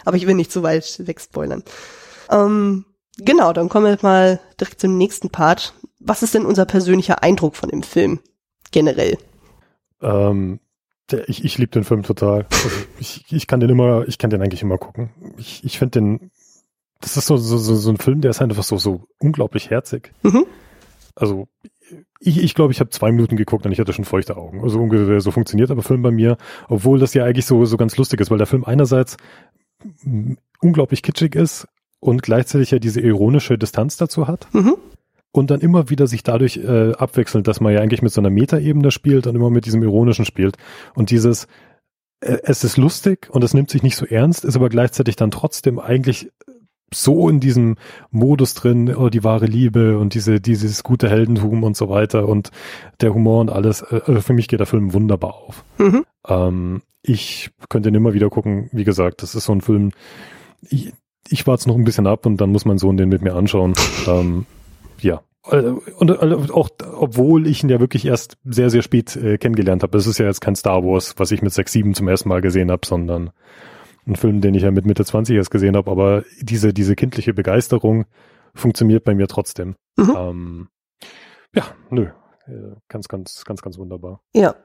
Aber 0.04 0.16
ich 0.16 0.26
will 0.26 0.34
nicht 0.34 0.52
zu 0.52 0.62
weit 0.62 1.00
wegspoilern. 1.06 1.62
Ähm, 2.30 2.84
genau, 3.18 3.52
dann 3.52 3.68
kommen 3.68 3.86
wir 3.86 3.98
mal 4.02 4.40
direkt 4.58 4.80
zum 4.80 4.96
nächsten 4.96 5.30
Part 5.30 5.74
was 6.04 6.22
ist 6.22 6.34
denn 6.34 6.46
unser 6.46 6.66
persönlicher 6.66 7.22
Eindruck 7.22 7.56
von 7.56 7.68
dem 7.68 7.82
Film 7.82 8.20
generell? 8.70 9.18
Ähm, 10.00 10.60
der, 11.10 11.28
ich 11.28 11.44
ich 11.44 11.58
liebe 11.58 11.70
den 11.70 11.84
Film 11.84 12.02
total. 12.02 12.46
Also 12.50 12.70
ich, 12.98 13.24
ich 13.30 13.46
kann 13.46 13.60
den 13.60 13.70
immer, 13.70 14.06
ich 14.08 14.18
kann 14.18 14.30
den 14.30 14.42
eigentlich 14.42 14.62
immer 14.62 14.78
gucken. 14.78 15.10
Ich, 15.38 15.64
ich 15.64 15.78
finde 15.78 16.00
den, 16.00 16.30
das 17.02 17.16
ist 17.16 17.26
so, 17.26 17.36
so, 17.36 17.58
so, 17.58 17.74
so 17.74 17.90
ein 17.90 17.98
Film, 17.98 18.20
der 18.22 18.30
ist 18.30 18.40
einfach 18.40 18.62
so, 18.62 18.78
so 18.78 19.04
unglaublich 19.18 19.70
herzig. 19.70 20.12
Mhm. 20.22 20.46
Also 21.14 21.48
ich 22.20 22.42
ich, 22.42 22.54
glaube, 22.54 22.72
ich 22.72 22.80
habe 22.80 22.90
zwei 22.90 23.12
Minuten 23.12 23.36
geguckt 23.36 23.66
und 23.66 23.72
ich 23.72 23.80
hatte 23.80 23.92
schon 23.92 24.06
feuchte 24.06 24.36
Augen. 24.36 24.62
Also 24.62 24.80
ungefähr 24.80 25.20
so 25.20 25.30
funktioniert 25.30 25.70
aber 25.70 25.82
Film 25.82 26.02
bei 26.02 26.10
mir, 26.10 26.38
obwohl 26.68 26.98
das 26.98 27.12
ja 27.12 27.24
eigentlich 27.24 27.44
so, 27.44 27.64
so 27.66 27.76
ganz 27.76 27.96
lustig 27.96 28.20
ist, 28.20 28.30
weil 28.30 28.38
der 28.38 28.46
Film 28.46 28.64
einerseits 28.64 29.16
unglaublich 30.60 31.02
kitschig 31.02 31.34
ist 31.34 31.66
und 32.00 32.22
gleichzeitig 32.22 32.70
ja 32.70 32.78
diese 32.78 33.00
ironische 33.00 33.58
Distanz 33.58 33.96
dazu 33.96 34.26
hat. 34.28 34.46
Mhm 34.54 34.76
und 35.32 35.50
dann 35.50 35.60
immer 35.60 35.88
wieder 35.90 36.06
sich 36.06 36.22
dadurch 36.22 36.58
äh, 36.58 36.92
abwechselt, 36.92 37.48
dass 37.48 37.60
man 37.60 37.72
ja 37.72 37.80
eigentlich 37.80 38.02
mit 38.02 38.12
so 38.12 38.20
einer 38.20 38.30
Metaebene 38.30 38.90
spielt 38.90 39.26
und 39.26 39.34
immer 39.34 39.50
mit 39.50 39.64
diesem 39.64 39.82
Ironischen 39.82 40.26
spielt. 40.26 40.56
Und 40.94 41.10
dieses, 41.10 41.46
äh, 42.20 42.38
es 42.44 42.62
ist 42.64 42.76
lustig 42.76 43.28
und 43.30 43.42
es 43.42 43.54
nimmt 43.54 43.70
sich 43.70 43.82
nicht 43.82 43.96
so 43.96 44.06
ernst, 44.06 44.44
ist 44.44 44.56
aber 44.56 44.68
gleichzeitig 44.68 45.16
dann 45.16 45.30
trotzdem 45.30 45.78
eigentlich 45.78 46.30
so 46.94 47.28
in 47.28 47.40
diesem 47.40 47.76
Modus 48.10 48.54
drin, 48.54 48.94
oh, 48.94 49.08
die 49.08 49.24
wahre 49.24 49.46
Liebe 49.46 49.98
und 49.98 50.14
diese, 50.14 50.40
dieses 50.40 50.82
gute 50.82 51.08
Heldentum 51.08 51.62
und 51.64 51.76
so 51.76 51.88
weiter 51.88 52.28
und 52.28 52.50
der 53.00 53.14
Humor 53.14 53.40
und 53.40 53.50
alles. 53.50 53.82
Also 53.82 54.20
für 54.20 54.32
mich 54.32 54.48
geht 54.48 54.60
der 54.60 54.66
Film 54.66 54.92
wunderbar 54.92 55.34
auf. 55.34 55.64
Mhm. 55.78 56.04
Ähm, 56.26 56.82
ich 57.02 57.50
könnte 57.68 57.88
ihn 57.88 57.94
immer 57.94 58.14
wieder 58.14 58.30
gucken. 58.30 58.68
Wie 58.72 58.84
gesagt, 58.84 59.22
das 59.22 59.34
ist 59.34 59.44
so 59.44 59.52
ein 59.52 59.60
Film, 59.60 59.90
ich, 60.68 60.92
ich 61.28 61.46
warte 61.46 61.68
noch 61.68 61.76
ein 61.76 61.84
bisschen 61.84 62.06
ab 62.06 62.26
und 62.26 62.40
dann 62.40 62.50
muss 62.50 62.64
mein 62.64 62.78
Sohn 62.78 62.96
den 62.96 63.08
mit 63.08 63.22
mir 63.22 63.34
anschauen. 63.34 63.74
ähm, 64.06 64.46
ja. 65.00 65.22
Äh, 65.50 65.72
und 65.96 66.50
auch, 66.52 66.70
obwohl 66.96 67.46
ich 67.46 67.62
ihn 67.64 67.70
ja 67.70 67.80
wirklich 67.80 68.04
erst 68.04 68.36
sehr, 68.44 68.70
sehr 68.70 68.82
spät 68.82 69.16
äh, 69.16 69.38
kennengelernt 69.38 69.82
habe. 69.82 69.98
Es 69.98 70.06
ist 70.06 70.18
ja 70.18 70.26
jetzt 70.26 70.40
kein 70.40 70.54
Star 70.54 70.84
Wars, 70.84 71.14
was 71.16 71.32
ich 71.32 71.42
mit 71.42 71.52
6, 71.52 71.72
7 71.72 71.94
zum 71.94 72.08
ersten 72.08 72.28
Mal 72.28 72.40
gesehen 72.40 72.70
habe, 72.70 72.86
sondern 72.86 73.30
ein 74.06 74.16
Film, 74.16 74.40
den 74.40 74.54
ich 74.54 74.62
ja 74.62 74.70
mit 74.70 74.86
Mitte 74.86 75.04
20 75.04 75.36
erst 75.36 75.50
gesehen 75.50 75.76
habe. 75.76 75.90
Aber 75.90 76.24
diese, 76.40 76.72
diese 76.72 76.96
kindliche 76.96 77.34
Begeisterung 77.34 78.06
funktioniert 78.54 79.04
bei 79.04 79.14
mir 79.14 79.28
trotzdem. 79.28 79.76
Mhm. 79.96 80.14
Ähm, 80.16 80.68
ja, 81.54 81.64
nö. 81.90 82.08
Ganz, 82.88 83.06
ganz, 83.06 83.44
ganz, 83.44 83.62
ganz 83.62 83.78
wunderbar. 83.78 84.20
Ja, 84.34 84.56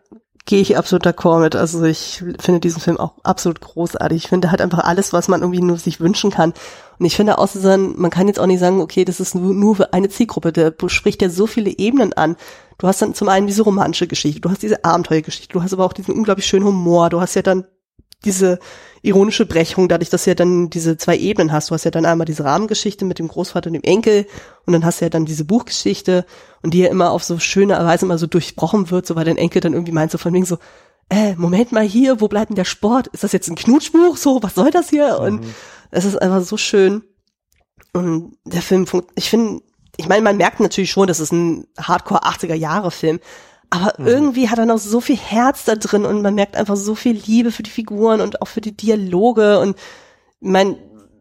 gehe 0.45 0.61
ich 0.61 0.77
absolut 0.77 1.05
d'accord 1.05 1.41
mit. 1.41 1.55
Also 1.55 1.83
ich 1.83 2.23
finde 2.39 2.59
diesen 2.59 2.81
Film 2.81 2.97
auch 2.97 3.13
absolut 3.23 3.61
großartig. 3.61 4.23
Ich 4.23 4.29
finde, 4.29 4.47
er 4.47 4.51
hat 4.51 4.61
einfach 4.61 4.79
alles, 4.79 5.13
was 5.13 5.27
man 5.27 5.41
irgendwie 5.41 5.61
nur 5.61 5.77
sich 5.77 5.99
wünschen 5.99 6.31
kann. 6.31 6.53
Und 6.97 7.05
ich 7.05 7.15
finde 7.15 7.37
außer 7.37 7.77
man 7.77 8.09
kann 8.09 8.27
jetzt 8.27 8.39
auch 8.39 8.47
nicht 8.47 8.59
sagen, 8.59 8.81
okay, 8.81 9.05
das 9.05 9.19
ist 9.19 9.35
nur, 9.35 9.53
nur 9.53 9.75
für 9.75 9.93
eine 9.93 10.09
Zielgruppe. 10.09 10.51
Der 10.51 10.73
spricht 10.87 11.21
ja 11.21 11.29
so 11.29 11.45
viele 11.45 11.69
Ebenen 11.77 12.13
an. 12.13 12.35
Du 12.79 12.87
hast 12.87 13.01
dann 13.01 13.13
zum 13.13 13.29
einen 13.29 13.45
diese 13.45 13.61
romantische 13.61 14.07
Geschichte, 14.07 14.41
du 14.41 14.49
hast 14.49 14.63
diese 14.63 14.83
Abenteuergeschichte, 14.83 15.53
du 15.53 15.61
hast 15.61 15.73
aber 15.73 15.85
auch 15.85 15.93
diesen 15.93 16.15
unglaublich 16.15 16.45
schönen 16.45 16.65
Humor, 16.65 17.09
du 17.09 17.21
hast 17.21 17.35
ja 17.35 17.41
dann 17.41 17.65
diese 18.25 18.59
ironische 19.01 19.45
Brechung, 19.45 19.87
dadurch, 19.87 20.09
dass 20.09 20.23
du 20.23 20.31
ja 20.31 20.35
dann 20.35 20.69
diese 20.69 20.97
zwei 20.97 21.17
Ebenen 21.17 21.51
hast. 21.51 21.69
Du 21.69 21.73
hast 21.73 21.85
ja 21.85 21.91
dann 21.91 22.05
einmal 22.05 22.25
diese 22.25 22.43
Rahmengeschichte 22.43 23.05
mit 23.05 23.19
dem 23.19 23.27
Großvater 23.27 23.67
und 23.67 23.73
dem 23.73 23.83
Enkel 23.83 24.25
und 24.65 24.73
dann 24.73 24.83
hast 24.83 24.99
du 24.99 25.05
ja 25.05 25.09
dann 25.09 25.25
diese 25.25 25.45
Buchgeschichte 25.45 26.25
und 26.63 26.73
die 26.73 26.79
ja 26.79 26.89
immer 26.89 27.11
auf 27.11 27.23
so 27.23 27.39
schöne 27.39 27.77
Weise 27.77 28.05
immer 28.05 28.17
so 28.17 28.27
durchbrochen 28.27 28.89
wird, 28.89 29.05
so 29.05 29.15
weil 29.15 29.25
dein 29.25 29.37
Enkel 29.37 29.61
dann 29.61 29.73
irgendwie 29.73 29.91
meint 29.91 30.11
so 30.11 30.17
von 30.17 30.33
wegen 30.33 30.45
so, 30.45 30.57
äh, 31.09 31.35
Moment 31.35 31.71
mal 31.71 31.83
hier, 31.83 32.19
wo 32.19 32.27
bleibt 32.27 32.49
denn 32.49 32.55
der 32.55 32.65
Sport? 32.65 33.07
Ist 33.07 33.23
das 33.23 33.31
jetzt 33.31 33.49
ein 33.49 33.55
Knutschbuch? 33.55 34.17
So, 34.17 34.43
was 34.43 34.55
soll 34.55 34.71
das 34.71 34.89
hier? 34.89 35.19
Und 35.19 35.41
mhm. 35.41 35.53
es 35.91 36.05
ist 36.05 36.21
einfach 36.21 36.41
so 36.41 36.57
schön. 36.57 37.03
Und 37.93 38.37
der 38.45 38.61
Film, 38.61 38.85
ich 39.15 39.29
finde, 39.29 39.61
ich 39.95 40.07
meine, 40.07 40.21
man 40.21 40.37
merkt 40.37 40.59
natürlich 40.59 40.91
schon, 40.91 41.07
das 41.07 41.19
ist 41.19 41.31
ein 41.31 41.65
Hardcore 41.79 42.23
80er 42.23 42.53
Jahre 42.55 42.91
Film, 42.91 43.19
aber 43.69 43.93
mhm. 43.97 44.07
irgendwie 44.07 44.49
hat 44.49 44.59
er 44.59 44.65
noch 44.65 44.77
so 44.77 45.01
viel 45.01 45.17
Herz 45.17 45.65
da 45.65 45.75
drin 45.75 46.05
und 46.05 46.21
man 46.21 46.35
merkt 46.35 46.55
einfach 46.55 46.75
so 46.75 46.95
viel 46.95 47.13
Liebe 47.13 47.51
für 47.51 47.63
die 47.63 47.69
Figuren 47.69 48.21
und 48.21 48.41
auch 48.41 48.47
für 48.47 48.61
die 48.61 48.75
Dialoge 48.75 49.59
und 49.59 49.77
mein, 50.39 50.77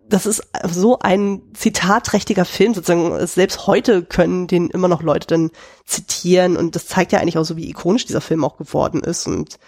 das 0.08 0.26
ist 0.26 0.42
so 0.68 0.98
ein 1.00 1.42
zitatträchtiger 1.54 2.44
Film 2.44 2.74
sozusagen. 2.74 3.26
Selbst 3.26 3.66
heute 3.66 4.04
können 4.04 4.46
den 4.46 4.70
immer 4.70 4.88
noch 4.88 5.02
Leute 5.02 5.26
dann 5.26 5.50
zitieren 5.84 6.56
und 6.56 6.76
das 6.76 6.86
zeigt 6.86 7.12
ja 7.12 7.18
eigentlich 7.18 7.38
auch 7.38 7.44
so, 7.44 7.56
wie 7.56 7.68
ikonisch 7.68 8.06
dieser 8.06 8.20
Film 8.20 8.44
auch 8.44 8.56
geworden 8.56 9.00
ist 9.00 9.26
und 9.26 9.58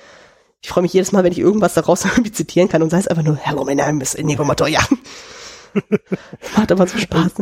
ich 0.61 0.69
freue 0.69 0.83
mich 0.83 0.93
jedes 0.93 1.13
Mal, 1.13 1.25
wenn 1.25 1.33
ich 1.33 1.39
irgendwas 1.39 1.75
daraus 1.75 2.05
irgendwie 2.05 2.33
zitieren 2.33 2.69
kann 2.69 2.83
und 2.83 2.91
sei 2.91 2.99
es 2.99 3.09
einfach 3.09 3.25
nur 3.25 3.37
Hello, 3.37 3.65
my 3.65 3.75
name 3.75 4.03
is 4.03 4.15
Inigo 4.15 4.45
Montoya. 4.45 4.81
Macht 6.57 6.73
aber 6.73 6.87
so 6.87 6.99
Spaß. 6.99 7.33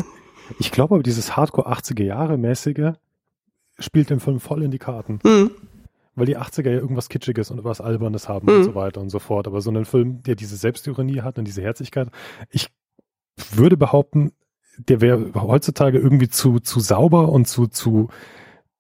Ich 0.58 0.70
glaube 0.70 0.94
aber 0.94 1.02
dieses 1.02 1.36
Hardcore 1.36 1.70
80er 1.70 2.04
Jahre 2.04 2.38
mäßige 2.38 2.92
spielt 3.78 4.10
dem 4.10 4.20
Film 4.20 4.40
voll 4.40 4.62
in 4.62 4.70
die 4.70 4.78
Karten. 4.78 5.20
Mhm. 5.24 5.50
Weil 6.14 6.26
die 6.26 6.38
80er 6.38 6.70
ja 6.70 6.78
irgendwas 6.78 7.10
Kitschiges 7.10 7.50
und 7.50 7.62
was 7.64 7.80
Albernes 7.80 8.28
haben 8.28 8.50
mhm. 8.50 8.58
und 8.58 8.64
so 8.64 8.74
weiter 8.74 9.00
und 9.00 9.10
so 9.10 9.18
fort. 9.18 9.46
Aber 9.46 9.60
so 9.60 9.70
ein 9.70 9.84
Film, 9.84 10.22
der 10.22 10.34
diese 10.34 10.56
Selbstironie 10.56 11.20
hat 11.20 11.38
und 11.38 11.44
diese 11.44 11.62
Herzlichkeit, 11.62 12.08
ich 12.50 12.68
würde 13.52 13.76
behaupten, 13.76 14.32
der 14.78 15.00
wäre 15.00 15.32
heutzutage 15.34 15.98
irgendwie 15.98 16.28
zu, 16.28 16.58
zu 16.60 16.80
sauber 16.80 17.30
und 17.30 17.46
zu, 17.46 17.66
zu, 17.66 18.08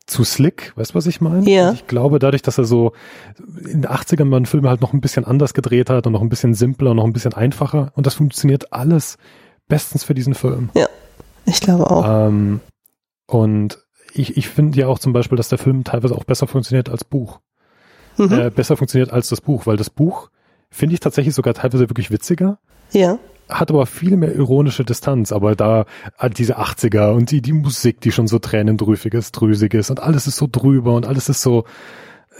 zu 0.06 0.24
slick, 0.24 0.72
weißt 0.76 0.92
du, 0.92 0.94
was 0.94 1.06
ich 1.06 1.20
meine? 1.20 1.48
Ja. 1.50 1.72
Ich 1.72 1.86
glaube, 1.86 2.18
dadurch, 2.18 2.42
dass 2.42 2.58
er 2.58 2.64
so 2.64 2.92
in 3.38 3.82
den 3.82 3.86
80ern 3.86 4.24
man 4.24 4.46
Filme 4.46 4.68
halt 4.68 4.80
noch 4.80 4.92
ein 4.92 5.00
bisschen 5.00 5.24
anders 5.24 5.52
gedreht 5.52 5.90
hat 5.90 6.06
und 6.06 6.12
noch 6.12 6.22
ein 6.22 6.28
bisschen 6.28 6.54
simpler 6.54 6.92
und 6.92 6.98
noch 6.98 7.04
ein 7.04 7.12
bisschen 7.12 7.34
einfacher 7.34 7.92
und 7.94 8.06
das 8.06 8.14
funktioniert 8.14 8.72
alles 8.72 9.18
bestens 9.68 10.04
für 10.04 10.14
diesen 10.14 10.34
Film. 10.34 10.70
Ja, 10.74 10.86
ich 11.44 11.60
glaube 11.60 11.90
auch. 11.90 12.28
Ähm, 12.28 12.60
und 13.26 13.85
ich, 14.18 14.36
ich 14.36 14.48
finde 14.48 14.78
ja 14.78 14.86
auch 14.88 14.98
zum 14.98 15.12
Beispiel, 15.12 15.36
dass 15.36 15.48
der 15.48 15.58
Film 15.58 15.84
teilweise 15.84 16.14
auch 16.14 16.24
besser 16.24 16.46
funktioniert 16.46 16.88
als 16.88 17.04
Buch. 17.04 17.40
Mhm. 18.16 18.32
Äh, 18.32 18.50
besser 18.50 18.76
funktioniert 18.76 19.12
als 19.12 19.28
das 19.28 19.40
Buch, 19.40 19.66
weil 19.66 19.76
das 19.76 19.90
Buch 19.90 20.30
finde 20.70 20.94
ich 20.94 21.00
tatsächlich 21.00 21.34
sogar 21.34 21.54
teilweise 21.54 21.88
wirklich 21.88 22.10
witziger. 22.10 22.58
Ja. 22.92 23.18
Hat 23.48 23.70
aber 23.70 23.86
viel 23.86 24.16
mehr 24.16 24.34
ironische 24.34 24.84
Distanz, 24.84 25.32
aber 25.32 25.54
da 25.54 25.86
äh, 26.18 26.30
diese 26.30 26.58
80er 26.58 27.12
und 27.12 27.30
die, 27.30 27.42
die 27.42 27.52
Musik, 27.52 28.00
die 28.00 28.12
schon 28.12 28.26
so 28.26 28.38
tränendrüfig 28.38 29.14
ist, 29.14 29.32
drüsig 29.32 29.74
ist 29.74 29.90
und 29.90 30.00
alles 30.00 30.26
ist 30.26 30.36
so 30.36 30.48
drüber 30.50 30.94
und 30.94 31.06
alles 31.06 31.28
ist 31.28 31.42
so, 31.42 31.64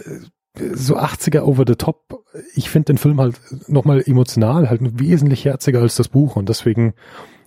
äh, 0.03 0.65
so 0.73 0.97
80er 0.97 1.41
over 1.41 1.63
the 1.67 1.75
top. 1.75 2.23
Ich 2.55 2.69
finde 2.69 2.87
den 2.87 2.97
Film 2.97 3.21
halt 3.21 3.39
nochmal 3.67 4.01
emotional 4.05 4.69
halt 4.69 4.81
wesentlich 4.99 5.45
herziger 5.45 5.81
als 5.81 5.95
das 5.95 6.07
Buch 6.07 6.35
und 6.35 6.49
deswegen 6.49 6.93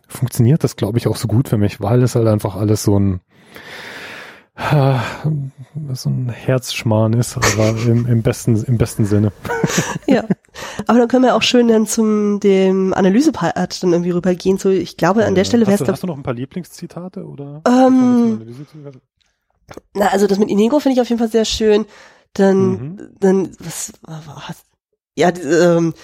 funktioniert 0.07 0.65
das, 0.65 0.77
glaube 0.77 0.99
ich, 0.99 1.07
auch 1.09 1.17
so 1.17 1.29
gut 1.29 1.49
für 1.49 1.59
mich, 1.59 1.81
weil 1.81 2.03
es 2.03 2.15
halt 2.15 2.29
einfach 2.29 2.57
alles 2.57 2.83
so 2.83 2.99
ein, 2.99 3.21
so 5.95 6.11
ein 6.11 6.29
Herzschmarrn 6.29 7.15
ist, 7.15 7.37
aber 7.37 7.71
im, 7.87 8.07
im 8.07 8.23
besten, 8.23 8.63
im 8.65 8.79
besten 8.79 9.07
Sinne. 9.07 9.33
Ja. 10.07 10.25
Aber 10.87 10.99
dann 10.99 11.09
können 11.09 11.25
wir 11.25 11.37
auch 11.37 11.43
schön 11.43 11.69
dann 11.69 11.87
zum 11.87 12.41
dem 12.41 12.93
Analysepart 12.93 13.83
dann 13.83 13.93
irgendwie 13.93 14.11
rübergehen. 14.11 14.59
So, 14.59 14.71
ich 14.71 14.97
glaube, 14.97 15.25
an 15.25 15.35
der 15.35 15.45
Stelle 15.45 15.67
wäre 15.67 15.75
es. 15.75 15.81
Hast, 15.81 15.89
hast 15.89 16.03
du 16.03 16.09
noch 16.09 16.17
ein 16.17 16.23
paar 16.23 16.35
Lieblingszitate 16.35 17.25
oder? 17.25 17.63
Ähm, 17.67 18.57
na, 19.95 20.09
also 20.09 20.27
das 20.27 20.39
mit 20.39 20.51
Inigo 20.51 20.81
finde 20.81 20.95
ich 20.95 21.01
auf 21.01 21.09
jeden 21.09 21.21
Fall 21.21 21.31
sehr 21.31 21.45
schön. 21.45 21.87
Dann, 22.35 22.71
mhm. 22.71 23.09
dann, 23.19 23.53
was, 23.61 23.93
was 24.03 24.65
ja, 25.17 25.33
ähm, 25.37 25.95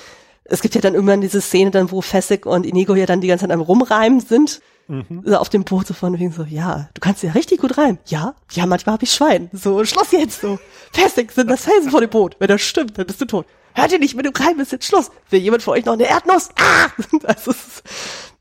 es 0.45 0.63
gibt 0.63 0.75
ja 0.75 0.81
dann 0.81 0.95
irgendwann 0.95 1.21
diese 1.21 1.41
Szene 1.41 1.71
dann, 1.71 1.91
wo 1.91 2.01
Fessig 2.01 2.47
und 2.47 2.67
Inigo 2.67 2.95
ja 2.95 3.07
dann 3.07 3.21
die 3.21 3.29
ganze 3.29 3.45
Zeit 3.45 3.53
am 3.53 3.61
Rumreimen 3.61 4.21
sind 4.21 4.61
Mhm. 4.89 5.22
So 5.24 5.37
auf 5.37 5.49
dem 5.49 5.64
Boot 5.64 5.87
so 5.87 5.95
von 5.95 6.18
wegen 6.18 6.32
so, 6.32 6.45
ja, 6.45 6.89
du 6.95 7.01
kannst 7.01 7.22
ja 7.22 7.32
richtig 7.32 7.61
gut 7.61 7.76
rein. 7.76 7.99
Ja, 8.07 8.34
ja, 8.53 8.66
manchmal 8.66 8.95
hab 8.95 9.03
ich 9.03 9.12
Schwein. 9.12 9.51
So, 9.53 9.84
Schluss 9.84 10.12
jetzt 10.12 10.41
so. 10.41 10.59
Festig 10.93 11.32
sind 11.32 11.51
das 11.51 11.64
Felsen 11.64 11.91
vor 11.91 12.01
dem 12.01 12.11
Boot. 12.11 12.37
Wenn 12.39 12.49
das 12.49 12.62
stimmt, 12.62 12.97
dann 12.99 13.07
bist 13.07 13.20
du 13.20 13.24
tot. 13.24 13.47
Hört 13.74 13.93
ihr 13.93 13.99
nicht, 13.99 14.16
wenn 14.16 14.24
du 14.24 14.30
rein 14.34 14.57
bist, 14.57 14.72
jetzt 14.72 14.87
Schluss. 14.87 15.11
Will 15.30 15.41
jemand 15.41 15.62
von 15.62 15.74
euch 15.74 15.84
noch 15.84 15.95
eine 15.95 16.09
Erdnuss? 16.09 16.51
Ah! 16.59 16.91
Also, 17.24 17.51
ist, 17.51 17.82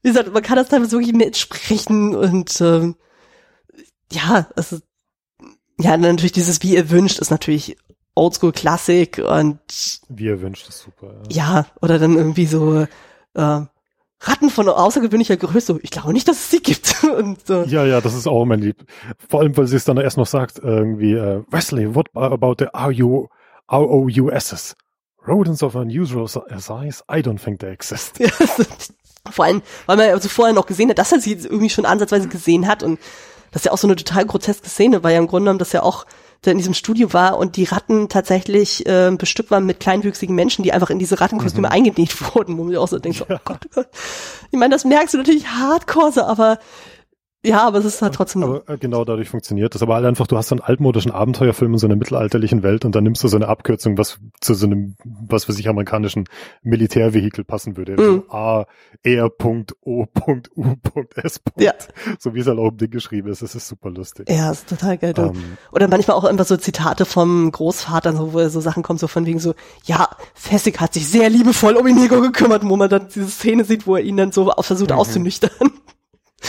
wie 0.02 0.10
gesagt, 0.10 0.32
man 0.32 0.44
kann 0.44 0.56
das 0.56 0.70
teilweise 0.70 0.92
wirklich 0.92 1.16
mitsprechen 1.16 2.16
und 2.16 2.62
ähm, 2.62 2.96
ja, 4.12 4.48
also 4.56 4.78
ja, 5.80 5.98
natürlich 5.98 6.32
dieses 6.32 6.62
Wie 6.62 6.76
ihr 6.76 6.90
wünscht 6.90 7.20
ist 7.20 7.32
natürlich 7.32 7.76
Oldschool 8.14 8.54
Klassik 8.54 9.18
und 9.18 9.60
Wie 10.08 10.26
ihr 10.26 10.42
wünscht 10.42 10.70
ist 10.70 10.82
super. 10.82 11.24
Ja, 11.30 11.54
ja 11.54 11.66
oder 11.82 12.00
dann 12.00 12.16
irgendwie 12.16 12.46
so 12.46 12.86
äh, 13.34 13.62
Ratten 14.22 14.50
von 14.50 14.68
außergewöhnlicher 14.70 15.38
Größe. 15.38 15.80
Ich 15.84 15.92
glaube 15.92 16.14
nicht, 16.14 16.28
dass 16.28 16.38
es 16.38 16.52
sie 16.52 16.62
gibt. 16.62 17.04
Und, 17.18 17.50
äh, 17.50 17.66
ja, 17.66 17.86
ja, 17.86 18.02
das 18.02 18.14
ist 18.14 18.28
auch 18.28 18.46
mein 18.46 18.60
Lieb. 18.60 18.86
Vor 19.30 19.42
allem, 19.42 19.56
weil 19.58 19.68
sie 19.68 19.76
es 19.76 19.86
dann 19.86 19.98
erst 19.98 20.18
noch 20.18 20.28
sagt, 20.28 20.60
irgendwie, 20.60 21.14
äh, 21.14 21.44
Wesley, 21.50 21.94
what 21.94 22.08
about 22.14 22.56
the 22.60 22.68
RU, 22.74 23.28
ROUSs? 23.72 24.76
Rodents 25.28 25.64
of 25.64 25.76
unusual 25.76 26.28
size? 26.28 27.04
I 27.12 27.20
don't 27.20 27.44
think 27.44 27.60
they 27.60 27.72
exist. 27.72 28.20
vor 29.32 29.46
allem, 29.46 29.62
weil 29.86 29.98
man 29.98 30.08
ja 30.08 30.14
also 30.14 30.30
vorher 30.30 30.54
noch 30.54 30.68
gesehen 30.68 30.90
hat, 30.90 31.00
dass 31.00 31.12
er 31.12 31.20
sie 31.20 31.34
irgendwie 31.34 31.70
schon 31.70 31.86
ansatzweise 31.86 32.28
gesehen 32.28 32.68
hat 32.68 32.84
und 32.84 33.00
das 33.52 33.62
ist 33.62 33.66
ja 33.66 33.72
auch 33.72 33.78
so 33.78 33.88
eine 33.88 33.96
total 33.96 34.26
groteske 34.26 34.70
Szene, 34.70 35.04
weil 35.04 35.14
ja 35.14 35.20
im 35.20 35.28
Grunde 35.28 35.46
genommen 35.46 35.60
das 35.60 35.72
ja 35.72 35.82
auch 35.82 36.06
der 36.46 36.52
in 36.52 36.58
diesem 36.58 36.74
Studio 36.74 37.14
war 37.14 37.38
und 37.38 37.58
die 37.58 37.66
Ratten 37.66 38.10
tatsächlich 38.10 38.86
äh, 38.86 39.12
bestückt 39.18 39.52
waren 39.52 39.66
mit 39.66 39.80
kleinwüchsigen 39.80 40.36
Menschen, 40.36 40.64
die 40.64 40.74
einfach 40.74 40.90
in 40.90 41.00
diese 41.00 41.20
Rattenkostüme 41.20 41.68
mhm. 41.68 41.74
eingenäht 41.74 42.36
wurden, 42.36 42.58
wo 42.58 42.64
man 42.64 42.76
auch 42.78 42.88
so 42.88 43.00
denkt, 43.00 43.20
ja. 43.20 43.26
oh 43.30 43.40
Gott, 43.44 43.60
oh 43.66 43.70
Gott. 43.76 43.88
Ich 44.52 44.60
meine, 44.60 44.74
das 44.74 44.86
merkst 44.86 45.14
du 45.14 45.18
natürlich 45.18 45.48
hardcore, 45.48 46.26
aber 46.26 46.60
ja, 47.46 47.66
aber 47.66 47.78
es 47.78 47.86
ist 47.86 48.02
halt 48.02 48.16
trotzdem. 48.16 48.44
Aber 48.44 48.68
äh, 48.68 48.78
genau 48.78 49.06
dadurch 49.06 49.30
funktioniert 49.30 49.76
das. 49.76 49.82
Aber 49.82 49.96
halt 49.96 50.06
einfach, 50.06 50.28
du 50.28 50.38
hast 50.38 50.50
so 50.50 50.56
einen 50.56 50.62
altmodischen 50.62 51.12
Abenteuerfilm 51.12 51.74
in 51.74 51.78
so 51.78 51.88
einer 51.88 51.96
mittelalterlichen 51.96 52.64
Welt 52.64 52.86
und 52.86 52.96
dann 52.96 53.04
nimmst 53.04 53.24
du 53.24 53.28
so 53.28 53.36
eine 53.36 53.48
Abkürzung, 53.48 53.98
was 53.98 54.18
zu 54.42 54.54
so 54.54 54.66
einem, 54.66 54.96
was 55.04 55.46
für 55.46 55.54
sich 55.54 55.70
amerikanischen 55.70 56.26
Militärvehikel 56.64 57.44
passen 57.44 57.78
würde. 57.78 57.94
Mhm. 57.94 58.24
So 58.28 58.36
A, 58.36 58.66
R.O.U.S. 59.04 59.72
Ja. 61.58 61.74
So 62.20 62.34
wie 62.34 62.40
es 62.40 62.48
halt 62.48 62.58
auch 62.58 62.72
im 62.72 62.78
Ding 62.78 62.90
geschrieben 62.90 63.30
ist. 63.30 63.42
Das 63.42 63.54
ist 63.56 63.68
super 63.68 63.90
lustig. 63.92 64.30
Ja, 64.30 64.52
ist 64.52 64.68
total 64.68 64.98
geil. 64.98 65.14
Ähm. 65.18 65.58
Oder 65.72 65.88
manchmal 65.88 66.18
auch 66.18 66.24
einfach 66.24 66.46
so 66.46 66.58
Zitate 66.58 67.06
vom 67.06 67.52
Großvater, 67.52 68.14
so, 68.14 68.34
wo 68.34 68.48
so 68.50 68.60
Sachen 68.60 68.84
kommen, 68.84 69.00
so 69.00 69.08
von 69.08 69.26
wegen 69.26 69.40
so, 69.40 69.54
ja, 69.86 70.10
Fessig 70.34 70.80
hat 70.80 70.94
sich 70.94 71.08
sehr 71.08 71.30
liebevoll 71.30 71.76
um 71.76 71.86
Inigo 71.88 72.22
gekümmert, 72.22 72.68
wo 72.68 72.76
man 72.76 72.90
dann 72.90 73.08
diese 73.14 73.28
Szene 73.28 73.66
sieht, 73.66 73.86
wo 73.86 73.96
er 73.96 74.04
ihn 74.04 74.18
dann 74.18 74.32
so 74.32 74.52
versucht 74.60 74.90
mhm. 74.90 74.98
auszunüchtern. 74.98 75.52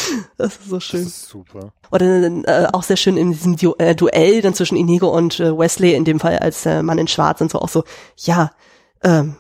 Das 0.37 0.57
ist 0.57 0.69
so 0.69 0.81
schön. 0.81 1.05
Das 1.05 1.13
ist 1.13 1.29
super. 1.29 1.73
Oder 1.91 2.27
äh, 2.27 2.69
auch 2.73 2.83
sehr 2.83 2.97
schön 2.97 3.17
in 3.17 3.33
diesem 3.33 3.57
du 3.57 3.75
äh, 3.79 3.95
Duell 3.95 4.43
dann 4.43 4.55
zwischen 4.55 4.77
Inigo 4.77 5.09
und 5.09 5.41
äh, 5.41 5.57
Wesley, 5.57 5.95
in 5.95 6.05
dem 6.05 6.21
Fall 6.21 6.39
als 6.39 6.67
äh, 6.67 6.83
Mann 6.83 6.99
in 6.99 7.09
Schwarz 7.09 7.41
und 7.41 7.51
so 7.51 7.61
auch 7.61 7.69
so, 7.69 7.85
ja, 8.17 8.51
ähm, 9.03 9.37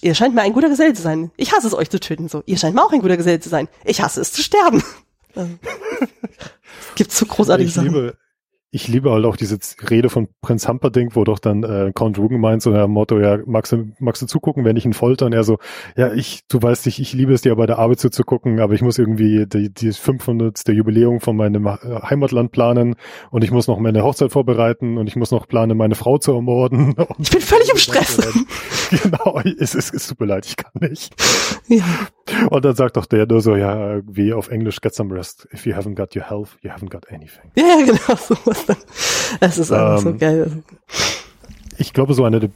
ihr 0.00 0.14
scheint 0.14 0.34
mir 0.34 0.42
ein 0.42 0.52
guter 0.52 0.68
Gesell 0.68 0.94
zu 0.94 1.02
sein. 1.02 1.30
Ich 1.36 1.52
hasse 1.52 1.66
es, 1.66 1.74
euch 1.74 1.90
zu 1.90 2.00
töten. 2.00 2.28
So, 2.28 2.42
ihr 2.46 2.56
scheint 2.56 2.74
mir 2.74 2.84
auch 2.84 2.92
ein 2.92 3.00
guter 3.00 3.16
Gesell 3.16 3.40
zu 3.40 3.48
sein. 3.48 3.68
Ich 3.84 4.00
hasse 4.00 4.20
es 4.20 4.32
zu 4.32 4.42
sterben. 4.42 4.82
Ähm, 5.38 5.58
Gibt 6.94 7.12
so 7.12 7.26
großartige 7.26 7.68
ich 7.68 7.74
Sachen. 7.74 7.88
Liebe, 7.88 8.16
ich 8.76 8.88
liebe 8.88 9.10
halt 9.10 9.24
auch 9.24 9.36
diese 9.36 9.58
Rede 9.90 10.10
von 10.10 10.28
Prinz 10.42 10.68
Humperdinck, 10.68 11.16
wo 11.16 11.24
doch 11.24 11.38
dann 11.38 11.62
äh, 11.62 11.92
Count 11.94 12.18
Rugen 12.18 12.40
meint, 12.40 12.60
so 12.60 12.70
nach 12.70 12.86
Motto, 12.86 13.18
ja, 13.18 13.38
magst 13.46 13.72
du, 13.72 13.90
magst 13.98 14.20
du 14.20 14.26
zugucken, 14.26 14.66
wenn 14.66 14.76
ich 14.76 14.84
ihn 14.84 14.92
folter? 14.92 15.24
Und 15.24 15.32
er 15.32 15.44
so, 15.44 15.56
ja, 15.96 16.12
ich, 16.12 16.42
du 16.48 16.60
weißt 16.60 16.84
nicht, 16.84 16.98
ich 16.98 17.14
liebe 17.14 17.32
es 17.32 17.40
dir 17.40 17.56
bei 17.56 17.64
der 17.64 17.78
Arbeit 17.78 18.00
zuzugucken, 18.00 18.60
aber 18.60 18.74
ich 18.74 18.82
muss 18.82 18.98
irgendwie 18.98 19.46
die, 19.46 19.72
die 19.72 19.92
500. 19.92 20.68
Jubiläum 20.68 21.20
von 21.20 21.36
meinem 21.36 21.66
äh, 21.66 21.78
Heimatland 22.02 22.52
planen 22.52 22.96
und 23.30 23.44
ich 23.44 23.50
muss 23.50 23.66
noch 23.66 23.78
meine 23.78 24.04
Hochzeit 24.04 24.30
vorbereiten 24.30 24.98
und 24.98 25.06
ich 25.06 25.16
muss 25.16 25.30
noch 25.30 25.48
planen, 25.48 25.78
meine 25.78 25.94
Frau 25.94 26.18
zu 26.18 26.34
ermorden. 26.34 26.94
ich 27.18 27.30
bin 27.30 27.40
völlig 27.40 27.70
im 27.70 27.78
Stress. 27.78 28.18
genau, 29.02 29.40
es, 29.58 29.74
es, 29.74 29.90
es 29.90 30.06
tut 30.06 30.20
mir 30.20 30.26
leid, 30.26 30.44
ich 30.44 30.56
kann 30.56 30.72
nicht. 30.80 31.14
Ja. 31.68 31.84
Und 32.50 32.64
dann 32.64 32.74
sagt 32.74 32.96
doch 32.96 33.06
der 33.06 33.26
nur 33.26 33.40
so, 33.40 33.56
ja, 33.56 34.00
wie 34.06 34.32
auf 34.32 34.48
Englisch, 34.50 34.80
get 34.80 34.94
some 34.94 35.14
rest. 35.14 35.48
If 35.52 35.64
you 35.64 35.72
haven't 35.72 35.94
got 35.94 36.14
your 36.14 36.24
health, 36.28 36.58
you 36.60 36.70
haven't 36.70 36.90
got 36.90 37.10
anything. 37.10 37.50
Ja, 37.56 37.78
genau, 37.78 38.16
sowas. 38.16 38.65
Es 39.40 39.58
ist 39.58 39.72
einfach 39.72 39.98
ähm, 39.98 40.12
so 40.12 40.14
geil. 40.18 40.62
Ich 41.78 41.92
glaube, 41.92 42.14
so 42.14 42.24
eine 42.24 42.40
der 42.40 42.50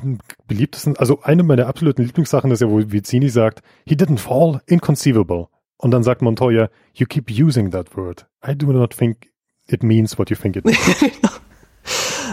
beliebtesten, 0.47 0.97
also 0.97 1.21
eine 1.23 1.43
meiner 1.43 1.67
absoluten 1.67 2.03
Lieblingssachen 2.03 2.51
ist 2.51 2.61
ja, 2.61 2.71
wo 2.71 2.79
Vizzini 2.79 3.29
sagt, 3.29 3.63
he 3.85 3.95
didn't 3.95 4.19
fall, 4.19 4.61
inconceivable. 4.67 5.49
Und 5.77 5.91
dann 5.91 6.03
sagt 6.03 6.23
Montoya, 6.23 6.69
you 6.95 7.07
keep 7.07 7.31
using 7.31 7.71
that 7.71 7.97
word. 7.97 8.27
I 8.47 8.55
do 8.55 8.73
not 8.73 8.95
think 8.95 9.31
it 9.67 9.83
means 9.83 10.19
what 10.19 10.31
you 10.31 10.37
think 10.37 10.57
it 10.57 10.65
means. 10.65 10.79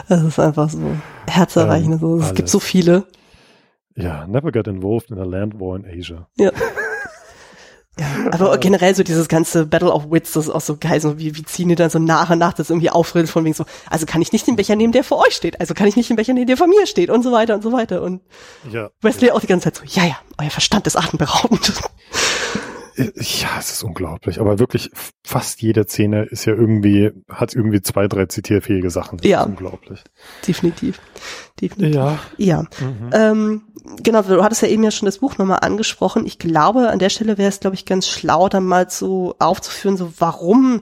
das 0.10 0.24
ist 0.24 0.40
einfach 0.40 0.70
so 0.70 0.80
herzerreichend. 1.28 2.02
Ähm. 2.02 2.20
Es 2.20 2.34
gibt 2.34 2.50
so 2.50 2.60
viele. 2.60 3.06
Ja, 3.96 4.28
never 4.28 4.52
get 4.52 4.68
involved 4.68 5.12
in 5.12 5.18
a 5.18 5.24
land 5.24 5.60
war 5.60 5.76
in 5.76 5.86
Asia. 5.86 6.28
Ja. 6.38 6.52
Ja, 8.00 8.32
aber 8.32 8.58
generell 8.60 8.96
so 8.96 9.04
dieses 9.04 9.28
ganze 9.28 9.66
Battle 9.66 9.92
of 9.92 10.12
Wits, 10.12 10.34
das 10.34 10.48
ist 10.48 10.54
auch 10.54 10.62
so 10.62 10.78
geil, 10.78 11.02
so 11.02 11.18
wie, 11.18 11.36
wie 11.36 11.44
ziehen 11.44 11.70
die 11.70 11.76
dann 11.76 11.90
so 11.90 12.00
nach 12.00 12.30
und 12.30 12.40
nach 12.40 12.54
das 12.54 12.70
irgendwie 12.70 12.90
aufredet 12.90 13.30
von 13.30 13.44
wegen 13.44 13.54
so, 13.54 13.66
also 13.90 14.06
kann 14.06 14.22
ich 14.22 14.32
nicht 14.32 14.46
den 14.48 14.56
Becher 14.56 14.76
nehmen, 14.76 14.94
der 14.94 15.04
vor 15.04 15.20
euch 15.20 15.34
steht, 15.34 15.60
also 15.60 15.74
kann 15.74 15.88
ich 15.88 15.96
nicht 15.96 16.10
den 16.10 16.16
Becher 16.16 16.34
nehmen, 16.34 16.48
der 16.48 16.58
vor 16.58 16.68
mir 16.68 16.86
steht 16.86 17.10
und 17.10 17.24
so 17.24 17.32
weiter 17.32 17.56
und 17.56 17.64
so 17.64 17.72
weiter 17.72 18.02
und 18.02 18.22
ja, 18.72 18.90
Wesley 19.02 19.28
ja. 19.28 19.34
auch 19.34 19.40
die 19.40 19.48
ganze 19.48 19.72
Zeit 19.72 19.78
so, 19.78 20.00
ja, 20.00 20.06
ja, 20.06 20.18
euer 20.38 20.52
Verstand 20.52 20.88
ist 20.88 20.96
atemberaubend. 20.96 21.74
Ja, 22.98 23.60
es 23.60 23.72
ist 23.72 23.84
unglaublich. 23.84 24.40
Aber 24.40 24.58
wirklich 24.58 24.90
fast 25.24 25.62
jede 25.62 25.86
Szene 25.86 26.24
ist 26.24 26.46
ja 26.46 26.54
irgendwie, 26.54 27.12
hat 27.30 27.54
irgendwie 27.54 27.82
zwei, 27.82 28.08
drei 28.08 28.26
zitierfähige 28.26 28.90
Sachen. 28.90 29.20
Das 29.20 29.28
ja. 29.28 29.42
ist 29.42 29.48
unglaublich. 29.48 30.04
Definitiv. 30.48 31.00
Definitiv. 31.62 31.96
Ja. 31.96 32.20
Ja. 32.38 32.62
Mhm. 32.80 33.10
Ähm, 33.14 33.62
genau, 34.02 34.24
du 34.24 34.44
hattest 34.44 34.64
ja 34.64 34.68
eben 34.68 34.84
ja 34.84 34.90
schon 34.90 35.06
das 35.06 35.20
Buch 35.20 35.38
nochmal 35.38 35.60
angesprochen. 35.62 36.26
Ich 36.26 36.40
glaube, 36.40 36.90
an 36.90 36.98
der 36.98 37.10
Stelle 37.10 37.38
wäre 37.38 37.50
es, 37.50 37.60
glaube 37.60 37.76
ich, 37.76 37.86
ganz 37.86 38.08
schlau, 38.08 38.50
dann 38.50 38.66
mal 38.66 38.90
so 38.90 39.36
aufzuführen, 39.38 39.96
so 39.96 40.12
warum 40.18 40.82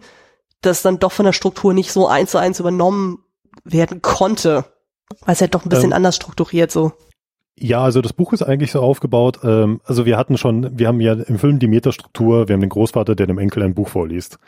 das 0.62 0.82
dann 0.82 1.00
doch 1.00 1.12
von 1.12 1.26
der 1.26 1.34
Struktur 1.34 1.74
nicht 1.74 1.92
so 1.92 2.08
eins 2.08 2.32
zu 2.32 2.38
eins 2.38 2.62
übernommen 2.62 3.20
werden 3.66 4.02
konnte. 4.02 4.66
Weil 5.26 5.34
es 5.34 5.40
ja 5.42 5.48
doch 5.48 5.66
ein 5.66 5.70
bisschen 5.70 5.92
ähm, 5.92 5.94
anders 5.94 6.16
strukturiert 6.16 6.72
so. 6.72 6.94
Ja, 7.58 7.84
also 7.84 8.02
das 8.02 8.12
Buch 8.12 8.34
ist 8.34 8.44
eigentlich 8.44 8.72
so 8.72 8.82
aufgebaut. 8.82 9.40
Ähm, 9.44 9.80
also 9.86 10.06
wir 10.06 10.18
hatten 10.18 10.38
schon, 10.38 10.78
wir 10.78 10.88
haben 10.88 11.00
ja 11.00 11.14
im 11.14 11.40
Film 11.40 11.60
die 11.60 11.68
Metastruktur, 11.68 12.50
wir 12.50 12.54
haben 12.54 12.62
den 12.62 12.70
Großvater, 12.70 13.16
der 13.16 13.28
dem 13.28 13.38
Enkel 13.38 13.64
ein 13.64 13.74
Buch 13.74 13.88
vorliest. 13.88 14.40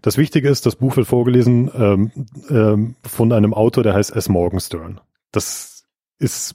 Das 0.00 0.16
Wichtige 0.16 0.48
ist, 0.48 0.64
das 0.64 0.76
Buch 0.76 0.96
wird 0.96 1.06
vorgelesen 1.06 1.70
ähm, 1.76 2.10
ähm, 2.50 2.96
von 3.04 3.32
einem 3.32 3.52
Autor, 3.52 3.82
der 3.82 3.94
heißt 3.94 4.14
S. 4.14 4.28
Morgenstern. 4.28 5.00
Das 5.32 5.84
ist 6.18 6.54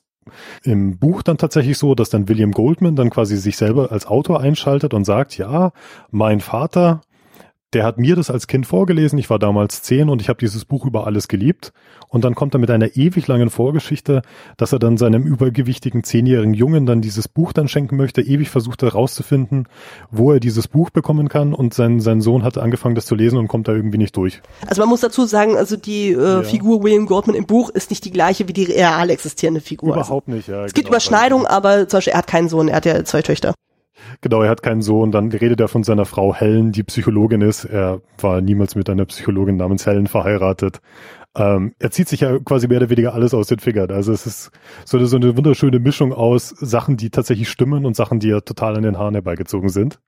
im 0.64 0.97
Buch 0.97 1.24
dann 1.24 1.38
tatsächlich 1.38 1.78
so, 1.78 1.95
dass 1.95 2.10
dann 2.10 2.30
William 2.30 2.51
Goldman 2.51 2.95
dann 2.95 3.10
quasi 3.10 3.38
sich 3.38 3.58
selber 3.58 3.91
als 3.91 4.05
Autor 4.05 4.41
einschaltet 4.41 4.93
und 4.93 5.05
sagt, 5.05 5.38
ja, 5.38 5.72
mein 6.12 6.39
Vater 6.39 7.01
der 7.74 7.84
hat 7.84 7.97
mir 7.97 8.15
das 8.15 8.32
als 8.32 8.47
Kind 8.47 8.65
vorgelesen. 8.65 9.20
Ich 9.20 9.30
war 9.30 9.39
damals 9.39 9.82
zehn 9.82 10.09
und 10.09 10.22
ich 10.22 10.30
habe 10.30 10.39
dieses 10.39 10.63
Buch 10.63 10.86
über 10.86 11.05
alles 11.05 11.28
geliebt. 11.28 11.74
Und 12.07 12.24
dann 12.24 12.34
kommt 12.34 12.55
er 12.55 12.59
mit 12.59 12.72
einer 12.72 12.95
ewig 12.95 13.28
langen 13.28 13.49
Vorgeschichte, 13.49 14.22
dass 14.55 14.72
er 14.72 14.80
dann 14.80 14.95
seinem 14.95 15.24
übergewichtigen 15.24 16.05
zehnjährigen 16.05 16.53
Jungen 16.53 16.86
dann 16.86 17.01
dieses 17.01 17.28
Buch 17.28 17.51
dann 17.51 17.68
schenken 17.68 17.97
möchte. 17.97 18.22
Ewig 18.22 18.49
versucht 18.49 18.84
herauszufinden, 18.84 19.68
wo 20.11 20.32
er 20.32 20.39
dieses 20.39 20.70
Buch 20.70 20.91
bekommen 20.91 21.28
kann. 21.28 21.53
Und 21.53 21.74
sein, 21.74 21.99
sein 21.99 22.22
Sohn 22.22 22.43
hat 22.43 22.57
angefangen, 22.57 22.95
das 22.95 23.05
zu 23.05 23.15
lesen 23.15 23.38
und 23.38 23.49
kommt 23.49 23.68
da 23.68 23.74
irgendwie 23.74 23.97
nicht 23.97 24.15
durch. 24.15 24.41
Also 24.65 24.82
man 24.82 24.89
muss 24.89 25.01
dazu 25.01 25.26
sagen, 25.26 25.57
also 25.57 25.76
die 25.76 26.11
äh, 26.11 26.15
ja. 26.15 26.43
Figur 26.43 26.84
William 26.84 27.05
Goldman 27.05 27.36
im 27.36 27.45
Buch 27.45 27.70
ist 27.70 27.89
nicht 27.89 28.05
die 28.05 28.11
gleiche 28.11 28.47
wie 28.47 28.53
die 28.53 28.63
real 28.63 29.09
existierende 29.09 29.59
Figur. 29.59 29.93
Überhaupt 29.93 30.30
nicht, 30.30 30.47
ja. 30.47 30.63
Es 30.63 30.74
genau, 30.74 30.76
gibt 30.76 30.88
Überschneidungen, 30.88 31.45
aber 31.45 31.89
zum 31.89 31.97
Beispiel 31.97 32.13
er 32.13 32.20
hat 32.20 32.28
keinen 32.28 32.47
Sohn, 32.47 32.70
er 32.70 32.78
hat 32.78 32.86
ja 32.86 33.03
zwei 33.03 33.22
Töchter. 33.22 33.53
Genau, 34.22 34.41
er 34.41 34.50
hat 34.50 34.62
keinen 34.62 34.82
Sohn. 34.82 35.12
Dann 35.12 35.32
redet 35.32 35.60
er 35.60 35.68
von 35.68 35.84
seiner 35.84 36.06
Frau 36.06 36.34
Helen, 36.34 36.72
die 36.72 36.84
Psychologin 36.84 37.41
ist. 37.41 37.66
Er 37.66 38.02
war 38.20 38.41
niemals 38.41 38.76
mit 38.76 38.89
einer 38.89 39.06
Psychologin 39.06 39.58
namens 39.58 39.86
Helen 39.86 40.08
verheiratet. 40.08 40.80
Ähm, 41.36 41.74
er 41.80 41.91
zieht 41.91 42.10
sich 42.10 42.22
ja 42.22 42.39
quasi 42.39 42.68
mehr 42.68 42.80
oder 42.80 42.89
weniger 42.89 43.14
alles 43.14 43.34
aus 43.34 43.48
den 43.48 43.60
Fingern. 43.60 43.91
Also 43.91 44.12
es 44.12 44.26
ist 44.26 44.52
so 44.86 44.98
eine, 44.98 45.08
so 45.08 45.18
eine 45.18 45.38
wunderschöne 45.38 45.80
Mischung 45.80 46.14
aus 46.14 46.50
Sachen, 46.50 46.98
die 46.98 47.10
tatsächlich 47.10 47.50
stimmen 47.50 47.86
und 47.86 47.95
Sachen, 47.95 48.20
die 48.20 48.30
ja 48.30 48.41
total 48.41 48.76
an 48.76 48.84
den 48.84 48.98
Haaren 48.98 49.14
herbeigezogen 49.14 49.70
sind. 49.70 50.00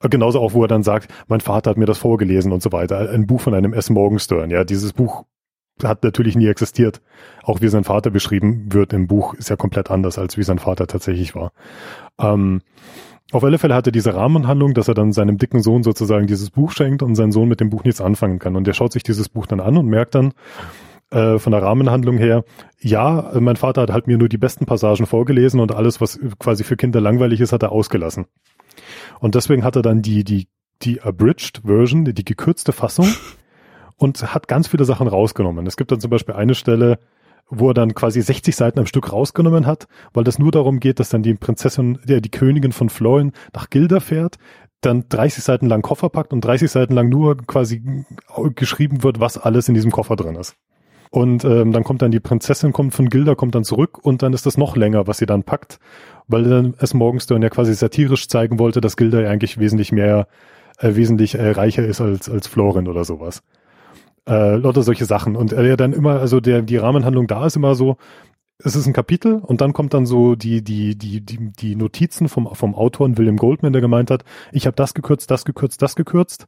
Genauso 0.00 0.40
auch, 0.40 0.52
wo 0.52 0.64
er 0.64 0.68
dann 0.68 0.82
sagt, 0.82 1.12
mein 1.28 1.40
Vater 1.40 1.70
hat 1.70 1.76
mir 1.76 1.86
das 1.86 1.98
vorgelesen 1.98 2.50
und 2.50 2.62
so 2.62 2.72
weiter. 2.72 3.10
Ein 3.10 3.26
Buch 3.26 3.40
von 3.40 3.54
einem 3.54 3.72
S. 3.72 3.88
Morgenstern. 3.88 4.50
Ja, 4.50 4.64
dieses 4.64 4.92
Buch 4.92 5.24
hat 5.82 6.02
natürlich 6.02 6.36
nie 6.36 6.48
existiert. 6.48 7.00
Auch 7.44 7.60
wie 7.60 7.68
sein 7.68 7.84
Vater 7.84 8.10
beschrieben 8.10 8.66
wird 8.72 8.92
im 8.92 9.06
Buch, 9.06 9.34
ist 9.34 9.50
ja 9.50 9.56
komplett 9.56 9.90
anders, 9.90 10.18
als 10.18 10.36
wie 10.36 10.42
sein 10.42 10.58
Vater 10.58 10.88
tatsächlich 10.88 11.36
war. 11.36 11.52
Ähm, 12.18 12.62
auf 13.32 13.44
alle 13.44 13.58
Fälle 13.58 13.74
hat 13.74 13.86
er 13.86 13.92
diese 13.92 14.14
Rahmenhandlung, 14.14 14.74
dass 14.74 14.88
er 14.88 14.94
dann 14.94 15.12
seinem 15.12 15.38
dicken 15.38 15.62
Sohn 15.62 15.82
sozusagen 15.82 16.26
dieses 16.26 16.50
Buch 16.50 16.70
schenkt 16.70 17.02
und 17.02 17.14
sein 17.14 17.32
Sohn 17.32 17.48
mit 17.48 17.60
dem 17.60 17.70
Buch 17.70 17.84
nichts 17.84 18.00
anfangen 18.00 18.38
kann. 18.38 18.56
Und 18.56 18.66
der 18.66 18.74
schaut 18.74 18.92
sich 18.92 19.02
dieses 19.02 19.28
Buch 19.28 19.46
dann 19.46 19.60
an 19.60 19.76
und 19.76 19.86
merkt 19.86 20.14
dann 20.14 20.34
äh, 21.10 21.38
von 21.38 21.52
der 21.52 21.62
Rahmenhandlung 21.62 22.18
her, 22.18 22.44
ja, 22.78 23.32
mein 23.38 23.56
Vater 23.56 23.82
hat 23.82 23.90
halt 23.90 24.06
mir 24.06 24.18
nur 24.18 24.28
die 24.28 24.38
besten 24.38 24.66
Passagen 24.66 25.06
vorgelesen 25.06 25.60
und 25.60 25.74
alles, 25.74 26.00
was 26.00 26.20
quasi 26.38 26.64
für 26.64 26.76
Kinder 26.76 27.00
langweilig 27.00 27.40
ist, 27.40 27.52
hat 27.52 27.62
er 27.62 27.72
ausgelassen. 27.72 28.26
Und 29.20 29.34
deswegen 29.34 29.64
hat 29.64 29.76
er 29.76 29.82
dann 29.82 30.02
die, 30.02 30.24
die, 30.24 30.48
die 30.82 31.00
abridged 31.00 31.62
Version, 31.64 32.04
die 32.04 32.24
gekürzte 32.24 32.72
Fassung 32.72 33.08
und 33.96 34.34
hat 34.34 34.48
ganz 34.48 34.68
viele 34.68 34.84
Sachen 34.84 35.08
rausgenommen. 35.08 35.66
Es 35.66 35.76
gibt 35.76 35.90
dann 35.90 36.00
zum 36.00 36.10
Beispiel 36.10 36.34
eine 36.34 36.54
Stelle, 36.54 36.98
wo 37.54 37.70
er 37.70 37.74
dann 37.74 37.94
quasi 37.94 38.22
60 38.22 38.56
Seiten 38.56 38.78
am 38.78 38.86
Stück 38.86 39.12
rausgenommen 39.12 39.66
hat, 39.66 39.86
weil 40.14 40.24
das 40.24 40.38
nur 40.38 40.50
darum 40.50 40.80
geht, 40.80 40.98
dass 40.98 41.10
dann 41.10 41.22
die 41.22 41.34
Prinzessin, 41.34 41.98
der 42.04 42.20
die 42.20 42.30
Königin 42.30 42.72
von 42.72 42.88
Florin 42.88 43.32
nach 43.52 43.68
Gilda 43.68 44.00
fährt, 44.00 44.36
dann 44.80 45.04
30 45.08 45.44
Seiten 45.44 45.66
lang 45.66 45.82
Koffer 45.82 46.08
packt 46.08 46.32
und 46.32 46.42
30 46.44 46.70
Seiten 46.70 46.94
lang 46.94 47.08
nur 47.08 47.36
quasi 47.36 48.04
geschrieben 48.54 49.02
wird, 49.02 49.20
was 49.20 49.38
alles 49.38 49.68
in 49.68 49.74
diesem 49.74 49.92
Koffer 49.92 50.16
drin 50.16 50.34
ist. 50.34 50.56
Und 51.10 51.44
ähm, 51.44 51.72
dann 51.72 51.84
kommt 51.84 52.00
dann 52.00 52.10
die 52.10 52.20
Prinzessin, 52.20 52.72
kommt 52.72 52.94
von 52.94 53.10
Gilda, 53.10 53.34
kommt 53.34 53.54
dann 53.54 53.64
zurück 53.64 53.98
und 54.02 54.22
dann 54.22 54.32
ist 54.32 54.46
das 54.46 54.56
noch 54.56 54.74
länger, 54.74 55.06
was 55.06 55.18
sie 55.18 55.26
dann 55.26 55.42
packt, 55.42 55.78
weil 56.26 56.44
dann 56.44 56.74
es 56.78 56.94
Morgenstern 56.94 57.42
ja 57.42 57.50
quasi 57.50 57.74
satirisch 57.74 58.28
zeigen 58.28 58.58
wollte, 58.58 58.80
dass 58.80 58.96
Gilda 58.96 59.20
ja 59.20 59.28
eigentlich 59.28 59.58
wesentlich 59.58 59.92
mehr, 59.92 60.26
äh, 60.78 60.96
wesentlich 60.96 61.34
äh, 61.34 61.50
reicher 61.50 61.84
ist 61.84 62.00
als, 62.00 62.30
als 62.30 62.46
Florin 62.46 62.88
oder 62.88 63.04
sowas 63.04 63.42
äh, 64.28 64.56
lauter 64.56 64.82
solche 64.82 65.04
Sachen. 65.04 65.36
Und 65.36 65.52
er 65.52 65.76
dann 65.76 65.92
immer, 65.92 66.20
also 66.20 66.40
der, 66.40 66.62
die 66.62 66.76
Rahmenhandlung 66.76 67.26
da 67.26 67.46
ist 67.46 67.56
immer 67.56 67.74
so, 67.74 67.96
es 68.64 68.76
ist 68.76 68.86
ein 68.86 68.92
Kapitel 68.92 69.36
und 69.36 69.60
dann 69.60 69.72
kommt 69.72 69.94
dann 69.94 70.06
so 70.06 70.34
die, 70.34 70.62
die, 70.62 70.96
die, 70.96 71.20
die, 71.20 71.52
die 71.52 71.74
Notizen 71.74 72.28
vom, 72.28 72.54
vom 72.54 72.74
Autor 72.74 73.16
William 73.16 73.36
Goldman, 73.36 73.72
der 73.72 73.82
gemeint 73.82 74.10
hat, 74.10 74.24
ich 74.52 74.66
habe 74.66 74.76
das 74.76 74.94
gekürzt, 74.94 75.30
das 75.30 75.44
gekürzt, 75.44 75.82
das 75.82 75.96
gekürzt, 75.96 76.46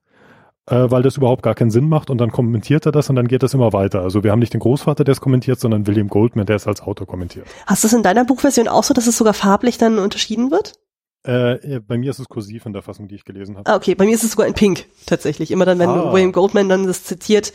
äh, 0.66 0.90
weil 0.90 1.02
das 1.02 1.16
überhaupt 1.16 1.42
gar 1.42 1.54
keinen 1.54 1.70
Sinn 1.70 1.88
macht 1.88 2.10
und 2.10 2.18
dann 2.18 2.30
kommentiert 2.30 2.86
er 2.86 2.92
das 2.92 3.10
und 3.10 3.16
dann 3.16 3.26
geht 3.26 3.42
das 3.42 3.54
immer 3.54 3.72
weiter. 3.72 4.02
Also 4.02 4.22
wir 4.22 4.30
haben 4.30 4.38
nicht 4.38 4.54
den 4.54 4.60
Großvater, 4.60 5.04
der 5.04 5.12
es 5.12 5.20
kommentiert, 5.20 5.58
sondern 5.58 5.86
William 5.86 6.08
Goldman, 6.08 6.46
der 6.46 6.56
es 6.56 6.66
als 6.66 6.80
Autor 6.82 7.06
kommentiert. 7.06 7.46
Hast 7.66 7.82
du 7.82 7.88
es 7.88 7.92
in 7.92 8.02
deiner 8.02 8.24
Buchversion 8.24 8.68
auch 8.68 8.84
so, 8.84 8.94
dass 8.94 9.06
es 9.06 9.18
sogar 9.18 9.34
farblich 9.34 9.78
dann 9.78 9.98
unterschieden 9.98 10.50
wird? 10.50 10.74
Äh, 11.24 11.80
bei 11.80 11.96
mir 11.96 12.10
ist 12.10 12.18
es 12.18 12.28
kursiv 12.28 12.66
in 12.66 12.74
der 12.74 12.82
Fassung, 12.82 13.08
die 13.08 13.14
ich 13.14 13.24
gelesen 13.24 13.56
habe. 13.56 13.70
Ah, 13.70 13.76
okay, 13.76 13.94
bei 13.94 14.04
mir 14.04 14.14
ist 14.14 14.24
es 14.24 14.32
sogar 14.32 14.46
in 14.46 14.54
Pink 14.54 14.86
tatsächlich. 15.06 15.50
Immer 15.50 15.64
dann, 15.64 15.78
wenn 15.78 15.88
ah. 15.88 16.12
William 16.12 16.32
Goldman 16.32 16.68
dann 16.68 16.86
das 16.86 17.04
zitiert, 17.04 17.52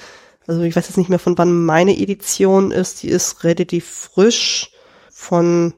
also 0.47 0.61
ich 0.61 0.75
weiß 0.75 0.87
jetzt 0.87 0.97
nicht 0.97 1.09
mehr, 1.09 1.19
von 1.19 1.37
wann 1.37 1.65
meine 1.65 1.95
Edition 1.95 2.71
ist, 2.71 3.03
die 3.03 3.09
ist 3.09 3.43
relativ 3.43 3.85
frisch 3.85 4.71
von 5.11 5.75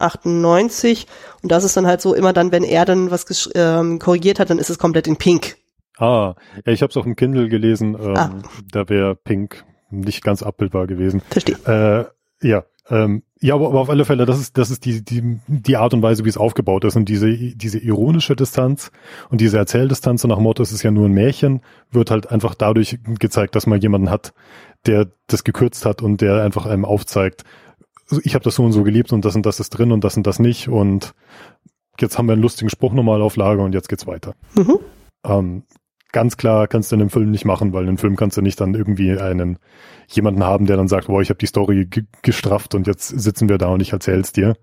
98 0.00 1.06
und 1.42 1.52
das 1.52 1.62
ist 1.62 1.76
dann 1.76 1.86
halt 1.86 2.00
so 2.00 2.14
immer 2.14 2.32
dann, 2.32 2.50
wenn 2.50 2.64
er 2.64 2.84
dann 2.84 3.10
was 3.12 3.50
ähm, 3.54 4.00
korrigiert 4.00 4.40
hat, 4.40 4.50
dann 4.50 4.58
ist 4.58 4.70
es 4.70 4.78
komplett 4.78 5.06
in 5.06 5.16
Pink. 5.16 5.56
Ah, 5.96 6.34
ja, 6.64 6.72
ich 6.72 6.82
habe 6.82 6.90
es 6.90 6.96
auf 6.96 7.04
dem 7.04 7.16
Kindle 7.16 7.48
gelesen, 7.48 7.96
ähm, 8.00 8.16
ah. 8.16 8.42
da 8.72 8.88
wäre 8.88 9.14
Pink 9.14 9.64
nicht 9.90 10.24
ganz 10.24 10.42
abbildbar 10.42 10.86
gewesen. 10.86 11.22
Verstehe. 11.30 11.56
Äh, 12.42 12.46
ja, 12.46 12.64
ähm, 12.90 13.22
ja, 13.40 13.54
aber, 13.54 13.68
aber 13.68 13.80
auf 13.80 13.90
alle 13.90 14.04
Fälle, 14.04 14.26
das 14.26 14.40
ist, 14.40 14.58
das 14.58 14.70
ist 14.70 14.84
die, 14.84 15.04
die, 15.04 15.38
die 15.46 15.76
Art 15.76 15.94
und 15.94 16.02
Weise, 16.02 16.24
wie 16.24 16.28
es 16.28 16.36
aufgebaut 16.36 16.84
ist. 16.84 16.96
Und 16.96 17.08
diese, 17.08 17.30
diese 17.32 17.78
ironische 17.78 18.34
Distanz 18.34 18.90
und 19.30 19.40
diese 19.40 19.58
Erzähldistanz, 19.58 20.22
so 20.22 20.28
nach 20.28 20.38
Motto, 20.38 20.62
es 20.62 20.72
ist 20.72 20.82
ja 20.82 20.90
nur 20.90 21.06
ein 21.06 21.12
Märchen, 21.12 21.60
wird 21.90 22.10
halt 22.10 22.30
einfach 22.30 22.54
dadurch 22.54 22.98
gezeigt, 23.18 23.54
dass 23.54 23.66
man 23.66 23.80
jemanden 23.80 24.10
hat, 24.10 24.32
der 24.86 25.08
das 25.28 25.44
gekürzt 25.44 25.84
hat 25.84 26.02
und 26.02 26.20
der 26.20 26.42
einfach 26.42 26.66
einem 26.66 26.84
aufzeigt, 26.84 27.44
also 28.10 28.22
ich 28.24 28.34
habe 28.34 28.44
das 28.44 28.54
so 28.54 28.64
und 28.64 28.72
so 28.72 28.82
geliebt 28.82 29.12
und 29.12 29.24
das 29.24 29.36
und 29.36 29.44
das 29.44 29.60
ist 29.60 29.70
drin 29.70 29.92
und 29.92 30.02
das 30.02 30.16
und 30.16 30.26
das 30.26 30.38
nicht. 30.38 30.68
Und 30.68 31.14
jetzt 32.00 32.18
haben 32.18 32.26
wir 32.26 32.32
einen 32.32 32.42
lustigen 32.42 32.70
Spruch 32.70 32.92
nochmal 32.92 33.22
auf 33.22 33.36
Lager 33.36 33.62
und 33.62 33.74
jetzt 33.74 33.88
geht's 33.88 34.06
weiter. 34.06 34.34
Mhm. 34.54 34.78
Ähm, 35.24 35.62
ganz 36.12 36.36
klar 36.36 36.68
kannst 36.68 36.90
du 36.90 36.96
in 36.96 37.02
einem 37.02 37.10
Film 37.10 37.30
nicht 37.30 37.44
machen, 37.44 37.72
weil 37.72 37.82
in 37.82 37.88
einem 37.88 37.98
Film 37.98 38.16
kannst 38.16 38.36
du 38.36 38.42
nicht 38.42 38.60
dann 38.60 38.74
irgendwie 38.74 39.18
einen 39.18 39.58
jemanden 40.08 40.44
haben, 40.44 40.66
der 40.66 40.76
dann 40.76 40.88
sagt, 40.88 41.08
boah, 41.08 41.20
ich 41.20 41.30
habe 41.30 41.38
die 41.38 41.46
Story 41.46 41.88
gestrafft 42.22 42.74
und 42.74 42.86
jetzt 42.86 43.08
sitzen 43.08 43.48
wir 43.48 43.58
da 43.58 43.68
und 43.68 43.80
ich 43.80 43.92
erzähl's 43.92 44.32
dir. 44.32 44.54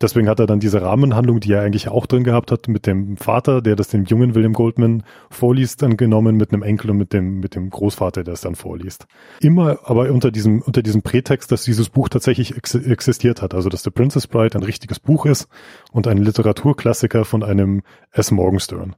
Deswegen 0.00 0.28
hat 0.28 0.38
er 0.38 0.46
dann 0.46 0.60
diese 0.60 0.80
Rahmenhandlung, 0.80 1.40
die 1.40 1.52
er 1.52 1.62
eigentlich 1.62 1.88
auch 1.88 2.06
drin 2.06 2.22
gehabt 2.22 2.52
hat, 2.52 2.68
mit 2.68 2.86
dem 2.86 3.16
Vater, 3.16 3.60
der 3.60 3.74
das 3.74 3.88
dem 3.88 4.04
jungen 4.04 4.36
William 4.36 4.52
Goldman 4.52 5.02
vorliest, 5.28 5.82
dann 5.82 5.96
genommen 5.96 6.36
mit 6.36 6.52
einem 6.52 6.62
Enkel 6.62 6.90
und 6.90 6.98
mit 6.98 7.12
dem, 7.12 7.40
mit 7.40 7.56
dem 7.56 7.68
Großvater, 7.68 8.22
der 8.22 8.34
es 8.34 8.42
dann 8.42 8.54
vorliest. 8.54 9.06
Immer 9.40 9.78
aber 9.82 10.08
unter 10.12 10.30
diesem, 10.30 10.62
unter 10.62 10.82
diesem 10.82 11.02
Prätext, 11.02 11.50
dass 11.50 11.64
dieses 11.64 11.88
Buch 11.88 12.08
tatsächlich 12.08 12.56
ex 12.56 12.76
existiert 12.76 13.42
hat. 13.42 13.54
Also, 13.54 13.68
dass 13.68 13.82
The 13.82 13.90
Princess 13.90 14.28
Bride 14.28 14.56
ein 14.56 14.62
richtiges 14.62 15.00
Buch 15.00 15.26
ist 15.26 15.48
und 15.90 16.06
ein 16.06 16.18
Literaturklassiker 16.18 17.24
von 17.24 17.42
einem 17.42 17.82
S. 18.12 18.30
Morgenstern. 18.30 18.94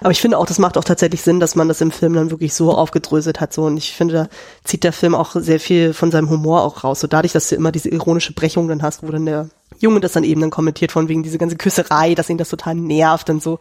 Aber 0.00 0.10
ich 0.10 0.20
finde 0.20 0.38
auch, 0.38 0.46
das 0.46 0.58
macht 0.58 0.78
auch 0.78 0.84
tatsächlich 0.84 1.22
Sinn, 1.22 1.40
dass 1.40 1.54
man 1.54 1.68
das 1.68 1.80
im 1.80 1.90
Film 1.90 2.14
dann 2.14 2.30
wirklich 2.30 2.54
so 2.54 2.72
aufgedröselt 2.72 3.40
hat. 3.40 3.52
So 3.52 3.64
und 3.64 3.76
ich 3.76 3.92
finde, 3.92 4.14
da 4.14 4.28
zieht 4.64 4.84
der 4.84 4.92
Film 4.92 5.14
auch 5.14 5.32
sehr 5.34 5.60
viel 5.60 5.92
von 5.92 6.10
seinem 6.10 6.30
Humor 6.30 6.62
auch 6.62 6.84
raus. 6.84 7.00
So 7.00 7.06
dadurch, 7.06 7.32
dass 7.32 7.48
du 7.48 7.56
immer 7.56 7.72
diese 7.72 7.88
ironische 7.88 8.32
Brechung 8.32 8.68
dann 8.68 8.82
hast, 8.82 9.02
wo 9.02 9.10
dann 9.10 9.26
der 9.26 9.48
Junge 9.78 10.00
das 10.00 10.12
dann 10.12 10.24
eben 10.24 10.40
dann 10.40 10.50
kommentiert 10.50 10.92
von 10.92 11.08
wegen 11.08 11.22
diese 11.22 11.38
ganze 11.38 11.56
Küsserei, 11.56 12.14
dass 12.14 12.30
ihn 12.30 12.38
das 12.38 12.48
total 12.48 12.74
nervt 12.74 13.30
und 13.30 13.42
so. 13.42 13.58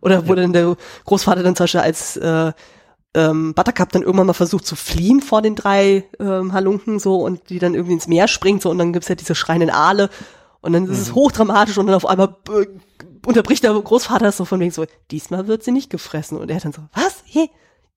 Oder 0.00 0.26
wo 0.26 0.34
ja. 0.34 0.42
dann 0.42 0.52
der 0.52 0.76
Großvater 1.04 1.42
dann 1.42 1.56
zum 1.56 1.64
Beispiel 1.64 1.80
als 1.80 2.16
äh, 2.16 2.52
ähm, 3.14 3.54
Buttercup 3.54 3.90
dann 3.92 4.02
irgendwann 4.02 4.26
mal 4.26 4.32
versucht 4.32 4.66
zu 4.66 4.76
fliehen 4.76 5.20
vor 5.20 5.42
den 5.42 5.54
drei 5.54 6.04
ähm, 6.20 6.52
Halunken 6.52 6.98
so 6.98 7.16
und 7.16 7.50
die 7.50 7.58
dann 7.58 7.74
irgendwie 7.74 7.94
ins 7.94 8.06
Meer 8.06 8.28
springt 8.28 8.62
so 8.62 8.70
und 8.70 8.78
dann 8.78 8.92
gibt's 8.92 9.08
ja 9.08 9.14
diese 9.14 9.34
schreienden 9.34 9.70
Aale 9.70 10.10
und 10.60 10.72
dann 10.72 10.84
ist 10.84 10.90
mhm. 10.90 11.02
es 11.02 11.14
hochdramatisch 11.14 11.78
und 11.78 11.86
dann 11.86 11.96
auf 11.96 12.06
einmal 12.06 12.36
äh, 12.50 12.66
unterbricht 13.26 13.64
der 13.64 13.72
Großvater 13.72 14.24
das 14.24 14.36
so 14.36 14.44
von 14.44 14.60
wegen 14.60 14.70
so, 14.70 14.84
diesmal 15.10 15.46
wird 15.46 15.62
sie 15.62 15.72
nicht 15.72 15.90
gefressen. 15.90 16.38
Und 16.38 16.50
er 16.50 16.60
dann 16.60 16.72
so, 16.72 16.82
was? 16.92 17.22
Hey? 17.26 17.50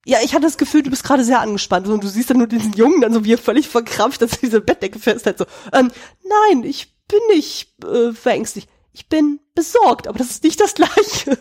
Ja, 0.04 0.18
ich 0.24 0.34
hatte 0.34 0.44
das 0.44 0.58
Gefühl, 0.58 0.82
du 0.82 0.90
bist 0.90 1.04
gerade 1.04 1.24
sehr 1.24 1.40
angespannt. 1.40 1.86
Und 1.86 2.02
du 2.02 2.08
siehst 2.08 2.30
dann 2.30 2.38
nur 2.38 2.46
diesen 2.46 2.72
Jungen 2.72 3.00
dann 3.00 3.12
so, 3.12 3.24
wie 3.24 3.34
er 3.34 3.38
völlig 3.38 3.68
verkrampft, 3.68 4.22
dass 4.22 4.30
diese 4.40 4.60
Bettdecke 4.60 4.98
festhält. 4.98 5.38
So, 5.38 5.46
ähm, 5.72 5.90
nein, 6.24 6.64
ich 6.64 6.94
bin 7.08 7.20
nicht 7.30 7.72
äh, 7.84 8.12
verängstigt. 8.12 8.68
Ich 8.92 9.08
bin 9.08 9.40
besorgt, 9.54 10.08
aber 10.08 10.18
das 10.18 10.30
ist 10.30 10.44
nicht 10.44 10.60
das 10.60 10.74
Gleiche. 10.74 11.38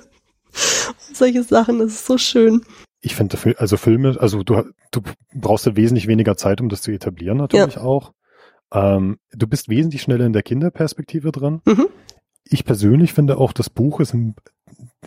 solche 1.13 1.43
Sachen, 1.43 1.79
das 1.79 1.93
ist 1.93 2.05
so 2.05 2.17
schön. 2.17 2.63
Ich 3.01 3.15
finde, 3.15 3.37
also 3.57 3.77
Filme, 3.77 4.15
also 4.19 4.43
du, 4.43 4.63
du 4.91 5.01
brauchst 5.33 5.65
ja 5.65 5.75
wesentlich 5.75 6.07
weniger 6.07 6.37
Zeit, 6.37 6.61
um 6.61 6.69
das 6.69 6.81
zu 6.81 6.91
etablieren, 6.91 7.37
natürlich 7.37 7.75
ja. 7.75 7.81
auch. 7.81 8.13
Ähm, 8.71 9.17
du 9.33 9.47
bist 9.47 9.69
wesentlich 9.69 10.03
schneller 10.03 10.25
in 10.25 10.33
der 10.33 10.43
Kinderperspektive 10.43 11.31
dran. 11.31 11.61
Mhm 11.65 11.87
ich 12.51 12.65
persönlich 12.65 13.13
finde 13.13 13.37
auch, 13.37 13.53
das 13.53 13.69
Buch 13.69 13.99
ist 13.99 14.13
in, 14.13 14.35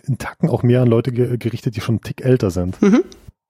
in 0.03 0.17
Tacken 0.17 0.49
auch 0.49 0.63
mehr 0.63 0.81
an 0.81 0.87
Leute 0.87 1.11
gerichtet, 1.11 1.75
die 1.75 1.81
schon 1.81 1.95
einen 1.95 2.01
Tick 2.01 2.23
älter 2.25 2.51
sind. 2.51 2.81
Mhm. 2.81 3.03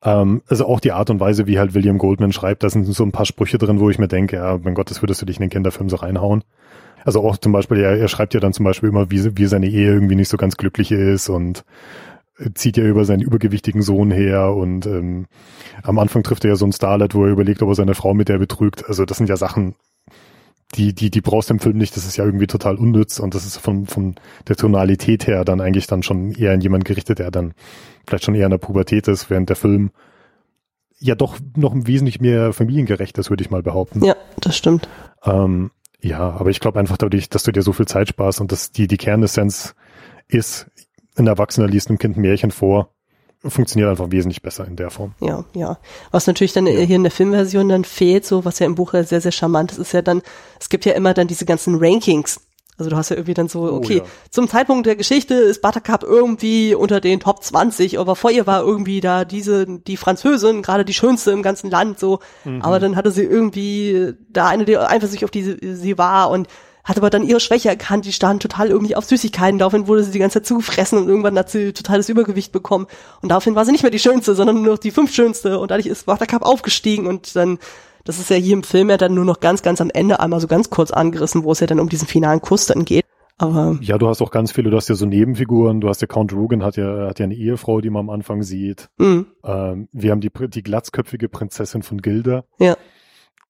Ähm, 0.03 0.41
also 0.47 0.65
auch 0.65 0.79
die 0.79 0.91
Art 0.91 1.09
und 1.09 1.19
Weise, 1.19 1.47
wie 1.47 1.59
halt 1.59 1.73
William 1.73 1.97
Goldman 1.97 2.33
schreibt, 2.33 2.63
da 2.63 2.69
sind 2.69 2.85
so 2.85 3.03
ein 3.03 3.11
paar 3.11 3.25
Sprüche 3.25 3.57
drin, 3.57 3.79
wo 3.79 3.89
ich 3.89 3.99
mir 3.99 4.07
denke, 4.07 4.35
ja, 4.35 4.59
mein 4.61 4.75
Gott, 4.75 4.91
das 4.91 5.01
würdest 5.01 5.21
du 5.21 5.25
dich 5.25 5.37
in 5.37 5.41
den 5.41 5.49
Kinderfilm 5.49 5.89
so 5.89 5.95
reinhauen. 5.97 6.43
Also 7.03 7.21
auch 7.23 7.37
zum 7.37 7.51
Beispiel, 7.51 7.79
er, 7.79 7.97
er 7.97 8.07
schreibt 8.07 8.33
ja 8.33 8.39
dann 8.39 8.53
zum 8.53 8.65
Beispiel 8.65 8.89
immer, 8.89 9.11
wie, 9.11 9.37
wie 9.37 9.45
seine 9.45 9.67
Ehe 9.67 9.93
irgendwie 9.93 10.15
nicht 10.15 10.29
so 10.29 10.37
ganz 10.37 10.57
glücklich 10.57 10.91
ist 10.91 11.29
und 11.29 11.63
zieht 12.53 12.77
ja 12.77 12.83
über 12.83 13.05
seinen 13.05 13.21
übergewichtigen 13.21 13.81
Sohn 13.81 14.11
her 14.11 14.53
und 14.53 14.85
ähm, 14.85 15.27
am 15.83 15.99
Anfang 15.99 16.23
trifft 16.23 16.43
er 16.43 16.49
ja 16.49 16.55
so 16.57 16.65
ein 16.65 16.73
Starlet, 16.73 17.15
wo 17.15 17.23
er 17.23 17.31
überlegt, 17.31 17.61
ob 17.61 17.69
er 17.69 17.75
seine 17.75 17.95
Frau 17.95 18.13
mit 18.13 18.27
der 18.27 18.39
betrügt. 18.39 18.83
Also 18.87 19.05
das 19.05 19.17
sind 19.17 19.29
ja 19.29 19.37
Sachen, 19.37 19.75
die, 20.73 20.93
die, 20.93 21.11
die 21.11 21.21
brauchst 21.21 21.49
du 21.49 21.53
im 21.53 21.59
Film 21.59 21.77
nicht, 21.77 21.95
das 21.95 22.05
ist 22.05 22.17
ja 22.17 22.25
irgendwie 22.25 22.47
total 22.47 22.75
unnütz 22.77 23.19
und 23.19 23.35
das 23.35 23.45
ist 23.45 23.57
von, 23.57 23.85
von 23.85 24.15
der 24.47 24.55
Tonalität 24.55 25.27
her 25.27 25.45
dann 25.45 25.61
eigentlich 25.61 25.87
dann 25.87 26.03
schon 26.03 26.31
eher 26.31 26.53
an 26.53 26.61
jemand 26.61 26.85
gerichtet, 26.85 27.19
der 27.19 27.31
dann 27.31 27.53
vielleicht 28.07 28.25
schon 28.25 28.35
eher 28.35 28.45
in 28.45 28.51
der 28.51 28.57
Pubertät 28.57 29.07
ist, 29.07 29.29
während 29.29 29.49
der 29.49 29.55
Film 29.55 29.91
ja 30.97 31.15
doch 31.15 31.37
noch 31.55 31.73
wesentlich 31.75 32.19
mehr 32.19 32.51
familiengerecht 32.51 33.17
ist, 33.17 33.29
würde 33.29 33.43
ich 33.43 33.51
mal 33.51 33.61
behaupten. 33.61 34.03
Ja, 34.03 34.15
das 34.41 34.57
stimmt. 34.57 34.89
Ähm, 35.23 35.71
ja, 36.01 36.19
aber 36.19 36.49
ich 36.49 36.59
glaube 36.59 36.79
einfach 36.79 36.97
dadurch, 36.97 37.29
dass 37.29 37.43
du 37.43 37.51
dir 37.51 37.61
so 37.61 37.73
viel 37.73 37.87
Zeit 37.87 38.09
sparst 38.09 38.41
und 38.41 38.51
dass 38.51 38.71
die, 38.71 38.87
die 38.87 38.97
Kernessenz 38.97 39.75
ist, 40.27 40.67
ein 41.15 41.27
Erwachsener 41.27 41.67
liest 41.67 41.89
einem 41.89 41.99
Kind 41.99 42.17
ein 42.17 42.21
Märchen 42.21 42.51
vor, 42.51 42.94
funktioniert 43.47 43.89
einfach 43.89 44.11
wesentlich 44.11 44.41
besser 44.41 44.67
in 44.67 44.75
der 44.75 44.89
Form. 44.89 45.13
Ja, 45.19 45.45
ja. 45.53 45.77
Was 46.11 46.27
natürlich 46.27 46.53
dann 46.53 46.67
ja. 46.67 46.79
hier 46.79 46.95
in 46.95 47.03
der 47.03 47.11
Filmversion 47.11 47.69
dann 47.69 47.83
fehlt, 47.83 48.25
so 48.25 48.45
was 48.45 48.59
ja 48.59 48.65
im 48.65 48.75
Buch 48.75 48.93
sehr, 48.93 49.21
sehr 49.21 49.31
charmant 49.31 49.71
ist, 49.71 49.77
ist 49.77 49.93
ja 49.93 50.01
dann, 50.01 50.21
es 50.59 50.69
gibt 50.69 50.85
ja 50.85 50.93
immer 50.93 51.13
dann 51.13 51.27
diese 51.27 51.45
ganzen 51.45 51.75
Rankings. 51.77 52.39
Also 52.77 52.89
du 52.89 52.97
hast 52.97 53.09
ja 53.09 53.15
irgendwie 53.15 53.33
dann 53.33 53.47
so, 53.47 53.61
oh 53.61 53.75
okay, 53.77 54.01
oh, 54.01 54.03
ja. 54.03 54.09
zum 54.31 54.49
Zeitpunkt 54.49 54.85
der 54.85 54.97
Geschichte 54.97 55.33
ist 55.33 55.61
Buttercup 55.61 56.03
irgendwie 56.03 56.75
unter 56.75 56.99
den 56.99 57.21
Top 57.21 57.41
20, 57.41 57.99
aber 57.99 58.17
vor 58.17 58.31
ihr 58.31 58.47
war 58.47 58.63
irgendwie 58.63 58.99
da 58.99 59.23
diese, 59.23 59.65
die 59.65 59.95
Französin, 59.95 60.61
gerade 60.61 60.83
die 60.83 60.93
schönste 60.93 61.31
im 61.31 61.41
ganzen 61.41 61.69
Land, 61.69 61.99
so. 61.99 62.19
Mhm. 62.43 62.61
Aber 62.61 62.79
dann 62.79 62.97
hatte 62.97 63.11
sie 63.11 63.23
irgendwie 63.23 64.13
da 64.29 64.47
eine, 64.47 64.65
die 64.65 64.77
einfach 64.77 65.07
sich 65.07 65.23
auf 65.23 65.31
die 65.31 65.57
sie 65.61 65.97
war 65.97 66.29
und 66.29 66.49
hat 66.85 66.97
aber 66.97 67.09
dann 67.09 67.23
ihre 67.23 67.39
Schwäche 67.39 67.67
erkannt, 67.67 68.05
die 68.05 68.13
stand 68.13 68.41
total 68.41 68.69
irgendwie 68.69 68.95
auf 68.95 69.05
Süßigkeiten, 69.05 69.59
daraufhin 69.59 69.87
wurde 69.87 70.03
sie 70.03 70.11
die 70.11 70.19
ganze 70.19 70.39
Zeit 70.39 70.45
zugefressen 70.45 70.99
und 70.99 71.09
irgendwann 71.09 71.37
hat 71.37 71.49
sie 71.49 71.73
totales 71.73 72.07
Übergewicht 72.07 72.51
bekommen 72.51 72.85
und 73.21 73.29
daraufhin 73.29 73.55
war 73.55 73.65
sie 73.65 73.71
nicht 73.71 73.81
mehr 73.81 73.91
die 73.91 73.99
Schönste, 73.99 74.35
sondern 74.35 74.61
nur 74.61 74.73
noch 74.73 74.79
die 74.79 74.91
fünfschönste 74.91 75.59
und 75.59 75.71
dadurch 75.71 75.87
ist 75.87 76.05
Buttercup 76.05 76.43
aufgestiegen 76.43 77.07
und 77.07 77.35
dann, 77.35 77.57
das 78.05 78.19
ist 78.19 78.29
ja 78.29 78.35
hier 78.35 78.53
im 78.53 78.63
Film 78.63 78.91
ja 78.91 78.97
dann 78.97 79.15
nur 79.15 79.25
noch 79.25 79.39
ganz, 79.39 79.63
ganz 79.63 79.81
am 79.81 79.89
Ende 79.89 80.19
einmal 80.19 80.39
so 80.39 80.47
ganz 80.47 80.69
kurz 80.69 80.91
angerissen, 80.91 81.43
wo 81.43 81.51
es 81.51 81.59
ja 81.59 81.67
dann 81.67 81.79
um 81.79 81.89
diesen 81.89 82.07
finalen 82.07 82.39
Kuss 82.39 82.67
dann 82.67 82.85
geht. 82.85 83.03
Aber 83.37 83.77
ja, 83.81 83.97
du 83.97 84.07
hast 84.07 84.21
auch 84.21 84.31
ganz 84.31 84.53
viele, 84.53 84.69
du 84.69 84.77
hast 84.77 84.87
ja 84.87 84.95
so 84.95 85.05
Nebenfiguren, 85.05 85.81
du 85.81 85.89
hast 85.89 86.01
ja 86.01 86.07
Count 86.07 86.31
Rugen 86.31 86.63
hat 86.63 86.77
ja, 86.77 87.07
hat 87.09 87.19
ja 87.19 87.25
eine 87.25 87.35
Ehefrau, 87.35 87.81
die 87.81 87.89
man 87.89 88.01
am 88.01 88.09
Anfang 88.09 88.43
sieht. 88.43 88.89
Mhm. 88.97 89.25
Ähm, 89.43 89.89
wir 89.91 90.11
haben 90.11 90.21
die, 90.21 90.31
die 90.31 90.63
glatzköpfige 90.63 91.27
Prinzessin 91.27 91.81
von 91.81 92.01
Gilda. 92.01 92.45
Ja 92.59 92.77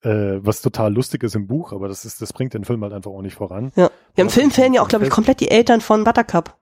äh, 0.05 0.45
was 0.45 0.61
total 0.61 0.93
lustig 0.93 1.23
ist 1.23 1.35
im 1.35 1.47
Buch, 1.47 1.73
aber 1.73 1.87
das 1.87 2.05
ist, 2.05 2.21
das 2.21 2.31
bringt 2.31 2.53
den 2.53 2.63
Film 2.63 2.83
halt 2.83 2.93
einfach 2.93 3.11
auch 3.11 3.21
nicht 3.21 3.35
voran. 3.35 3.71
Ja, 3.75 3.89
ja 4.15 4.23
im 4.23 4.29
Film 4.29 4.51
fehlen 4.51 4.73
ja 4.73 4.81
auch, 4.81 4.87
glaube 4.87 5.05
ich, 5.05 5.11
komplett 5.11 5.39
die 5.39 5.49
Eltern 5.49 5.81
von 5.81 6.03
Buttercup, 6.03 6.55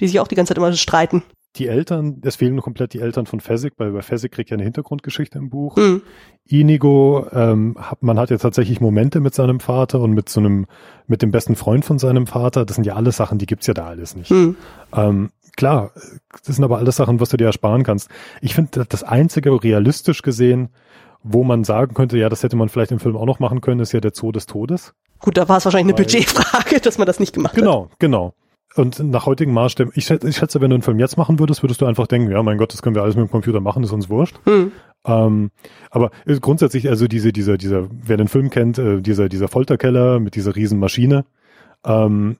die 0.00 0.08
sich 0.08 0.18
auch 0.20 0.28
die 0.28 0.34
ganze 0.34 0.50
Zeit 0.50 0.58
immer 0.58 0.72
streiten. 0.72 1.22
Die 1.56 1.66
Eltern, 1.66 2.20
es 2.24 2.36
fehlen 2.36 2.60
komplett 2.60 2.92
die 2.92 3.00
Eltern 3.00 3.26
von 3.26 3.40
Fezzik, 3.40 3.74
weil 3.78 3.92
bei 3.92 4.02
Fezzik 4.02 4.32
kriegt 4.32 4.50
ja 4.50 4.54
eine 4.54 4.64
Hintergrundgeschichte 4.64 5.38
im 5.38 5.48
Buch. 5.48 5.76
Mhm. 5.76 6.02
Inigo, 6.44 7.26
ähm, 7.32 7.76
hat, 7.78 8.02
man 8.02 8.18
hat 8.18 8.30
ja 8.30 8.36
tatsächlich 8.36 8.80
Momente 8.80 9.20
mit 9.20 9.34
seinem 9.34 9.58
Vater 9.58 10.00
und 10.00 10.12
mit 10.12 10.28
so 10.28 10.40
einem, 10.40 10.66
mit 11.06 11.22
dem 11.22 11.30
besten 11.30 11.56
Freund 11.56 11.84
von 11.84 11.98
seinem 11.98 12.26
Vater. 12.26 12.66
Das 12.66 12.74
sind 12.74 12.84
ja 12.84 12.96
alles 12.96 13.16
Sachen, 13.16 13.38
die 13.38 13.46
gibt's 13.46 13.66
ja 13.66 13.74
da 13.74 13.86
alles 13.86 14.14
nicht. 14.14 14.30
Mhm. 14.30 14.56
Ähm, 14.92 15.30
klar, 15.56 15.92
das 16.44 16.56
sind 16.56 16.64
aber 16.64 16.78
alles 16.78 16.96
Sachen, 16.96 17.18
was 17.18 17.30
du 17.30 17.36
dir 17.36 17.46
ersparen 17.46 17.82
kannst. 17.82 18.10
Ich 18.42 18.54
finde, 18.54 18.84
das 18.86 19.02
einzige 19.02 19.50
realistisch 19.62 20.22
gesehen, 20.22 20.68
wo 21.28 21.44
man 21.44 21.64
sagen 21.64 21.94
könnte, 21.94 22.18
ja, 22.18 22.28
das 22.28 22.42
hätte 22.42 22.56
man 22.56 22.68
vielleicht 22.68 22.92
im 22.92 23.00
Film 23.00 23.16
auch 23.16 23.26
noch 23.26 23.40
machen 23.40 23.60
können, 23.60 23.80
ist 23.80 23.92
ja 23.92 24.00
der 24.00 24.12
Zoo 24.14 24.32
des 24.32 24.46
Todes. 24.46 24.94
Gut, 25.20 25.36
da 25.36 25.48
war 25.48 25.58
es 25.58 25.64
wahrscheinlich 25.64 25.94
eine 25.94 26.04
Budgetfrage, 26.04 26.80
dass 26.82 26.98
man 26.98 27.06
das 27.06 27.20
nicht 27.20 27.32
gemacht 27.32 27.54
genau, 27.54 27.84
hat. 27.84 27.98
Genau, 27.98 28.34
genau. 28.76 28.82
Und 28.82 29.00
nach 29.00 29.26
heutigen 29.26 29.52
Maßstäben, 29.52 29.92
ich, 29.96 30.10
ich 30.10 30.36
schätze, 30.36 30.60
wenn 30.60 30.70
du 30.70 30.74
einen 30.74 30.82
Film 30.82 30.98
jetzt 30.98 31.16
machen 31.16 31.38
würdest, 31.38 31.62
würdest 31.62 31.80
du 31.80 31.86
einfach 31.86 32.06
denken, 32.06 32.30
ja, 32.30 32.42
mein 32.42 32.58
Gott, 32.58 32.72
das 32.72 32.82
können 32.82 32.94
wir 32.94 33.02
alles 33.02 33.16
mit 33.16 33.26
dem 33.26 33.30
Computer 33.30 33.60
machen, 33.60 33.82
ist 33.82 33.92
uns 33.92 34.08
wurscht. 34.08 34.38
Hm. 34.44 34.72
Ähm, 35.06 35.50
aber 35.90 36.10
grundsätzlich, 36.40 36.88
also 36.88 37.08
diese, 37.08 37.32
dieser, 37.32 37.56
dieser, 37.56 37.88
wer 37.90 38.16
den 38.16 38.28
Film 38.28 38.50
kennt, 38.50 38.78
äh, 38.78 39.00
dieser, 39.00 39.28
dieser 39.28 39.48
Folterkeller 39.48 40.20
mit 40.20 40.34
dieser 40.34 40.54
riesen 40.54 40.78
Maschine, 40.78 41.24
ähm, 41.84 42.36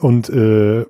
und 0.00 0.28
äh, 0.28 0.84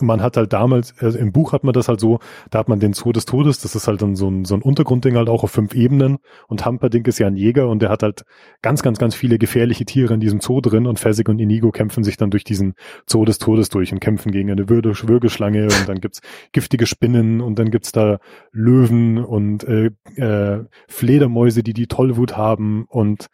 man 0.00 0.22
hat 0.22 0.36
halt 0.36 0.52
damals, 0.52 0.94
also 0.98 1.18
im 1.18 1.32
Buch 1.32 1.52
hat 1.52 1.64
man 1.64 1.72
das 1.72 1.88
halt 1.88 2.00
so, 2.00 2.18
da 2.50 2.58
hat 2.58 2.68
man 2.68 2.80
den 2.80 2.92
Zoo 2.92 3.12
des 3.12 3.24
Todes, 3.24 3.60
das 3.60 3.74
ist 3.74 3.88
halt 3.88 4.02
dann 4.02 4.16
so 4.16 4.28
ein, 4.28 4.44
so 4.44 4.54
ein 4.54 4.62
Untergrundding 4.62 5.16
halt 5.16 5.28
auch 5.28 5.42
auf 5.44 5.50
fünf 5.50 5.74
Ebenen. 5.74 6.18
Und 6.48 6.64
Hamperdink 6.64 7.06
ist 7.08 7.18
ja 7.18 7.26
ein 7.26 7.36
Jäger 7.36 7.68
und 7.68 7.80
der 7.80 7.90
hat 7.90 8.02
halt 8.02 8.24
ganz, 8.62 8.82
ganz, 8.82 8.98
ganz 8.98 9.14
viele 9.14 9.38
gefährliche 9.38 9.84
Tiere 9.84 10.14
in 10.14 10.20
diesem 10.20 10.40
Zoo 10.40 10.60
drin 10.60 10.86
und 10.86 10.98
Fezzik 10.98 11.28
und 11.28 11.38
Inigo 11.38 11.70
kämpfen 11.70 12.04
sich 12.04 12.16
dann 12.16 12.30
durch 12.30 12.44
diesen 12.44 12.74
Zoo 13.08 13.24
des 13.24 13.38
Todes 13.38 13.68
durch 13.68 13.92
und 13.92 14.00
kämpfen 14.00 14.32
gegen 14.32 14.50
eine 14.50 14.68
Würgeschlange 14.68 15.64
und 15.64 15.88
dann 15.88 16.00
gibt's 16.00 16.20
giftige 16.52 16.86
Spinnen 16.86 17.40
und 17.40 17.58
dann 17.58 17.70
gibt's 17.70 17.92
da 17.92 18.18
Löwen 18.52 19.18
und 19.18 19.64
äh, 19.64 19.90
äh, 20.16 20.64
Fledermäuse, 20.88 21.62
die 21.62 21.74
die 21.74 21.86
Tollwut 21.86 22.36
haben 22.36 22.86
und 22.88 23.28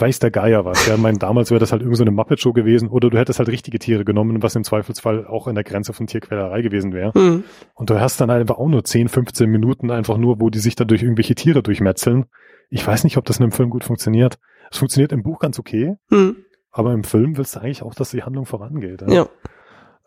weiß 0.00 0.18
der 0.20 0.30
Geier 0.30 0.64
was. 0.64 0.86
Ja, 0.86 0.96
mein, 0.96 1.18
damals 1.18 1.50
wäre 1.50 1.60
das 1.60 1.72
halt 1.72 1.82
irgendeine 1.82 2.10
so 2.10 2.14
Muppet-Show 2.16 2.52
gewesen 2.52 2.88
oder 2.88 3.10
du 3.10 3.18
hättest 3.18 3.38
halt 3.38 3.48
richtige 3.48 3.78
Tiere 3.78 4.04
genommen, 4.04 4.42
was 4.42 4.56
im 4.56 4.64
Zweifelsfall 4.64 5.26
auch 5.26 5.48
in 5.48 5.54
der 5.54 5.64
Grenze 5.64 5.92
von 5.92 6.06
Tierquälerei 6.06 6.62
gewesen 6.62 6.92
wäre. 6.92 7.12
Mhm. 7.14 7.44
Und 7.74 7.90
du 7.90 8.00
hast 8.00 8.20
dann 8.20 8.30
einfach 8.30 8.58
auch 8.58 8.68
nur 8.68 8.84
10, 8.84 9.08
15 9.08 9.48
Minuten 9.50 9.90
einfach 9.90 10.16
nur, 10.16 10.40
wo 10.40 10.50
die 10.50 10.60
sich 10.60 10.74
dann 10.74 10.88
durch 10.88 11.02
irgendwelche 11.02 11.34
Tiere 11.34 11.62
durchmetzeln. 11.62 12.26
Ich 12.70 12.86
weiß 12.86 13.04
nicht, 13.04 13.16
ob 13.18 13.24
das 13.24 13.38
in 13.38 13.44
einem 13.44 13.52
Film 13.52 13.70
gut 13.70 13.84
funktioniert. 13.84 14.38
Es 14.70 14.78
funktioniert 14.78 15.12
im 15.12 15.22
Buch 15.22 15.38
ganz 15.38 15.58
okay, 15.58 15.96
mhm. 16.08 16.36
aber 16.70 16.92
im 16.92 17.04
Film 17.04 17.36
willst 17.36 17.56
du 17.56 17.60
eigentlich 17.60 17.82
auch, 17.82 17.94
dass 17.94 18.10
die 18.10 18.22
Handlung 18.22 18.46
vorangeht. 18.46 19.02
Ja. 19.02 19.12
ja. 19.12 19.28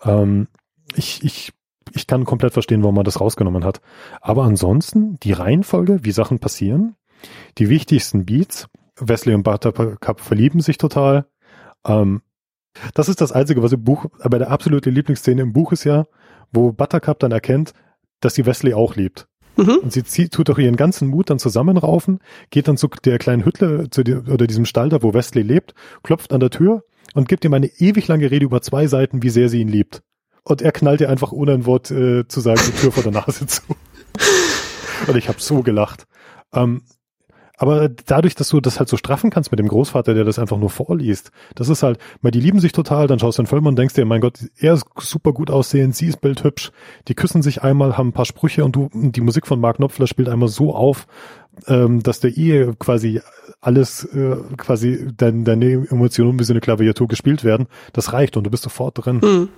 Ähm, 0.04 0.48
ich, 0.96 1.24
ich 1.24 1.54
ich 1.94 2.08
kann 2.08 2.26
komplett 2.26 2.54
verstehen, 2.54 2.82
warum 2.82 2.96
man 2.96 3.06
das 3.06 3.22
rausgenommen 3.22 3.64
hat. 3.64 3.80
Aber 4.20 4.44
ansonsten, 4.44 5.18
die 5.22 5.32
Reihenfolge, 5.32 6.00
wie 6.04 6.12
Sachen 6.12 6.40
passieren, 6.40 6.96
die 7.58 7.70
wichtigsten 7.70 8.26
Beats, 8.26 8.68
Wesley 9.00 9.36
und 9.36 9.44
Buttercup 9.44 10.22
verlieben 10.22 10.62
sich 10.62 10.78
total. 10.78 11.26
Ähm, 11.86 12.22
das 12.94 13.10
ist 13.10 13.22
das 13.22 13.32
Einzige, 13.32 13.64
was 13.64 13.72
im 13.72 13.84
Buch, 13.84 14.06
aber 14.20 14.40
der 14.40 14.52
absolute 14.52 14.90
Lieblingsszene 14.90 15.42
im 15.42 15.54
Buch 15.54 15.72
ist 15.72 15.84
ja, 15.84 16.06
wo 16.52 16.72
Buttercup 16.72 17.20
dann 17.20 17.32
erkennt, 17.32 17.74
dass 18.20 18.36
sie 18.36 18.46
Wesley 18.46 18.74
auch 18.74 18.96
liebt. 18.96 19.28
Mhm. 19.58 19.78
Und 19.84 19.94
sie 19.94 20.04
zieht, 20.04 20.34
tut 20.34 20.50
doch 20.50 20.58
ihren 20.58 20.76
ganzen 20.76 21.08
Mut 21.08 21.30
dann 21.30 21.40
zusammenraufen, 21.40 22.20
geht 22.50 22.68
dann 22.68 22.78
zu 22.78 22.88
der 22.88 23.18
kleinen 23.18 23.46
Hütte 23.46 23.90
zu 23.90 24.04
der, 24.04 24.28
oder 24.28 24.48
diesem 24.48 24.66
Stall 24.66 24.90
da, 24.90 25.02
wo 25.02 25.14
Wesley 25.14 25.44
lebt, 25.44 25.74
klopft 26.04 26.34
an 26.34 26.42
der 26.42 26.50
Tür 26.50 26.84
und 27.14 27.30
gibt 27.30 27.46
ihm 27.46 27.54
eine 27.54 27.68
ewig 27.68 28.08
lange 28.08 28.30
Rede 28.30 28.46
über 28.46 28.62
zwei 28.62 28.88
Seiten, 28.88 29.24
wie 29.24 29.30
sehr 29.30 29.50
sie 29.50 29.62
ihn 29.62 29.70
liebt. 29.70 30.04
Und 30.44 30.62
er 30.62 30.72
knallt 30.72 31.02
ihr 31.02 31.10
einfach 31.10 31.32
ohne 31.32 31.54
ein 31.54 31.66
Wort 31.66 31.90
äh, 31.90 32.28
zu 32.28 32.40
sagen 32.40 32.62
die 32.68 32.80
Tür 32.80 32.92
vor 32.92 33.04
der 33.04 33.14
Nase 33.14 33.48
zu. 33.48 33.62
Und 35.08 35.18
ich 35.18 35.28
habe 35.28 35.42
so 35.42 35.62
gelacht. 35.62 36.06
Ähm, 36.54 36.84
aber 37.58 37.90
dadurch, 37.90 38.36
dass 38.36 38.50
du 38.50 38.60
das 38.60 38.80
halt 38.80 38.90
so 38.90 38.98
straffen 38.98 39.30
kannst 39.30 39.52
mit 39.52 39.60
dem 39.60 39.68
Großvater, 39.68 40.14
der 40.14 40.24
das 40.24 40.40
einfach 40.40 40.58
nur 40.58 40.70
vorliest, 40.70 41.32
das 41.56 41.70
ist 41.70 41.84
halt, 41.84 42.00
weil 42.22 42.32
die 42.32 42.40
lieben 42.40 42.60
sich 42.60 42.72
total, 42.72 43.08
dann 43.08 43.20
schaust 43.20 43.38
du 43.38 43.44
in 43.44 43.48
Film 43.48 43.66
und 43.66 43.78
denkst 43.78 43.94
dir, 43.94 44.06
mein 44.06 44.22
Gott, 44.22 44.40
er 44.58 44.74
ist 44.74 44.86
super 44.98 45.34
gut 45.34 45.50
aussehend, 45.50 45.96
sie 45.96 46.08
ist 46.08 46.22
bildhübsch, 46.22 46.72
die 47.08 47.16
küssen 47.16 47.42
sich 47.42 47.64
einmal, 47.64 47.98
haben 47.98 48.10
ein 48.10 48.14
paar 48.14 48.26
Sprüche 48.26 48.66
und 48.66 48.76
du, 48.76 48.90
die 48.94 49.22
Musik 49.22 49.48
von 49.48 49.60
Mark 49.60 49.78
Knopfler 49.78 50.08
spielt 50.08 50.30
einmal 50.30 50.50
so 50.50 50.74
auf, 50.74 51.08
ähm, 51.68 52.04
dass 52.04 52.20
der 52.20 52.36
Ehe 52.36 52.74
quasi 52.78 53.22
alles, 53.62 54.04
äh, 54.04 54.36
quasi 54.58 55.08
deine, 55.16 55.44
deine 55.44 55.88
Emotionen 55.90 56.40
wie 56.40 56.44
so 56.44 56.54
eine 56.54 56.62
Klaviatur 56.62 57.08
gespielt 57.08 57.44
werden, 57.44 57.68
das 57.94 58.14
reicht 58.14 58.38
und 58.38 58.44
du 58.44 58.50
bist 58.50 58.64
sofort 58.64 59.06
drin. 59.06 59.22
Mhm. 59.24 59.50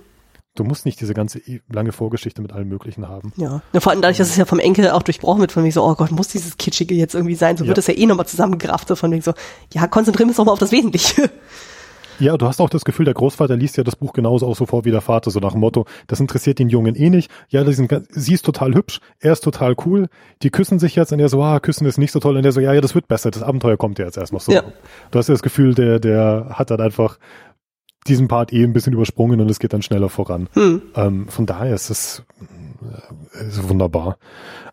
Du 0.54 0.64
musst 0.64 0.86
nicht 0.86 1.00
diese 1.00 1.14
ganze 1.14 1.38
e- 1.38 1.60
lange 1.70 1.92
Vorgeschichte 1.92 2.42
mit 2.42 2.52
allem 2.52 2.68
Möglichen 2.68 3.08
haben. 3.08 3.32
Ja. 3.36 3.62
ja. 3.72 3.80
Vor 3.80 3.92
allem 3.92 4.02
dadurch, 4.02 4.18
dass 4.18 4.30
es 4.30 4.36
ja 4.36 4.44
vom 4.44 4.58
Enkel 4.58 4.90
auch 4.90 5.02
durchbrochen 5.02 5.40
wird, 5.40 5.52
von 5.52 5.62
wegen 5.62 5.72
so, 5.72 5.84
oh 5.84 5.94
Gott, 5.94 6.10
muss 6.10 6.28
dieses 6.28 6.56
Kitschige 6.56 6.94
jetzt 6.94 7.14
irgendwie 7.14 7.36
sein, 7.36 7.56
so 7.56 7.64
Ja. 7.64 7.68
wird 7.68 7.78
es 7.78 7.86
ja 7.86 7.94
eh 7.94 8.06
nochmal 8.06 8.26
zusammengerafft, 8.26 8.88
so 8.88 8.96
von 8.96 9.10
wegen 9.12 9.22
so, 9.22 9.34
ja, 9.72 9.86
konzentrieren 9.86 10.28
wir 10.28 10.30
uns 10.30 10.36
doch 10.38 10.44
mal 10.44 10.52
auf 10.52 10.58
das 10.58 10.72
Wesentliche. 10.72 11.30
Ja, 12.20 12.36
du 12.36 12.46
hast 12.46 12.60
auch 12.60 12.68
das 12.68 12.84
Gefühl, 12.84 13.04
der 13.04 13.14
Großvater 13.14 13.56
liest 13.56 13.76
ja 13.76 13.84
das 13.84 13.94
Buch 13.94 14.12
genauso 14.12 14.46
auch 14.48 14.56
so 14.56 14.66
vor 14.66 14.84
wie 14.84 14.90
der 14.90 15.00
Vater, 15.00 15.30
so 15.30 15.38
nach 15.38 15.52
dem 15.52 15.60
Motto, 15.60 15.86
das 16.08 16.18
interessiert 16.18 16.58
den 16.58 16.68
Jungen 16.68 16.96
eh 16.96 17.10
nicht. 17.10 17.30
Ja, 17.48 17.64
sind, 17.70 17.92
sie 18.10 18.34
ist 18.34 18.44
total 18.44 18.74
hübsch, 18.74 19.00
er 19.20 19.32
ist 19.32 19.44
total 19.44 19.76
cool, 19.86 20.08
die 20.42 20.50
küssen 20.50 20.80
sich 20.80 20.96
jetzt 20.96 21.12
und 21.12 21.20
er 21.20 21.28
so, 21.28 21.40
ah, 21.42 21.60
küssen 21.60 21.86
ist 21.86 21.96
nicht 21.96 22.10
so 22.10 22.18
toll 22.18 22.36
und 22.36 22.44
er 22.44 22.50
so, 22.50 22.58
ja, 22.60 22.72
ja, 22.72 22.80
das 22.80 22.96
wird 22.96 23.06
besser, 23.06 23.30
das 23.30 23.44
Abenteuer 23.44 23.76
kommt 23.76 24.00
ja 24.00 24.04
jetzt 24.04 24.18
erst 24.18 24.32
noch 24.32 24.40
so. 24.40 24.50
Ja. 24.50 24.64
Du 25.12 25.18
hast 25.20 25.28
ja 25.28 25.34
das 25.34 25.42
Gefühl, 25.42 25.74
der, 25.74 26.00
der 26.00 26.48
hat 26.50 26.70
dann 26.70 26.80
einfach 26.80 27.18
diesen 28.08 28.28
Part 28.28 28.52
eh 28.52 28.64
ein 28.64 28.72
bisschen 28.72 28.92
übersprungen 28.92 29.40
und 29.40 29.50
es 29.50 29.58
geht 29.58 29.72
dann 29.72 29.82
schneller 29.82 30.08
voran. 30.08 30.48
Hm. 30.54 30.82
Ähm, 30.94 31.28
von 31.28 31.46
daher 31.46 31.74
ist 31.74 31.90
es 31.90 32.24
äh, 32.82 33.46
ist 33.46 33.68
wunderbar. 33.68 34.18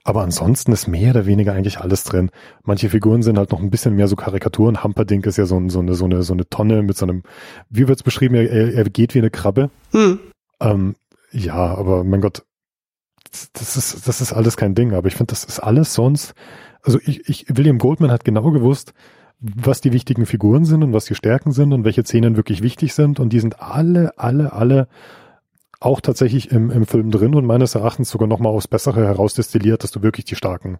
Aber 0.04 0.22
ansonsten 0.22 0.72
ist 0.72 0.88
mehr 0.88 1.12
oder 1.12 1.26
weniger 1.26 1.54
eigentlich 1.54 1.80
alles 1.80 2.04
drin. 2.04 2.30
Manche 2.64 2.90
Figuren 2.90 3.24
sind 3.24 3.38
halt 3.38 3.52
noch 3.52 3.60
ein 3.60 3.72
bisschen 3.72 3.96
mehr 3.96 4.08
so 4.08 4.16
Karikaturen. 4.16 4.84
Humperdinck 4.84 5.26
ist 5.26 5.38
ja 5.38 5.46
so, 5.46 5.58
ein, 5.58 5.70
so, 5.70 5.80
eine, 5.80 5.96
so, 5.96 6.06
eine, 6.06 6.22
so 6.22 6.34
eine 6.34 6.48
Tonne 6.48 6.84
mit 6.84 6.96
so 6.96 7.06
einem, 7.06 7.24
wie 7.70 7.88
wird's 7.88 8.04
beschrieben, 8.04 8.36
er, 8.36 8.50
er 8.50 8.74
er 8.74 8.84
geht 8.86 9.16
wie 9.16 9.20
eine 9.20 9.32
Krabbe. 9.32 9.72
Hm. 9.92 10.20
Ähm, 10.60 10.96
ja, 11.32 11.56
aber 11.56 12.04
mein 12.04 12.22
Gott, 12.22 12.44
das 13.54 13.76
ist, 13.76 14.08
das 14.08 14.22
ist 14.22 14.32
alles 14.32 14.58
kein 14.58 14.76
Ding. 14.76 14.94
Aber 14.94 15.08
ich 15.08 15.16
finde, 15.16 15.32
das 15.32 15.44
ist 15.44 15.60
alles 15.60 15.94
sonst. 15.94 16.34
Also 16.84 17.00
ich, 17.04 17.28
ich, 17.28 17.46
William 17.50 17.80
Goldman 17.80 18.12
hat 18.12 18.24
genau 18.24 18.52
gewusst, 18.52 18.94
was 19.40 19.82
die 19.82 19.94
wichtigen 19.94 20.26
Figuren 20.26 20.66
sind 20.66 20.84
und 20.84 20.94
was 20.94 21.06
die 21.06 21.16
Stärken 21.16 21.52
sind 21.52 21.74
und 21.74 21.84
welche 21.84 22.04
Szenen 22.04 22.36
wirklich 22.38 22.62
wichtig 22.64 22.94
sind. 22.94 23.20
Und 23.20 23.30
die 23.30 23.40
sind 23.40 23.62
alle, 23.62 24.18
alle, 24.18 24.54
alle 24.54 24.88
auch 25.80 26.02
tatsächlich 26.02 26.52
im, 26.52 26.72
im 26.72 26.86
Film 26.86 27.12
drin 27.12 27.36
und 27.36 27.46
meines 27.46 27.76
Erachtens 27.76 28.10
sogar 28.10 28.28
nochmal 28.28 28.54
aufs 28.54 28.68
Bessere 28.68 29.06
herausdestilliert, 29.06 29.84
dass 29.84 29.92
du 29.92 30.02
wirklich 30.02 30.26
die 30.26 30.36
starken 30.36 30.78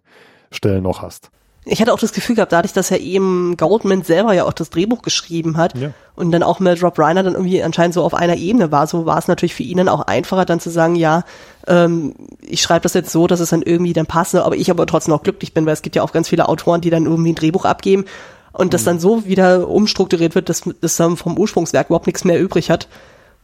Stellen 0.50 0.82
noch 0.82 1.02
hast. 1.02 1.30
Ich 1.68 1.80
hatte 1.80 1.92
auch 1.92 1.98
das 1.98 2.12
Gefühl 2.12 2.36
gehabt, 2.36 2.52
dadurch, 2.52 2.72
dass 2.72 2.90
ja 2.90 2.96
eben 2.96 3.56
Goldman 3.56 4.02
selber 4.02 4.32
ja 4.32 4.44
auch 4.44 4.52
das 4.52 4.70
Drehbuch 4.70 5.02
geschrieben 5.02 5.56
hat 5.56 5.76
Ja. 5.76 5.90
und 6.14 6.30
dann 6.30 6.44
auch 6.44 6.60
mit 6.60 6.80
Rob 6.80 6.96
Reiner 6.96 7.24
dann 7.24 7.34
irgendwie 7.34 7.60
anscheinend 7.60 7.92
so 7.92 8.04
auf 8.04 8.14
einer 8.14 8.36
Ebene 8.36 8.70
war, 8.70 8.86
so 8.86 9.04
war 9.04 9.18
es 9.18 9.26
natürlich 9.26 9.56
für 9.56 9.64
ihn 9.64 9.78
dann 9.78 9.88
auch 9.88 10.02
einfacher, 10.02 10.44
dann 10.44 10.60
zu 10.60 10.70
sagen, 10.70 10.94
ja, 10.94 11.24
ähm, 11.66 12.14
ich 12.40 12.62
schreibe 12.62 12.84
das 12.84 12.94
jetzt 12.94 13.10
so, 13.10 13.26
dass 13.26 13.40
es 13.40 13.50
dann 13.50 13.62
irgendwie 13.62 13.92
dann 13.92 14.06
passt, 14.06 14.36
aber 14.36 14.54
ich 14.56 14.70
aber 14.70 14.86
trotzdem 14.86 15.12
auch 15.12 15.24
glücklich 15.24 15.54
bin, 15.54 15.66
weil 15.66 15.72
es 15.72 15.82
gibt 15.82 15.96
ja 15.96 16.02
auch 16.02 16.12
ganz 16.12 16.28
viele 16.28 16.48
Autoren, 16.48 16.82
die 16.82 16.90
dann 16.90 17.04
irgendwie 17.06 17.32
ein 17.32 17.36
Drehbuch 17.36 17.64
abgeben 17.64 18.04
und 18.56 18.74
das 18.74 18.84
dann 18.84 18.98
so 19.00 19.24
wieder 19.26 19.68
umstrukturiert 19.68 20.34
wird, 20.34 20.48
dass 20.48 20.62
das 20.80 20.96
dann 20.96 21.16
vom 21.16 21.38
Ursprungswerk 21.38 21.88
überhaupt 21.88 22.06
nichts 22.06 22.24
mehr 22.24 22.40
übrig 22.40 22.70
hat. 22.70 22.88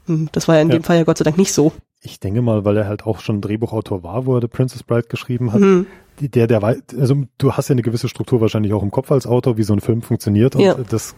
Hm, 0.07 0.29
Das 0.33 0.49
war 0.49 0.57
ja 0.57 0.63
in 0.63 0.69
Ja. 0.69 0.75
dem 0.79 0.83
Fall 0.83 0.97
ja 0.97 1.05
Gott 1.05 1.19
sei 1.19 1.25
Dank 1.25 1.39
nicht 1.39 1.53
so. 1.53 1.73
Ich 2.01 2.19
denke 2.19 2.43
mal, 2.43 2.65
weil 2.65 2.77
er 2.77 2.87
halt 2.89 3.07
auch 3.07 3.21
schon 3.21 3.41
Drehbuchautor 3.41 4.03
war, 4.03 4.27
wo 4.27 4.35
er 4.35 4.41
The 4.41 4.49
Princess 4.49 4.83
Bride 4.83 5.07
geschrieben 5.09 5.53
hat. 5.53 5.61
Mhm. 5.61 5.87
Der, 6.21 6.47
der 6.49 6.61
wei- 6.63 6.81
also 6.99 7.23
du 7.39 7.53
hast 7.53 7.69
ja 7.69 7.75
eine 7.75 7.83
gewisse 7.83 8.09
Struktur 8.09 8.41
wahrscheinlich 8.41 8.73
auch 8.73 8.83
im 8.83 8.91
Kopf 8.91 9.13
als 9.13 9.27
Autor, 9.27 9.57
wie 9.57 9.63
so 9.63 9.73
ein 9.73 9.81
Film 9.81 10.03
funktioniert. 10.03 10.57
Und 10.57 10.63
Ja. 10.63 10.75
das, 10.75 11.15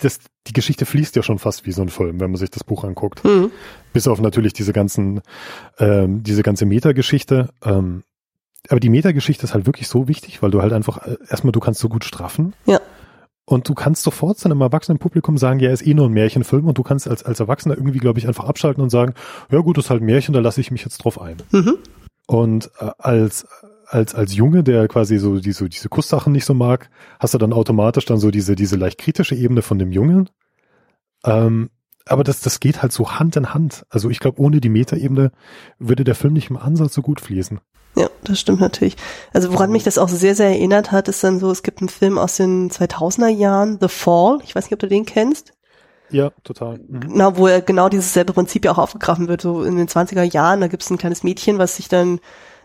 das, 0.00 0.18
die 0.46 0.52
Geschichte 0.52 0.84
fließt 0.86 1.16
ja 1.16 1.22
schon 1.22 1.38
fast 1.38 1.66
wie 1.66 1.72
so 1.72 1.82
ein 1.82 1.88
Film, 1.88 2.20
wenn 2.20 2.30
man 2.30 2.38
sich 2.38 2.50
das 2.50 2.64
Buch 2.64 2.84
anguckt. 2.84 3.22
Hm. 3.24 3.50
Bis 3.92 4.06
auf 4.08 4.20
natürlich 4.20 4.52
diese 4.52 4.72
ganzen, 4.72 5.20
ähm, 5.78 6.22
diese 6.22 6.42
ganze 6.42 6.66
Metageschichte. 6.66 7.48
Ähm, 7.64 8.02
aber 8.68 8.80
die 8.80 8.88
Metageschichte 8.88 9.44
ist 9.44 9.54
halt 9.54 9.66
wirklich 9.66 9.88
so 9.88 10.08
wichtig, 10.08 10.42
weil 10.42 10.50
du 10.50 10.62
halt 10.62 10.72
einfach, 10.72 11.06
äh, 11.06 11.16
erstmal, 11.28 11.52
du 11.52 11.60
kannst 11.60 11.80
so 11.80 11.88
gut 11.88 12.04
straffen. 12.04 12.54
Ja. 12.66 12.80
Und 13.44 13.66
du 13.66 13.74
kannst 13.74 14.02
sofort 14.02 14.38
zu 14.38 14.46
einem 14.46 14.60
erwachsenen 14.60 14.98
Publikum 14.98 15.38
sagen, 15.38 15.58
ja, 15.58 15.70
ist 15.70 15.86
eh 15.86 15.94
nur 15.94 16.06
ein 16.06 16.12
Märchenfilm 16.12 16.66
und 16.66 16.76
du 16.76 16.82
kannst 16.82 17.08
als, 17.08 17.22
als 17.22 17.40
Erwachsener 17.40 17.76
irgendwie, 17.76 17.98
glaube 17.98 18.18
ich, 18.18 18.28
einfach 18.28 18.44
abschalten 18.44 18.82
und 18.82 18.90
sagen, 18.90 19.14
ja 19.50 19.60
gut, 19.60 19.78
das 19.78 19.86
ist 19.86 19.90
halt 19.90 20.02
ein 20.02 20.06
Märchen, 20.06 20.34
da 20.34 20.40
lasse 20.40 20.60
ich 20.60 20.70
mich 20.70 20.84
jetzt 20.84 20.98
drauf 20.98 21.18
ein. 21.18 21.38
Mhm. 21.50 21.78
Und 22.26 22.70
äh, 22.78 22.90
als, 22.98 23.46
als, 23.86 24.14
als 24.14 24.34
Junge, 24.34 24.62
der 24.62 24.86
quasi 24.86 25.16
so, 25.16 25.38
die, 25.38 25.52
so 25.52 25.66
diese 25.66 25.88
Kusssachen 25.88 26.32
nicht 26.32 26.44
so 26.44 26.52
mag, 26.52 26.90
hast 27.18 27.32
du 27.32 27.38
dann 27.38 27.54
automatisch 27.54 28.04
dann 28.04 28.18
so 28.18 28.30
diese, 28.30 28.54
diese 28.54 28.76
leicht 28.76 28.98
kritische 28.98 29.34
Ebene 29.34 29.62
von 29.62 29.78
dem 29.78 29.92
Jungen. 29.92 30.28
Ähm, 31.24 31.70
aber 32.04 32.24
das, 32.24 32.40
das 32.40 32.60
geht 32.60 32.82
halt 32.82 32.92
so 32.92 33.12
Hand 33.12 33.36
in 33.36 33.54
Hand. 33.54 33.86
Also 33.88 34.10
ich 34.10 34.18
glaube, 34.18 34.40
ohne 34.40 34.60
die 34.60 34.68
Metaebene 34.68 35.30
würde 35.78 36.04
der 36.04 36.14
Film 36.14 36.34
nicht 36.34 36.50
im 36.50 36.56
Ansatz 36.56 36.94
so 36.94 37.02
gut 37.02 37.20
fließen. 37.20 37.60
Ja, 37.98 38.10
das 38.22 38.38
stimmt 38.38 38.60
natürlich. 38.60 38.96
Also 39.32 39.52
woran 39.52 39.72
mich 39.72 39.82
das 39.82 39.98
auch 39.98 40.08
sehr, 40.08 40.36
sehr 40.36 40.50
erinnert 40.50 40.92
hat, 40.92 41.08
ist 41.08 41.24
dann 41.24 41.40
so, 41.40 41.50
es 41.50 41.64
gibt 41.64 41.80
einen 41.80 41.88
Film 41.88 42.16
aus 42.16 42.36
den 42.36 42.70
2000er 42.70 43.28
Jahren, 43.28 43.78
The 43.80 43.88
Fall. 43.88 44.38
Ich 44.44 44.54
weiß 44.54 44.64
nicht, 44.64 44.72
ob 44.72 44.78
du 44.78 44.86
den 44.86 45.04
kennst. 45.04 45.52
Ja, 46.10 46.30
total. 46.44 46.78
Mhm. 46.78 47.00
Na, 47.08 47.36
wo 47.36 47.48
er 47.48 47.60
genau 47.60 47.88
dieses 47.88 48.12
selbe 48.12 48.32
Prinzip 48.32 48.64
ja 48.64 48.70
auch 48.70 48.78
aufgegriffen 48.78 49.26
wird. 49.26 49.40
So 49.40 49.64
in 49.64 49.76
den 49.76 49.88
20er 49.88 50.22
Jahren, 50.22 50.60
da 50.60 50.68
gibt 50.68 50.84
es 50.84 50.90
ein 50.90 50.98
kleines 50.98 51.24
Mädchen, 51.24 51.58
was 51.58 51.74
sich 51.76 51.88
dann 51.88 52.20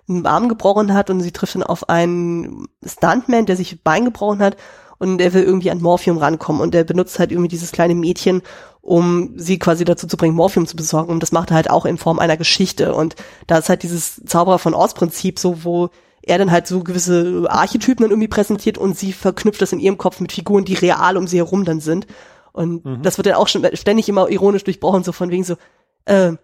einen 0.07 0.25
Arm 0.25 0.49
gebrochen 0.49 0.93
hat 0.93 1.09
und 1.09 1.21
sie 1.21 1.31
trifft 1.31 1.55
dann 1.55 1.63
auf 1.63 1.89
einen 1.89 2.67
Stuntman, 2.85 3.45
der 3.45 3.55
sich 3.55 3.73
ein 3.73 3.79
Bein 3.83 4.05
gebrochen 4.05 4.39
hat 4.39 4.55
und 5.03 5.17
der 5.17 5.33
will 5.33 5.43
irgendwie 5.43 5.69
an 5.69 5.81
Morphium 5.81 6.17
rankommen 6.17 6.61
und 6.61 6.73
der 6.73 6.85
benutzt 6.85 7.19
halt 7.19 7.31
irgendwie 7.31 7.49
dieses 7.49 7.73
kleine 7.73 7.93
Mädchen, 7.93 8.41
um 8.81 9.33
sie 9.35 9.59
quasi 9.59 9.83
dazu 9.83 10.07
zu 10.07 10.15
bringen, 10.15 10.33
Morphium 10.33 10.65
zu 10.65 10.77
besorgen 10.77 11.11
und 11.11 11.21
das 11.21 11.33
macht 11.33 11.51
er 11.51 11.57
halt 11.57 11.69
auch 11.69 11.85
in 11.85 11.97
Form 11.97 12.19
einer 12.19 12.37
Geschichte 12.37 12.95
und 12.95 13.15
da 13.45 13.57
ist 13.57 13.67
halt 13.67 13.83
dieses 13.83 14.21
Zauberer 14.25 14.59
von 14.59 14.73
Oz 14.73 14.93
Prinzip 14.93 15.39
so, 15.39 15.65
wo 15.65 15.89
er 16.21 16.37
dann 16.37 16.51
halt 16.51 16.67
so 16.67 16.83
gewisse 16.83 17.45
Archetypen 17.49 18.03
dann 18.03 18.11
irgendwie 18.11 18.29
präsentiert 18.29 18.77
und 18.77 18.97
sie 18.97 19.11
verknüpft 19.11 19.61
das 19.61 19.73
in 19.73 19.79
ihrem 19.79 19.97
Kopf 19.97 20.21
mit 20.21 20.31
Figuren, 20.31 20.63
die 20.63 20.73
real 20.73 21.17
um 21.17 21.27
sie 21.27 21.37
herum 21.37 21.65
dann 21.65 21.81
sind. 21.81 22.07
Und 22.53 22.83
das 23.01 23.17
wird 23.17 23.25
dann 23.25 23.33
auch 23.33 23.49
schon 23.49 23.67
ständig 23.73 24.07
immer 24.07 24.29
ironisch 24.29 24.63
durchbrochen, 24.63 25.03
so 25.03 25.11
von 25.11 25.31
wegen 25.31 25.43
so, 25.43 25.55
ähm, 26.05 26.37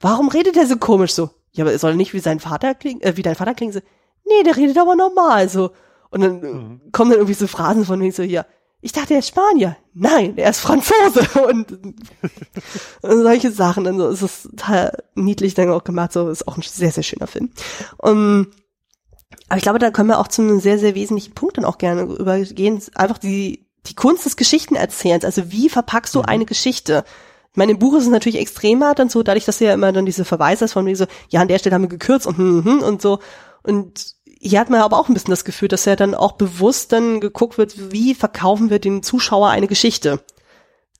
warum 0.00 0.28
redet 0.28 0.56
er 0.56 0.66
so 0.66 0.78
komisch 0.78 1.12
so? 1.12 1.30
Ja, 1.52 1.64
aber 1.64 1.72
er 1.72 1.78
soll 1.78 1.94
nicht 1.94 2.12
wie 2.12 2.18
sein 2.18 2.40
Vater 2.40 2.74
klingen, 2.74 3.02
äh, 3.02 3.16
wie 3.16 3.22
dein 3.22 3.36
Vater 3.36 3.54
klingen, 3.54 3.72
so, 3.72 3.80
nee, 4.26 4.42
der 4.42 4.56
redet 4.56 4.78
aber 4.78 4.96
normal, 4.96 5.48
so. 5.48 5.70
Und 6.10 6.20
dann 6.20 6.42
äh, 6.42 6.90
kommen 6.92 7.10
dann 7.10 7.20
irgendwie 7.20 7.34
so 7.34 7.46
Phrasen 7.46 7.84
von 7.84 8.00
wegen 8.00 8.12
so, 8.12 8.22
ja, 8.22 8.44
ich 8.82 8.92
dachte, 8.92 9.14
er 9.14 9.20
ist 9.20 9.28
Spanier. 9.28 9.76
Nein, 9.92 10.38
er 10.38 10.50
ist 10.50 10.60
Franzose. 10.60 11.28
Und, 11.48 11.72
und 11.72 11.96
solche 13.02 13.52
Sachen, 13.52 13.84
dann 13.84 13.98
so, 13.98 14.08
es 14.08 14.22
ist 14.22 14.42
total 14.44 15.02
niedlich 15.14 15.54
dann 15.54 15.70
auch 15.70 15.84
gemacht, 15.84 16.12
so, 16.12 16.30
ist 16.30 16.48
auch 16.48 16.56
ein 16.56 16.62
sehr, 16.62 16.90
sehr 16.90 17.02
schöner 17.02 17.26
Film. 17.26 17.50
Und, 17.98 18.48
aber 19.48 19.58
ich 19.58 19.62
glaube, 19.62 19.78
da 19.78 19.90
können 19.90 20.08
wir 20.08 20.18
auch 20.18 20.28
zu 20.28 20.42
einem 20.42 20.60
sehr, 20.60 20.78
sehr 20.78 20.94
wesentlichen 20.94 21.34
Punkt 21.34 21.58
dann 21.58 21.64
auch 21.64 21.78
gerne 21.78 22.02
übergehen. 22.02 22.80
Einfach 22.94 23.18
die, 23.18 23.66
die 23.86 23.94
Kunst 23.94 24.24
des 24.24 24.36
Geschichtenerzählens. 24.36 25.24
Also 25.24 25.52
wie 25.52 25.68
verpackst 25.68 26.14
du 26.14 26.22
eine 26.22 26.46
Geschichte? 26.46 27.04
Ich 27.50 27.56
meine, 27.56 27.72
im 27.72 27.78
Buch 27.78 27.96
ist 27.96 28.04
es 28.04 28.10
natürlich 28.10 28.38
extremer 28.38 28.94
dann 28.94 29.08
so, 29.08 29.22
dadurch, 29.22 29.44
dass 29.44 29.58
du 29.58 29.64
ja 29.64 29.74
immer 29.74 29.92
dann 29.92 30.06
diese 30.06 30.24
Verweise 30.24 30.64
hast 30.64 30.72
von 30.72 30.84
mir 30.84 30.96
so, 30.96 31.06
ja, 31.28 31.40
an 31.40 31.48
der 31.48 31.58
Stelle 31.58 31.74
haben 31.74 31.82
wir 31.82 31.88
gekürzt 31.88 32.26
und, 32.26 32.38
hm, 32.38 32.64
hm, 32.64 32.82
und 32.82 33.02
so. 33.02 33.18
Und 33.62 34.14
hier 34.42 34.58
hat 34.58 34.70
man 34.70 34.80
aber 34.80 34.98
auch 34.98 35.08
ein 35.08 35.14
bisschen 35.14 35.30
das 35.30 35.44
Gefühl, 35.44 35.68
dass 35.68 35.84
ja 35.84 35.96
dann 35.96 36.14
auch 36.14 36.32
bewusst 36.32 36.92
dann 36.92 37.20
geguckt 37.20 37.58
wird, 37.58 37.92
wie 37.92 38.14
verkaufen 38.14 38.70
wir 38.70 38.78
den 38.78 39.02
Zuschauer 39.02 39.50
eine 39.50 39.68
Geschichte? 39.68 40.20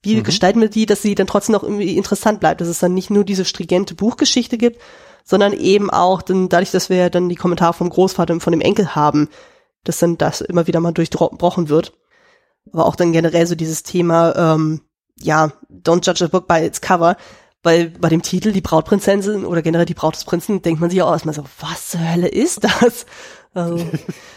Wie 0.02 0.22
gestalten 0.22 0.60
wir 0.60 0.68
die, 0.68 0.86
dass 0.86 1.02
sie 1.02 1.14
dann 1.14 1.26
trotzdem 1.26 1.54
noch 1.54 1.62
irgendwie 1.62 1.96
interessant 1.96 2.40
bleibt, 2.40 2.60
dass 2.60 2.68
es 2.68 2.78
dann 2.78 2.94
nicht 2.94 3.10
nur 3.10 3.24
diese 3.24 3.44
stringente 3.44 3.94
Buchgeschichte 3.94 4.58
gibt, 4.58 4.80
sondern 5.24 5.52
eben 5.52 5.90
auch 5.90 6.22
dann 6.22 6.48
dadurch, 6.48 6.70
dass 6.70 6.90
wir 6.90 6.96
ja 6.96 7.10
dann 7.10 7.28
die 7.28 7.36
Kommentare 7.36 7.72
vom 7.72 7.90
Großvater 7.90 8.34
und 8.34 8.40
von 8.40 8.52
dem 8.52 8.60
Enkel 8.60 8.94
haben, 8.94 9.28
dass 9.84 9.98
dann 9.98 10.18
das 10.18 10.40
immer 10.42 10.66
wieder 10.66 10.80
mal 10.80 10.92
durchbrochen 10.92 11.68
wird. 11.68 11.92
Aber 12.72 12.86
auch 12.86 12.96
dann 12.96 13.12
generell 13.12 13.46
so 13.46 13.54
dieses 13.54 13.82
Thema, 13.82 14.34
ähm, 14.36 14.82
ja, 15.18 15.52
don't 15.70 16.06
judge 16.06 16.24
a 16.24 16.28
book 16.28 16.46
by 16.46 16.64
its 16.64 16.80
cover, 16.80 17.16
weil 17.62 17.90
bei 17.90 18.08
dem 18.08 18.22
Titel 18.22 18.52
die 18.52 18.60
Brautprinzessin 18.60 19.44
oder 19.44 19.62
generell 19.62 19.86
die 19.86 19.94
Braut 19.94 20.14
des 20.14 20.24
Prinzen 20.24 20.62
denkt 20.62 20.80
man 20.80 20.90
sich 20.90 21.02
auch 21.02 21.12
erstmal 21.12 21.34
so, 21.34 21.44
was 21.60 21.88
zur 21.88 22.00
Hölle 22.12 22.28
ist 22.28 22.64
das? 22.64 23.06
Also, 23.52 23.84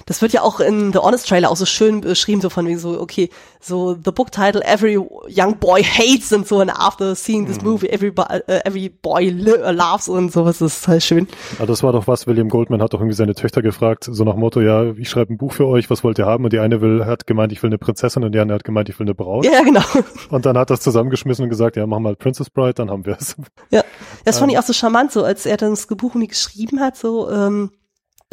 das 0.07 0.23
wird 0.23 0.33
ja 0.33 0.41
auch 0.41 0.59
in 0.59 0.91
The 0.91 0.97
Honest 0.97 1.29
Trailer 1.29 1.51
auch 1.51 1.55
so 1.55 1.67
schön 1.67 2.01
beschrieben, 2.01 2.41
so 2.41 2.49
von 2.49 2.65
wegen 2.65 2.79
so, 2.79 2.99
okay, 2.99 3.29
so 3.59 3.93
the 3.93 4.11
book 4.11 4.31
title 4.31 4.63
Every 4.63 4.97
Young 4.97 5.59
Boy 5.59 5.83
Hates 5.83 6.33
und 6.33 6.47
so 6.47 6.59
and 6.61 6.71
after 6.71 7.13
seeing 7.13 7.45
this 7.45 7.61
movie 7.61 7.89
every, 7.89 8.11
uh, 8.17 8.39
every 8.65 8.89
boy 8.89 9.29
laughs 9.29 10.09
und 10.09 10.31
sowas, 10.31 10.57
das 10.57 10.77
ist 10.77 10.87
halt 10.87 11.03
schön. 11.03 11.27
Ja, 11.59 11.67
das 11.67 11.83
war 11.83 11.91
doch 11.91 12.07
was, 12.07 12.25
William 12.25 12.49
Goldman 12.49 12.81
hat 12.81 12.93
doch 12.93 13.01
irgendwie 13.01 13.15
seine 13.15 13.35
Töchter 13.35 13.61
gefragt, 13.61 14.07
so 14.09 14.23
nach 14.23 14.35
Motto, 14.35 14.61
ja, 14.61 14.91
ich 14.97 15.11
schreibe 15.11 15.33
ein 15.33 15.37
Buch 15.37 15.53
für 15.53 15.67
euch, 15.67 15.91
was 15.91 16.03
wollt 16.03 16.17
ihr 16.17 16.25
haben? 16.25 16.43
Und 16.45 16.51
die 16.51 16.59
eine 16.59 16.81
will, 16.81 17.05
hat 17.05 17.27
gemeint, 17.27 17.51
ich 17.51 17.61
will 17.61 17.69
eine 17.69 17.77
Prinzessin 17.77 18.23
und 18.23 18.31
die 18.31 18.39
andere 18.39 18.55
hat 18.55 18.63
gemeint, 18.63 18.89
ich 18.89 18.97
will 18.97 19.05
eine 19.05 19.13
Braut. 19.13 19.45
Ja, 19.45 19.61
genau. 19.61 19.83
Und 20.31 20.47
dann 20.47 20.57
hat 20.57 20.71
das 20.71 20.79
zusammengeschmissen 20.81 21.43
und 21.43 21.49
gesagt, 21.49 21.75
ja, 21.75 21.85
wir 21.85 22.03
halt 22.03 22.17
Princess 22.17 22.49
Bride, 22.49 22.73
dann 22.73 22.89
haben 22.89 23.05
wir 23.05 23.17
es. 23.19 23.35
Ja, 23.69 23.83
das 24.25 24.39
fand 24.39 24.51
ich 24.51 24.57
auch 24.57 24.63
so 24.63 24.73
charmant, 24.73 25.11
so 25.11 25.23
als 25.23 25.45
er 25.45 25.57
das 25.57 25.85
Buch 25.85 26.15
mir 26.15 26.27
geschrieben 26.27 26.79
hat, 26.79 26.97
so, 26.97 27.29
ähm, 27.29 27.69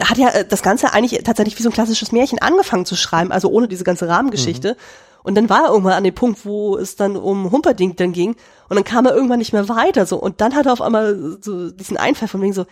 hat 0.04 0.18
ja 0.18 0.28
äh, 0.30 0.44
das 0.46 0.62
Ganze 0.62 0.92
eigentlich 0.92 1.22
tatsächlich 1.24 1.58
wie 1.58 1.62
so 1.62 1.68
ein 1.68 1.72
klassisches 1.72 2.12
Märchen 2.12 2.38
angefangen 2.38 2.86
zu 2.86 2.96
schreiben, 2.96 3.32
also 3.32 3.48
ohne 3.50 3.68
diese 3.68 3.84
ganze 3.84 4.08
Rahmengeschichte. 4.08 4.72
Mhm. 4.72 4.76
Und 5.22 5.34
dann 5.34 5.50
war 5.50 5.64
er 5.64 5.70
irgendwann 5.70 5.92
an 5.92 6.04
dem 6.04 6.14
Punkt, 6.14 6.44
wo 6.44 6.76
es 6.76 6.96
dann 6.96 7.16
um 7.16 7.50
Humperdinck 7.50 7.96
dann 7.98 8.12
ging. 8.12 8.36
Und 8.68 8.76
dann 8.76 8.84
kam 8.84 9.06
er 9.06 9.14
irgendwann 9.14 9.38
nicht 9.38 9.52
mehr 9.52 9.68
weiter. 9.68 10.06
So. 10.06 10.16
Und 10.16 10.40
dann 10.40 10.54
hat 10.54 10.66
er 10.66 10.72
auf 10.72 10.80
einmal 10.80 11.38
so 11.40 11.70
diesen 11.70 11.96
Einfall 11.96 12.28
von 12.28 12.40
wegen 12.40 12.52
so, 12.52 12.66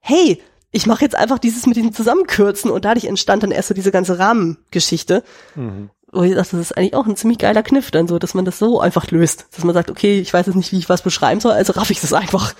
hey, 0.00 0.42
ich 0.70 0.86
mache 0.86 1.02
jetzt 1.02 1.14
einfach 1.14 1.38
dieses 1.38 1.66
mit 1.66 1.76
diesem 1.76 1.94
Zusammenkürzen. 1.94 2.70
Und 2.70 2.84
dadurch 2.84 3.06
entstand 3.06 3.42
dann 3.42 3.52
erst 3.52 3.68
so 3.68 3.74
diese 3.74 3.90
ganze 3.90 4.18
Rahmengeschichte. 4.18 5.22
Mhm. 5.54 5.90
Wo 6.12 6.22
ich 6.22 6.34
dachte, 6.34 6.56
das 6.56 6.70
ist 6.70 6.76
eigentlich 6.76 6.94
auch 6.94 7.06
ein 7.06 7.16
ziemlich 7.16 7.38
geiler 7.38 7.62
Kniff 7.62 7.90
dann 7.90 8.06
so, 8.06 8.18
dass 8.18 8.34
man 8.34 8.44
das 8.44 8.58
so 8.58 8.80
einfach 8.80 9.10
löst. 9.10 9.46
Dass 9.52 9.64
man 9.64 9.74
sagt, 9.74 9.90
okay, 9.90 10.20
ich 10.20 10.32
weiß 10.32 10.46
jetzt 10.46 10.56
nicht, 10.56 10.72
wie 10.72 10.78
ich 10.78 10.88
was 10.88 11.02
beschreiben 11.02 11.40
soll, 11.40 11.52
also 11.52 11.72
raff 11.72 11.90
ich 11.90 12.00
das 12.00 12.12
einfach. 12.12 12.54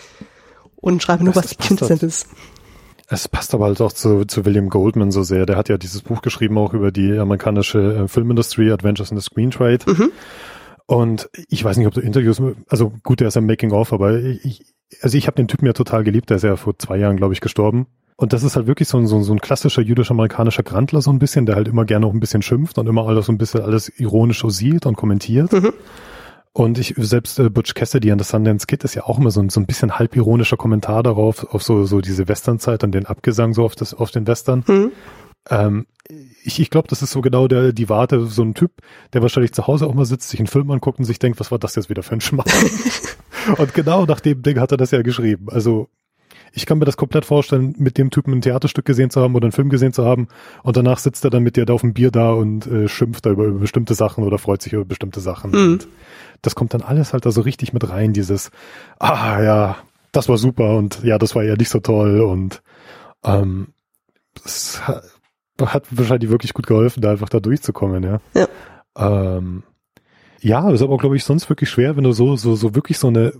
Und 0.77 1.03
schreibe 1.03 1.25
nur, 1.25 1.37
was 1.37 1.49
die 1.49 1.57
Quintessenz 1.57 2.03
ist. 2.03 2.29
Es 3.09 3.29
passt 3.29 3.55
aber 3.55 3.67
halt 3.67 3.81
auch 3.81 3.93
zu, 3.93 4.25
zu 4.25 4.45
William 4.45 4.69
Goldman 4.69 5.11
so 5.11 5.23
sehr. 5.23 5.47
Der 5.47 5.57
hat 5.57 5.69
ja 5.69 5.77
dieses 5.77 6.03
Buch 6.03 6.23
geschrieben 6.23 6.57
auch 6.57 6.73
über 6.73 6.91
die 6.91 7.19
amerikanische 7.19 8.05
äh, 8.05 8.09
Filmindustrie, 8.09 8.73
Adventures 8.73 9.11
in 9.11 9.19
the 9.19 9.23
Screen 9.23 9.51
Trade. 9.51 9.81
Mhm. 9.87 10.11
Und 10.87 11.29
ich 11.49 11.65
weiß 11.65 11.77
nicht, 11.77 11.87
ob 11.87 11.95
du 11.95 12.01
Interviews, 12.01 12.41
also 12.69 12.93
gut, 13.03 13.21
der 13.21 13.29
ist 13.29 13.37
ein 13.37 13.47
Making-of, 13.47 13.93
aber 13.93 14.19
ich, 14.19 14.65
also 15.01 15.17
ich 15.17 15.27
habe 15.27 15.37
den 15.37 15.49
Typen 15.49 15.67
ja 15.67 15.73
total 15.73 16.05
geliebt. 16.05 16.31
Der 16.31 16.37
ist 16.39 16.45
ja 16.45 16.57
vor 16.57 16.79
zwei 16.79 16.97
Jahren, 16.97 17.17
glaube 17.17 17.35
ich, 17.35 17.41
gestorben. 17.41 17.87
Und 18.17 18.33
das 18.33 18.43
ist 18.43 18.55
halt 18.57 18.67
wirklich 18.67 18.89
so 18.89 18.99
ein, 18.99 19.07
so 19.07 19.17
ein, 19.17 19.25
so 19.25 19.33
ein 19.33 19.41
klassischer 19.41 19.83
jüdisch-amerikanischer 19.83 20.63
Grandler 20.63 21.03
so 21.03 21.11
ein 21.11 21.19
bisschen, 21.19 21.47
der 21.47 21.57
halt 21.57 21.69
immer 21.69 21.85
gerne 21.85 22.07
auch 22.07 22.13
ein 22.13 22.21
bisschen 22.21 22.43
schimpft 22.43 22.79
und 22.79 22.87
immer 22.87 23.07
alles 23.07 23.27
so 23.27 23.33
ein 23.33 23.39
bisschen 23.39 23.63
alles 23.63 23.89
ironisch 23.99 24.41
so 24.41 24.51
sieht 24.51 24.87
und 24.87 24.97
kommentiert. 24.97 25.53
Mhm. 25.53 25.73
Und 26.57 26.79
ich 26.79 26.95
selbst 26.97 27.41
äh, 27.41 27.51
Butch 27.51 27.75
Cassidy 27.75 28.13
an 28.13 28.21
The 28.21 28.25
Sundance 28.25 28.69
Kid 28.69 28.85
ist 28.85 28.95
ja 28.95 29.03
auch 29.03 29.19
immer 29.19 29.33
so 29.33 29.41
ein, 29.41 29.49
so 29.49 29.59
ein 29.59 29.67
bisschen 29.67 29.99
halbironischer 29.99 30.57
Kommentar 30.57 31.03
darauf, 31.03 31.53
auf 31.53 31.65
so, 31.65 31.85
so 31.85 32.01
diese 32.01 32.29
Westernzeit 32.29 32.85
und 32.85 32.93
den 32.93 33.07
Abgesang 33.07 33.55
so 33.55 33.65
auf, 33.65 33.75
das, 33.75 33.93
auf 33.93 34.13
den 34.13 34.29
Western. 34.29 34.63
Mhm. 34.69 34.93
Ähm, 35.51 35.87
ich 36.45 36.61
ich 36.61 36.71
glaube, 36.71 36.87
das 36.87 37.03
ist 37.03 37.11
so 37.11 37.23
genau 37.23 37.49
der, 37.49 37.73
die 37.73 37.89
Warte, 37.89 38.27
so 38.27 38.43
ein 38.43 38.55
Typ, 38.55 38.71
der 39.13 39.23
wahrscheinlich 39.23 39.53
zu 39.53 39.67
Hause 39.67 39.89
auch 39.89 39.95
mal 39.95 40.05
sitzt, 40.05 40.31
sich 40.31 40.39
einen 40.39 40.47
Film 40.47 40.71
anguckt 40.71 41.01
und 41.01 41.07
sich 41.07 41.19
denkt, 41.19 41.41
was 41.41 41.51
war 41.51 41.59
das 41.59 41.75
jetzt 41.75 41.91
wieder 41.91 42.05
für 42.05 42.15
ein 42.15 42.21
Schmarrn? 42.21 42.49
und 43.59 43.75
genau 43.75 44.07
nach 44.07 44.21
dem 44.21 44.43
Ding 44.43 44.61
hat 44.61 44.71
er 44.71 44.77
das 44.77 44.93
ja 44.93 45.03
geschrieben. 45.03 45.49
Also 45.51 45.89
ich 46.53 46.67
kann 46.67 46.79
mir 46.79 46.85
das 46.85 46.97
komplett 46.97 47.25
vorstellen, 47.25 47.75
mit 47.79 47.99
dem 47.99 48.11
Typen 48.11 48.33
ein 48.33 48.41
Theaterstück 48.41 48.85
gesehen 48.85 49.11
zu 49.11 49.21
haben 49.21 49.35
oder 49.35 49.47
einen 49.47 49.53
Film 49.53 49.71
gesehen 49.71 49.93
zu 49.93 50.05
haben 50.05 50.29
und 50.63 50.77
danach 50.77 50.99
sitzt 50.99 51.25
er 51.25 51.31
dann 51.31 51.43
mit 51.43 51.57
dir 51.57 51.67
da 51.67 51.73
auf 51.73 51.81
dem 51.81 51.95
Bier 51.95 52.13
da 52.13 52.31
und 52.31 52.67
äh, 52.69 52.87
schimpft 52.87 53.27
da 53.27 53.31
über, 53.31 53.47
über 53.47 53.59
bestimmte 53.59 53.95
Sachen 53.95 54.23
oder 54.23 54.39
freut 54.39 54.63
sich 54.63 54.73
über 54.73 54.85
bestimmte 54.85 55.19
Sachen. 55.19 55.51
Mhm. 55.51 55.73
Und 55.73 55.89
das 56.47 56.55
kommt 56.55 56.75
dann 56.75 56.83
alles 56.83 57.13
halt 57.13 57.27
da 57.27 57.31
so 57.31 57.41
richtig 57.41 57.73
mit 57.73 57.89
rein, 57.89 58.13
dieses, 58.13 58.51
ah 58.99 59.41
ja, 59.43 59.77
das 60.13 60.29
war 60.29 60.39
super 60.39 60.77
und 60.77 61.03
ja, 61.03 61.19
das 61.19 61.35
war 61.35 61.43
ja 61.43 61.57
nicht 61.57 61.71
so 61.71 61.81
toll 61.81 62.21
und 62.21 62.63
ähm, 63.25 63.69
das 64.43 64.83
hat 65.61 65.87
wahrscheinlich 65.91 66.31
wirklich 66.31 66.55
gut 66.55 66.67
geholfen, 66.67 67.01
da 67.01 67.11
einfach 67.11 67.29
da 67.29 67.41
durchzukommen, 67.41 68.03
ja. 68.03 68.21
Ja. 68.35 68.49
Ähm, 68.97 69.63
ja, 70.41 70.71
ist 70.71 70.83
aber, 70.83 70.99
glaube 70.99 71.17
ich, 71.17 71.25
sonst 71.25 71.49
wirklich 71.49 71.71
schwer, 71.71 71.97
wenn 71.97 72.05
du 72.05 72.13
so, 72.13 72.37
so, 72.37 72.55
so 72.55 72.75
wirklich 72.75 72.99
so 72.99 73.09
eine 73.09 73.33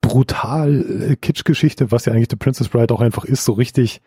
brutal 0.00 1.10
äh, 1.10 1.16
Kitsch-Geschichte, 1.16 1.92
was 1.92 2.06
ja 2.06 2.12
eigentlich 2.12 2.28
The 2.30 2.36
Princess 2.36 2.68
Bride 2.68 2.94
auch 2.94 3.00
einfach 3.00 3.24
ist, 3.24 3.44
so 3.44 3.52
richtig 3.52 4.00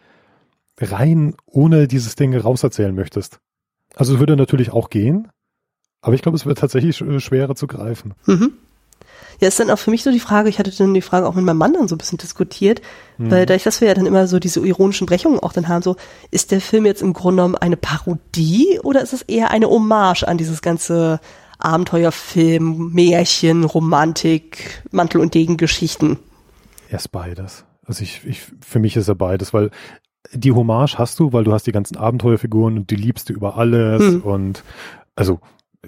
rein 0.79 1.35
ohne 1.45 1.87
dieses 1.87 2.15
Ding 2.15 2.35
rauserzählen 2.35 2.95
möchtest. 2.95 3.39
Also 3.95 4.15
es 4.15 4.19
würde 4.19 4.35
natürlich 4.35 4.71
auch 4.71 4.89
gehen, 4.89 5.27
aber 6.01 6.15
ich 6.15 6.21
glaube, 6.21 6.35
es 6.35 6.45
wird 6.45 6.57
tatsächlich 6.57 6.97
schwerer 6.97 7.55
zu 7.55 7.67
greifen. 7.67 8.13
Mhm. 8.25 8.53
Ja, 9.39 9.47
ist 9.47 9.59
dann 9.59 9.71
auch 9.71 9.79
für 9.79 9.89
mich 9.89 10.03
so 10.03 10.11
die 10.11 10.19
Frage, 10.19 10.49
ich 10.49 10.59
hatte 10.59 10.71
dann 10.71 10.93
die 10.93 11.01
Frage 11.01 11.27
auch 11.27 11.33
mit 11.33 11.43
meinem 11.43 11.57
Mann 11.57 11.73
dann 11.73 11.87
so 11.87 11.95
ein 11.95 11.97
bisschen 11.97 12.19
diskutiert, 12.19 12.79
mhm. 13.17 13.31
weil 13.31 13.45
dadurch, 13.47 13.63
dass 13.63 13.81
wir 13.81 13.87
ja 13.87 13.95
dann 13.95 14.05
immer 14.05 14.27
so 14.27 14.37
diese 14.37 14.59
ironischen 14.59 15.07
Brechungen 15.07 15.39
auch 15.39 15.51
dann 15.51 15.67
haben, 15.67 15.81
so, 15.81 15.95
ist 16.29 16.51
der 16.51 16.61
Film 16.61 16.85
jetzt 16.85 17.01
im 17.01 17.13
Grunde 17.13 17.41
genommen 17.41 17.55
eine 17.55 17.75
Parodie 17.75 18.79
oder 18.83 19.01
ist 19.01 19.13
es 19.13 19.23
eher 19.23 19.49
eine 19.49 19.67
Hommage 19.67 20.23
an 20.27 20.37
dieses 20.37 20.61
ganze 20.61 21.19
Abenteuerfilm, 21.57 22.91
Märchen, 22.93 23.63
Romantik, 23.63 24.83
Mantel- 24.91 25.21
und 25.21 25.33
Degen-Geschichten. 25.33 26.19
Er 26.89 26.97
ist 26.97 27.11
beides. 27.11 27.65
Also 27.85 28.03
ich, 28.03 28.21
ich, 28.25 28.41
für 28.63 28.79
mich 28.79 28.95
ist 28.95 29.07
er 29.07 29.15
beides, 29.15 29.53
weil 29.53 29.71
die 30.33 30.51
Hommage 30.51 30.99
hast 30.99 31.19
du, 31.19 31.33
weil 31.33 31.43
du 31.43 31.53
hast 31.53 31.65
die 31.65 31.71
ganzen 31.71 31.97
Abenteuerfiguren 31.97 32.77
und 32.77 32.91
die 32.91 32.95
liebst 32.95 33.29
du 33.29 33.33
über 33.33 33.57
alles 33.57 34.01
hm. 34.01 34.21
und 34.21 34.63
also 35.15 35.39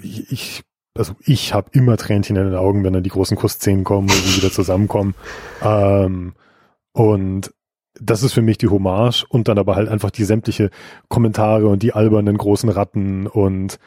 ich, 0.02 0.64
also 0.98 1.14
ich 1.26 1.54
habe 1.54 1.70
immer 1.74 1.98
Tränchen 1.98 2.36
in 2.36 2.46
den 2.46 2.56
Augen, 2.56 2.84
wenn 2.84 2.94
dann 2.94 3.04
die 3.04 3.10
großen 3.10 3.38
Kussszenen 3.38 3.84
kommen 3.84 4.10
und 4.10 4.16
sie 4.16 4.41
wieder 4.41 4.52
zusammenkommen. 4.52 5.16
Ähm, 5.66 6.34
und 6.91 7.54
das 8.00 8.22
ist 8.22 8.34
für 8.34 8.41
mich 8.41 8.58
die 8.58 8.68
Hommage 8.68 9.24
und 9.30 9.48
dann 9.48 9.58
aber 9.58 9.76
halt 9.76 9.88
einfach 9.88 10.12
die 10.12 10.26
sämtliche 10.26 10.72
Kommentare 11.08 11.68
und 11.68 11.84
die 11.84 11.94
albernen 11.94 12.38
großen 12.38 12.70
Ratten 12.70 13.28
und 13.28 13.80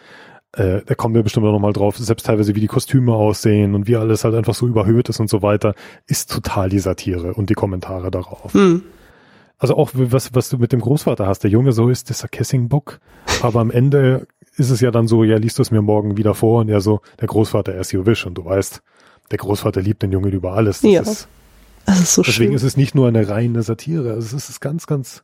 äh, 0.53 0.81
da 0.87 0.95
kommen 0.95 1.15
wir 1.15 1.23
bestimmt 1.23 1.47
auch 1.47 1.53
nochmal 1.53 1.73
drauf, 1.73 1.99
selbst 1.99 2.25
teilweise 2.25 2.55
wie 2.55 2.61
die 2.61 2.67
Kostüme 2.67 3.15
aussehen 3.15 3.75
und 3.75 3.87
wie 3.87 3.97
alles 3.97 4.25
halt 4.25 4.35
einfach 4.35 4.55
so 4.55 4.67
überhöht 4.67 5.09
ist 5.09 5.21
und 5.21 5.29
so 5.29 5.43
weiter, 5.43 5.75
ist 6.07 6.31
total 6.31 6.69
die 6.69 6.79
Satire 6.79 7.35
und 7.35 7.51
die 7.51 7.55
Kommentare 7.55 8.11
darauf. 8.11 8.55
Hm. 8.55 8.83
Also 9.59 9.77
auch 9.77 9.91
was, 9.95 10.35
was 10.35 10.49
du 10.49 10.59
mit 10.59 10.73
dem 10.73 10.81
Großvater 10.81 11.27
hast, 11.27 11.41
der 11.41 11.51
Junge 11.51 11.73
so 11.73 11.89
ist, 11.89 12.11
das 12.11 12.23
ist 12.23 12.33
Kissing 12.33 12.69
Book, 12.69 13.01
aber 13.43 13.61
am 13.61 13.71
Ende 13.71 14.27
ist 14.57 14.71
es 14.71 14.81
ja 14.81 14.91
dann 14.91 15.07
so, 15.07 15.25
ja, 15.25 15.37
liest 15.37 15.59
du 15.59 15.63
es 15.63 15.71
mir 15.71 15.83
morgen 15.83 16.17
wieder 16.17 16.35
vor 16.35 16.61
und 16.61 16.69
er 16.69 16.81
so, 16.81 17.01
der 17.21 17.29
Großvater 17.29 17.75
ist 17.75 17.93
your 17.95 18.07
wish 18.07 18.27
und 18.27 18.35
du 18.35 18.45
weißt, 18.45 18.83
der 19.31 19.39
Großvater 19.39 19.81
liebt 19.81 20.03
den 20.03 20.13
Jungen 20.13 20.33
über 20.33 20.53
alles. 20.53 20.81
Das 20.81 20.91
ja. 20.91 21.03
Ist, 21.03 21.29
das 21.85 22.01
ist 22.01 22.15
so 22.15 22.23
deswegen 22.23 22.51
schön. 22.51 22.57
ist 22.57 22.63
es 22.63 22.77
nicht 22.77 22.95
nur 22.95 23.09
eine 23.09 23.29
reine 23.29 23.63
Satire, 23.63 24.15
also 24.15 24.37
es 24.37 24.49
ist 24.49 24.61
ganz, 24.61 24.87
ganz 24.87 25.23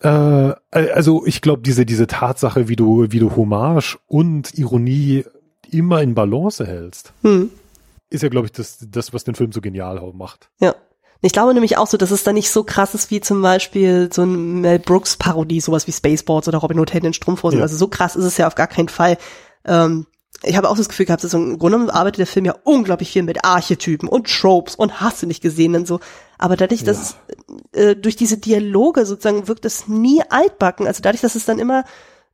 äh, 0.00 0.54
also 0.70 1.24
ich 1.26 1.40
glaube, 1.40 1.62
diese, 1.62 1.86
diese 1.86 2.06
Tatsache, 2.06 2.68
wie 2.68 2.76
du, 2.76 3.06
wie 3.10 3.18
du 3.18 3.34
Hommage 3.36 3.98
und 4.06 4.56
Ironie 4.58 5.24
immer 5.70 6.02
in 6.02 6.14
Balance 6.14 6.64
hältst, 6.66 7.12
hm. 7.22 7.50
ist 8.10 8.22
ja, 8.22 8.28
glaube 8.28 8.46
ich, 8.46 8.52
das, 8.52 8.86
das, 8.90 9.12
was 9.12 9.24
den 9.24 9.34
Film 9.34 9.52
so 9.52 9.60
genial 9.60 10.00
macht. 10.14 10.50
Ja. 10.60 10.74
Ich 11.20 11.32
glaube 11.32 11.54
nämlich 11.54 11.78
auch 11.78 11.86
so, 11.86 11.96
dass 11.96 12.10
es 12.10 12.24
da 12.24 12.32
nicht 12.32 12.50
so 12.50 12.64
krass 12.64 12.94
ist 12.94 13.10
wie 13.10 13.20
zum 13.20 13.40
Beispiel 13.40 14.10
so 14.12 14.24
ein 14.24 14.60
Mel 14.60 14.78
Brooks 14.78 15.16
Parodie, 15.16 15.60
sowas 15.60 15.86
wie 15.86 15.92
Spaceballs 15.92 16.48
oder 16.48 16.58
Robin 16.58 16.78
Hood 16.78 16.94
in 16.94 17.02
den 17.02 17.14
Strumpfhosen. 17.14 17.58
Ja. 17.60 17.64
Also 17.64 17.76
so 17.76 17.88
krass 17.88 18.14
ist 18.16 18.24
es 18.24 18.36
ja 18.36 18.46
auf 18.46 18.54
gar 18.54 18.66
keinen 18.66 18.88
Fall. 18.88 19.16
Ähm, 19.64 20.06
ich 20.42 20.56
habe 20.56 20.68
auch 20.68 20.76
das 20.76 20.88
Gefühl 20.88 21.06
gehabt, 21.06 21.24
dass 21.24 21.32
im 21.32 21.58
Grunde 21.58 21.78
genommen 21.78 21.90
arbeitet 21.90 22.18
der 22.18 22.26
Film 22.26 22.44
ja 22.44 22.54
unglaublich 22.64 23.10
viel 23.10 23.22
mit 23.22 23.44
Archetypen 23.44 24.08
und 24.08 24.28
Tropes 24.28 24.74
und 24.74 25.00
hast 25.00 25.22
du 25.22 25.26
nicht 25.26 25.42
gesehen 25.42 25.74
und 25.74 25.86
so. 25.86 26.00
Aber 26.38 26.56
dadurch, 26.56 26.80
ja. 26.80 26.86
dass 26.88 27.16
äh, 27.72 27.96
durch 27.96 28.16
diese 28.16 28.36
Dialoge 28.36 29.06
sozusagen 29.06 29.48
wirkt 29.48 29.64
es 29.64 29.88
nie 29.88 30.22
altbacken. 30.28 30.86
Also 30.86 31.00
dadurch, 31.02 31.22
dass 31.22 31.34
es 31.34 31.46
dann 31.46 31.58
immer 31.58 31.84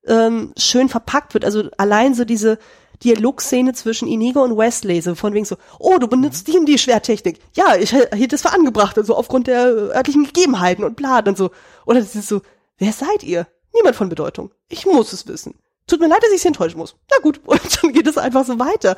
ähm, 0.06 0.52
schön 0.56 0.88
verpackt 0.88 1.34
wird. 1.34 1.44
Also 1.44 1.64
allein 1.76 2.14
so 2.14 2.24
diese 2.24 2.58
Dialogszene 3.02 3.72
zwischen 3.72 4.08
Inigo 4.08 4.42
und 4.42 4.56
Wesley, 4.56 5.00
so 5.00 5.14
von 5.14 5.32
wegen 5.32 5.44
so, 5.44 5.56
oh, 5.78 5.98
du 5.98 6.06
benutzt 6.06 6.46
die 6.48 6.58
und 6.58 6.66
die 6.66 6.78
Schwertechnik. 6.78 7.40
Ja, 7.54 7.76
ich 7.76 7.92
hätte 7.92 8.28
das 8.28 8.42
für 8.42 8.52
angebracht, 8.52 8.98
also 8.98 9.16
aufgrund 9.16 9.46
der 9.46 9.66
örtlichen 9.94 10.24
Gegebenheiten 10.24 10.84
und 10.84 10.96
bla, 10.96 11.20
und 11.20 11.38
so. 11.38 11.50
Oder 11.86 12.00
das 12.00 12.14
ist 12.14 12.28
so, 12.28 12.42
wer 12.78 12.92
seid 12.92 13.22
ihr? 13.22 13.46
Niemand 13.72 13.96
von 13.96 14.08
Bedeutung. 14.08 14.50
Ich 14.68 14.84
muss 14.84 15.12
es 15.12 15.26
wissen. 15.26 15.54
Tut 15.86 16.00
mir 16.00 16.08
leid, 16.08 16.22
dass 16.22 16.32
ich 16.32 16.42
sie 16.42 16.48
enttäuschen 16.48 16.78
muss. 16.78 16.96
Na 17.10 17.16
gut, 17.22 17.40
und 17.46 17.82
dann 17.82 17.92
geht 17.92 18.06
es 18.06 18.18
einfach 18.18 18.44
so 18.44 18.58
weiter. 18.58 18.96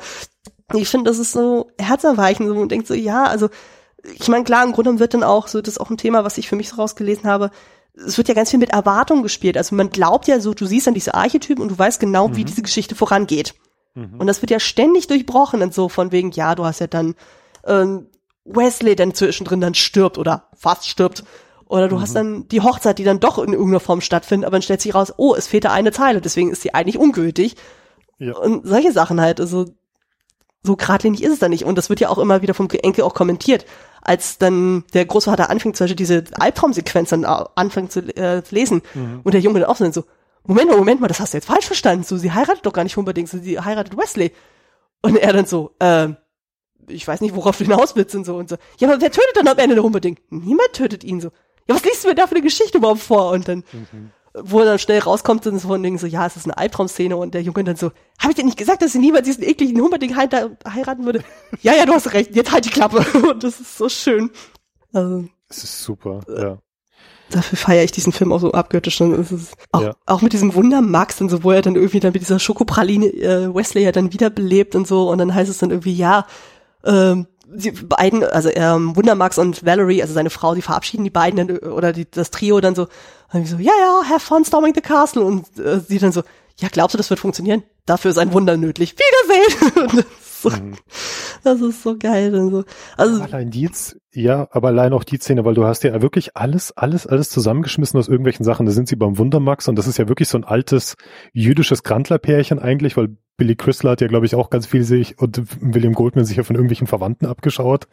Ich 0.73 0.89
finde, 0.89 1.09
das 1.09 1.19
ist 1.19 1.31
so 1.31 1.69
herzerweichend 1.77 2.49
so, 2.49 2.55
und 2.55 2.71
denkt 2.71 2.87
so, 2.87 2.93
ja, 2.93 3.23
also 3.23 3.49
ich 4.03 4.27
meine, 4.27 4.43
klar, 4.43 4.63
im 4.63 4.73
Grunde 4.73 4.99
wird 4.99 5.13
dann 5.13 5.23
auch 5.23 5.47
so, 5.47 5.61
das 5.61 5.75
ist 5.75 5.79
auch 5.79 5.89
ein 5.89 5.97
Thema, 5.97 6.25
was 6.25 6.37
ich 6.37 6.49
für 6.49 6.57
mich 6.57 6.69
so 6.69 6.75
rausgelesen 6.75 7.25
habe, 7.25 7.51
es 7.95 8.17
wird 8.17 8.27
ja 8.27 8.33
ganz 8.33 8.49
viel 8.49 8.59
mit 8.59 8.71
Erwartung 8.71 9.23
gespielt. 9.23 9.55
Also 9.55 9.75
man 9.75 9.89
glaubt 9.89 10.27
ja 10.27 10.39
so, 10.39 10.53
du 10.53 10.65
siehst 10.65 10.87
dann 10.87 10.93
diese 10.93 11.13
Archetypen 11.13 11.61
und 11.61 11.69
du 11.69 11.77
weißt 11.77 11.99
genau, 11.99 12.27
mhm. 12.27 12.35
wie 12.35 12.45
diese 12.45 12.61
Geschichte 12.61 12.95
vorangeht. 12.95 13.53
Mhm. 13.95 14.19
Und 14.19 14.27
das 14.27 14.41
wird 14.41 14.51
ja 14.51 14.59
ständig 14.59 15.07
durchbrochen 15.07 15.61
und 15.61 15.73
so 15.73 15.89
von 15.89 16.11
wegen, 16.11 16.31
ja, 16.31 16.55
du 16.55 16.65
hast 16.65 16.79
ja 16.79 16.87
dann 16.87 17.15
ähm, 17.65 18.07
Wesley 18.45 18.95
dann 18.95 19.13
zwischendrin 19.13 19.61
dann 19.61 19.73
stirbt 19.73 20.17
oder 20.17 20.47
fast 20.55 20.87
stirbt. 20.87 21.23
Oder 21.65 21.87
du 21.87 21.95
mhm. 21.95 22.01
hast 22.01 22.15
dann 22.15 22.47
die 22.49 22.61
Hochzeit, 22.61 22.99
die 22.99 23.03
dann 23.03 23.19
doch 23.19 23.37
in 23.37 23.53
irgendeiner 23.53 23.79
Form 23.79 24.01
stattfindet, 24.01 24.45
aber 24.45 24.55
dann 24.55 24.61
stellt 24.61 24.81
sich 24.81 24.93
raus, 24.93 25.13
oh, 25.17 25.33
es 25.35 25.47
fehlt 25.47 25.65
da 25.65 25.71
eine 25.71 25.91
Zeile, 25.91 26.21
deswegen 26.21 26.51
ist 26.51 26.61
sie 26.61 26.73
eigentlich 26.73 26.99
ungültig. 26.99 27.55
Ja. 28.19 28.35
Und 28.37 28.67
solche 28.67 28.91
Sachen 28.91 29.19
halt, 29.19 29.39
also 29.39 29.65
so 30.61 30.75
geradlinig 30.75 31.23
ist 31.23 31.33
es 31.33 31.39
da 31.39 31.49
nicht. 31.49 31.65
Und 31.65 31.77
das 31.77 31.89
wird 31.89 31.99
ja 31.99 32.09
auch 32.09 32.17
immer 32.17 32.41
wieder 32.41 32.53
vom 32.53 32.69
Enkel 32.69 33.03
auch 33.03 33.13
kommentiert. 33.13 33.65
als 34.01 34.37
dann 34.37 34.83
der 34.93 35.05
Großvater 35.05 35.49
anfängt, 35.49 35.77
zum 35.77 35.85
Beispiel 35.85 35.95
diese 35.95 36.25
Albtraumsequenz 36.33 37.09
dann 37.09 37.23
anfängt 37.23 37.91
zu 37.91 38.01
äh, 38.15 38.41
lesen 38.49 38.81
mhm. 38.93 39.21
und 39.23 39.33
der 39.33 39.41
Junge 39.41 39.61
dann 39.61 39.69
auch 39.69 39.77
so, 39.77 40.03
Moment 40.45 40.69
mal, 40.69 40.77
Moment 40.77 41.01
mal, 41.01 41.07
das 41.07 41.19
hast 41.19 41.33
du 41.33 41.37
jetzt 41.37 41.45
falsch 41.45 41.65
verstanden. 41.65 42.03
So, 42.03 42.17
sie 42.17 42.31
heiratet 42.31 42.65
doch 42.65 42.73
gar 42.73 42.83
nicht 42.83 42.97
unbedingt, 42.97 43.29
so, 43.29 43.37
sie 43.37 43.59
heiratet 43.59 43.97
Wesley. 43.97 44.31
Und 45.01 45.17
er 45.17 45.33
dann 45.33 45.45
so, 45.45 45.75
ähm, 45.79 46.17
ich 46.87 47.07
weiß 47.07 47.21
nicht, 47.21 47.35
worauf 47.35 47.57
du 47.57 47.63
hinaus 47.63 47.95
willst 47.95 48.15
und 48.15 48.25
so 48.25 48.35
und 48.35 48.49
so. 48.49 48.57
Ja, 48.79 48.89
aber 48.89 49.01
wer 49.01 49.11
tötet 49.11 49.35
dann 49.35 49.47
am 49.47 49.57
Ende 49.57 49.75
noch 49.75 49.85
unbedingt? 49.85 50.19
Niemand 50.29 50.73
tötet 50.73 51.03
ihn 51.03 51.21
so. 51.21 51.29
Ja, 51.67 51.75
was 51.75 51.85
liest 51.85 52.03
du 52.03 52.09
mir 52.09 52.15
da 52.15 52.27
für 52.27 52.35
eine 52.35 52.43
Geschichte 52.43 52.77
überhaupt 52.77 53.01
vor? 53.01 53.31
Und 53.31 53.47
dann, 53.47 53.63
mhm. 53.71 54.11
wo 54.33 54.59
er 54.59 54.65
dann 54.65 54.79
schnell 54.79 54.99
rauskommt, 54.99 55.45
dann 55.45 55.55
ist 55.55 55.63
von 55.63 55.81
Dingen 55.81 55.97
so, 55.97 56.07
ja, 56.07 56.25
es 56.25 56.35
ist 56.35 56.45
eine 56.45 56.57
Albtraumszene 56.57 57.15
und 57.15 57.33
der 57.33 57.41
Junge 57.41 57.63
dann 57.63 57.77
so, 57.77 57.91
habe 58.19 58.31
ich 58.31 58.35
dir 58.35 58.43
nicht 58.43 58.57
gesagt, 58.57 58.81
dass 58.81 58.91
sie 58.91 58.99
niemals 58.99 59.25
diesen 59.25 59.43
ekligen 59.43 59.81
Humperding 59.81 60.15
heiraten 60.15 61.05
würde? 61.05 61.23
ja, 61.61 61.73
ja, 61.73 61.85
du 61.85 61.93
hast 61.93 62.11
recht, 62.13 62.35
jetzt 62.35 62.51
halt 62.51 62.65
die 62.65 62.69
Klappe. 62.69 63.05
und 63.31 63.43
das 63.43 63.61
ist 63.61 63.77
so 63.77 63.87
schön. 63.87 64.29
Also, 64.91 65.25
es 65.47 65.63
ist 65.63 65.83
super, 65.83 66.19
ja 66.27 66.57
dafür 67.35 67.57
feiere 67.57 67.83
ich 67.83 67.91
diesen 67.91 68.13
Film 68.13 68.31
auch 68.31 68.39
so 68.39 68.51
abgöttisch. 68.51 68.99
Und 69.01 69.13
es 69.13 69.31
ist 69.31 69.53
auch, 69.71 69.81
ja. 69.81 69.95
auch 70.05 70.21
mit 70.21 70.33
diesem 70.33 70.55
Wunder 70.55 70.81
Max 70.81 71.19
und 71.21 71.29
so, 71.29 71.43
wo 71.43 71.51
er 71.51 71.61
dann 71.61 71.75
irgendwie 71.75 71.99
dann 71.99 72.13
mit 72.13 72.21
dieser 72.21 72.39
Schokopraline 72.39 73.07
äh, 73.07 73.53
Wesley 73.53 73.83
ja 73.83 73.91
dann 73.91 74.13
wiederbelebt 74.13 74.75
und 74.75 74.87
so. 74.87 75.09
Und 75.09 75.17
dann 75.17 75.33
heißt 75.33 75.49
es 75.49 75.57
dann 75.57 75.71
irgendwie, 75.71 75.93
ja, 75.93 76.25
ähm, 76.85 77.27
die 77.45 77.71
beiden, 77.71 78.23
also 78.23 78.49
ähm, 78.53 78.95
Wundermax 78.95 79.37
und 79.37 79.65
Valerie, 79.65 80.01
also 80.01 80.13
seine 80.13 80.29
Frau, 80.29 80.55
die 80.55 80.61
verabschieden 80.61 81.03
die 81.03 81.09
beiden 81.09 81.47
dann, 81.47 81.57
oder 81.59 81.93
die, 81.93 82.09
das 82.09 82.31
Trio 82.31 82.59
dann 82.61 82.75
so, 82.75 82.87
und 83.31 83.47
so, 83.47 83.57
ja, 83.57 83.71
ja, 83.79 84.09
have 84.09 84.19
fun 84.19 84.45
storming 84.45 84.73
the 84.73 84.81
castle. 84.81 85.23
Und 85.23 85.45
äh, 85.59 85.79
sie 85.79 85.99
dann 85.99 86.11
so, 86.11 86.23
ja, 86.59 86.67
glaubst 86.71 86.93
du, 86.93 86.97
das 86.97 87.09
wird 87.09 87.19
funktionieren? 87.19 87.63
Dafür 87.85 88.11
ist 88.11 88.17
ein 88.17 88.33
Wunder 88.33 88.57
nötig. 88.57 88.95
Wiedersehen! 88.95 90.05
so, 90.43 90.49
mhm. 90.49 90.75
das 91.43 91.61
ist 91.61 91.83
so 91.83 91.97
geil. 91.97 92.35
Und 92.35 92.51
so. 92.51 92.63
Also, 92.97 93.21
allein 93.21 93.49
die, 93.49 93.69
ja, 94.11 94.47
aber 94.51 94.67
allein 94.67 94.93
auch 94.93 95.03
die 95.03 95.17
Szene, 95.17 95.45
weil 95.45 95.53
du 95.53 95.65
hast 95.65 95.83
ja 95.83 96.01
wirklich 96.01 96.35
alles, 96.35 96.71
alles, 96.75 97.07
alles 97.07 97.29
zusammengeschmissen 97.29 97.97
aus 97.97 98.09
irgendwelchen 98.09 98.43
Sachen. 98.43 98.65
Da 98.65 98.71
sind 98.71 98.87
sie 98.87 98.95
beim 98.95 99.17
Wundermax 99.17 99.67
und 99.67 99.77
das 99.77 99.87
ist 99.87 99.97
ja 99.97 100.07
wirklich 100.09 100.27
so 100.27 100.37
ein 100.37 100.43
altes 100.43 100.95
jüdisches 101.31 101.83
Grantlerpärchen 101.83 102.59
eigentlich, 102.59 102.97
weil 102.97 103.15
Billy 103.37 103.55
Crystal 103.55 103.91
hat 103.91 104.01
ja, 104.01 104.07
glaube 104.07 104.25
ich, 104.25 104.35
auch 104.35 104.49
ganz 104.49 104.67
viel 104.67 104.83
sich 104.83 105.17
und 105.17 105.41
William 105.61 105.93
Goldman 105.93 106.25
sich 106.25 106.37
ja 106.37 106.43
von 106.43 106.55
irgendwelchen 106.55 106.87
Verwandten 106.87 107.25
abgeschaut, 107.25 107.87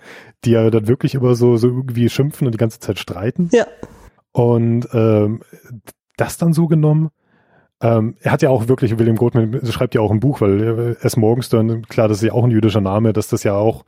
die 0.44 0.50
ja 0.50 0.68
dann 0.70 0.88
wirklich 0.88 1.14
immer 1.14 1.34
so, 1.34 1.56
so 1.56 1.68
irgendwie 1.68 2.08
schimpfen 2.10 2.46
und 2.46 2.52
die 2.52 2.58
ganze 2.58 2.80
Zeit 2.80 2.98
streiten. 2.98 3.48
Ja. 3.52 3.66
Und 4.32 4.88
ähm, 4.92 5.42
das 6.16 6.36
dann 6.36 6.52
so 6.52 6.66
genommen 6.66 7.10
ähm, 7.80 8.16
er 8.20 8.32
hat 8.32 8.42
ja 8.42 8.50
auch 8.50 8.68
wirklich, 8.68 8.98
William 8.98 9.16
Goldman 9.16 9.60
schreibt 9.70 9.94
ja 9.94 10.00
auch 10.00 10.10
ein 10.10 10.20
Buch, 10.20 10.40
weil 10.40 10.96
S. 11.00 11.16
Morgenstern, 11.16 11.82
klar, 11.88 12.08
das 12.08 12.18
ist 12.18 12.24
ja 12.24 12.32
auch 12.32 12.44
ein 12.44 12.50
jüdischer 12.50 12.82
Name, 12.82 13.12
dass 13.12 13.28
das 13.28 13.42
ja 13.42 13.54
auch, 13.54 13.84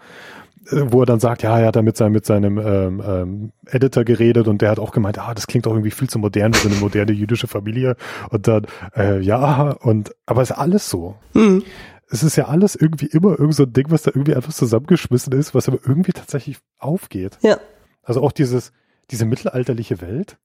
äh, 0.70 0.84
wo 0.86 1.00
er 1.00 1.06
dann 1.06 1.20
sagt, 1.20 1.42
ja, 1.42 1.58
er 1.58 1.66
hat 1.66 1.76
da 1.76 1.82
mit 1.82 1.96
seinem, 1.96 2.12
mit 2.12 2.24
seinem 2.24 2.58
ähm, 2.58 3.02
ähm, 3.06 3.52
Editor 3.66 4.04
geredet 4.04 4.48
und 4.48 4.62
der 4.62 4.70
hat 4.70 4.78
auch 4.78 4.92
gemeint, 4.92 5.18
ah, 5.18 5.34
das 5.34 5.46
klingt 5.46 5.66
doch 5.66 5.72
irgendwie 5.72 5.90
viel 5.90 6.08
zu 6.08 6.18
modern 6.18 6.54
für 6.54 6.68
eine 6.68 6.78
moderne 6.78 7.12
jüdische 7.12 7.48
Familie. 7.48 7.96
Und 8.30 8.48
dann, 8.48 8.66
äh, 8.96 9.20
ja, 9.20 9.72
und 9.82 10.14
aber 10.24 10.40
es 10.40 10.50
ist 10.50 10.56
alles 10.56 10.88
so. 10.88 11.16
Mhm. 11.34 11.62
Es 12.08 12.22
ist 12.22 12.36
ja 12.36 12.46
alles 12.46 12.76
irgendwie 12.76 13.06
immer 13.06 13.38
irgend 13.38 13.54
so 13.54 13.64
ein 13.64 13.72
Ding, 13.72 13.86
was 13.88 14.02
da 14.02 14.10
irgendwie 14.14 14.34
einfach 14.34 14.52
zusammengeschmissen 14.52 15.32
ist, 15.32 15.54
was 15.54 15.68
aber 15.68 15.78
irgendwie 15.86 16.12
tatsächlich 16.12 16.58
aufgeht. 16.78 17.38
Ja. 17.42 17.58
Also 18.02 18.22
auch 18.22 18.32
dieses, 18.32 18.72
diese 19.10 19.24
mittelalterliche 19.26 20.00
Welt. 20.00 20.36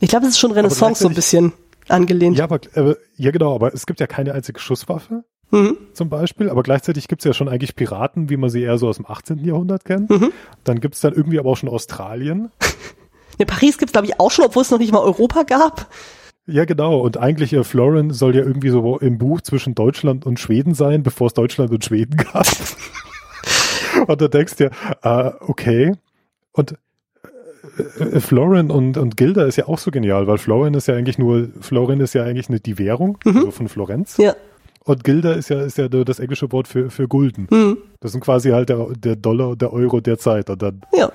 Ich 0.00 0.10
glaube, 0.10 0.26
es 0.26 0.32
ist 0.32 0.38
schon 0.38 0.52
Renaissance 0.52 1.02
so 1.02 1.08
ein 1.08 1.14
bisschen 1.14 1.52
angelehnt. 1.90 2.38
Ja, 2.38 2.44
aber, 2.44 2.60
äh, 2.74 2.94
ja 3.16 3.30
genau, 3.30 3.54
aber 3.54 3.74
es 3.74 3.86
gibt 3.86 4.00
ja 4.00 4.06
keine 4.06 4.34
einzige 4.34 4.60
Schusswaffe. 4.60 5.24
Mhm. 5.50 5.78
Zum 5.94 6.08
Beispiel, 6.08 6.50
aber 6.50 6.62
gleichzeitig 6.62 7.08
gibt's 7.08 7.24
ja 7.24 7.32
schon 7.32 7.48
eigentlich 7.48 7.74
Piraten, 7.74 8.28
wie 8.28 8.36
man 8.36 8.50
sie 8.50 8.62
eher 8.62 8.76
so 8.78 8.88
aus 8.88 8.96
dem 8.96 9.06
18. 9.06 9.44
Jahrhundert 9.44 9.84
kennt. 9.84 10.10
Mhm. 10.10 10.32
Dann 10.64 10.80
gibt's 10.80 11.00
dann 11.00 11.14
irgendwie 11.14 11.38
aber 11.38 11.50
auch 11.50 11.56
schon 11.56 11.68
Australien. 11.68 12.50
Ne, 13.40 13.46
Paris 13.46 13.78
gibt's 13.78 13.92
glaube 13.92 14.08
ich 14.08 14.18
auch 14.18 14.32
schon, 14.32 14.46
obwohl 14.46 14.62
es 14.62 14.70
noch 14.72 14.80
nicht 14.80 14.90
mal 14.92 14.98
Europa 14.98 15.44
gab. 15.44 15.88
Ja, 16.46 16.64
genau. 16.64 16.98
Und 16.98 17.18
eigentlich 17.18 17.52
äh, 17.52 17.62
Florin 17.62 18.10
soll 18.10 18.34
ja 18.34 18.42
irgendwie 18.42 18.70
so 18.70 18.98
im 18.98 19.18
Buch 19.18 19.42
zwischen 19.42 19.76
Deutschland 19.76 20.26
und 20.26 20.40
Schweden 20.40 20.74
sein, 20.74 21.04
bevor 21.04 21.28
es 21.28 21.34
Deutschland 21.34 21.70
und 21.70 21.84
Schweden 21.84 22.16
gab. 22.16 22.46
und 24.08 24.20
da 24.20 24.26
denkst 24.26 24.56
du 24.56 24.64
ja, 24.64 25.28
äh, 25.28 25.32
okay. 25.40 25.92
Und 26.52 26.74
Florin 28.20 28.70
und, 28.70 28.96
und 28.96 29.16
Gilda 29.16 29.44
ist 29.44 29.56
ja 29.56 29.66
auch 29.66 29.78
so 29.78 29.90
genial, 29.90 30.26
weil 30.26 30.38
Florin 30.38 30.74
ist 30.74 30.88
ja 30.88 30.94
eigentlich 30.94 31.18
nur, 31.18 31.48
Florin 31.60 32.00
ist 32.00 32.14
ja 32.14 32.24
eigentlich 32.24 32.48
eine, 32.48 32.60
die 32.60 32.78
Währung, 32.78 33.18
mhm. 33.24 33.36
also 33.36 33.50
von 33.50 33.68
Florenz. 33.68 34.16
Ja. 34.18 34.34
Und 34.84 35.04
Gilda 35.04 35.32
ist 35.32 35.50
ja, 35.50 35.60
ist 35.60 35.76
ja 35.76 35.88
das 35.88 36.18
englische 36.18 36.50
Wort 36.50 36.66
für, 36.66 36.90
für 36.90 37.08
Gulden. 37.08 37.46
Mhm. 37.50 37.78
Das 38.00 38.12
sind 38.12 38.22
quasi 38.22 38.50
halt 38.50 38.70
der, 38.70 38.86
der 38.96 39.16
Dollar 39.16 39.50
und 39.50 39.60
der 39.60 39.72
Euro 39.72 40.00
der 40.00 40.18
Zeit. 40.18 40.48
Und 40.48 40.62
dann 40.62 40.80
ja. 40.94 41.12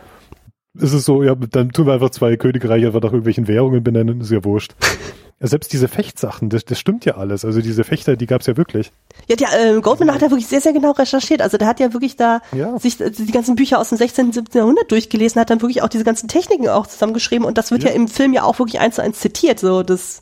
ist 0.76 0.94
es 0.94 1.06
so, 1.06 1.24
ja, 1.24 1.34
dann 1.34 1.72
tun 1.72 1.88
wir 1.88 1.94
einfach 1.94 2.12
zwei 2.12 2.36
Königreiche 2.38 2.88
einfach 2.88 3.02
nach 3.02 3.12
irgendwelchen 3.12 3.48
Währungen 3.48 3.84
benennen, 3.84 4.22
ist 4.22 4.32
ja 4.32 4.44
wurscht. 4.44 4.76
Selbst 5.46 5.74
diese 5.74 5.90
Fechtsachen, 5.90 6.50
das, 6.50 6.64
das 6.64 6.80
stimmt 6.80 7.04
ja 7.04 7.18
alles. 7.18 7.44
Also 7.44 7.62
diese 7.62 7.84
Fechter, 7.84 8.16
die 8.16 8.28
gab's 8.28 8.46
ja 8.46 8.56
wirklich. 8.56 8.92
Ja, 9.28 9.36
der 9.36 9.76
äh, 9.76 9.82
Goldman 9.82 10.14
hat 10.14 10.22
ja 10.22 10.32
wirklich 10.32 10.48
sehr, 10.48 10.62
sehr 10.62 10.72
genau 10.72 10.92
recherchiert. 10.92 11.42
Also 11.42 11.58
der 11.58 11.68
hat 11.68 11.82
ja 11.82 11.92
wirklich 11.92 12.16
da 12.16 12.42
ja. 12.54 12.80
sich 12.80 13.00
äh, 13.02 13.12
die 13.12 13.32
ganzen 13.32 13.56
Bücher 13.56 13.80
aus 13.80 13.90
dem 13.90 13.98
16., 13.98 14.32
17. 14.32 14.60
Jahrhundert 14.60 14.90
durchgelesen, 14.90 15.42
hat 15.42 15.50
dann 15.50 15.62
wirklich 15.62 15.82
auch 15.82 15.90
diese 15.90 16.06
ganzen 16.06 16.30
Techniken 16.30 16.70
auch 16.70 16.88
zusammengeschrieben 16.88 17.46
und 17.46 17.58
das 17.58 17.72
wird 17.72 17.84
ja, 17.84 17.90
ja 17.90 17.96
im 17.96 18.08
Film 18.08 18.34
ja 18.34 18.44
auch 18.44 18.58
wirklich 18.60 18.80
eins 18.80 18.96
zu 18.96 19.02
eins 19.02 19.20
zitiert. 19.20 19.60
So, 19.60 19.84
das 19.84 20.22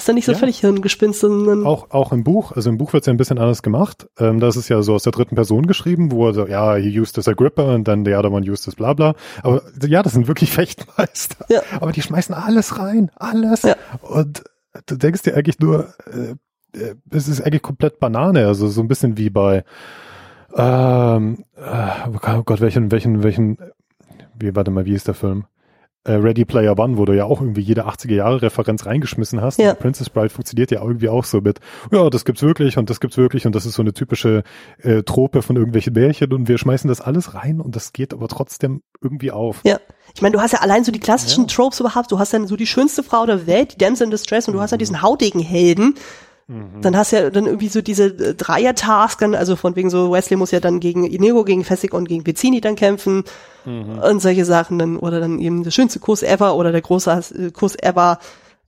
ist 0.00 0.08
dann 0.08 0.14
nicht 0.14 0.24
so 0.24 0.32
ja. 0.32 0.38
völlig 0.38 0.60
Hirngespinst. 0.60 1.20
Sondern 1.20 1.66
auch, 1.66 1.90
auch 1.90 2.12
im 2.12 2.24
Buch, 2.24 2.52
also 2.52 2.70
im 2.70 2.78
Buch 2.78 2.92
wird's 2.92 3.06
ja 3.06 3.12
ein 3.12 3.16
bisschen 3.16 3.38
anders 3.38 3.62
gemacht. 3.62 4.08
Ähm, 4.18 4.40
das 4.40 4.56
ist 4.56 4.68
ja 4.68 4.82
so 4.82 4.94
aus 4.94 5.02
der 5.02 5.12
dritten 5.12 5.34
Person 5.34 5.66
geschrieben, 5.66 6.10
wo 6.10 6.26
er 6.26 6.34
so, 6.34 6.46
ja, 6.46 6.74
he 6.76 6.98
used 6.98 7.18
as 7.18 7.28
a 7.28 7.32
gripper 7.32 7.74
und 7.74 7.86
dann 7.86 8.04
the 8.04 8.14
other 8.14 8.32
one 8.32 8.50
used 8.50 8.66
as 8.66 8.74
bla 8.74 8.94
bla. 8.94 9.14
Aber 9.42 9.62
ja, 9.86 10.02
das 10.02 10.14
sind 10.14 10.26
wirklich 10.26 10.50
Fechtmeister. 10.52 11.44
Ja. 11.48 11.62
Aber 11.80 11.92
die 11.92 12.02
schmeißen 12.02 12.34
alles 12.34 12.78
rein, 12.78 13.10
alles. 13.16 13.62
Ja. 13.62 13.76
Und 14.02 14.42
du 14.86 14.96
denkst 14.96 15.22
dir 15.22 15.36
eigentlich 15.36 15.58
nur, 15.58 15.94
äh, 16.06 16.34
äh, 16.78 16.94
es 17.10 17.28
ist 17.28 17.40
eigentlich 17.40 17.62
komplett 17.62 18.00
Banane, 18.00 18.46
also 18.46 18.68
so 18.68 18.80
ein 18.80 18.88
bisschen 18.88 19.16
wie 19.16 19.30
bei, 19.30 19.64
ähm, 20.56 21.44
äh, 21.56 22.08
oh 22.08 22.42
Gott, 22.44 22.60
welchen, 22.60 22.90
welchen, 22.90 23.22
welchen, 23.22 23.58
wie, 24.38 24.54
warte 24.54 24.70
mal, 24.70 24.84
wie 24.84 24.94
ist 24.94 25.06
der 25.06 25.14
Film? 25.14 25.44
Äh, 26.04 26.12
Ready 26.12 26.46
Player 26.46 26.78
One, 26.78 26.96
wo 26.96 27.04
du 27.04 27.12
ja 27.12 27.26
auch 27.26 27.42
irgendwie 27.42 27.60
jede 27.60 27.86
80er 27.86 28.14
Jahre 28.14 28.40
Referenz 28.40 28.86
reingeschmissen 28.86 29.42
hast. 29.42 29.58
Ja. 29.58 29.74
Princess 29.74 30.08
Bride 30.08 30.30
funktioniert 30.30 30.70
ja 30.70 30.82
irgendwie 30.82 31.10
auch 31.10 31.24
so 31.24 31.42
mit, 31.42 31.58
ja, 31.92 32.08
das 32.08 32.24
gibt's 32.24 32.42
wirklich 32.42 32.78
und 32.78 32.88
das 32.88 33.00
gibt's 33.00 33.18
wirklich 33.18 33.44
und 33.44 33.54
das 33.54 33.66
ist 33.66 33.74
so 33.74 33.82
eine 33.82 33.92
typische 33.92 34.42
äh, 34.78 35.02
Trope 35.02 35.42
von 35.42 35.56
irgendwelchen 35.56 35.92
Märchen 35.92 36.32
und 36.32 36.48
wir 36.48 36.56
schmeißen 36.56 36.88
das 36.88 37.02
alles 37.02 37.34
rein 37.34 37.60
und 37.60 37.76
das 37.76 37.92
geht 37.92 38.14
aber 38.14 38.28
trotzdem 38.28 38.82
irgendwie 39.02 39.30
auf. 39.30 39.60
Ja. 39.64 39.78
Ich 40.14 40.22
meine, 40.22 40.32
du 40.32 40.40
hast 40.40 40.52
ja 40.52 40.60
allein 40.60 40.84
so 40.84 40.90
die 40.90 41.00
klassischen 41.00 41.44
ja. 41.44 41.54
Tropes 41.54 41.80
überhaupt, 41.80 42.10
du 42.10 42.18
hast 42.18 42.32
dann 42.32 42.46
so 42.46 42.56
die 42.56 42.66
schönste 42.66 43.02
Frau 43.02 43.26
der 43.26 43.46
Welt, 43.46 43.74
die 43.74 43.78
Damsel 43.78 44.06
in 44.06 44.10
Distress 44.10 44.48
und 44.48 44.54
du 44.54 44.60
hast 44.60 44.70
ja 44.70 44.78
diesen 44.78 45.02
hautigen 45.02 45.40
Helden, 45.40 45.96
Mhm. 46.50 46.82
Dann 46.82 46.96
hast 46.96 47.12
du 47.12 47.16
ja 47.16 47.30
dann 47.30 47.46
irgendwie 47.46 47.68
so 47.68 47.80
diese 47.80 48.06
äh, 48.06 48.34
Dreier-Task, 48.34 49.22
also 49.22 49.54
von 49.54 49.76
wegen 49.76 49.88
so, 49.88 50.10
Wesley 50.10 50.36
muss 50.36 50.50
ja 50.50 50.58
dann 50.58 50.80
gegen 50.80 51.06
Inigo, 51.06 51.44
gegen 51.44 51.62
Fessig 51.62 51.94
und 51.94 52.08
gegen 52.08 52.24
Pizzini 52.24 52.60
dann 52.60 52.74
kämpfen 52.74 53.22
mhm. 53.64 53.98
und 53.98 54.20
solche 54.20 54.44
Sachen 54.44 54.78
dann, 54.78 54.96
oder 54.96 55.20
dann 55.20 55.38
eben 55.38 55.62
der 55.62 55.70
schönste 55.70 55.98
Kurs 55.98 56.22
ever 56.22 56.56
oder 56.56 56.72
der 56.72 56.80
große 56.80 57.10
äh, 57.10 57.50
Kurs 57.50 57.76
ever. 57.76 58.18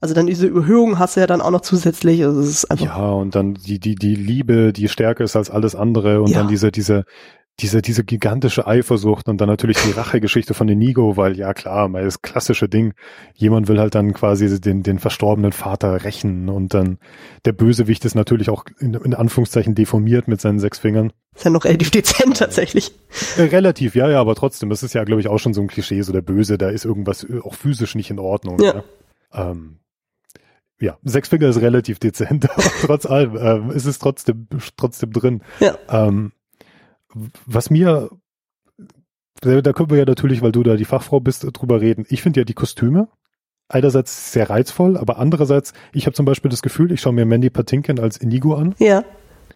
Also 0.01 0.13
dann 0.13 0.27
diese 0.27 0.47
Überhöhung 0.47 0.99
hast 0.99 1.15
du 1.15 1.21
ja 1.21 1.27
dann 1.27 1.39
auch 1.39 1.51
noch 1.51 1.61
zusätzlich. 1.61 2.23
Also 2.23 2.41
es 2.41 2.49
ist 2.49 2.71
einfach 2.71 2.85
ja, 2.85 3.09
und 3.09 3.35
dann 3.35 3.53
die, 3.53 3.79
die, 3.79 3.95
die 3.95 4.15
Liebe, 4.15 4.73
die 4.73 4.89
stärker 4.89 5.23
ist 5.23 5.35
als 5.35 5.49
alles 5.49 5.75
andere 5.75 6.21
und 6.21 6.31
ja. 6.31 6.39
dann 6.39 6.49
diese, 6.49 6.71
diese, 6.71 7.05
diese, 7.59 7.83
diese 7.83 8.03
gigantische 8.03 8.65
Eifersucht 8.65 9.29
und 9.29 9.39
dann 9.39 9.47
natürlich 9.47 9.77
die 9.77 9.91
Rachegeschichte 9.91 10.53
von 10.53 10.67
Inigo, 10.67 11.17
weil 11.17 11.37
ja 11.37 11.53
klar, 11.53 11.87
mal 11.87 12.03
das 12.03 12.21
klassische 12.21 12.67
Ding, 12.67 12.93
jemand 13.35 13.67
will 13.67 13.79
halt 13.79 13.93
dann 13.93 14.13
quasi 14.13 14.59
den, 14.59 14.81
den 14.81 14.97
verstorbenen 14.97 15.51
Vater 15.51 16.03
rächen 16.03 16.49
und 16.49 16.73
dann 16.73 16.97
der 17.45 17.51
Bösewicht 17.51 18.05
ist 18.05 18.15
natürlich 18.15 18.49
auch 18.49 18.65
in, 18.79 18.95
in 18.95 19.13
Anführungszeichen 19.13 19.75
deformiert 19.75 20.27
mit 20.27 20.41
seinen 20.41 20.59
sechs 20.59 20.79
Fingern. 20.79 21.13
Ist 21.35 21.45
ja 21.45 21.51
noch 21.51 21.65
relativ 21.65 21.91
dezent 21.91 22.37
tatsächlich. 22.37 22.91
Äh, 23.37 23.43
relativ, 23.43 23.95
ja, 23.95 24.09
ja, 24.09 24.19
aber 24.19 24.33
trotzdem, 24.33 24.69
das 24.69 24.81
ist 24.81 24.93
ja, 24.93 25.03
glaube 25.03 25.21
ich, 25.21 25.27
auch 25.27 25.39
schon 25.39 25.53
so 25.53 25.61
ein 25.61 25.67
Klischee, 25.67 26.01
so 26.01 26.11
der 26.11 26.21
Böse, 26.21 26.57
da 26.57 26.69
ist 26.69 26.85
irgendwas 26.85 27.25
auch 27.43 27.53
physisch 27.53 27.93
nicht 27.93 28.09
in 28.09 28.19
Ordnung. 28.19 28.59
Ja. 28.59 28.83
ja. 29.31 29.51
Ähm, 29.51 29.79
ja, 30.79 30.97
sechs 31.03 31.29
Finger 31.29 31.47
ist 31.47 31.61
relativ 31.61 31.99
dezent, 31.99 32.49
aber 32.57 32.63
trotz 32.81 33.05
allem 33.05 33.37
ähm, 33.37 33.71
ist 33.71 33.85
es 33.85 33.99
trotzdem, 33.99 34.47
trotzdem 34.75 35.11
drin. 35.11 35.43
Ja. 35.59 35.77
Ähm, 35.87 36.33
was 37.45 37.69
mir, 37.69 38.09
da 39.41 39.73
können 39.73 39.89
wir 39.89 39.97
ja 39.97 40.05
natürlich, 40.05 40.41
weil 40.41 40.51
du 40.51 40.63
da 40.63 40.75
die 40.75 40.85
Fachfrau 40.85 41.19
bist, 41.19 41.45
drüber 41.53 41.81
reden. 41.81 42.05
Ich 42.09 42.21
finde 42.21 42.41
ja 42.41 42.43
die 42.45 42.53
Kostüme 42.53 43.07
einerseits 43.69 44.31
sehr 44.31 44.49
reizvoll, 44.49 44.97
aber 44.97 45.17
andererseits, 45.19 45.73
ich 45.93 46.05
habe 46.05 46.15
zum 46.15 46.25
Beispiel 46.25 46.51
das 46.51 46.61
Gefühl, 46.61 46.91
ich 46.91 47.01
schaue 47.01 47.13
mir 47.13 47.25
Mandy 47.25 47.49
Patinkin 47.49 47.99
als 47.99 48.17
Inigo 48.17 48.55
an. 48.55 48.75
Ja. 48.77 49.03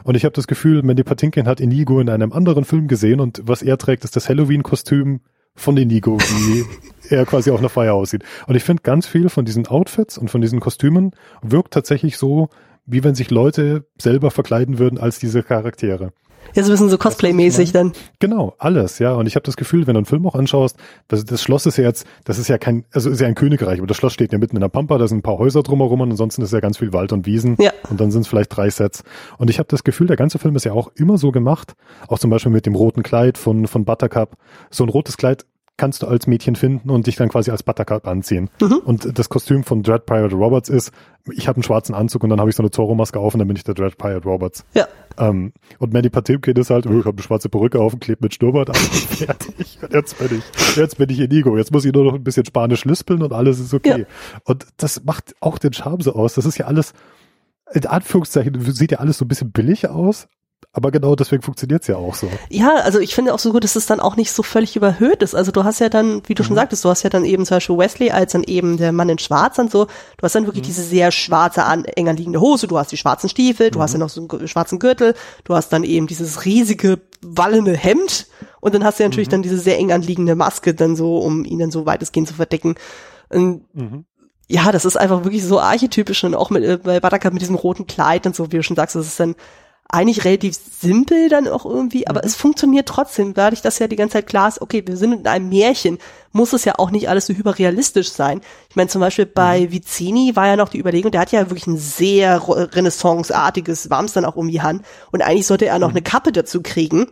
Und 0.03 0.15
ich 0.15 0.25
habe 0.25 0.33
das 0.33 0.47
Gefühl, 0.47 0.83
Mandy 0.83 1.03
Patinkin 1.03 1.47
hat 1.47 1.59
Inigo 1.59 1.99
in 1.99 2.09
einem 2.09 2.31
anderen 2.31 2.65
Film 2.65 2.87
gesehen 2.87 3.19
und 3.19 3.41
was 3.43 3.61
er 3.61 3.77
trägt, 3.77 4.03
ist 4.03 4.15
das 4.15 4.29
Halloween-Kostüm 4.29 5.21
von 5.55 5.77
Inigo, 5.77 6.19
wie 6.19 6.65
er 7.09 7.25
quasi 7.25 7.51
auf 7.51 7.59
einer 7.59 7.69
Feier 7.69 7.93
aussieht. 7.93 8.23
Und 8.47 8.55
ich 8.55 8.63
finde 8.63 8.83
ganz 8.83 9.07
viel 9.07 9.29
von 9.29 9.45
diesen 9.45 9.67
Outfits 9.67 10.17
und 10.17 10.29
von 10.29 10.41
diesen 10.41 10.59
Kostümen 10.59 11.11
wirkt 11.41 11.73
tatsächlich 11.73 12.17
so, 12.17 12.49
wie 12.85 13.03
wenn 13.03 13.15
sich 13.15 13.31
Leute 13.31 13.85
selber 13.99 14.31
verkleiden 14.31 14.79
würden 14.79 14.97
als 14.97 15.19
diese 15.19 15.43
Charaktere. 15.43 16.13
Ja, 16.53 16.63
so 16.63 16.69
ein 16.69 16.73
bisschen 16.73 16.89
so 16.89 16.97
Cosplay-mäßig 16.97 17.71
dann. 17.71 17.93
Genau, 18.19 18.55
alles, 18.57 18.99
ja. 18.99 19.13
Und 19.13 19.27
ich 19.27 19.35
habe 19.35 19.43
das 19.43 19.57
Gefühl, 19.57 19.87
wenn 19.87 19.93
du 19.93 19.99
einen 19.99 20.05
Film 20.05 20.25
auch 20.27 20.35
anschaust, 20.35 20.77
das, 21.07 21.25
das 21.25 21.41
Schloss 21.41 21.65
ist 21.65 21.77
ja 21.77 21.83
jetzt, 21.83 22.05
das 22.25 22.39
ist 22.39 22.47
ja 22.47 22.57
kein, 22.57 22.85
also 22.91 23.09
ist 23.09 23.21
ja 23.21 23.27
ein 23.27 23.35
Königreich, 23.35 23.79
aber 23.79 23.87
das 23.87 23.97
Schloss 23.97 24.13
steht 24.13 24.31
ja 24.31 24.37
mitten 24.37 24.55
in 24.55 24.61
der 24.61 24.69
Pampa, 24.69 24.97
da 24.97 25.07
sind 25.07 25.19
ein 25.19 25.23
paar 25.23 25.37
Häuser 25.37 25.63
drumherum 25.63 26.01
und 26.01 26.11
ansonsten 26.11 26.41
ist 26.41 26.53
ja 26.53 26.59
ganz 26.59 26.77
viel 26.77 26.93
Wald 26.93 27.13
und 27.13 27.25
Wiesen. 27.25 27.55
Ja. 27.59 27.71
Und 27.89 27.99
dann 27.99 28.11
sind 28.11 28.21
es 28.21 28.27
vielleicht 28.27 28.55
drei 28.55 28.69
Sets. 28.69 29.03
Und 29.37 29.49
ich 29.49 29.59
habe 29.59 29.67
das 29.69 29.83
Gefühl, 29.83 30.07
der 30.07 30.17
ganze 30.17 30.39
Film 30.39 30.55
ist 30.55 30.65
ja 30.65 30.73
auch 30.73 30.91
immer 30.95 31.17
so 31.17 31.31
gemacht, 31.31 31.75
auch 32.07 32.19
zum 32.19 32.29
Beispiel 32.29 32.51
mit 32.51 32.65
dem 32.65 32.75
roten 32.75 33.03
Kleid 33.03 33.37
von, 33.37 33.67
von 33.67 33.85
Buttercup. 33.85 34.37
So 34.69 34.83
ein 34.83 34.89
rotes 34.89 35.17
Kleid 35.17 35.45
kannst 35.77 36.01
du 36.01 36.07
als 36.07 36.27
Mädchen 36.27 36.55
finden 36.55 36.89
und 36.89 37.07
dich 37.07 37.15
dann 37.15 37.29
quasi 37.29 37.51
als 37.51 37.63
Buttercup 37.63 38.07
anziehen. 38.07 38.49
Mhm. 38.59 38.79
Und 38.83 39.17
das 39.17 39.29
Kostüm 39.29 39.63
von 39.63 39.83
Dread 39.83 40.05
Pirate 40.05 40.35
Roberts 40.35 40.69
ist, 40.69 40.91
ich 41.31 41.47
habe 41.47 41.57
einen 41.57 41.63
schwarzen 41.63 41.93
Anzug 41.93 42.23
und 42.23 42.29
dann 42.29 42.39
habe 42.39 42.49
ich 42.49 42.55
so 42.55 42.63
eine 42.63 42.71
Zorro-Maske 42.71 43.19
auf 43.19 43.33
und 43.33 43.39
dann 43.39 43.47
bin 43.47 43.57
ich 43.57 43.63
der 43.63 43.75
Dread 43.75 43.97
Pirate 43.97 44.27
Roberts. 44.27 44.65
Ja. 44.73 44.87
Ähm, 45.17 45.53
und 45.79 45.93
Mandy 45.93 46.09
Patinkin 46.09 46.55
ist 46.55 46.69
halt, 46.69 46.87
oh, 46.87 46.91
ich 46.91 47.05
habe 47.05 47.17
eine 47.17 47.21
schwarze 47.21 47.49
Perücke 47.49 47.79
auf 47.79 47.93
und 47.93 47.99
klebe 47.99 48.19
mit 48.23 48.33
Schnurrbart 48.33 48.69
an 48.69 48.75
fertig. 48.75 49.79
Und 49.81 49.93
jetzt 49.93 50.17
bin 50.17 50.39
ich, 50.39 50.75
jetzt 50.75 50.97
bin 50.97 51.09
ich 51.09 51.19
Inigo. 51.19 51.57
Jetzt 51.57 51.71
muss 51.71 51.85
ich 51.85 51.93
nur 51.93 52.03
noch 52.03 52.15
ein 52.15 52.23
bisschen 52.23 52.45
Spanisch 52.45 52.85
lispeln 52.85 53.21
und 53.21 53.33
alles 53.33 53.59
ist 53.59 53.73
okay. 53.73 54.01
Ja. 54.01 54.39
Und 54.45 54.65
das 54.77 55.03
macht 55.03 55.35
auch 55.39 55.57
den 55.59 55.73
Charme 55.73 56.01
so 56.01 56.13
aus. 56.13 56.33
Das 56.33 56.45
ist 56.45 56.57
ja 56.57 56.65
alles, 56.65 56.93
in 57.71 57.85
Anführungszeichen, 57.85 58.59
sieht 58.71 58.91
ja 58.91 58.99
alles 58.99 59.17
so 59.17 59.25
ein 59.25 59.27
bisschen 59.27 59.51
billig 59.51 59.89
aus. 59.89 60.27
Aber 60.77 60.91
genau 60.91 61.15
deswegen 61.15 61.41
funktioniert's 61.41 61.87
ja 61.87 61.95
auch 61.95 62.13
so. 62.13 62.29
Ja, 62.49 62.75
also 62.75 62.99
ich 62.99 63.15
finde 63.15 63.33
auch 63.33 63.39
so 63.39 63.51
gut, 63.51 63.63
dass 63.63 63.75
es 63.75 63.87
dann 63.87 63.99
auch 63.99 64.15
nicht 64.15 64.31
so 64.31 64.43
völlig 64.43 64.75
überhöht 64.75 65.23
ist. 65.23 65.33
Also 65.33 65.51
du 65.51 65.63
hast 65.63 65.79
ja 65.79 65.89
dann, 65.89 66.21
wie 66.27 66.35
du 66.35 66.43
schon 66.43 66.55
sagtest, 66.55 66.85
du 66.85 66.89
hast 66.89 67.01
ja 67.01 67.09
dann 67.09 67.25
eben 67.25 67.47
zum 67.47 67.55
Beispiel 67.55 67.79
Wesley 67.79 68.11
als 68.11 68.33
dann 68.33 68.43
eben 68.43 68.77
der 68.77 68.91
Mann 68.91 69.09
in 69.09 69.17
Schwarz 69.17 69.57
und 69.57 69.71
so. 69.71 69.85
Du 69.85 70.21
hast 70.21 70.35
dann 70.35 70.45
wirklich 70.45 70.67
diese 70.67 70.83
sehr 70.83 71.09
schwarze, 71.09 71.63
an, 71.63 71.85
eng 71.85 72.09
anliegende 72.09 72.39
Hose, 72.39 72.67
du 72.67 72.77
hast 72.77 72.91
die 72.91 72.97
schwarzen 72.97 73.27
Stiefel, 73.27 73.71
du 73.71 73.81
hast 73.81 73.93
ja 73.93 73.97
noch 73.97 74.09
so 74.09 74.27
einen 74.29 74.47
schwarzen 74.47 74.77
Gürtel, 74.77 75.15
du 75.45 75.55
hast 75.55 75.69
dann 75.69 75.83
eben 75.83 76.05
dieses 76.05 76.45
riesige, 76.45 77.01
wallende 77.23 77.75
Hemd 77.75 78.27
und 78.61 78.75
dann 78.75 78.83
hast 78.83 78.99
du 78.99 79.03
ja 79.03 79.09
natürlich 79.09 79.29
dann 79.29 79.41
diese 79.41 79.57
sehr 79.57 79.79
eng 79.79 79.91
anliegende 79.91 80.35
Maske 80.35 80.75
dann 80.75 80.95
so, 80.95 81.17
um 81.17 81.43
ihn 81.43 81.57
dann 81.57 81.71
so 81.71 81.87
weitestgehend 81.87 82.27
zu 82.27 82.35
verdecken. 82.35 82.75
Und 83.29 83.63
ja, 84.47 84.71
das 84.71 84.85
ist 84.85 84.95
einfach 84.95 85.23
wirklich 85.23 85.43
so 85.43 85.59
archetypisch 85.59 86.23
und 86.23 86.35
auch 86.35 86.51
mit, 86.51 86.63
äh, 86.63 86.77
bei 86.77 86.99
Buttercup 86.99 87.33
mit 87.33 87.41
diesem 87.41 87.55
roten 87.55 87.87
Kleid 87.87 88.27
und 88.27 88.35
so, 88.35 88.51
wie 88.51 88.57
du 88.57 88.63
schon 88.63 88.75
sagst, 88.75 88.95
das 88.95 89.07
ist 89.07 89.19
dann 89.19 89.33
eigentlich 89.89 90.25
relativ 90.25 90.55
simpel 90.55 91.29
dann 91.29 91.47
auch 91.47 91.65
irgendwie, 91.65 92.07
aber 92.07 92.23
es 92.23 92.35
funktioniert 92.35 92.87
trotzdem, 92.87 93.33
dadurch, 93.33 93.61
dass 93.61 93.79
ja 93.79 93.87
die 93.87 93.95
ganze 93.95 94.13
Zeit 94.13 94.27
klar 94.27 94.49
ist, 94.49 94.61
okay, 94.61 94.83
wir 94.85 94.97
sind 94.97 95.13
in 95.13 95.27
einem 95.27 95.49
Märchen, 95.49 95.97
muss 96.33 96.53
es 96.53 96.65
ja 96.65 96.75
auch 96.77 96.91
nicht 96.91 97.09
alles 97.09 97.27
so 97.27 97.33
hyperrealistisch 97.33 98.11
sein. 98.11 98.41
Ich 98.69 98.75
meine, 98.75 98.89
zum 98.89 98.99
Beispiel 98.99 99.25
bei 99.25 99.71
Vicini 99.71 100.35
war 100.35 100.47
ja 100.47 100.55
noch 100.57 100.69
die 100.69 100.79
Überlegung, 100.79 101.11
der 101.11 101.21
hat 101.21 101.31
ja 101.31 101.49
wirklich 101.49 101.67
ein 101.67 101.77
sehr 101.77 102.47
Re- 102.47 102.75
Renaissance-artiges 102.75 103.89
Wams 103.89 104.13
dann 104.13 104.25
auch 104.25 104.35
um 104.35 104.49
die 104.49 104.61
Hand 104.61 104.83
und 105.11 105.21
eigentlich 105.21 105.47
sollte 105.47 105.67
er 105.67 105.79
noch 105.79 105.91
eine 105.91 106.01
Kappe 106.01 106.31
dazu 106.31 106.61
kriegen. 106.61 107.07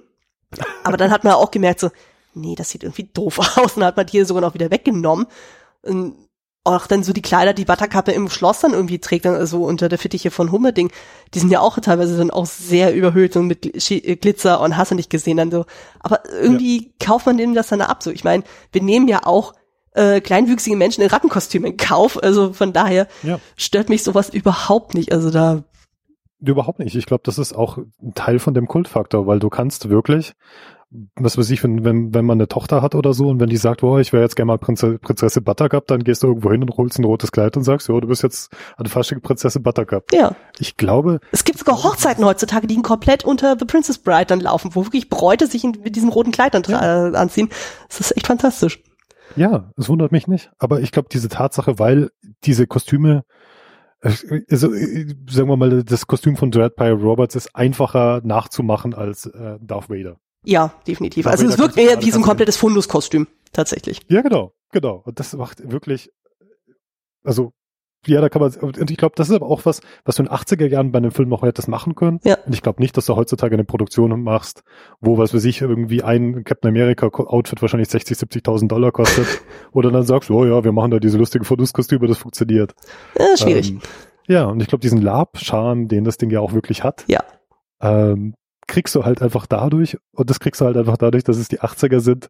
Aber 0.84 0.98
dann 0.98 1.12
hat 1.12 1.24
man 1.24 1.34
auch 1.34 1.52
gemerkt 1.52 1.80
so, 1.80 1.92
nee, 2.34 2.56
das 2.56 2.70
sieht 2.70 2.84
irgendwie 2.84 3.10
doof 3.14 3.40
aus 3.58 3.78
und 3.78 3.84
hat 3.84 3.98
man 3.98 4.06
die 4.06 4.24
sogar 4.26 4.42
noch 4.42 4.54
wieder 4.54 4.70
weggenommen. 4.70 5.28
Und 5.82 6.16
auch 6.66 6.88
dann 6.88 7.04
so 7.04 7.14
die 7.14 7.22
Kleider, 7.22 7.54
die 7.54 7.64
Butterkappe 7.66 8.12
im 8.12 8.28
Schloss 8.28 8.60
dann 8.60 8.74
irgendwie 8.74 9.00
trägt, 9.00 9.26
dann 9.26 9.46
so 9.46 9.64
unter 9.64 9.88
der 9.88 10.00
Fittiche 10.00 10.32
von 10.32 10.52
Hummerding, 10.52 10.92
die 11.34 11.40
sind 11.40 11.52
ja 11.52 11.60
auch 11.62 11.80
teilweise 11.80 12.18
dann 12.18 12.32
auch 12.32 12.48
sehr 12.48 12.94
überhöht 12.94 13.38
und 13.38 13.48
mit 13.48 13.92
äh, 13.92 14.16
Glitzer 14.16 14.60
und 14.60 14.76
hast 14.76 14.92
du 14.92 14.96
nicht 14.96 15.10
gesehen 15.10 15.38
dann 15.38 15.52
so. 15.52 15.66
Aber 16.00 16.22
irgendwie 16.30 16.92
kauft 17.00 17.28
man 17.28 17.38
dem 17.38 17.54
das 17.54 17.68
dann 17.68 17.82
ab. 17.82 18.02
So, 18.02 18.12
ich 18.12 18.24
meine, 18.24 18.44
wir 18.72 18.82
nehmen 18.82 19.08
ja 19.08 19.22
auch 19.26 19.54
äh, 19.94 20.22
kleinwüchsige 20.22 20.76
Menschen 20.76 21.02
in 21.04 21.10
Rattenkostümen 21.10 21.72
in 21.72 21.78
Kauf. 21.78 22.22
Also 22.22 22.52
von 22.52 22.74
daher 22.74 23.08
Ja. 23.24 23.40
stört 23.56 23.90
mich 23.90 24.04
sowas 24.04 24.30
überhaupt 24.30 24.96
nicht. 24.96 25.12
Also 25.14 25.30
da, 25.30 25.64
Überhaupt 26.42 26.80
nicht. 26.80 26.96
Ich 26.96 27.06
glaube, 27.06 27.24
das 27.24 27.38
ist 27.40 27.54
auch 27.54 27.78
ein 27.78 28.14
Teil 28.14 28.40
von 28.40 28.54
dem 28.54 28.68
Kultfaktor, 28.68 29.26
weil 29.26 29.40
du 29.40 29.50
kannst 29.50 29.90
wirklich, 29.90 30.34
was 31.16 31.38
weiß 31.38 31.50
ich, 31.50 31.64
wenn, 31.64 31.84
wenn, 31.84 32.14
wenn 32.14 32.26
man 32.26 32.38
eine 32.38 32.48
Tochter 32.48 32.82
hat 32.82 32.96
oder 32.96 33.14
so 33.14 33.28
und 33.28 33.40
wenn 33.40 33.50
die 33.50 33.58
sagt, 33.58 33.84
oh, 33.84 33.98
ich 33.98 34.14
wäre 34.14 34.24
jetzt 34.24 34.36
gerne 34.36 34.48
mal 34.48 34.58
Prinze, 34.58 34.98
Prinzessin 35.00 35.44
Buttercup, 35.44 35.88
dann 35.88 36.04
gehst 36.04 36.24
du 36.24 36.28
irgendwo 36.28 36.52
hin 36.52 36.62
und 36.62 36.78
holst 36.78 36.98
ein 37.00 37.04
rotes 37.04 37.32
Kleid 37.32 37.58
und 37.58 37.64
sagst, 37.64 37.90
ja, 37.90 38.00
du 38.00 38.08
bist 38.08 38.24
jetzt 38.24 38.54
eine 38.78 38.88
Fasching 38.88 39.22
Prinzessin 39.22 39.64
Buttercup. 39.64 40.06
ja. 40.14 40.36
Ich 40.60 40.78
glaube, 40.78 41.20
Es 41.32 41.44
gibt 41.44 41.60
sogar 41.60 41.84
Hochzeiten 41.84 42.24
heutzutage, 42.24 42.68
die 42.68 42.82
komplett 42.82 43.26
unter 43.26 43.58
The 43.60 43.66
Princess 43.66 43.98
Bride 43.98 44.28
dann 44.28 44.40
laufen, 44.40 44.72
wo 44.74 44.86
wirklich 44.86 45.10
Bräute 45.10 45.48
sich 45.48 45.64
in, 45.64 45.72
mit 45.84 45.96
diesem 45.96 46.10
roten 46.10 46.32
Kleid 46.32 46.54
dann 46.54 46.64
tra- 46.64 47.12
äh, 47.14 47.18
anziehen. 47.18 47.50
Das 47.90 48.00
ist 48.00 48.16
echt 48.16 48.28
fantastisch. 48.28 48.82
ja, 49.36 49.72
es 49.76 49.90
wundert 49.90 50.12
mich 50.14 50.28
nicht. 50.28 50.52
Aber 50.60 50.80
ich 50.80 50.92
glaube, 50.92 51.10
diese 51.12 51.28
Tatsache, 51.28 51.78
weil 51.80 52.10
diese 52.46 52.68
Kostüme, 52.68 53.24
äh, 54.02 54.12
also 54.50 54.74
äh, 54.74 55.08
sagen 55.30 55.50
wir 55.50 55.58
mal, 55.58 55.84
das 55.84 56.08
Kostüm 56.08 56.38
von 56.38 56.52
Dread 56.52 56.76
Pirate 56.76 57.02
Roberts 57.02 57.36
ist 57.36 57.54
einfacher 57.56 58.22
nachzumachen 58.24 58.94
als 58.94 59.26
äh, 59.26 59.58
Darth 59.62 59.90
Vader. 59.90 60.18
Ja, 60.46 60.74
definitiv. 60.88 61.28
Also 61.28 61.48
es 61.48 61.58
wirkt 61.58 61.78
eher 61.78 62.02
wie 62.02 62.12
so 62.12 62.20
ein 62.20 62.24
komplettes 62.24 62.58
Funduskostüm, 62.58 63.28
tatsächlich. 63.52 64.02
Ja, 64.10 64.22
genau, 64.22 64.54
genau. 64.72 65.02
Und 65.06 65.20
das 65.20 65.34
macht 65.34 65.70
wirklich, 65.72 66.10
also, 67.24 67.52
ja, 68.08 68.22
da 68.22 68.30
kann 68.30 68.40
man, 68.42 68.54
und 68.54 68.92
ich 68.92 68.98
glaube, 68.98 69.16
das 69.16 69.30
ist 69.30 69.36
aber 69.36 69.48
auch 69.48 69.66
was, 69.66 69.82
was 70.04 70.16
du 70.18 70.22
in 70.24 70.30
den 70.30 70.36
80er 70.36 70.68
Jahren 70.68 70.92
bei 70.92 70.98
einem 70.98 71.10
Film 71.10 71.28
noch 71.28 71.42
hättest 71.42 71.68
machen 71.68 71.96
können. 71.96 72.20
Ja. 72.24 72.38
Und 72.46 72.54
ich 72.54 72.62
glaube 72.62 72.80
nicht, 72.80 72.96
dass 72.96 73.08
du 73.08 73.16
heutzutage 73.16 73.56
eine 73.56 73.64
Produktion 73.64 74.22
machst, 74.22 74.62
wo, 75.02 75.18
was 75.18 75.34
weiß 75.34 75.44
ich, 75.46 75.62
irgendwie 75.62 76.04
ein 76.04 76.44
Captain 76.44 76.70
America 76.70 77.08
Outfit 77.08 77.64
wahrscheinlich 77.64 77.90
60, 77.90 78.16
70.000 78.16 78.68
Dollar 78.68 78.92
kostet. 78.92 79.26
oder 79.72 79.90
dann 79.90 80.04
sagst 80.04 80.30
du, 80.30 80.36
oh 80.38 80.46
ja, 80.46 80.64
wir 80.64 80.72
machen 80.72 80.92
da 80.92 81.00
diese 81.00 81.18
lustigen 81.18 81.46
Fotoskostüme, 81.46 82.06
das 82.08 82.20
funktioniert. 82.20 82.76
Äh, 83.16 83.38
schwierig. 83.38 83.72
Ähm, 83.72 83.80
ja, 84.28 84.46
und 84.46 84.62
ich 84.62 84.68
glaube, 84.68 84.82
diesen 84.82 85.02
Lab-Charme, 85.02 85.88
den 85.88 86.04
das 86.04 86.18
Ding 86.18 86.30
ja 86.30 86.42
auch 86.42 86.54
wirklich 86.54 86.84
hat, 86.84 87.06
Ja. 87.08 87.24
ähm, 87.82 88.36
kriegst 88.68 88.96
du 88.96 89.06
halt 89.06 89.22
einfach 89.22 89.46
dadurch, 89.46 89.98
und 90.12 90.30
das 90.30 90.40
kriegst 90.40 90.62
du 90.62 90.66
halt 90.66 90.78
einfach 90.78 90.98
dadurch, 90.98 91.24
dass 91.24 91.38
es 91.38 91.48
die 91.48 91.62
80er 91.62 92.00
sind, 92.00 92.30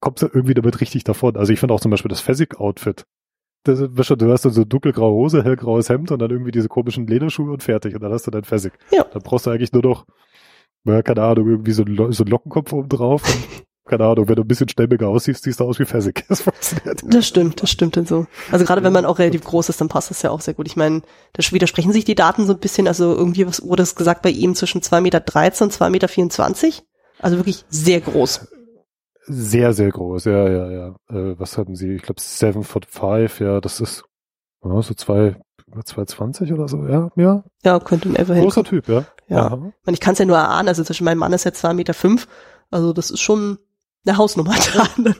kommst 0.00 0.22
du 0.22 0.26
irgendwie 0.26 0.54
damit 0.54 0.80
richtig 0.80 1.04
davon. 1.04 1.36
Also 1.36 1.52
ich 1.52 1.60
finde 1.60 1.74
auch 1.74 1.80
zum 1.80 1.90
Beispiel 1.90 2.08
das 2.08 2.20
weißt 3.96 4.10
du, 4.10 4.16
hast 4.32 4.44
dann 4.44 4.52
so 4.52 4.64
dunkelgraue 4.64 5.12
Hose, 5.12 5.44
hellgraues 5.44 5.88
Hemd 5.88 6.10
und 6.10 6.20
dann 6.20 6.30
irgendwie 6.30 6.52
diese 6.52 6.68
komischen 6.68 7.06
Lederschuhe 7.06 7.52
und 7.52 7.62
fertig. 7.62 7.94
Und 7.94 8.02
dann 8.02 8.12
hast 8.12 8.26
du 8.26 8.30
dein 8.30 8.44
Phasik. 8.44 8.72
Ja. 8.90 9.04
Dann 9.04 9.22
brauchst 9.22 9.46
du 9.46 9.50
eigentlich 9.50 9.72
nur 9.72 9.82
noch, 9.82 10.06
ja, 10.84 11.02
keine 11.02 11.22
Ahnung, 11.22 11.48
irgendwie 11.48 11.72
so, 11.72 11.84
so 11.84 12.24
einen 12.24 12.30
Lockenkopf 12.30 12.72
oben 12.72 12.88
drauf. 12.88 13.22
Keine 13.88 14.04
Ahnung, 14.04 14.28
wenn 14.28 14.36
du 14.36 14.42
ein 14.42 14.48
bisschen 14.48 14.68
stämmiger 14.68 15.08
aussiehst, 15.08 15.42
siehst 15.42 15.60
du 15.60 15.64
aus 15.64 15.78
wie 15.78 15.84
Phasik. 15.84 16.24
Das 16.28 16.42
funktioniert. 16.42 17.02
Das 17.04 17.26
stimmt, 17.26 17.62
das 17.62 17.70
stimmt 17.70 17.96
dann 17.96 18.06
so. 18.06 18.26
Also 18.52 18.64
gerade 18.64 18.82
wenn 18.82 18.92
man 18.92 19.06
auch 19.06 19.18
relativ 19.18 19.44
groß 19.44 19.70
ist, 19.70 19.80
dann 19.80 19.88
passt 19.88 20.10
das 20.10 20.22
ja 20.22 20.30
auch 20.30 20.40
sehr 20.40 20.54
gut. 20.54 20.66
Ich 20.66 20.76
meine, 20.76 21.02
da 21.32 21.42
widersprechen 21.50 21.92
sich 21.92 22.04
die 22.04 22.14
Daten 22.14 22.46
so 22.46 22.52
ein 22.52 22.58
bisschen. 22.58 22.86
Also 22.86 23.14
irgendwie 23.14 23.46
was 23.46 23.62
wurde 23.62 23.82
es 23.82 23.94
gesagt 23.94 24.22
bei 24.22 24.30
ihm 24.30 24.54
zwischen 24.54 24.82
2,13 24.82 25.00
Meter 25.00 25.18
und 25.64 25.72
2,24 25.72 25.90
Meter. 25.90 26.82
Also 27.18 27.36
wirklich 27.38 27.64
sehr 27.68 28.00
groß. 28.00 28.46
Sehr, 29.30 29.72
sehr 29.72 29.90
groß, 29.90 30.24
ja, 30.24 30.48
ja, 30.48 30.70
ja. 30.70 30.88
Äh, 31.10 31.38
was 31.38 31.58
hatten 31.58 31.74
sie? 31.74 31.94
Ich 31.94 32.02
glaube, 32.02 32.20
seven 32.20 32.62
foot 32.62 32.86
five, 32.86 33.40
ja, 33.40 33.60
das 33.60 33.80
ist 33.80 34.04
ja, 34.64 34.82
so 34.82 34.94
zwei, 34.94 35.36
220 35.84 36.52
oder 36.52 36.68
so, 36.68 36.86
ja, 36.86 37.10
ja. 37.16 37.44
Ja, 37.62 37.78
könnte 37.78 38.08
in 38.08 38.16
etwa 38.16 38.34
Großer 38.34 38.62
hinkommen. 38.62 38.64
Typ, 38.64 38.88
ja. 38.88 39.04
Ja. 39.28 39.46
Aha. 39.46 39.72
Ich 39.86 40.00
kann 40.00 40.14
es 40.14 40.18
ja 40.18 40.24
nur 40.24 40.36
erahnen. 40.36 40.68
Also 40.68 40.82
zwischen 40.84 41.04
meinem 41.04 41.18
Mann 41.18 41.32
ist 41.32 41.44
ja 41.44 41.50
2,5 41.50 41.74
Meter. 41.74 41.94
Fünf. 41.94 42.26
Also 42.70 42.92
das 42.92 43.10
ist 43.10 43.20
schon 43.20 43.58
eine 44.08 44.18
Hausnummer 44.18 44.54
da. 44.74 44.86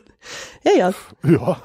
ja, 0.64 0.72
ja. 0.76 0.92
Ja. 1.28 1.56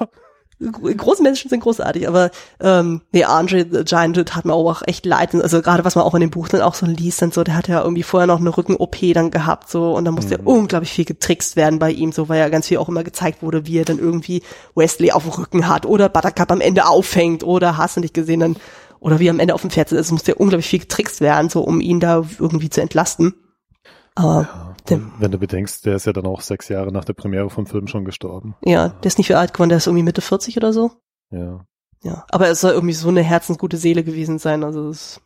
Gro- 0.70 0.94
große 0.94 1.22
Menschen 1.22 1.48
sind 1.50 1.60
großartig, 1.60 2.06
aber 2.06 2.30
ähm, 2.60 3.02
nee, 3.10 3.24
Andre 3.24 3.66
the 3.70 3.82
Giant 3.84 4.34
hat 4.36 4.44
mir 4.44 4.54
auch 4.54 4.82
echt 4.86 5.04
leid. 5.04 5.34
Also 5.34 5.60
gerade 5.62 5.84
was 5.84 5.96
man 5.96 6.04
auch 6.04 6.14
in 6.14 6.20
dem 6.20 6.30
Buch 6.30 6.48
dann 6.48 6.62
auch 6.62 6.74
so 6.74 6.86
liest, 6.86 7.20
dann 7.20 7.32
so, 7.32 7.42
der 7.42 7.56
hat 7.56 7.66
ja 7.66 7.82
irgendwie 7.82 8.04
vorher 8.04 8.28
noch 8.28 8.38
eine 8.38 8.56
Rücken-OP 8.56 8.96
dann 9.14 9.32
gehabt, 9.32 9.68
so 9.68 9.94
und 9.94 10.04
dann 10.04 10.14
musste 10.14 10.34
ja 10.36 10.40
unglaublich 10.44 10.92
viel 10.92 11.04
getrickst 11.04 11.56
werden 11.56 11.80
bei 11.80 11.90
ihm, 11.90 12.12
so 12.12 12.28
weil 12.28 12.38
ja 12.38 12.48
ganz 12.48 12.68
viel 12.68 12.78
auch 12.78 12.88
immer 12.88 13.02
gezeigt 13.02 13.42
wurde, 13.42 13.66
wie 13.66 13.78
er 13.78 13.84
dann 13.84 13.98
irgendwie 13.98 14.42
Wesley 14.76 15.10
auf 15.10 15.24
dem 15.24 15.32
Rücken 15.32 15.66
hat 15.68 15.86
oder 15.86 16.08
Buttercup 16.08 16.52
am 16.52 16.60
Ende 16.60 16.86
auffängt 16.86 17.42
oder 17.42 17.76
hast 17.76 17.96
du 17.96 18.00
nicht 18.00 18.14
gesehen, 18.14 18.40
dann 18.40 18.56
oder 19.00 19.18
wie 19.18 19.26
er 19.26 19.32
am 19.32 19.40
Ende 19.40 19.54
auf 19.54 19.60
dem 19.60 19.70
Pferd 19.70 19.88
sitzt, 19.88 20.00
es 20.00 20.12
musste 20.12 20.30
ja 20.32 20.36
unglaublich 20.38 20.68
viel 20.68 20.78
getrickst 20.78 21.20
werden, 21.20 21.50
so 21.50 21.62
um 21.62 21.80
ihn 21.80 21.98
da 22.00 22.24
irgendwie 22.38 22.70
zu 22.70 22.80
entlasten. 22.80 23.34
Aber 24.14 24.48
Ja, 24.48 24.63
und 24.90 25.12
wenn 25.18 25.30
du 25.30 25.38
bedenkst, 25.38 25.86
der 25.86 25.96
ist 25.96 26.06
ja 26.06 26.12
dann 26.12 26.26
auch 26.26 26.40
sechs 26.40 26.68
Jahre 26.68 26.92
nach 26.92 27.04
der 27.04 27.14
Premiere 27.14 27.50
vom 27.50 27.66
Film 27.66 27.86
schon 27.86 28.04
gestorben. 28.04 28.54
ja, 28.62 28.88
der 28.88 29.06
ist 29.06 29.18
nicht 29.18 29.28
viel 29.28 29.36
alt 29.36 29.52
geworden, 29.52 29.70
der 29.70 29.78
ist 29.78 29.86
irgendwie 29.86 30.02
Mitte 30.02 30.20
40 30.20 30.56
oder 30.56 30.72
so. 30.72 30.92
Ja. 31.30 31.66
Ja, 32.02 32.26
aber 32.28 32.48
es 32.48 32.60
soll 32.60 32.72
irgendwie 32.72 32.94
so 32.94 33.08
eine 33.08 33.22
herzensgute 33.22 33.78
Seele 33.78 34.04
gewesen 34.04 34.38
sein. 34.38 34.62
Also 34.62 34.90
es, 34.90 35.22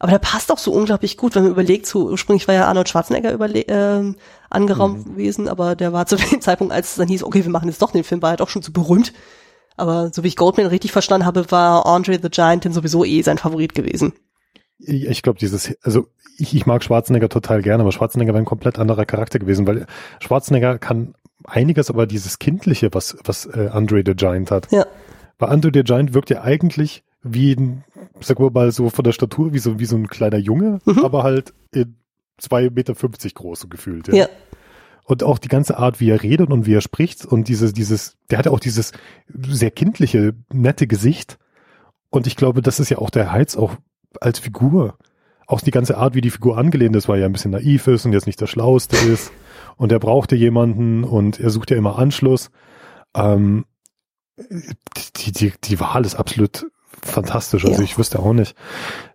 aber 0.00 0.12
der 0.12 0.18
passt 0.18 0.50
auch 0.50 0.58
so 0.58 0.72
unglaublich 0.72 1.18
gut, 1.18 1.34
wenn 1.34 1.42
man 1.42 1.52
überlegt, 1.52 1.86
so 1.86 2.08
ursprünglich 2.08 2.48
war 2.48 2.54
ja 2.54 2.66
Arnold 2.66 2.88
Schwarzenegger 2.88 3.32
überle 3.32 3.60
ähm, 3.68 4.16
angeraumt 4.48 5.04
gewesen, 5.04 5.46
aber 5.46 5.76
der 5.76 5.92
war 5.92 6.06
zu 6.06 6.16
dem 6.32 6.40
Zeitpunkt, 6.40 6.72
als 6.72 6.90
es 6.90 6.94
dann 6.96 7.08
hieß, 7.08 7.22
okay, 7.22 7.44
wir 7.44 7.50
machen 7.50 7.68
jetzt 7.68 7.82
doch 7.82 7.92
den 7.92 8.02
Film, 8.02 8.22
war 8.22 8.30
er 8.30 8.36
doch 8.38 8.48
schon 8.48 8.62
zu 8.62 8.72
berühmt. 8.72 9.12
Aber 9.76 10.10
so 10.12 10.22
wie 10.22 10.28
ich 10.28 10.36
Goldman 10.36 10.66
richtig 10.66 10.92
verstanden 10.92 11.26
habe, 11.26 11.50
war 11.50 11.84
Andre 11.84 12.18
the 12.20 12.30
Giant 12.30 12.64
dann 12.64 12.72
sowieso 12.72 13.04
eh 13.04 13.22
sein 13.22 13.38
Favorit 13.38 13.74
gewesen. 13.74 14.14
Ich, 14.78 15.04
ich 15.04 15.22
glaube, 15.22 15.38
dieses, 15.38 15.76
also 15.82 16.06
ich, 16.36 16.54
ich 16.54 16.66
mag 16.66 16.82
Schwarzenegger 16.82 17.28
total 17.28 17.62
gerne, 17.62 17.82
aber 17.82 17.92
Schwarzenegger 17.92 18.32
wäre 18.32 18.42
ein 18.42 18.46
komplett 18.46 18.78
anderer 18.78 19.04
Charakter 19.04 19.38
gewesen, 19.38 19.66
weil 19.66 19.86
Schwarzenegger 20.20 20.78
kann 20.78 21.14
einiges, 21.44 21.90
aber 21.90 22.06
dieses 22.06 22.38
Kindliche, 22.38 22.88
was, 22.92 23.16
was 23.24 23.46
äh, 23.46 23.68
Andre 23.72 24.02
the 24.04 24.14
Giant 24.14 24.50
hat. 24.50 24.70
Ja. 24.72 24.86
Weil 25.38 25.50
Andre 25.50 25.70
the 25.74 25.82
Giant 25.82 26.14
wirkt 26.14 26.30
ja 26.30 26.42
eigentlich 26.42 27.04
wie 27.22 27.52
ein, 27.52 27.84
sag 28.20 28.38
mal 28.38 28.70
so 28.70 28.90
von 28.90 29.04
der 29.04 29.12
Statur, 29.12 29.52
wie 29.52 29.58
so, 29.58 29.78
wie 29.78 29.86
so 29.86 29.96
ein 29.96 30.08
kleiner 30.08 30.38
Junge, 30.38 30.80
Mhm. 30.84 31.04
aber 31.04 31.22
halt 31.22 31.54
in 31.72 31.96
zwei 32.38 32.68
Meter 32.70 32.94
fünfzig 32.94 33.34
groß 33.34 33.60
so 33.60 33.68
gefühlt. 33.68 34.08
Ja. 34.08 34.14
Ja. 34.14 34.28
Und 35.04 35.22
auch 35.22 35.38
die 35.38 35.48
ganze 35.48 35.76
Art, 35.76 36.00
wie 36.00 36.10
er 36.10 36.22
redet 36.22 36.50
und 36.50 36.66
wie 36.66 36.74
er 36.74 36.80
spricht 36.80 37.26
und 37.26 37.48
dieses, 37.48 37.72
dieses, 37.72 38.16
der 38.30 38.38
hat 38.38 38.46
ja 38.46 38.52
auch 38.52 38.60
dieses 38.60 38.92
sehr 39.32 39.70
kindliche, 39.70 40.34
nette 40.52 40.86
Gesicht. 40.86 41.38
Und 42.10 42.26
ich 42.26 42.36
glaube, 42.36 42.62
das 42.62 42.80
ist 42.80 42.88
ja 42.88 42.98
auch 42.98 43.10
der 43.10 43.30
Heiz 43.30 43.56
auch 43.56 43.76
als 44.20 44.38
Figur. 44.38 44.96
Auch 45.46 45.60
die 45.60 45.70
ganze 45.70 45.96
Art, 45.98 46.14
wie 46.14 46.20
die 46.20 46.30
Figur 46.30 46.56
angelehnt 46.58 46.96
ist, 46.96 47.08
weil 47.08 47.16
er 47.18 47.22
ja 47.22 47.26
ein 47.26 47.32
bisschen 47.32 47.50
naiv 47.50 47.86
ist 47.86 48.06
und 48.06 48.12
jetzt 48.12 48.26
nicht 48.26 48.40
der 48.40 48.46
Schlauste 48.46 48.96
ist. 48.96 49.30
Und 49.76 49.92
er 49.92 49.98
brauchte 49.98 50.36
jemanden 50.36 51.04
und 51.04 51.40
er 51.40 51.50
sucht 51.50 51.70
ja 51.70 51.76
immer 51.76 51.98
Anschluss. 51.98 52.50
Ähm, 53.14 53.64
die, 55.16 55.32
die, 55.32 55.52
die 55.62 55.80
Wahl 55.80 56.04
ist 56.04 56.14
absolut 56.14 56.66
fantastisch. 57.02 57.64
Also 57.64 57.78
Ja. 57.78 57.84
ich 57.84 57.98
wüsste 57.98 58.18
auch 58.20 58.32
nicht. 58.32 58.56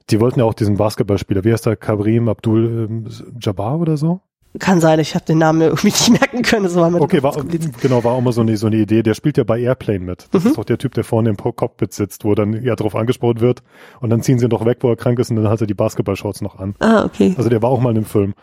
Die 0.10 0.19
wollten 0.19 0.39
ja 0.39 0.45
auch 0.45 0.53
diesen 0.53 0.77
Basketballspieler, 0.77 1.43
wie 1.43 1.53
heißt 1.53 1.65
der, 1.65 1.76
Kabrim 1.76 2.30
Abdul 2.30 2.88
ähm, 2.89 3.07
Jabbar 3.39 3.80
oder 3.80 3.97
so? 3.97 4.22
Kann 4.57 4.81
sein, 4.81 4.99
ich 4.99 5.13
habe 5.13 5.26
den 5.26 5.38
Namen 5.38 5.61
irgendwie 5.61 5.88
nicht 5.88 6.09
merken 6.19 6.41
können. 6.41 6.63
Das 6.63 6.73
war 6.76 6.91
Okay, 6.95 7.21
war, 7.21 7.35
genau, 7.81 8.03
war 8.03 8.13
auch 8.13 8.21
mal 8.21 8.34
so 8.34 8.41
eine, 8.41 8.57
so 8.57 8.65
eine 8.67 8.77
Idee. 8.77 9.03
Der 9.03 9.13
spielt 9.13 9.38
ja 9.38 9.43
bei 9.43 9.59
Airplane 9.59 9.99
mit. 9.99 10.27
Das 10.31 10.43
Mhm. 10.43 10.49
ist 10.49 10.57
doch 10.57 10.65
der 10.65 10.80
Typ, 10.80 10.95
der 10.95 11.03
vorne 11.03 11.30
im 11.30 11.38
Cockpit 11.38 11.93
sitzt, 11.93 12.26
wo 12.26 12.34
dann 12.34 12.63
ja 12.63 12.76
drauf 12.76 12.95
angesprochen 12.95 13.41
wird. 13.41 13.61
Und 13.99 14.09
dann 14.09 14.23
ziehen 14.23 14.39
sie 14.39 14.45
ihn 14.45 14.49
doch 14.49 14.65
weg, 14.65 14.80
wo 14.81 14.89
er 14.89 14.95
krank 14.95 15.19
ist 15.19 15.30
und 15.30 15.35
dann 15.35 15.49
hat 15.49 15.61
er 15.61 15.67
die 15.67 15.76
Basketballshorts 15.76 16.41
noch 16.41 16.57
an. 16.57 16.73
Ah, 16.80 17.05
okay. 17.05 17.35
Also 17.38 17.49
der 17.49 17.61
war 17.61 17.69
auch 17.69 17.80
mal 17.80 17.89
in 17.89 17.95
dem 17.95 18.05
Film. 18.05 18.34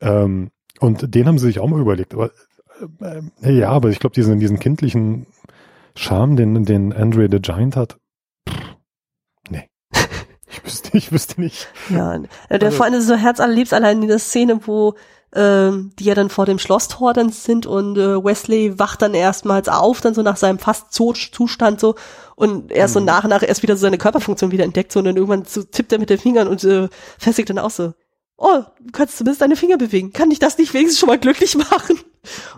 Ähm, 0.00 0.50
und 0.80 1.14
den 1.14 1.28
haben 1.28 1.38
sie 1.38 1.46
sich 1.46 1.60
auch 1.60 1.68
mal 1.68 1.80
überlegt. 1.80 2.14
Aber 2.14 2.30
äh, 3.00 3.20
äh, 3.42 3.52
ja, 3.60 3.68
aber 3.70 3.90
ich 3.90 4.00
glaube, 4.00 4.14
diesen, 4.14 4.40
diesen 4.40 4.58
kindlichen 4.58 5.26
Charme, 5.94 6.34
den, 6.34 6.64
den 6.64 6.92
Andre 6.92 7.28
the 7.30 7.38
Giant 7.40 7.76
hat, 7.76 7.96
pff, 8.48 8.58
nee. 9.50 9.68
Ich 10.50 10.64
wüsste, 10.64 10.96
ich 10.96 11.12
wüsste 11.12 11.40
nicht. 11.40 11.68
Ja, 11.90 12.18
der 12.18 12.28
Also- 12.62 12.70
vor 12.76 12.86
allem 12.86 13.00
so 13.00 13.14
herzallerliebst 13.14 13.72
allein 13.72 14.02
in 14.02 14.08
der 14.08 14.18
Szene, 14.18 14.60
wo 14.66 14.94
ähm, 15.34 15.90
die 15.98 16.04
ja 16.04 16.14
dann 16.14 16.30
vor 16.30 16.46
dem 16.46 16.58
Schlosstor 16.58 17.12
dann 17.12 17.30
sind 17.30 17.66
und 17.66 17.98
äh, 17.98 18.22
Wesley 18.24 18.78
wacht 18.78 19.02
dann 19.02 19.14
erstmals 19.14 19.68
auf, 19.68 20.00
dann 20.00 20.14
so 20.14 20.22
nach 20.22 20.36
seinem 20.36 20.58
fast 20.58 20.92
Zustand 20.92 21.80
so 21.80 21.96
und 22.36 22.70
er 22.70 22.88
so 22.88 23.00
Mhm. 23.00 23.06
nach 23.06 23.24
und 23.24 23.30
nach 23.30 23.42
erst 23.42 23.62
wieder 23.62 23.76
so 23.76 23.82
seine 23.82 23.98
Körperfunktion 23.98 24.52
wieder 24.52 24.64
entdeckt 24.64 24.92
so 24.92 25.00
und 25.00 25.06
dann 25.06 25.16
irgendwann 25.16 25.44
so 25.44 25.62
tippt 25.62 25.92
er 25.92 25.98
mit 25.98 26.10
den 26.10 26.18
Fingern 26.18 26.46
und 26.46 26.62
äh, 26.64 26.88
festigt 27.18 27.50
dann 27.50 27.58
auch 27.58 27.70
so, 27.70 27.94
oh, 28.36 28.62
du 28.80 28.92
kannst 28.92 29.18
zumindest 29.18 29.42
deine 29.42 29.56
Finger 29.56 29.76
bewegen, 29.76 30.12
kann 30.12 30.30
ich 30.30 30.38
das 30.38 30.58
nicht 30.58 30.72
wenigstens 30.72 31.00
schon 31.00 31.08
mal 31.08 31.18
glücklich 31.18 31.56
machen? 31.56 31.98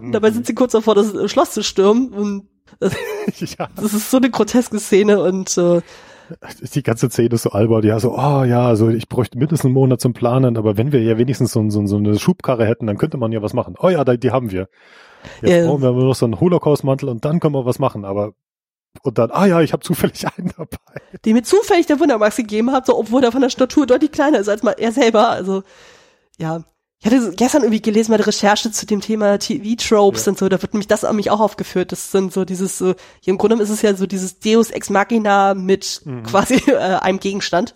Und 0.00 0.12
dabei 0.12 0.30
sind 0.30 0.46
sie 0.46 0.54
kurz 0.54 0.72
davor, 0.72 0.94
das 0.94 1.30
Schloss 1.30 1.52
zu 1.52 1.62
stürmen 1.62 2.12
und 2.12 2.48
äh, 2.80 2.90
ja, 3.58 3.68
das 3.74 3.94
ist 3.94 4.10
so 4.10 4.18
eine 4.18 4.30
groteske 4.30 4.78
Szene 4.78 5.22
und 5.22 5.56
äh, 5.56 5.80
die 6.74 6.82
ganze 6.82 7.08
Szene 7.10 7.34
ist 7.34 7.42
so 7.42 7.50
albern. 7.50 7.84
Ja, 7.84 7.98
so, 8.00 8.12
oh 8.16 8.44
ja, 8.44 8.66
also 8.66 8.88
ich 8.88 9.08
bräuchte 9.08 9.38
mindestens 9.38 9.66
einen 9.66 9.74
Monat 9.74 10.00
zum 10.00 10.12
Planen, 10.12 10.56
aber 10.56 10.76
wenn 10.76 10.92
wir 10.92 11.02
ja 11.02 11.18
wenigstens 11.18 11.52
so, 11.52 11.68
so, 11.70 11.86
so 11.86 11.96
eine 11.96 12.18
Schubkarre 12.18 12.66
hätten, 12.66 12.86
dann 12.86 12.98
könnte 12.98 13.16
man 13.16 13.32
ja 13.32 13.42
was 13.42 13.54
machen. 13.54 13.74
Oh 13.80 13.88
ja, 13.88 14.04
die, 14.04 14.18
die 14.18 14.30
haben 14.30 14.50
wir. 14.50 14.68
Jetzt 15.42 15.50
Ja. 15.50 15.66
brauchen 15.66 15.82
wir 15.82 15.92
noch 15.92 16.14
so 16.14 16.26
einen 16.26 16.40
Holocaust-Mantel 16.40 17.08
und 17.08 17.24
dann 17.24 17.40
können 17.40 17.54
wir 17.54 17.66
was 17.66 17.78
machen, 17.78 18.04
aber 18.04 18.32
und 19.02 19.18
dann, 19.18 19.30
ah 19.30 19.44
ja, 19.46 19.60
ich 19.60 19.72
habe 19.72 19.82
zufällig 19.82 20.24
einen 20.38 20.52
dabei. 20.56 21.00
die 21.24 21.34
mir 21.34 21.42
zufällig 21.42 21.86
der 21.86 22.00
Wundermax 22.00 22.36
gegeben 22.36 22.72
hat, 22.72 22.86
so 22.86 22.98
obwohl 22.98 23.22
er 23.24 23.32
von 23.32 23.42
der 23.42 23.50
Statur 23.50 23.86
deutlich 23.86 24.12
kleiner 24.12 24.38
ist 24.38 24.48
als 24.48 24.62
mal 24.62 24.74
er 24.78 24.92
selber. 24.92 25.28
Also 25.28 25.62
ja, 26.38 26.62
ich 27.00 27.06
hatte 27.06 27.32
gestern 27.36 27.62
irgendwie 27.62 27.82
gelesen 27.82 28.10
bei 28.10 28.16
der 28.16 28.26
Recherche 28.26 28.70
zu 28.72 28.86
dem 28.86 29.00
Thema 29.00 29.38
TV-Tropes 29.38 30.24
Ja. 30.26 30.30
und 30.32 30.38
so, 30.38 30.48
da 30.48 30.60
wird 30.62 30.72
nämlich 30.72 30.88
das 30.88 31.04
an 31.04 31.16
mich 31.16 31.30
auch 31.30 31.40
aufgeführt. 31.40 31.92
Das 31.92 32.10
sind 32.10 32.32
so 32.32 32.44
dieses, 32.44 32.78
so, 32.78 32.94
hier 33.20 33.32
im 33.32 33.38
Grunde 33.38 33.62
ist 33.62 33.70
es 33.70 33.82
ja 33.82 33.94
so 33.94 34.06
dieses 34.06 34.38
Deus 34.40 34.70
Ex 34.70 34.88
Machina 34.90 35.54
mit 35.54 36.00
Mhm. 36.04 36.22
quasi 36.22 36.54
äh, 36.70 36.76
einem 36.76 37.20
Gegenstand. 37.20 37.74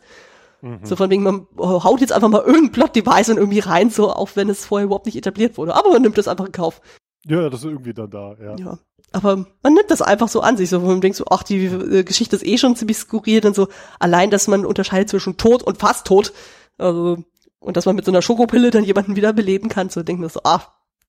So 0.82 0.94
von 0.94 1.08
wegen, 1.08 1.22
man 1.22 1.46
haut 1.58 2.02
jetzt 2.02 2.12
einfach 2.12 2.28
mal 2.28 2.42
irgendein 2.42 2.72
Plot-Device 2.72 3.30
und 3.30 3.38
irgendwie 3.38 3.60
rein, 3.60 3.88
so 3.88 4.12
auch 4.12 4.28
wenn 4.34 4.50
es 4.50 4.66
vorher 4.66 4.84
überhaupt 4.84 5.06
nicht 5.06 5.16
etabliert 5.16 5.56
wurde. 5.56 5.74
Aber 5.74 5.88
man 5.90 6.02
nimmt 6.02 6.18
das 6.18 6.28
einfach 6.28 6.44
in 6.44 6.52
Kauf. 6.52 6.82
Ja, 7.26 7.48
das 7.48 7.60
ist 7.60 7.64
irgendwie 7.64 7.94
dann 7.94 8.10
da, 8.10 8.34
ja. 8.38 8.56
Ja. 8.58 8.78
Aber 9.12 9.36
man 9.62 9.72
nimmt 9.72 9.90
das 9.90 10.02
einfach 10.02 10.28
so 10.28 10.42
an 10.42 10.58
sich, 10.58 10.68
so 10.68 10.82
wo 10.82 10.86
man 10.88 11.00
denkt 11.00 11.16
so, 11.16 11.24
ach, 11.30 11.42
die 11.44 11.64
äh, 11.64 12.04
Geschichte 12.04 12.36
ist 12.36 12.44
eh 12.44 12.58
schon 12.58 12.76
ziemlich 12.76 12.98
skurril 12.98 13.46
und 13.46 13.56
so, 13.56 13.68
allein, 14.00 14.30
dass 14.30 14.48
man 14.48 14.66
unterscheidet 14.66 15.08
zwischen 15.08 15.38
tot 15.38 15.62
und 15.62 15.78
fast 15.78 16.06
tot, 16.06 16.34
also, 16.76 17.16
und 17.60 17.76
dass 17.76 17.86
man 17.86 17.96
mit 17.96 18.04
so 18.04 18.10
einer 18.10 18.22
Schokopille 18.22 18.70
dann 18.70 18.84
jemanden 18.84 19.16
wieder 19.16 19.32
beleben 19.32 19.68
kann, 19.68 19.88
so 19.88 20.02
denkt 20.02 20.20
man 20.20 20.30
so, 20.30 20.40
ah, 20.44 20.62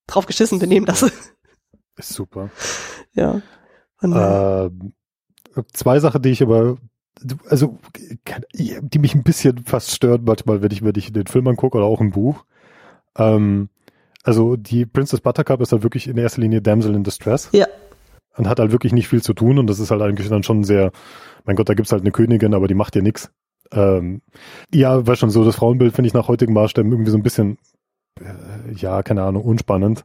drauf 0.07 0.25
geschissen, 0.25 0.61
wir 0.61 0.67
nehmen 0.67 0.85
das. 0.85 1.03
Ist 1.97 2.13
super. 2.13 2.49
ja. 3.13 3.41
Und, 4.01 4.13
äh, 4.13 4.65
Ähm, 4.65 4.93
zwei 5.73 5.99
Sachen, 5.99 6.21
die 6.21 6.29
ich 6.29 6.41
aber, 6.41 6.77
also, 7.49 7.77
die 8.53 8.99
mich 8.99 9.15
ein 9.15 9.23
bisschen 9.23 9.65
fast 9.65 9.91
stören 9.91 10.23
manchmal, 10.23 10.61
wenn 10.61 10.71
ich 10.71 10.81
mir 10.81 10.93
nicht 10.93 11.15
den 11.15 11.27
Film 11.27 11.47
angucke 11.47 11.77
oder 11.77 11.85
auch 11.85 12.01
ein 12.01 12.11
Buch. 12.11 12.45
Ähm, 13.17 13.69
also 14.23 14.55
die 14.55 14.85
Princess 14.85 15.21
Buttercup 15.21 15.61
ist 15.61 15.71
halt 15.71 15.83
wirklich 15.83 16.07
in 16.07 16.17
erster 16.17 16.41
Linie 16.41 16.61
Damsel 16.61 16.95
in 16.95 17.03
Distress 17.03 17.49
ja, 17.51 17.65
und 18.37 18.47
hat 18.47 18.59
halt 18.59 18.71
wirklich 18.71 18.93
nicht 18.93 19.07
viel 19.07 19.21
zu 19.21 19.33
tun 19.33 19.57
und 19.57 19.67
das 19.67 19.79
ist 19.79 19.91
halt 19.91 20.01
eigentlich 20.01 20.29
dann 20.29 20.43
schon 20.43 20.63
sehr, 20.63 20.91
mein 21.43 21.55
Gott, 21.55 21.69
da 21.69 21.73
gibt's 21.73 21.91
halt 21.91 22.03
eine 22.03 22.11
Königin, 22.11 22.53
aber 22.53 22.67
die 22.67 22.75
macht 22.75 22.95
ja 22.95 23.01
nix. 23.01 23.31
Ähm, 23.73 24.21
ja, 24.73 25.05
war 25.07 25.15
schon 25.15 25.29
so, 25.29 25.43
das 25.45 25.55
Frauenbild 25.55 25.95
finde 25.95 26.07
ich 26.07 26.13
nach 26.13 26.27
heutigen 26.27 26.53
Maßstäben 26.53 26.91
irgendwie 26.91 27.11
so 27.11 27.17
ein 27.17 27.23
bisschen, 27.23 27.57
äh, 28.19 28.73
ja, 28.75 29.01
keine 29.03 29.23
Ahnung, 29.23 29.43
unspannend. 29.43 30.03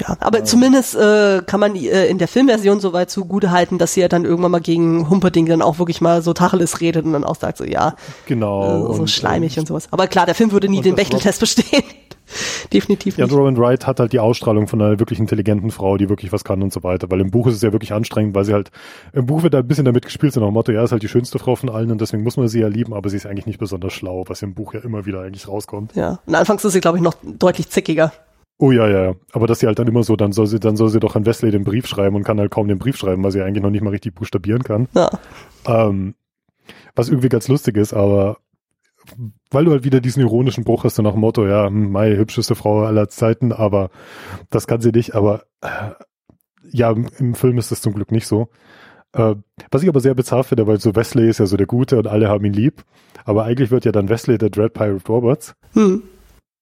ja, 0.00 0.16
aber 0.20 0.44
zumindest 0.44 0.94
äh, 0.94 1.42
kann 1.44 1.60
man 1.60 1.74
äh, 1.76 2.06
in 2.06 2.18
der 2.18 2.28
Filmversion 2.28 2.80
soweit 2.80 3.10
zugute 3.10 3.50
halten, 3.50 3.78
dass 3.78 3.94
sie 3.94 4.00
ja 4.00 4.08
dann 4.08 4.24
irgendwann 4.24 4.52
mal 4.52 4.60
gegen 4.60 5.10
Humperdinck 5.10 5.48
dann 5.48 5.62
auch 5.62 5.78
wirklich 5.78 6.00
mal 6.00 6.22
so 6.22 6.32
Tacheles 6.32 6.80
redet 6.80 7.04
und 7.04 7.12
dann 7.12 7.24
auch 7.24 7.36
sagt 7.36 7.58
so, 7.58 7.64
ja, 7.64 7.94
Genau. 8.26 8.90
äh, 8.90 8.94
so 8.94 9.02
und, 9.02 9.10
schleimig 9.10 9.56
ähm, 9.56 9.62
und 9.62 9.66
sowas. 9.66 9.88
Aber 9.90 10.06
klar, 10.06 10.26
der 10.26 10.34
Film 10.34 10.52
würde 10.52 10.68
nie 10.68 10.78
und 10.78 10.86
den 10.86 10.94
Bechteltest 10.94 11.40
bestehen. 11.40 11.82
Definitiv 12.72 13.18
Ja, 13.18 13.26
nicht. 13.26 13.34
Robin 13.34 13.56
Wright 13.56 13.86
hat 13.86 14.00
halt 14.00 14.12
die 14.12 14.18
Ausstrahlung 14.20 14.66
von 14.68 14.80
einer 14.80 14.98
wirklich 14.98 15.18
intelligenten 15.18 15.70
Frau, 15.70 15.96
die 15.96 16.08
wirklich 16.08 16.32
was 16.32 16.44
kann 16.44 16.62
und 16.62 16.72
so 16.72 16.82
weiter. 16.82 17.10
Weil 17.10 17.20
im 17.20 17.30
Buch 17.30 17.46
ist 17.46 17.54
es 17.56 17.62
ja 17.62 17.72
wirklich 17.72 17.92
anstrengend, 17.92 18.34
weil 18.34 18.44
sie 18.44 18.52
halt, 18.52 18.70
im 19.12 19.26
Buch 19.26 19.42
wird 19.42 19.54
da 19.54 19.58
ein 19.58 19.66
bisschen 19.68 19.84
damit 19.84 20.04
gespielt, 20.04 20.32
so 20.32 20.40
nach 20.40 20.48
dem 20.48 20.54
Motto, 20.54 20.72
ja, 20.72 20.82
ist 20.82 20.92
halt 20.92 21.02
die 21.02 21.08
schönste 21.08 21.38
Frau 21.38 21.56
von 21.56 21.68
allen 21.68 21.90
und 21.90 22.00
deswegen 22.00 22.22
muss 22.22 22.36
man 22.36 22.48
sie 22.48 22.60
ja 22.60 22.68
lieben, 22.68 22.94
aber 22.94 23.08
sie 23.08 23.16
ist 23.16 23.26
eigentlich 23.26 23.46
nicht 23.46 23.58
besonders 23.58 23.92
schlau, 23.92 24.24
was 24.26 24.42
im 24.42 24.54
Buch 24.54 24.74
ja 24.74 24.80
immer 24.80 25.06
wieder 25.06 25.20
eigentlich 25.22 25.48
rauskommt. 25.48 25.94
Ja, 25.94 26.20
und 26.26 26.34
anfangs 26.34 26.64
ist 26.64 26.72
sie, 26.72 26.80
glaube 26.80 26.98
ich, 26.98 27.02
noch 27.04 27.14
deutlich 27.22 27.68
zickiger. 27.68 28.12
Oh 28.58 28.70
ja, 28.70 28.86
ja, 28.88 29.02
ja. 29.04 29.14
Aber 29.32 29.46
dass 29.46 29.58
sie 29.58 29.66
halt 29.66 29.78
dann 29.78 29.88
immer 29.88 30.04
so, 30.04 30.14
dann 30.14 30.32
soll 30.32 30.46
sie, 30.46 30.60
dann 30.60 30.76
soll 30.76 30.88
sie 30.88 31.00
doch 31.00 31.16
an 31.16 31.26
Wesley 31.26 31.50
den 31.50 31.64
Brief 31.64 31.86
schreiben 31.86 32.14
und 32.14 32.22
kann 32.22 32.38
halt 32.38 32.50
kaum 32.52 32.68
den 32.68 32.78
Brief 32.78 32.96
schreiben, 32.96 33.24
weil 33.24 33.32
sie 33.32 33.42
eigentlich 33.42 33.62
noch 33.62 33.70
nicht 33.70 33.82
mal 33.82 33.90
richtig 33.90 34.14
buchstabieren 34.14 34.62
kann. 34.62 34.88
Ja, 34.94 35.10
Ähm, 35.66 36.14
was 36.94 37.08
irgendwie 37.08 37.28
ganz 37.28 37.48
lustig 37.48 37.76
ist, 37.76 37.92
aber 37.92 38.38
weil 39.50 39.64
du 39.64 39.72
halt 39.72 39.84
wieder 39.84 40.00
diesen 40.00 40.20
ironischen 40.20 40.64
Bruch 40.64 40.84
hast, 40.84 40.96
so 40.96 41.02
nach 41.02 41.12
dem 41.12 41.20
Motto, 41.20 41.46
ja, 41.46 41.66
hm, 41.66 41.92
Mai, 41.92 42.16
hübscheste 42.16 42.54
Frau 42.54 42.82
aller 42.82 43.08
Zeiten, 43.08 43.52
aber 43.52 43.90
das 44.50 44.66
kann 44.66 44.80
sie 44.80 44.92
nicht, 44.92 45.14
aber 45.14 45.44
äh, 45.60 45.92
ja, 46.70 46.90
im, 46.90 47.34
Film 47.34 47.58
ist 47.58 47.70
das 47.70 47.80
zum 47.80 47.94
Glück 47.94 48.12
nicht 48.12 48.26
so. 48.26 48.48
Äh, 49.12 49.34
was 49.70 49.82
ich 49.82 49.88
aber 49.88 50.00
sehr 50.00 50.14
bizarr 50.14 50.44
finde, 50.44 50.66
weil 50.66 50.80
so 50.80 50.94
Wesley 50.94 51.28
ist 51.28 51.38
ja 51.38 51.46
so 51.46 51.56
der 51.56 51.66
Gute 51.66 51.98
und 51.98 52.06
alle 52.06 52.28
haben 52.28 52.44
ihn 52.44 52.52
lieb, 52.52 52.84
aber 53.24 53.44
eigentlich 53.44 53.70
wird 53.70 53.84
ja 53.84 53.92
dann 53.92 54.08
Wesley 54.08 54.38
der 54.38 54.50
Dread 54.50 54.72
Pirate 54.72 55.06
Roberts. 55.08 55.54
hm. 55.72 56.02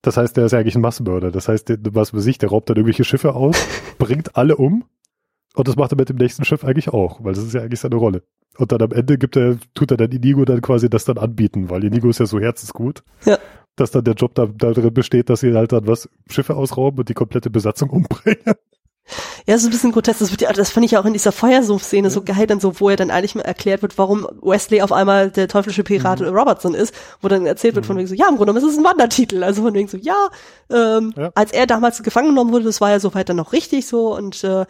Das 0.02 0.16
heißt, 0.16 0.34
der 0.36 0.46
ist 0.46 0.52
ja 0.52 0.58
eigentlich 0.58 0.76
ein 0.76 0.80
Massenmörder. 0.80 1.30
Das 1.30 1.48
heißt, 1.48 1.68
der, 1.68 1.78
was 1.92 2.10
für 2.10 2.22
sich, 2.22 2.38
der 2.38 2.48
raubt 2.48 2.70
dann 2.70 2.76
irgendwelche 2.76 3.04
Schiffe 3.04 3.34
aus, 3.34 3.56
bringt 3.98 4.34
alle 4.34 4.56
um 4.56 4.84
und 5.54 5.68
das 5.68 5.76
macht 5.76 5.92
er 5.92 5.96
mit 5.96 6.08
dem 6.08 6.16
nächsten 6.16 6.44
Schiff 6.44 6.64
eigentlich 6.64 6.88
auch, 6.88 7.22
weil 7.22 7.34
das 7.34 7.44
ist 7.44 7.54
ja 7.54 7.60
eigentlich 7.60 7.80
seine 7.80 7.96
Rolle. 7.96 8.22
Und 8.58 8.72
dann 8.72 8.82
am 8.82 8.92
Ende 8.92 9.16
gibt 9.16 9.36
er, 9.36 9.56
tut 9.74 9.90
er 9.90 9.96
dann 9.96 10.10
Inigo 10.12 10.44
dann 10.44 10.60
quasi 10.60 10.90
das 10.90 11.04
dann 11.04 11.18
anbieten, 11.18 11.70
weil 11.70 11.84
Inigo 11.84 12.08
ist 12.10 12.20
ja 12.20 12.26
so 12.26 12.38
herzensgut, 12.40 13.02
Ja. 13.24 13.38
dass 13.76 13.90
dann 13.90 14.04
der 14.04 14.14
Job 14.14 14.34
da, 14.34 14.46
da 14.46 14.72
drin 14.72 14.92
besteht, 14.92 15.30
dass 15.30 15.40
sie 15.40 15.54
halt 15.54 15.72
dann 15.72 15.86
was 15.86 16.08
Schiffe 16.28 16.56
ausrauben 16.56 16.98
und 17.00 17.08
die 17.08 17.14
komplette 17.14 17.48
Besatzung 17.50 17.88
umbringen. 17.90 18.54
Ja, 19.46 19.58
so 19.58 19.66
ein 19.66 19.70
bisschen 19.70 19.90
grotesk. 19.90 20.20
Das, 20.20 20.30
wird 20.30 20.42
ja, 20.42 20.52
das 20.52 20.70
fand 20.70 20.84
ich 20.86 20.92
ja 20.92 21.00
auch 21.00 21.04
in 21.04 21.14
dieser 21.14 21.32
Feuersumpf-Szene 21.32 22.10
so 22.10 22.22
geil, 22.22 22.46
dann 22.46 22.60
so, 22.60 22.78
wo 22.78 22.90
er 22.90 22.96
dann 22.96 23.10
eigentlich 23.10 23.34
mal 23.34 23.40
erklärt 23.42 23.82
wird, 23.82 23.98
warum 23.98 24.24
Wesley 24.40 24.82
auf 24.82 24.92
einmal 24.92 25.30
der 25.30 25.48
teuflische 25.48 25.82
Pirat 25.82 26.20
Robertson 26.20 26.74
ist, 26.74 26.94
wo 27.20 27.26
dann 27.26 27.44
erzählt 27.46 27.74
wird 27.74 27.86
von 27.86 27.96
wegen 27.96 28.06
so, 28.06 28.14
ja, 28.14 28.28
im 28.28 28.36
Grunde 28.36 28.52
genommen 28.52 28.68
ist 28.68 28.72
es 28.72 28.78
ein 28.78 28.84
Wandertitel. 28.84 29.42
Also 29.42 29.62
von 29.62 29.74
wegen 29.74 29.88
so, 29.88 29.96
ja, 29.96 30.28
ähm, 30.70 31.12
Ja. 31.16 31.32
als 31.34 31.50
er 31.52 31.66
damals 31.66 32.02
gefangen 32.04 32.28
genommen 32.28 32.52
wurde, 32.52 32.66
das 32.66 32.80
war 32.80 32.90
ja 32.90 33.00
soweit 33.00 33.28
dann 33.28 33.36
noch 33.38 33.52
richtig 33.52 33.86
so 33.86 34.14
und 34.16 34.44
äh, 34.44 34.64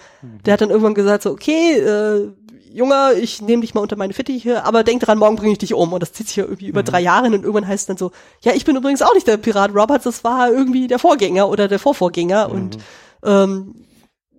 der 0.47 0.53
hat 0.55 0.61
dann 0.63 0.71
irgendwann 0.71 0.95
gesagt 0.95 1.25
so, 1.25 1.33
okay, 1.33 1.73
äh, 1.79 2.29
Junge, 2.73 3.15
ich 3.21 3.43
nehme 3.43 3.63
dich 3.63 3.75
mal 3.75 3.81
unter 3.81 3.97
meine 3.97 4.13
Fittiche, 4.13 4.65
aber 4.65 4.85
denk 4.85 5.03
dran, 5.03 5.19
morgen 5.19 5.37
bringe 5.37 5.53
ich 5.53 5.59
dich 5.59 5.75
um. 5.75 5.93
Und 5.93 6.01
das 6.01 6.13
zieht 6.13 6.29
sich 6.29 6.37
ja 6.37 6.45
irgendwie 6.45 6.69
über 6.69 6.83
drei 6.83 7.01
Jahre 7.01 7.25
hin 7.25 7.35
und 7.35 7.43
irgendwann 7.43 7.67
heißt 7.67 7.83
es 7.83 7.87
dann 7.87 7.97
so, 7.97 8.13
ja, 8.43 8.53
ich 8.53 8.65
bin 8.65 8.77
übrigens 8.77 9.03
auch 9.03 9.15
nicht 9.15 9.27
der 9.27 9.37
Pirat 9.37 9.75
Roberts, 9.75 10.05
das 10.05 10.25
war 10.25 10.51
irgendwie 10.51 10.87
der 10.87 10.99
Vorgänger 10.99 11.49
oder 11.49 11.69
der 11.69 11.79
Vorvorgänger 11.79 12.51
und 12.51 12.79
ähm, 13.25 13.75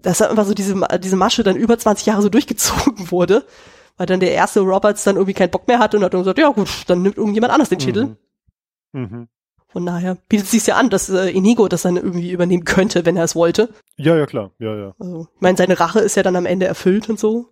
dass 0.01 0.19
dann 0.19 0.29
einfach 0.29 0.45
so 0.45 0.53
diese, 0.53 0.75
diese 0.99 1.15
Masche 1.15 1.43
dann 1.43 1.55
über 1.55 1.77
20 1.77 2.05
Jahre 2.05 2.21
so 2.21 2.29
durchgezogen 2.29 3.11
wurde, 3.11 3.43
weil 3.97 4.07
dann 4.07 4.19
der 4.19 4.31
erste 4.31 4.61
Roberts 4.61 5.03
dann 5.03 5.15
irgendwie 5.15 5.33
keinen 5.33 5.51
Bock 5.51 5.67
mehr 5.67 5.79
hatte 5.79 5.97
und 5.97 6.03
hat 6.03 6.13
dann 6.13 6.21
gesagt, 6.21 6.39
ja 6.39 6.49
gut, 6.49 6.69
dann 6.87 7.01
nimmt 7.01 7.17
irgendjemand 7.17 7.53
anders 7.53 7.69
den 7.69 7.79
Titel. 7.79 8.15
Mhm. 8.93 9.27
Von 9.67 9.85
daher 9.85 10.17
bietet 10.27 10.45
es 10.45 10.51
sich 10.51 10.67
ja 10.67 10.75
an, 10.75 10.89
dass 10.89 11.09
äh, 11.09 11.29
Inigo 11.29 11.67
das 11.69 11.83
dann 11.83 11.95
irgendwie 11.95 12.31
übernehmen 12.31 12.65
könnte, 12.65 13.05
wenn 13.05 13.15
er 13.15 13.23
es 13.23 13.35
wollte. 13.35 13.69
Ja, 13.95 14.17
ja, 14.17 14.25
klar. 14.25 14.51
Ja, 14.59 14.75
ja. 14.75 14.93
Also, 14.99 15.27
ich 15.33 15.41
meine, 15.41 15.57
seine 15.57 15.79
Rache 15.79 15.99
ist 15.99 16.15
ja 16.15 16.23
dann 16.23 16.35
am 16.35 16.45
Ende 16.45 16.65
erfüllt 16.65 17.09
und 17.09 17.19
so. 17.19 17.47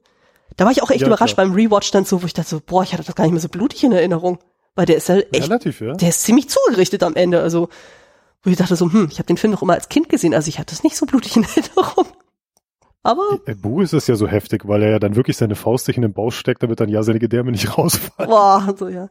Da 0.57 0.65
war 0.65 0.71
ich 0.71 0.81
auch 0.83 0.89
echt 0.91 1.01
Ja, 1.01 1.07
überrascht 1.07 1.35
klar. 1.35 1.47
beim 1.47 1.55
Rewatch 1.55 1.91
dann 1.91 2.05
so, 2.05 2.21
wo 2.21 2.25
ich 2.25 2.33
dachte 2.33 2.49
so, 2.49 2.61
boah, 2.65 2.83
ich 2.83 2.93
hatte 2.93 3.03
das 3.03 3.15
gar 3.15 3.23
nicht 3.23 3.33
mehr 3.33 3.41
so 3.41 3.49
blutig 3.49 3.83
in 3.83 3.91
Erinnerung. 3.91 4.39
Weil 4.75 4.85
der 4.85 4.97
ist 4.97 5.09
ja 5.09 5.17
echt, 5.17 5.45
Relativ, 5.45 5.81
ja. 5.81 5.93
der 5.93 6.09
ist 6.09 6.23
ziemlich 6.23 6.49
zugerichtet 6.49 7.03
am 7.03 7.15
Ende. 7.15 7.41
Also, 7.41 7.69
Wo 8.43 8.49
ich 8.49 8.57
dachte 8.57 8.75
so, 8.75 8.91
hm, 8.91 9.09
ich 9.11 9.17
habe 9.19 9.27
den 9.27 9.37
Film 9.37 9.51
noch 9.51 9.61
immer 9.61 9.73
als 9.73 9.89
Kind 9.89 10.07
gesehen, 10.09 10.33
also 10.33 10.47
ich 10.47 10.59
hatte 10.59 10.73
es 10.73 10.83
nicht 10.83 10.95
so 10.95 11.05
blutig 11.05 11.35
in 11.35 11.43
Erinnerung. 11.55 12.05
Aber. 13.09 13.39
Im 13.47 13.59
Buch 13.59 13.81
ist 13.81 13.93
es 13.93 14.05
ja 14.05 14.13
so 14.13 14.27
heftig, 14.27 14.67
weil 14.67 14.83
er 14.83 14.91
ja 14.91 14.99
dann 14.99 15.15
wirklich 15.15 15.35
seine 15.35 15.55
Faust 15.55 15.85
sich 15.85 15.95
in 15.95 16.03
den 16.03 16.13
Bauch 16.13 16.31
steckt, 16.31 16.61
damit 16.61 16.79
dann 16.79 16.89
ja 16.89 17.01
seine 17.01 17.17
Gedärme 17.17 17.49
nicht 17.49 17.75
rausfallen. 17.77 18.29
Boah, 18.29 18.75
so 18.77 18.87
ja. 18.87 19.09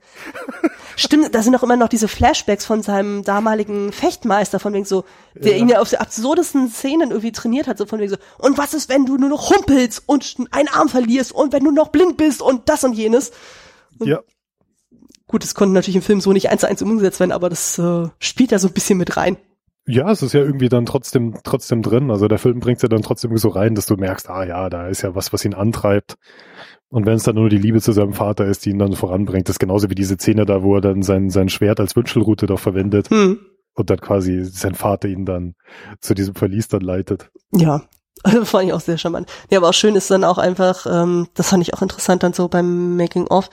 Stimmt, 0.94 1.34
da 1.34 1.42
sind 1.42 1.56
auch 1.56 1.64
immer 1.64 1.76
noch 1.76 1.88
diese 1.88 2.06
Flashbacks 2.06 2.64
von 2.64 2.82
seinem 2.82 3.24
damaligen 3.24 3.90
Fechtmeister, 3.90 4.60
von 4.60 4.72
wegen 4.72 4.84
so, 4.84 5.04
der 5.34 5.56
ja. 5.56 5.58
ihn 5.58 5.68
ja 5.68 5.80
auf 5.80 5.90
die 5.90 5.98
absurdesten 5.98 6.68
Szenen 6.68 7.10
irgendwie 7.10 7.32
trainiert 7.32 7.66
hat, 7.66 7.76
so 7.76 7.86
von 7.86 7.98
wegen 7.98 8.10
so, 8.10 8.18
und 8.38 8.56
was 8.56 8.72
ist, 8.72 8.88
wenn 8.88 9.04
du 9.04 9.16
nur 9.16 9.30
noch 9.30 9.50
humpelst 9.50 10.04
und 10.06 10.36
einen 10.52 10.68
Arm 10.68 10.88
verlierst 10.88 11.32
und 11.32 11.52
wenn 11.52 11.64
du 11.64 11.72
noch 11.72 11.88
blind 11.88 12.16
bist 12.16 12.40
und 12.40 12.68
das 12.68 12.84
und 12.84 12.92
jenes. 12.92 13.32
Und 13.98 14.06
ja. 14.06 14.20
Gut, 15.26 15.42
das 15.42 15.56
konnte 15.56 15.74
natürlich 15.74 15.96
im 15.96 16.02
Film 16.02 16.20
so 16.20 16.32
nicht 16.32 16.50
eins 16.50 16.60
zu 16.60 16.68
eins 16.68 16.82
umgesetzt 16.82 17.18
werden, 17.18 17.32
aber 17.32 17.50
das 17.50 17.80
äh, 17.80 18.06
spielt 18.20 18.52
da 18.52 18.60
so 18.60 18.68
ein 18.68 18.74
bisschen 18.74 18.96
mit 18.96 19.16
rein. 19.16 19.38
Ja, 19.88 20.10
es 20.10 20.22
ist 20.22 20.34
ja 20.34 20.40
irgendwie 20.40 20.68
dann 20.68 20.84
trotzdem, 20.84 21.38
trotzdem 21.44 21.80
drin. 21.80 22.10
Also 22.10 22.28
der 22.28 22.38
Film 22.38 22.60
bringt 22.60 22.82
ja 22.82 22.90
dann 22.90 23.00
trotzdem 23.00 23.34
so 23.38 23.48
rein, 23.48 23.74
dass 23.74 23.86
du 23.86 23.96
merkst, 23.96 24.28
ah 24.28 24.44
ja, 24.44 24.68
da 24.68 24.86
ist 24.86 25.00
ja 25.00 25.14
was, 25.14 25.32
was 25.32 25.46
ihn 25.46 25.54
antreibt. 25.54 26.16
Und 26.90 27.06
wenn 27.06 27.14
es 27.14 27.22
dann 27.22 27.36
nur 27.36 27.48
die 27.48 27.56
Liebe 27.56 27.80
zu 27.80 27.92
seinem 27.92 28.12
Vater 28.12 28.44
ist, 28.44 28.66
die 28.66 28.70
ihn 28.70 28.78
dann 28.78 28.92
voranbringt, 28.92 29.48
das 29.48 29.54
ist 29.54 29.60
genauso 29.60 29.88
wie 29.88 29.94
diese 29.94 30.16
Szene 30.16 30.44
da, 30.44 30.62
wo 30.62 30.74
er 30.76 30.82
dann 30.82 31.02
sein, 31.02 31.30
sein 31.30 31.48
Schwert 31.48 31.80
als 31.80 31.96
Wünschelrute 31.96 32.44
doch 32.44 32.58
verwendet 32.58 33.08
hm. 33.08 33.40
und 33.74 33.90
dann 33.90 33.98
quasi 33.98 34.44
sein 34.44 34.74
Vater 34.74 35.08
ihn 35.08 35.24
dann 35.24 35.54
zu 36.00 36.12
diesem 36.12 36.34
Verlies 36.34 36.68
dann 36.68 36.82
leitet. 36.82 37.30
Ja, 37.52 37.82
also 38.24 38.44
fand 38.44 38.68
ich 38.68 38.74
auch 38.74 38.80
sehr 38.80 38.98
charmant. 38.98 39.30
Ja, 39.50 39.58
aber 39.58 39.70
auch 39.70 39.74
schön 39.74 39.96
ist 39.96 40.10
dann 40.10 40.24
auch 40.24 40.38
einfach, 40.38 40.86
ähm, 40.86 41.28
das 41.32 41.48
fand 41.48 41.62
ich 41.62 41.72
auch 41.72 41.82
interessant 41.82 42.22
dann 42.22 42.34
so 42.34 42.48
beim 42.48 42.96
Making 42.96 43.26
of, 43.28 43.48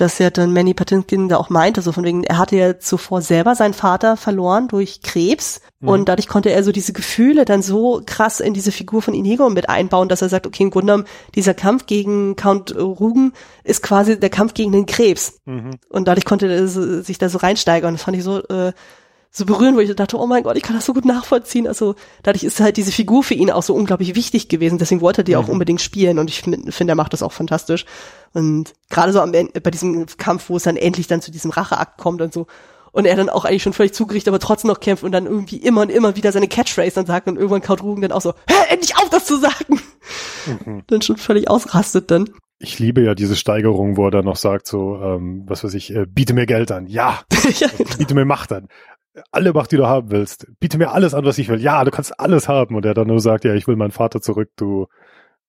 dass 0.00 0.18
ja 0.18 0.30
dann 0.30 0.52
Manny 0.52 0.74
Patinkin 0.74 1.28
da 1.28 1.36
auch 1.36 1.50
meinte, 1.50 1.82
so 1.82 1.92
von 1.92 2.04
wegen, 2.04 2.24
er 2.24 2.38
hatte 2.38 2.56
ja 2.56 2.78
zuvor 2.78 3.22
selber 3.22 3.54
seinen 3.54 3.74
Vater 3.74 4.16
verloren 4.16 4.68
durch 4.68 5.02
Krebs 5.02 5.60
mhm. 5.80 5.88
und 5.88 6.08
dadurch 6.08 6.28
konnte 6.28 6.50
er 6.50 6.64
so 6.64 6.72
diese 6.72 6.92
Gefühle 6.92 7.44
dann 7.44 7.62
so 7.62 8.02
krass 8.06 8.40
in 8.40 8.54
diese 8.54 8.72
Figur 8.72 9.02
von 9.02 9.14
Inigo 9.14 9.50
mit 9.50 9.68
einbauen, 9.68 10.08
dass 10.08 10.22
er 10.22 10.28
sagt, 10.28 10.46
okay, 10.46 10.62
im 10.62 10.70
Grunde 10.70 10.92
genommen, 10.92 11.08
dieser 11.34 11.54
Kampf 11.54 11.86
gegen 11.86 12.36
Count 12.36 12.74
Rugen 12.74 13.32
ist 13.64 13.82
quasi 13.82 14.18
der 14.18 14.30
Kampf 14.30 14.54
gegen 14.54 14.72
den 14.72 14.86
Krebs. 14.86 15.38
Mhm. 15.44 15.72
Und 15.88 16.08
dadurch 16.08 16.24
konnte 16.24 16.50
er 16.50 16.66
sich 16.66 17.18
da 17.18 17.28
so 17.28 17.38
reinsteigern. 17.38 17.94
Das 17.94 18.02
fand 18.02 18.16
ich 18.16 18.24
so 18.24 18.42
äh, 18.48 18.72
so 19.32 19.46
berühren, 19.46 19.76
wo 19.76 19.80
ich 19.80 19.94
dachte, 19.94 20.18
oh 20.18 20.26
mein 20.26 20.42
Gott, 20.42 20.56
ich 20.56 20.62
kann 20.62 20.74
das 20.74 20.86
so 20.86 20.92
gut 20.92 21.04
nachvollziehen. 21.04 21.68
Also 21.68 21.94
dadurch 22.22 22.42
ist 22.42 22.58
halt 22.60 22.76
diese 22.76 22.90
Figur 22.90 23.22
für 23.22 23.34
ihn 23.34 23.50
auch 23.50 23.62
so 23.62 23.74
unglaublich 23.74 24.16
wichtig 24.16 24.48
gewesen. 24.48 24.78
Deswegen 24.78 25.00
wollte 25.00 25.20
er 25.20 25.24
die 25.24 25.34
mhm. 25.34 25.38
auch 25.38 25.48
unbedingt 25.48 25.80
spielen 25.80 26.18
und 26.18 26.28
ich 26.28 26.40
finde, 26.42 26.92
er 26.92 26.96
macht 26.96 27.12
das 27.12 27.22
auch 27.22 27.32
fantastisch. 27.32 27.84
Und 28.32 28.74
gerade 28.88 29.12
so 29.12 29.20
am 29.20 29.32
Ende, 29.32 29.60
bei 29.60 29.70
diesem 29.70 30.06
Kampf, 30.18 30.48
wo 30.48 30.56
es 30.56 30.64
dann 30.64 30.76
endlich 30.76 31.06
dann 31.06 31.22
zu 31.22 31.30
diesem 31.30 31.52
Racheakt 31.52 31.98
kommt 31.98 32.20
und 32.20 32.32
so, 32.32 32.46
und 32.92 33.06
er 33.06 33.16
dann 33.16 33.28
auch 33.28 33.44
eigentlich 33.44 33.62
schon 33.62 33.72
völlig 33.72 33.94
zugerichtet, 33.94 34.28
aber 34.28 34.40
trotzdem 34.40 34.68
noch 34.68 34.80
kämpft 34.80 35.04
und 35.04 35.12
dann 35.12 35.26
irgendwie 35.26 35.58
immer 35.58 35.82
und 35.82 35.90
immer 35.90 36.16
wieder 36.16 36.32
seine 36.32 36.48
Catchphrase 36.48 36.96
dann 36.96 37.06
sagt 37.06 37.28
und 37.28 37.36
irgendwann 37.36 37.62
kaut 37.62 37.82
Rugen 37.82 38.02
dann 38.02 38.12
auch 38.12 38.20
so, 38.20 38.34
hör 38.48 38.70
endlich 38.70 38.96
auf, 38.96 39.08
das 39.10 39.26
zu 39.26 39.36
sagen. 39.36 39.80
Mhm. 40.64 40.82
Dann 40.86 41.02
schon 41.02 41.16
völlig 41.16 41.48
ausrastet 41.48 42.10
dann. 42.10 42.30
Ich 42.58 42.78
liebe 42.78 43.02
ja 43.02 43.14
diese 43.14 43.36
Steigerung, 43.36 43.96
wo 43.96 44.06
er 44.06 44.10
dann 44.10 44.24
noch 44.24 44.36
sagt 44.36 44.66
so, 44.66 45.00
ähm, 45.02 45.44
was 45.46 45.64
weiß 45.64 45.72
ich, 45.74 45.94
äh, 45.94 46.04
biete 46.06 46.34
mir 46.34 46.46
Geld 46.46 46.70
an, 46.72 46.86
ja, 46.86 47.20
ja 47.58 47.68
genau. 47.76 47.96
biete 47.96 48.14
mir 48.14 48.26
Macht 48.26 48.52
an, 48.52 48.68
alle 49.30 49.52
Macht, 49.52 49.72
die 49.72 49.76
du 49.76 49.86
haben 49.86 50.10
willst. 50.10 50.46
Biete 50.60 50.78
mir 50.78 50.92
alles 50.92 51.14
an, 51.14 51.24
was 51.24 51.38
ich 51.38 51.48
will. 51.48 51.60
Ja, 51.60 51.84
du 51.84 51.90
kannst 51.90 52.18
alles 52.18 52.48
haben. 52.48 52.74
Und 52.74 52.84
er 52.84 52.94
dann 52.94 53.08
nur 53.08 53.20
sagt, 53.20 53.44
ja, 53.44 53.54
ich 53.54 53.66
will 53.66 53.76
meinen 53.76 53.90
Vater 53.90 54.20
zurück, 54.20 54.50
du, 54.56 54.86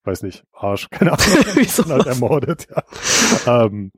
weiß 0.03 0.23
nicht, 0.23 0.43
Arsch, 0.53 0.89
keine 0.91 1.13
Ahnung. 1.13 1.25
Wieso 1.55 1.85
halt 1.85 2.07
ermordet, 2.07 2.67
ja. 2.69 3.65
ähm, 3.65 3.91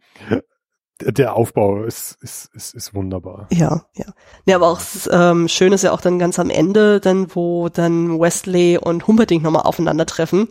der 1.01 1.35
Aufbau 1.35 1.83
ist, 1.83 2.17
ist, 2.21 2.53
ist, 2.53 2.75
ist 2.75 2.93
wunderbar. 2.93 3.47
Ja, 3.51 3.85
ja. 3.95 4.05
Ja, 4.45 4.55
aber 4.55 4.67
auch 4.67 4.81
ähm, 5.09 5.47
schön 5.47 5.73
ist 5.73 5.83
ja 5.83 5.91
auch 5.91 6.01
dann 6.01 6.19
ganz 6.19 6.39
am 6.39 6.49
Ende, 6.49 6.99
dann, 6.99 7.35
wo 7.35 7.69
dann 7.69 8.19
Wesley 8.19 8.77
und 8.77 9.07
Humperdinck 9.07 9.43
nochmal 9.43 9.63
aufeinandertreffen, 9.63 10.47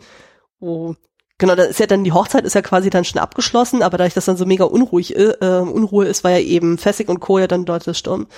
wo 0.58 0.96
Genau, 1.42 1.56
da 1.56 1.64
ist 1.64 1.80
ja 1.80 1.86
dann 1.86 2.04
die 2.04 2.12
Hochzeit 2.12 2.44
ist 2.44 2.54
ja 2.54 2.62
quasi 2.62 2.88
dann 2.88 3.04
schon 3.04 3.20
abgeschlossen, 3.20 3.82
aber 3.82 3.98
dadurch, 3.98 4.14
dass 4.14 4.26
dann 4.26 4.36
so 4.36 4.46
mega 4.46 4.62
unruhig 4.62 5.16
äh, 5.16 5.34
Unruhe 5.40 6.06
ist, 6.06 6.22
war 6.22 6.30
ja 6.30 6.38
eben 6.38 6.78
Fessig 6.78 7.08
und 7.08 7.18
Co. 7.18 7.40
ja 7.40 7.48
dann 7.48 7.64
dort 7.64 7.84
das 7.84 7.98
Sturm, 7.98 8.28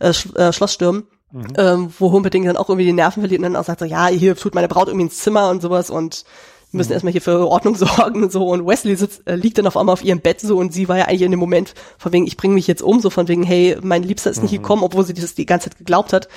äh, 0.00 0.14
äh, 0.34 0.50
Schloss 0.50 0.72
stürmen. 0.72 1.06
Mhm. 1.30 1.46
Ähm, 1.58 1.92
wo 1.98 2.10
Humperdinck 2.10 2.46
dann 2.46 2.56
auch 2.56 2.70
irgendwie 2.70 2.86
die 2.86 2.94
Nerven 2.94 3.20
verliert 3.20 3.40
und 3.40 3.42
dann 3.42 3.56
auch 3.56 3.66
sagt 3.66 3.80
so, 3.80 3.84
ja, 3.84 4.06
hier 4.06 4.34
tut 4.34 4.54
meine 4.54 4.68
Braut 4.68 4.88
irgendwie 4.88 5.04
ins 5.04 5.18
Zimmer 5.18 5.50
und 5.50 5.60
sowas 5.60 5.90
und 5.90 6.24
wir 6.70 6.78
müssen 6.78 6.88
mhm. 6.88 6.94
erstmal 6.94 7.12
hier 7.12 7.20
für 7.20 7.46
Ordnung 7.46 7.74
sorgen 7.76 8.22
und 8.22 8.32
so. 8.32 8.48
Und 8.48 8.66
Wesley 8.66 8.96
sitzt, 8.96 9.28
äh, 9.28 9.34
liegt 9.36 9.58
dann 9.58 9.66
auf 9.66 9.76
einmal 9.76 9.92
auf 9.92 10.02
ihrem 10.02 10.20
Bett 10.20 10.40
so 10.40 10.56
und 10.56 10.72
sie 10.72 10.88
war 10.88 10.96
ja 10.96 11.04
eigentlich 11.04 11.20
in 11.20 11.32
dem 11.32 11.40
Moment 11.40 11.74
von 11.98 12.14
wegen, 12.14 12.26
ich 12.26 12.38
bringe 12.38 12.54
mich 12.54 12.66
jetzt 12.66 12.82
um, 12.82 12.98
so 12.98 13.10
von 13.10 13.28
wegen, 13.28 13.42
hey, 13.42 13.76
mein 13.82 14.02
Liebster 14.02 14.30
ist 14.30 14.40
nicht 14.40 14.52
mhm. 14.52 14.62
gekommen, 14.62 14.84
obwohl 14.84 15.04
sie 15.04 15.12
das 15.12 15.34
die 15.34 15.44
ganze 15.44 15.68
Zeit 15.68 15.76
geglaubt 15.76 16.14
hat. 16.14 16.28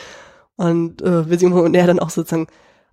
Und 0.58 1.02
äh, 1.02 1.30
wir 1.30 1.40
sehen 1.40 1.54
und 1.54 1.74
er 1.74 1.88
dann 1.88 2.00
auch 2.00 2.10
sozusagen, 2.10 2.48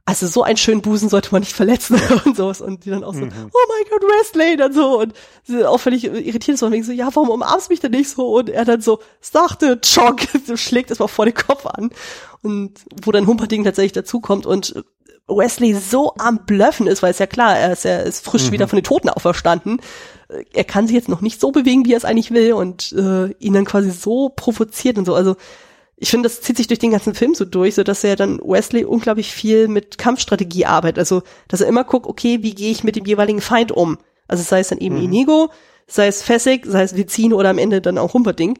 also 0.07 0.27
so 0.27 0.43
einen 0.43 0.59
schönen 0.59 0.83
Busen 0.83 1.09
sollte 1.09 1.31
man 1.33 1.41
nicht 1.41 1.55
verletzen 1.55 1.99
und 2.25 2.37
sowas. 2.37 2.61
Und 2.61 2.85
die 2.85 2.91
dann 2.91 3.05
auch 3.05 3.15
so, 3.15 3.21
mhm. 3.21 3.33
oh 3.53 3.69
mein 3.69 3.91
Gott, 3.91 4.03
Wesley, 4.03 4.57
dann 4.57 4.73
so. 4.73 5.01
Und 5.01 5.15
sie 5.45 5.65
auch 5.65 5.79
völlig 5.79 6.05
irritiert 6.05 6.59
so 6.59 6.67
und 6.67 6.73
wegen 6.73 6.85
so, 6.85 6.93
ja, 6.93 7.09
warum 7.13 7.31
umarmst 7.31 7.69
du 7.69 7.73
mich 7.73 7.81
denn 7.81 7.93
nicht 7.93 8.11
so? 8.11 8.37
Und 8.37 8.51
er 8.51 8.65
dann 8.65 8.83
so, 8.83 9.01
sagte, 9.21 9.81
Chock, 9.81 10.21
schlägt 10.57 10.91
es 10.91 10.99
mal 10.99 11.09
vor 11.09 11.25
den 11.25 11.35
Kopf 11.35 11.65
an. 11.67 11.91
Und 12.43 12.81
wo 13.03 13.13
dann 13.13 13.27
Humperding 13.27 13.65
tatsächlich 13.65 13.93
dazukommt 13.93 14.45
und 14.45 14.85
Wesley 15.27 15.73
so 15.75 16.15
am 16.19 16.45
Blöffen 16.45 16.87
ist, 16.87 17.03
weil 17.03 17.13
es 17.13 17.19
ja 17.19 17.27
klar, 17.27 17.57
er 17.57 17.73
ist, 17.73 17.87
er 17.87 18.03
ist 18.03 18.25
frisch 18.25 18.49
mhm. 18.49 18.53
wieder 18.53 18.69
von 18.69 18.77
den 18.77 18.85
Toten 18.85 19.09
auferstanden. 19.09 19.81
Er 20.53 20.65
kann 20.65 20.87
sich 20.87 20.95
jetzt 20.95 21.09
noch 21.09 21.23
nicht 21.23 21.41
so 21.41 21.51
bewegen, 21.51 21.87
wie 21.87 21.95
er 21.95 21.97
es 21.97 22.05
eigentlich 22.05 22.31
will 22.31 22.53
und 22.53 22.93
äh, 22.93 23.31
ihn 23.39 23.55
dann 23.55 23.65
quasi 23.65 23.91
so 23.91 24.29
provoziert 24.29 24.99
und 24.99 25.07
so. 25.07 25.15
Also 25.15 25.37
ich 25.97 26.11
finde, 26.11 26.29
das 26.29 26.41
zieht 26.41 26.57
sich 26.57 26.67
durch 26.67 26.81
den 26.81 26.91
ganzen 26.91 27.15
Film 27.15 27.35
so 27.35 27.45
durch, 27.45 27.77
so 27.77 27.85
dass 27.85 28.03
er 28.03 28.17
dann 28.17 28.41
Wesley 28.41 28.85
unglaublich 28.85 29.33
viel 29.33 29.69
mit 29.69 29.97
Kampfstrategie 29.97 30.67
arbeitet. 30.67 30.99
Also, 30.99 31.23
dass 31.49 31.61
er 31.61 31.69
immer 31.69 31.85
guckt, 31.85 32.07
okay, 32.07 32.43
wie 32.43 32.55
gehe 32.55 32.73
ich 32.73 32.85
mit 32.85 32.97
dem 32.97 33.05
jeweiligen 33.05 33.41
Feind 33.41 33.71
um? 33.73 33.99
Also 34.27 34.43
sei 34.43 34.61
es 34.61 34.69
dann 34.69 34.79
eben 34.79 34.97
mhm. 34.97 35.05
Inigo, 35.05 35.51
sei 35.87 36.07
es 36.07 36.23
Fessig, 36.23 36.65
sei 36.67 36.83
es 36.83 36.97
Vizino 36.97 37.37
oder 37.37 37.51
am 37.51 37.59
Ende 37.59 37.81
dann 37.81 37.99
auch 37.99 38.15
Humperding. 38.15 38.59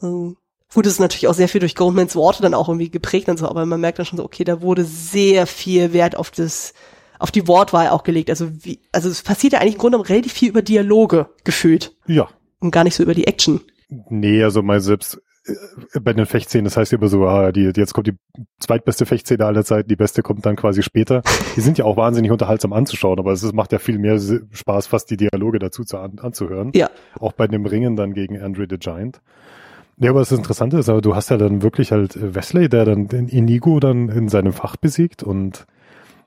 Also, 0.00 0.34
gut, 0.74 0.84
das 0.84 0.94
ist 0.94 1.00
natürlich 1.00 1.28
auch 1.28 1.34
sehr 1.34 1.48
viel 1.48 1.60
durch 1.60 1.74
Goldmans 1.74 2.14
Worte 2.16 2.42
dann 2.42 2.54
auch 2.54 2.68
irgendwie 2.68 2.90
geprägt 2.90 3.28
und 3.28 3.38
so, 3.38 3.48
aber 3.48 3.64
man 3.64 3.80
merkt 3.80 3.98
dann 3.98 4.06
schon 4.06 4.18
so, 4.18 4.24
okay, 4.24 4.44
da 4.44 4.60
wurde 4.60 4.84
sehr 4.84 5.46
viel 5.46 5.92
Wert 5.92 6.16
auf 6.16 6.30
das, 6.30 6.74
auf 7.18 7.30
die 7.30 7.48
Wortwahl 7.48 7.88
auch 7.88 8.02
gelegt. 8.02 8.28
Also 8.28 8.50
wie, 8.62 8.80
also 8.92 9.08
es 9.08 9.22
passiert 9.22 9.54
ja 9.54 9.60
eigentlich 9.60 9.74
im 9.74 9.80
Grunde 9.80 10.08
relativ 10.08 10.32
viel 10.32 10.50
über 10.50 10.62
Dialoge 10.62 11.30
gefühlt. 11.44 11.96
Ja. 12.06 12.28
Und 12.60 12.72
gar 12.72 12.84
nicht 12.84 12.94
so 12.94 13.02
über 13.04 13.14
die 13.14 13.26
Action. 13.26 13.60
Nee, 14.10 14.42
also 14.42 14.62
mal 14.62 14.80
selbst 14.80 15.18
bei 16.02 16.12
den 16.12 16.26
Fechtszenen, 16.26 16.64
das 16.64 16.76
heißt 16.76 16.92
immer 16.92 17.08
so, 17.08 17.26
ah, 17.26 17.52
die, 17.52 17.70
jetzt 17.74 17.94
kommt 17.94 18.06
die 18.06 18.16
zweitbeste 18.58 19.06
Fechtszene 19.06 19.44
aller 19.44 19.64
Zeiten, 19.64 19.88
die 19.88 19.96
beste 19.96 20.22
kommt 20.22 20.44
dann 20.46 20.56
quasi 20.56 20.82
später. 20.82 21.22
Die 21.56 21.60
sind 21.60 21.78
ja 21.78 21.84
auch 21.84 21.96
wahnsinnig 21.96 22.30
unterhaltsam 22.30 22.72
anzuschauen, 22.72 23.18
aber 23.18 23.32
es 23.32 23.52
macht 23.52 23.72
ja 23.72 23.78
viel 23.78 23.98
mehr 23.98 24.18
Spaß, 24.18 24.86
fast 24.86 25.10
die 25.10 25.16
Dialoge 25.16 25.58
dazu 25.58 25.84
zu 25.84 25.98
an, 25.98 26.18
anzuhören. 26.18 26.72
Ja. 26.74 26.90
Auch 27.18 27.32
bei 27.32 27.46
dem 27.46 27.66
Ringen 27.66 27.96
dann 27.96 28.14
gegen 28.14 28.40
Andre 28.40 28.66
the 28.68 28.78
Giant. 28.78 29.20
Ja, 29.98 30.10
aber 30.10 30.20
das 30.20 30.30
Interessante 30.30 30.78
ist, 30.78 30.88
aber 30.88 31.00
du 31.00 31.16
hast 31.16 31.30
ja 31.30 31.38
dann 31.38 31.62
wirklich 31.62 31.90
halt 31.90 32.16
Wesley, 32.34 32.68
der 32.68 32.84
dann 32.84 33.08
den 33.08 33.28
Inigo 33.28 33.80
dann 33.80 34.08
in 34.08 34.28
seinem 34.28 34.52
Fach 34.52 34.76
besiegt 34.76 35.22
und 35.22 35.66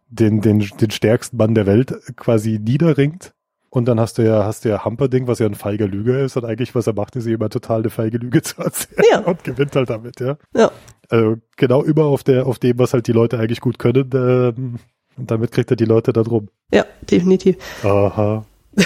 den, 0.10 0.41
den, 0.41 0.60
den 0.60 0.91
stärksten 0.91 1.38
Mann 1.38 1.56
der 1.56 1.65
Welt 1.65 1.95
quasi 2.18 2.60
niederringt 2.60 3.34
und 3.72 3.85
dann 3.85 3.99
hast 3.99 4.18
du 4.18 4.23
ja, 4.23 4.45
hast 4.45 4.65
du 4.65 4.69
ja 4.69 4.84
Hamperding, 4.84 5.27
was 5.27 5.39
ja 5.39 5.45
ein 5.45 5.56
feiger 5.56 5.88
Lüger 5.88 6.19
ist 6.19 6.35
und 6.35 6.43
eigentlich, 6.45 6.76
was 6.76 6.88
er 6.88 6.93
macht, 6.93 7.15
ist 7.15 7.26
immer 7.26 7.49
total 7.49 7.80
eine 7.80 7.89
feige 7.89 8.18
Lüge 8.18 8.41
zu 8.43 8.61
erzählen 8.61 9.06
ja. 9.10 9.19
und 9.22 9.43
gewinnt 9.43 9.76
halt 9.76 9.89
damit, 9.89 10.19
ja. 10.19 10.38
Ja. 10.53 10.72
Also 11.10 11.38
genau 11.56 11.81
über 11.81 12.06
auf 12.06 12.23
der, 12.23 12.45
auf 12.45 12.60
dem, 12.60 12.77
was 12.77 12.93
halt 12.93 13.07
die 13.07 13.14
Leute 13.14 13.39
eigentlich 13.39 13.61
gut 13.61 13.80
können, 13.80 14.10
ähm, 14.14 14.80
und 15.18 15.31
damit 15.31 15.52
kriegt 15.52 15.72
er 15.72 15.77
die 15.77 15.85
Leute 15.85 16.14
da 16.14 16.23
drum. 16.23 16.49
Ja, 16.73 16.85
definitiv. 17.10 17.57
Aha. 17.84 18.45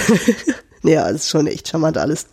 ja, 0.83 1.11
das 1.11 1.23
ist 1.23 1.29
schon 1.29 1.47
echt 1.47 1.67
charmant 1.67 1.97
alles. 1.97 2.27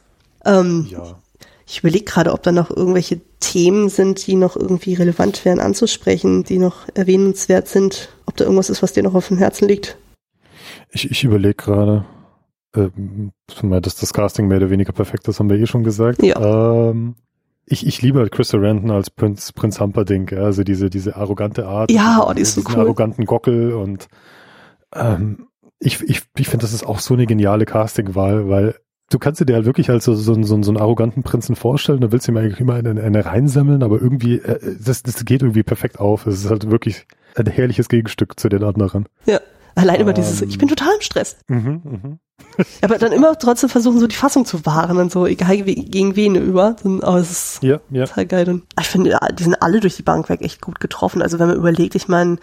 Ähm, 0.45 0.87
ja. 0.91 1.19
Ich 1.67 1.79
überlege 1.79 2.05
gerade, 2.05 2.33
ob 2.33 2.43
da 2.43 2.53
noch 2.53 2.71
irgendwelche 2.71 3.21
Themen 3.41 3.89
sind, 3.89 4.27
die 4.27 4.35
noch 4.35 4.57
irgendwie 4.57 4.95
relevant 4.95 5.45
wären 5.45 5.61
anzusprechen, 5.61 6.45
die 6.45 6.59
noch 6.59 6.89
erwähnenswert 6.95 7.69
sind. 7.69 8.11
Ob 8.27 8.37
da 8.37 8.45
irgendwas 8.45 8.71
ist, 8.71 8.83
was 8.83 8.93
dir 8.93 9.03
noch 9.03 9.15
auf 9.15 9.29
dem 9.29 9.39
Herzen 9.39 9.69
liegt. 9.69 9.97
Ich, 10.91 11.11
ich 11.11 11.25
überlege 11.25 11.55
gerade 11.55 12.05
ähm, 12.77 13.33
dass 13.63 13.97
das 13.97 14.13
Casting 14.13 14.49
mehr 14.49 14.59
oder 14.59 14.71
weniger 14.71 14.93
perfekt 14.93 15.29
ist, 15.29 15.39
haben 15.39 15.51
wir 15.51 15.59
eh 15.59 15.67
schon 15.67 15.85
gesagt. 15.85 16.23
Ja. 16.23 16.91
Ähm, 16.91 17.15
ich, 17.65 17.87
ich 17.87 18.03
liebe 18.03 18.19
halt 18.19 18.33
Chris 18.33 18.49
Sarandon 18.49 18.91
als 18.91 19.11
Prinz, 19.11 19.53
Prinz 19.53 19.81
Humperdinck, 19.81 20.33
also 20.33 20.65
diese, 20.65 20.91
diese 20.91 21.17
arrogante 21.17 21.67
Art. 21.67 21.91
Ja, 21.91 22.25
oh, 22.27 22.33
die 22.33 22.43
ist 22.43 22.55
so 22.55 22.63
cool. 22.69 22.81
arroganten 22.81 23.25
Gockel 23.25 23.73
und 23.73 24.09
ähm, 24.95 25.47
ich, 25.79 26.01
ich, 26.03 26.23
ich 26.37 26.49
finde, 26.49 26.65
das 26.65 26.73
ist 26.73 26.85
auch 26.85 26.99
so 26.99 27.15
eine 27.15 27.27
geniale 27.27 27.65
Castingwahl, 27.65 28.49
weil 28.49 28.75
du 29.11 29.19
kannst 29.19 29.47
dir 29.47 29.55
halt 29.55 29.67
wirklich 29.67 29.91
als 29.91 30.05
so, 30.05 30.15
so, 30.15 30.35
so, 30.43 30.63
so 30.63 30.71
einen 30.71 30.81
arroganten 30.81 31.23
Prinzen 31.23 31.57
vorstellen, 31.57 32.01
da 32.01 32.13
willst 32.13 32.27
du 32.27 32.33
ihm 32.33 32.39
eigentlich 32.39 32.61
immer 32.61 32.75
eine, 32.75 33.01
eine 33.01 33.25
reinsammeln, 33.25 33.83
aber 33.83 34.01
irgendwie, 34.01 34.37
äh, 34.39 34.77
das, 34.81 35.03
das 35.03 35.25
geht 35.25 35.43
irgendwie 35.43 35.63
perfekt 35.63 36.01
auf. 36.01 36.27
Es 36.27 36.45
ist 36.45 36.51
halt 36.51 36.71
wirklich 36.71 37.07
ein 37.35 37.47
herrliches 37.47 37.89
Gegenstück 37.89 38.39
zu 38.39 38.49
den 38.49 38.63
anderen. 38.65 39.07
Ja, 39.27 39.41
Allein 39.75 40.01
über 40.01 40.13
dieses, 40.13 40.43
ich 40.43 40.59
bin 40.59 40.69
total 40.69 40.95
im 40.95 41.01
Stress. 41.01 41.37
Mhm, 41.49 41.81
mhm. 41.85 42.19
Aber 42.83 42.99
dann 42.99 43.13
immer 43.13 43.39
trotzdem 43.39 43.69
versuchen, 43.71 43.99
so 44.01 44.07
die 44.07 44.17
Fassung 44.17 44.45
zu 44.45 44.67
wahren 44.67 44.99
und 44.99 45.11
so, 45.13 45.27
egal 45.27 45.65
wie, 45.65 45.75
gegen 45.77 46.17
wen 46.17 46.35
über. 46.35 46.77
Aber 47.03 47.17
es 47.19 47.31
ist 47.31 47.63
Ja, 47.63 47.81
ja. 47.91 48.05
total 48.07 48.27
geil. 48.27 48.49
Und 48.49 48.65
ich 48.81 48.89
finde, 48.89 49.17
die 49.39 49.45
sind 49.45 49.63
alle 49.63 49.81
durch 49.81 49.97
die 49.97 50.03
Bank 50.03 50.29
weg 50.29 50.43
echt 50.43 50.61
gut 50.61 50.81
getroffen. 50.81 51.23
Also 51.23 51.39
wenn 51.39 51.49
man 51.49 51.57
überlegt, 51.57 51.95
ich 51.95 52.09
meine, 52.09 52.37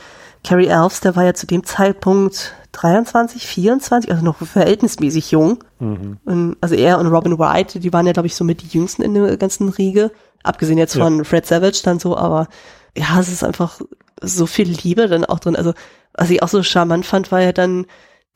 Carrie 0.44 0.68
Elves, 0.68 1.02
der 1.02 1.16
war 1.16 1.26
ja 1.26 1.34
zu 1.34 1.46
dem 1.48 1.64
Zeitpunkt 1.66 2.54
23, 2.72 3.46
24, 3.46 4.12
also 4.12 4.24
noch 4.24 4.38
verhältnismäßig 4.38 5.32
jung. 5.32 5.64
Mhm. 5.80 6.18
Und, 6.26 6.58
also 6.62 6.76
er 6.76 6.98
und 7.00 7.08
Robin 7.08 7.38
Wright, 7.38 7.84
die 7.84 7.94
waren 7.94 8.06
ja, 8.08 8.14
glaube 8.14 8.28
ich, 8.28 8.36
so 8.36 8.44
mit 8.44 8.62
die 8.62 8.68
jüngsten 8.78 9.02
in 9.02 9.14
der 9.14 9.38
ganzen 9.38 9.70
Riege. 9.70 10.12
Abgesehen 10.44 10.78
jetzt 10.78 10.96
Ja. 10.96 11.04
von 11.04 11.26
Fred 11.26 11.46
Savage 11.46 11.82
dann 11.84 12.00
so, 12.00 12.16
aber 12.18 12.48
ja, 12.98 13.20
es 13.20 13.28
ist 13.30 13.44
einfach 13.44 13.82
so 14.22 14.46
viel 14.46 14.68
Liebe 14.70 15.08
dann 15.08 15.26
auch 15.26 15.40
drin. 15.40 15.56
Also, 15.56 15.74
was 16.20 16.30
ich 16.30 16.44
auch 16.44 16.48
so 16.48 16.62
charmant 16.64 17.06
fand, 17.06 17.32
war 17.32 17.42
ja 17.42 17.52
dann 17.52 17.86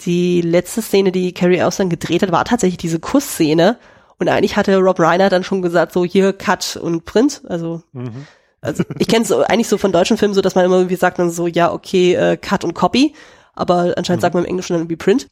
die 0.01 0.41
letzte 0.41 0.81
Szene, 0.81 1.11
die 1.11 1.33
Carrie 1.33 1.57
Elves 1.57 1.77
dann 1.77 1.89
gedreht 1.89 2.21
hat, 2.23 2.31
war 2.31 2.45
tatsächlich 2.45 2.77
diese 2.77 2.99
Kussszene. 2.99 3.77
Und 4.19 4.29
eigentlich 4.29 4.55
hatte 4.57 4.77
Rob 4.77 4.99
Reiner 4.99 5.29
dann 5.29 5.43
schon 5.43 5.61
gesagt, 5.61 5.91
so 5.91 6.05
hier 6.05 6.33
Cut 6.33 6.77
und 6.81 7.05
Print. 7.05 7.41
Also, 7.47 7.83
Mhm. 7.91 8.25
also 8.61 8.83
ich 8.97 9.07
kenne 9.07 9.25
es 9.25 9.31
eigentlich 9.31 9.67
so 9.67 9.77
von 9.77 9.91
deutschen 9.91 10.17
Filmen 10.17 10.33
so, 10.33 10.41
dass 10.41 10.55
man 10.55 10.65
immer 10.65 10.77
irgendwie 10.77 10.95
sagt 10.95 11.19
dann 11.19 11.29
so, 11.29 11.47
ja, 11.47 11.71
okay, 11.71 12.13
äh, 12.15 12.37
Cut 12.37 12.63
und 12.63 12.73
Copy. 12.73 13.13
Aber 13.53 13.93
anscheinend 13.97 14.21
sagt 14.21 14.33
man 14.33 14.43
im 14.43 14.49
Englischen 14.49 14.73
dann 14.73 14.81
irgendwie 14.81 14.95
Print. 14.95 15.27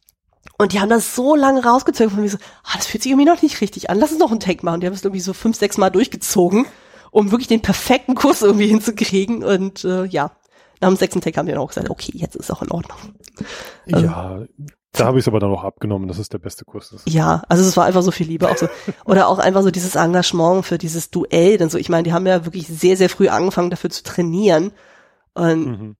Und 0.58 0.72
die 0.72 0.80
haben 0.80 0.90
das 0.90 1.14
so 1.14 1.34
lange 1.34 1.64
rausgezogen 1.64 2.10
von 2.12 2.22
mir 2.22 2.28
so, 2.28 2.38
ah, 2.64 2.76
das 2.76 2.86
fühlt 2.86 3.02
sich 3.02 3.10
irgendwie 3.10 3.28
noch 3.28 3.42
nicht 3.42 3.60
richtig 3.60 3.90
an. 3.90 3.98
Lass 3.98 4.10
uns 4.10 4.20
noch 4.20 4.30
einen 4.30 4.40
Take 4.40 4.64
machen. 4.64 4.80
Die 4.80 4.86
haben 4.86 4.94
es 4.94 5.02
irgendwie 5.02 5.20
so 5.20 5.32
fünf, 5.32 5.56
sechs 5.56 5.78
Mal 5.78 5.90
durchgezogen, 5.90 6.66
um 7.10 7.30
wirklich 7.30 7.48
den 7.48 7.62
perfekten 7.62 8.14
Kuss 8.14 8.42
irgendwie 8.42 8.66
hinzukriegen. 8.68 9.42
Und 9.42 9.84
äh, 9.84 10.04
ja, 10.04 10.32
dem 10.90 10.96
sechsten 10.96 11.20
Take 11.20 11.38
haben 11.38 11.46
die 11.46 11.52
dann 11.52 11.60
auch 11.60 11.68
gesagt, 11.68 11.90
okay, 11.90 12.12
jetzt 12.14 12.36
ist 12.36 12.50
auch 12.50 12.62
in 12.62 12.70
Ordnung. 12.70 12.98
Also- 13.92 14.06
Ja, 14.06 14.42
da 14.92 15.06
habe 15.06 15.18
ich 15.18 15.24
es 15.24 15.28
aber 15.28 15.40
dann 15.40 15.50
auch 15.50 15.64
abgenommen, 15.64 16.06
dass 16.08 16.18
es 16.18 16.28
der 16.28 16.38
beste 16.38 16.64
Kurs 16.64 16.92
ist. 16.92 17.08
Ja, 17.08 17.42
also 17.48 17.64
es 17.64 17.76
war 17.76 17.86
einfach 17.86 18.02
so 18.02 18.10
viel 18.10 18.26
Liebe 18.26 18.50
auch 18.50 18.56
so. 18.58 18.68
Oder 19.06 19.28
auch 19.28 19.38
einfach 19.38 19.62
so 19.62 19.70
dieses 19.70 19.94
Engagement 19.94 20.66
für 20.66 20.76
dieses 20.76 21.10
Duell. 21.10 21.56
Denn 21.56 21.70
so, 21.70 21.78
ich 21.78 21.88
meine, 21.88 22.02
die 22.02 22.12
haben 22.12 22.26
ja 22.26 22.44
wirklich 22.44 22.68
sehr, 22.68 22.96
sehr 22.98 23.08
früh 23.08 23.28
angefangen, 23.28 23.70
dafür 23.70 23.88
zu 23.90 24.02
trainieren. 24.02 24.72
Und 25.34 25.64
Mhm. 25.66 25.96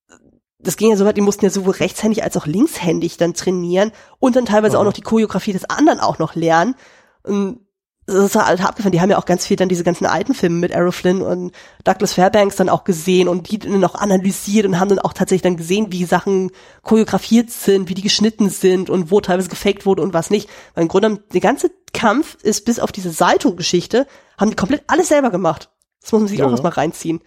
das 0.59 0.77
ging 0.77 0.91
ja 0.91 0.97
so 0.97 1.07
weit, 1.07 1.17
die 1.17 1.23
mussten 1.23 1.45
ja 1.47 1.51
sowohl 1.51 1.73
rechtshändig 1.73 2.23
als 2.23 2.37
auch 2.37 2.45
linkshändig 2.47 3.17
dann 3.17 3.33
trainieren 3.33 3.93
und 4.19 4.37
dann 4.37 4.45
teilweise 4.45 4.77
auch 4.77 4.83
Aha. 4.83 4.89
noch 4.89 4.93
die 4.93 5.01
Choreografie 5.01 5.55
des 5.55 5.65
anderen 5.71 5.99
auch 6.01 6.19
noch 6.19 6.35
lernen. 6.35 6.75
Und 7.23 7.61
das 8.07 8.17
ist 8.17 8.37
halt 8.37 8.65
abgefahren. 8.65 8.93
Die 8.93 9.01
haben 9.01 9.11
ja 9.11 9.19
auch 9.19 9.27
ganz 9.27 9.47
viel 9.47 9.57
dann 9.57 9.69
diese 9.69 9.85
ganzen 9.85 10.07
alten 10.07 10.35
Filme 10.35 10.57
mit 10.57 10.73
Errol 10.73 10.93
Flynn 10.93 11.23
und 11.23 11.53
Douglas 11.85 12.15
Fairbanks 12.15 12.57
dann 12.57 12.69
auch 12.69 12.85
gesehen 12.85 13.29
und 13.29 13.51
die 13.51 13.59
dann 13.59 13.85
auch 13.85 13.95
analysiert 13.95 14.67
und 14.67 14.81
haben 14.81 14.89
dann 14.89 14.99
auch 14.99 15.13
tatsächlich 15.13 15.43
dann 15.43 15.57
gesehen, 15.57 15.93
wie 15.93 16.05
Sachen 16.05 16.51
choreografiert 16.83 17.51
sind, 17.51 17.89
wie 17.89 17.95
die 17.95 18.03
geschnitten 18.03 18.51
sind 18.51 18.91
und 18.91 19.11
wo 19.11 19.21
teilweise 19.21 19.49
gefaked 19.49 19.87
wurde 19.87 20.03
und 20.03 20.15
was 20.15 20.31
nicht. 20.31 20.49
Weil 20.75 20.83
im 20.83 20.89
Grunde 20.89 21.09
genommen, 21.09 21.25
der 21.33 21.41
ganze 21.41 21.71
Kampf 21.93 22.37
ist 22.43 22.65
bis 22.65 22.81
auf 22.81 22.91
diese 22.91 23.11
Salto-Geschichte, 23.13 24.07
haben 24.37 24.51
die 24.51 24.57
komplett 24.57 24.83
alles 24.89 25.09
selber 25.09 25.31
gemacht. 25.31 25.71
Das 26.01 26.11
muss 26.11 26.23
man 26.23 26.29
sich 26.29 26.41
Ja, 26.41 26.47
auch 26.47 26.51
erstmal 26.51 26.73
reinziehen. 26.73 27.21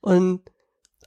Und 0.00 0.42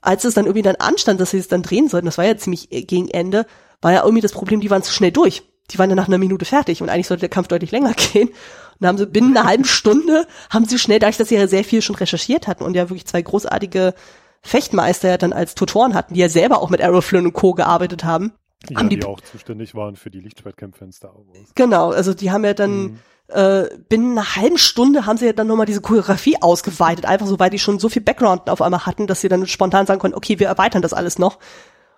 als 0.02 0.24
es 0.24 0.34
dann 0.34 0.44
irgendwie 0.44 0.62
dann 0.62 0.76
anstand, 0.76 1.20
dass 1.20 1.30
sie 1.30 1.38
es 1.38 1.48
dann 1.48 1.62
drehen 1.62 1.88
sollten, 1.88 2.06
das 2.06 2.18
war 2.18 2.26
ja 2.26 2.36
ziemlich 2.36 2.70
äh, 2.70 2.82
gegen 2.82 3.08
Ende, 3.08 3.46
war 3.80 3.92
ja 3.92 4.02
irgendwie 4.02 4.20
das 4.20 4.32
Problem, 4.32 4.60
die 4.60 4.70
waren 4.70 4.82
zu 4.82 4.92
schnell 4.92 5.12
durch. 5.12 5.42
Die 5.70 5.78
waren 5.78 5.88
dann 5.88 5.96
nach 5.96 6.08
einer 6.08 6.18
Minute 6.18 6.44
fertig 6.44 6.80
und 6.82 6.88
eigentlich 6.88 7.06
sollte 7.08 7.20
der 7.22 7.28
Kampf 7.28 7.48
deutlich 7.48 7.70
länger 7.72 7.92
gehen. 8.12 8.28
Und 8.28 8.34
dann 8.80 8.88
haben 8.90 8.98
sie 8.98 9.06
binnen 9.06 9.36
einer 9.36 9.46
halben 9.48 9.64
Stunde, 9.64 10.26
haben 10.50 10.64
sie 10.66 10.78
schnell, 10.78 10.98
dadurch, 10.98 11.16
dass 11.16 11.28
sie 11.28 11.36
ja 11.36 11.48
sehr 11.48 11.64
viel 11.64 11.82
schon 11.82 11.96
recherchiert 11.96 12.46
hatten 12.46 12.62
und 12.64 12.74
ja 12.74 12.88
wirklich 12.88 13.06
zwei 13.06 13.22
großartige 13.22 13.94
Fechtmeister 14.42 15.08
ja 15.08 15.16
dann 15.18 15.32
als 15.32 15.54
Tutoren 15.54 15.94
hatten, 15.94 16.14
die 16.14 16.20
ja 16.20 16.28
selber 16.28 16.60
auch 16.62 16.70
mit 16.70 16.80
Errol 16.80 17.02
Flynn 17.02 17.26
und 17.26 17.32
Co. 17.32 17.52
gearbeitet 17.54 18.04
haben. 18.04 18.32
Ja, 18.68 18.78
Haben 18.78 18.88
die, 18.88 18.98
die- 19.00 19.04
auch 19.06 19.20
zuständig 19.20 19.74
waren 19.74 19.96
für 19.96 20.10
die 20.10 20.20
Lichtschwertkämpfe 20.20 20.84
in 20.84 20.92
Star 20.92 21.14
Wars. 21.14 21.50
Genau, 21.54 21.90
also 21.90 22.14
die 22.14 22.30
haben 22.30 22.44
ja 22.44 22.54
dann 22.54 22.76
Mhm. 22.82 22.98
äh, 23.28 23.64
binnen 23.88 24.12
einer 24.16 24.36
halben 24.36 24.56
Stunde 24.58 25.04
haben 25.06 25.16
sie 25.18 25.26
ja 25.26 25.32
dann 25.32 25.46
nochmal 25.48 25.66
diese 25.66 25.80
Choreografie 25.80 26.36
ausgeweitet, 26.40 27.06
einfach 27.06 27.26
so, 27.26 27.38
weil 27.40 27.50
die 27.50 27.58
schon 27.58 27.78
so 27.80 27.88
viel 27.88 28.02
Background 28.02 28.48
auf 28.48 28.62
einmal 28.62 28.86
hatten, 28.86 29.06
dass 29.08 29.20
sie 29.20 29.28
dann 29.28 29.46
spontan 29.48 29.86
sagen 29.86 30.00
konnten, 30.00 30.16
okay, 30.16 30.38
wir 30.38 30.46
erweitern 30.46 30.80
das 30.82 30.92
alles 30.92 31.18
noch. 31.18 31.38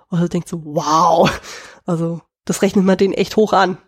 Und 0.09 0.20
du 0.23 0.28
denkst 0.28 0.49
so, 0.51 0.62
wow, 0.65 1.31
also 1.85 2.23
das 2.49 2.62
rechnet 2.62 2.85
man 2.85 2.97
denen 2.97 3.15
echt 3.15 3.37
hoch 3.37 3.53
an. 3.53 3.79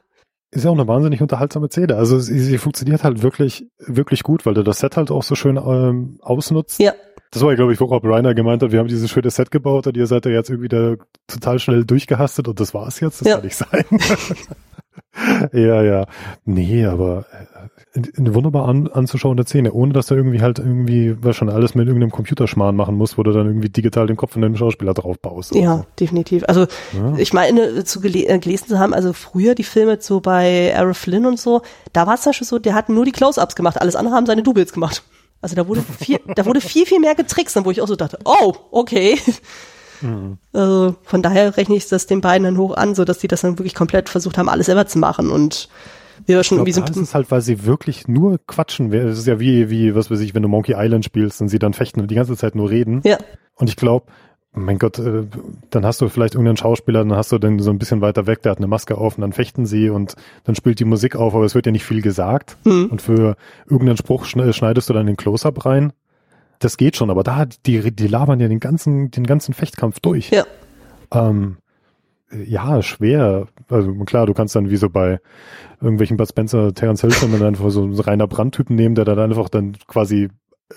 Ist 0.53 0.65
ja 0.65 0.71
auch 0.71 0.75
eine 0.75 0.89
wahnsinnig 0.89 1.23
unterhaltsame 1.23 1.69
Szene. 1.69 1.97
Also 1.97 2.19
sie, 2.19 2.41
sie 2.41 2.59
funktioniert 2.59 3.05
halt 3.05 3.23
wirklich, 3.23 3.69
wirklich 3.79 4.25
gut, 4.25 4.47
weil 4.47 4.55
du 4.55 4.65
das 4.65 4.81
Set 4.81 4.97
halt 4.97 5.11
auch 5.13 5.23
so 5.23 5.37
schön 5.37 5.57
ähm, 5.57 6.19
ausnutzt. 6.21 6.81
Ja, 6.81 6.93
Das 7.33 7.43
war 7.43 7.51
ja, 7.51 7.57
glaube 7.57 7.73
ich, 7.73 7.81
wo 7.81 7.85
Rob 7.85 8.05
Reiner 8.05 8.35
gemeint 8.35 8.63
hat, 8.63 8.73
wir 8.73 8.81
haben 8.81 8.89
dieses 8.89 9.09
schöne 9.11 9.31
Set 9.31 9.51
gebaut 9.53 9.87
und 9.87 9.97
ihr 9.97 10.07
seid 10.09 10.25
ja 10.27 10.33
jetzt 10.33 10.51
irgendwie 10.51 10.69
da 10.69 10.95
total 11.29 11.59
schnell 11.61 11.85
durchgehastet 11.85 12.49
und 12.49 12.59
das 12.59 12.75
war's 12.75 12.99
jetzt. 13.01 13.21
Das 13.21 13.29
Ja. 13.29 13.35
kann 13.37 13.45
nicht 13.45 13.57
sein. 13.57 13.85
ja, 15.53 15.83
ja. 15.83 16.07
Nee, 16.45 16.85
aber 16.87 17.27
äh, 17.95 18.03
eine 18.19 18.35
wunderbar 18.35 18.69
an, 18.69 18.89
anzuschauende 18.89 19.45
Szene, 19.45 19.73
ohne 19.73 19.93
dass 19.93 20.07
du 20.07 20.15
irgendwie 20.15 20.41
halt 20.41 20.59
irgendwie, 20.59 21.17
was 21.23 21.37
schon 21.37 21.49
alles 21.51 21.75
mit 21.75 21.87
irgendeinem 21.87 22.11
Computerschmarrn 22.11 22.75
machen 22.75 22.97
musst, 22.97 23.17
wo 23.19 23.23
du 23.23 23.33
dann 23.33 23.47
irgendwie 23.47 23.69
digital 23.69 24.07
den 24.07 24.17
Kopf 24.17 24.33
von 24.33 24.43
einem 24.45 24.57
Schauspieler 24.57 24.95
drauf 24.95 25.19
baust. 25.21 25.55
ja, 25.55 25.85
definitiv. 25.99 26.45
Also 26.49 26.67
Ja. 26.93 27.15
ich 27.17 27.33
meine, 27.33 27.85
zu 27.85 28.01
gele 28.01 28.27
äh, 28.27 28.39
gelesen 28.39 28.69
zu 28.69 28.79
haben, 28.79 28.95
also 28.95 29.13
früher 29.13 29.55
die 29.55 29.65
Filme 29.65 29.99
so 30.01 30.21
bei 30.21 30.69
Errol 30.75 30.95
Flynn 30.95 31.27
und 31.27 31.39
so, 31.39 31.63
da 31.93 32.07
war 32.07 32.15
es 32.15 32.23
zum 32.23 32.31
Beispiel 32.31 32.47
so, 32.47 32.59
der 32.59 32.75
hat 32.75 32.89
nur 32.89 33.05
die 33.05 33.13
Close-Ups 33.13 33.55
gemacht, 33.57 33.81
alles 33.81 33.97
andere 33.97 34.15
haben 34.15 34.27
seine 34.27 34.43
Doubles 34.43 34.73
gemacht. 34.73 35.03
Also 35.41 35.57
da 35.57 35.67
wurde 35.67 35.83
viel, 35.83 36.21
da 36.35 36.45
wurde 36.45 36.61
viel, 36.61 36.87
viel 36.87 37.01
mehr 37.01 37.15
getrickst, 37.15 37.57
wo 37.65 37.71
ich 37.71 37.81
auch 37.81 37.89
so 37.89 37.97
dachte, 37.97 38.19
oh, 38.25 38.55
okay. 38.71 39.19
Mhm. 40.03 40.39
Also 40.53 40.97
von 41.03 41.23
daher 41.23 41.57
rechne 41.57 41.77
ich 41.77 41.89
das 41.89 42.07
den 42.07 42.21
beiden 42.21 42.45
dann 42.45 42.59
hoch 42.59 42.75
an, 42.75 42.95
so 42.95 43.05
dass 43.05 43.19
die 43.19 43.29
das 43.29 43.43
dann 43.43 43.59
wirklich 43.59 43.75
komplett 43.75 44.09
versucht 44.09 44.39
haben, 44.39 44.49
alles 44.49 44.67
selber 44.67 44.87
zu 44.87 44.99
machen 44.99 45.31
und 45.31 45.69
wir 46.27 46.43
schon 46.43 46.57
Ich 46.57 46.61
irgendwie 46.61 46.73
glaub, 46.73 46.89
so 46.89 46.95
da 46.95 47.01
ist 47.03 47.15
halt, 47.15 47.31
weil 47.31 47.41
sie 47.41 47.65
wirklich 47.65 48.09
nur 48.09 48.39
quatschen. 48.47 48.93
Es 48.93 49.19
ist 49.19 49.27
ja 49.27 49.41
wie, 49.41 49.71
wie, 49.71 49.95
was 49.95 50.11
weiß 50.11 50.21
ich, 50.21 50.35
wenn 50.35 50.43
du 50.43 50.49
Monkey 50.49 50.75
Island 50.77 51.05
spielst 51.05 51.41
und 51.41 51.49
sie 51.49 51.59
dann 51.59 51.73
fechten 51.73 52.01
und 52.01 52.11
die 52.11 52.15
ganze 52.15 52.37
Zeit 52.37 52.55
nur 52.55 52.71
reden. 52.71 53.01
ja, 53.05 53.19
Und 53.55 53.69
ich 53.69 53.77
glaube, 53.77 54.07
mein 54.53 54.79
Gott, 54.79 54.99
äh, 54.99 55.25
dann 55.71 55.85
hast 55.87 56.01
du 56.01 56.09
vielleicht 56.09 56.35
irgendeinen 56.35 56.57
Schauspieler, 56.57 57.01
dann 57.05 57.17
hast 57.17 57.31
du 57.33 57.39
den 57.39 57.59
so 57.61 57.71
ein 57.71 57.79
bisschen 57.79 58.01
weiter 58.01 58.27
weg, 58.27 58.43
der 58.43 58.51
hat 58.53 58.59
eine 58.59 58.67
Maske 58.67 58.99
auf 58.99 59.17
und 59.17 59.23
dann 59.23 59.33
fechten 59.33 59.65
sie 59.67 59.91
und 59.91 60.17
dann 60.45 60.55
spielt 60.57 60.81
die 60.81 60.85
Musik 60.85 61.15
auf, 61.17 61.35
aber 61.35 61.45
es 61.45 61.55
wird 61.55 61.67
ja 61.67 61.73
nicht 61.73 61.85
viel 61.85 62.03
gesagt. 62.03 62.57
Mhm. 62.65 62.87
Und 62.87 63.01
für 63.03 63.37
irgendeinen 63.67 63.97
Spruch 63.97 64.25
schne- 64.27 64.53
schneidest 64.53 64.89
du 64.89 64.93
dann 64.93 65.07
den 65.07 65.17
Close-Up 65.17 65.65
rein. 65.65 65.93
Das 66.59 66.77
geht 66.77 66.97
schon, 66.97 67.11
aber 67.11 67.23
da, 67.23 67.47
die, 67.65 67.91
die 67.95 68.07
labern 68.09 68.41
ja 68.41 68.49
den 68.49 68.61
ganzen, 68.61 69.11
den 69.11 69.25
ganzen 69.27 69.55
Fechtkampf 69.55 70.01
durch. 70.01 70.31
ja, 70.31 70.45
Ähm, 71.15 71.57
ja, 72.45 72.81
schwer. 72.83 73.47
Also 73.69 73.93
klar, 74.05 74.27
du 74.27 74.35
kannst 74.35 74.55
dann 74.55 74.71
wie 74.71 74.77
so 74.77 74.89
bei 74.91 75.21
irgendwelchen 75.81 76.17
Bud 76.17 76.29
Spencer, 76.29 76.73
Terence 76.75 77.01
Hill 77.01 77.11
dann 77.33 77.43
einfach 77.43 77.71
so 77.71 77.83
einen 77.83 77.99
reiner 77.99 78.27
Brandtypen 78.29 78.77
nehmen, 78.77 78.95
der 78.95 79.05
dann 79.05 79.19
einfach 79.19 79.49
dann 79.49 79.77
quasi 79.89 80.29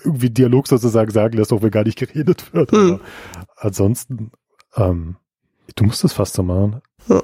irgendwie 0.02 0.30
Dialog 0.30 0.68
sozusagen 0.68 1.10
sagen 1.10 1.36
lässt, 1.36 1.52
auch 1.52 1.62
wenn 1.62 1.70
gar 1.70 1.84
nicht 1.84 1.98
geredet 1.98 2.52
wird. 2.52 2.72
Hm. 2.72 3.00
Ansonsten, 3.56 4.32
ähm, 4.76 5.16
du 5.76 5.84
musst 5.84 6.04
es 6.04 6.12
fast 6.12 6.34
so 6.34 6.42
machen. 6.42 6.80
Ja. 7.08 7.22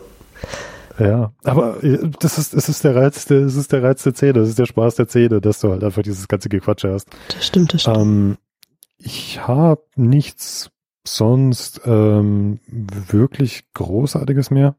Ja, 0.99 1.33
aber 1.45 1.83
äh, 1.83 2.11
das 2.21 2.37
ist, 2.37 2.55
das 2.55 2.69
ist 2.69 2.85
der 2.85 2.95
Reiz, 2.95 3.25
der, 3.25 3.41
das 3.41 3.55
ist 3.55 3.73
der 3.73 3.83
Reiz 3.83 4.03
der 4.03 4.15
Szene, 4.15 4.35
das 4.35 4.51
ist 4.51 4.59
der 4.59 4.67
Spaß 4.67 4.97
der 4.97 5.09
Szene, 5.09 5.41
dass 5.41 5.61
du 5.61 5.71
halt 5.71 5.83
einfach 5.83 6.03
dieses 6.03 6.29
ganze 6.29 6.51
Gequatsche 6.51 6.93
hast. 6.93 7.09
das 7.29 7.47
stimmt, 7.47 7.73
das 7.73 7.83
stimmt. 7.83 7.97
Ähm, 7.97 8.37
ich 8.99 9.41
habe 9.47 9.83
nichts 9.97 10.71
sonst 11.07 11.81
ähm, 11.87 12.61
wirklich 12.67 13.65
Großartiges 13.73 14.51
mehr. 14.51 14.77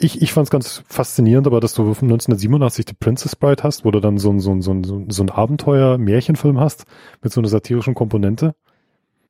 Ich, 0.00 0.22
ich 0.22 0.32
fand 0.32 0.46
es 0.46 0.50
ganz 0.50 0.84
faszinierend, 0.88 1.46
aber 1.46 1.60
dass 1.60 1.74
du 1.74 1.82
1987 1.82 2.86
The 2.88 2.94
Princess 2.94 3.34
Bride 3.34 3.62
hast, 3.62 3.84
wo 3.84 3.90
du 3.90 4.00
dann 4.00 4.18
so 4.18 4.30
ein, 4.30 4.40
so 4.40 4.52
ein, 4.52 4.62
so 4.62 4.72
ein, 4.72 5.10
so 5.10 5.22
ein 5.22 5.30
Abenteuer-Märchenfilm 5.30 6.60
hast 6.60 6.84
mit 7.22 7.32
so 7.32 7.40
einer 7.40 7.48
satirischen 7.48 7.94
Komponente. 7.94 8.54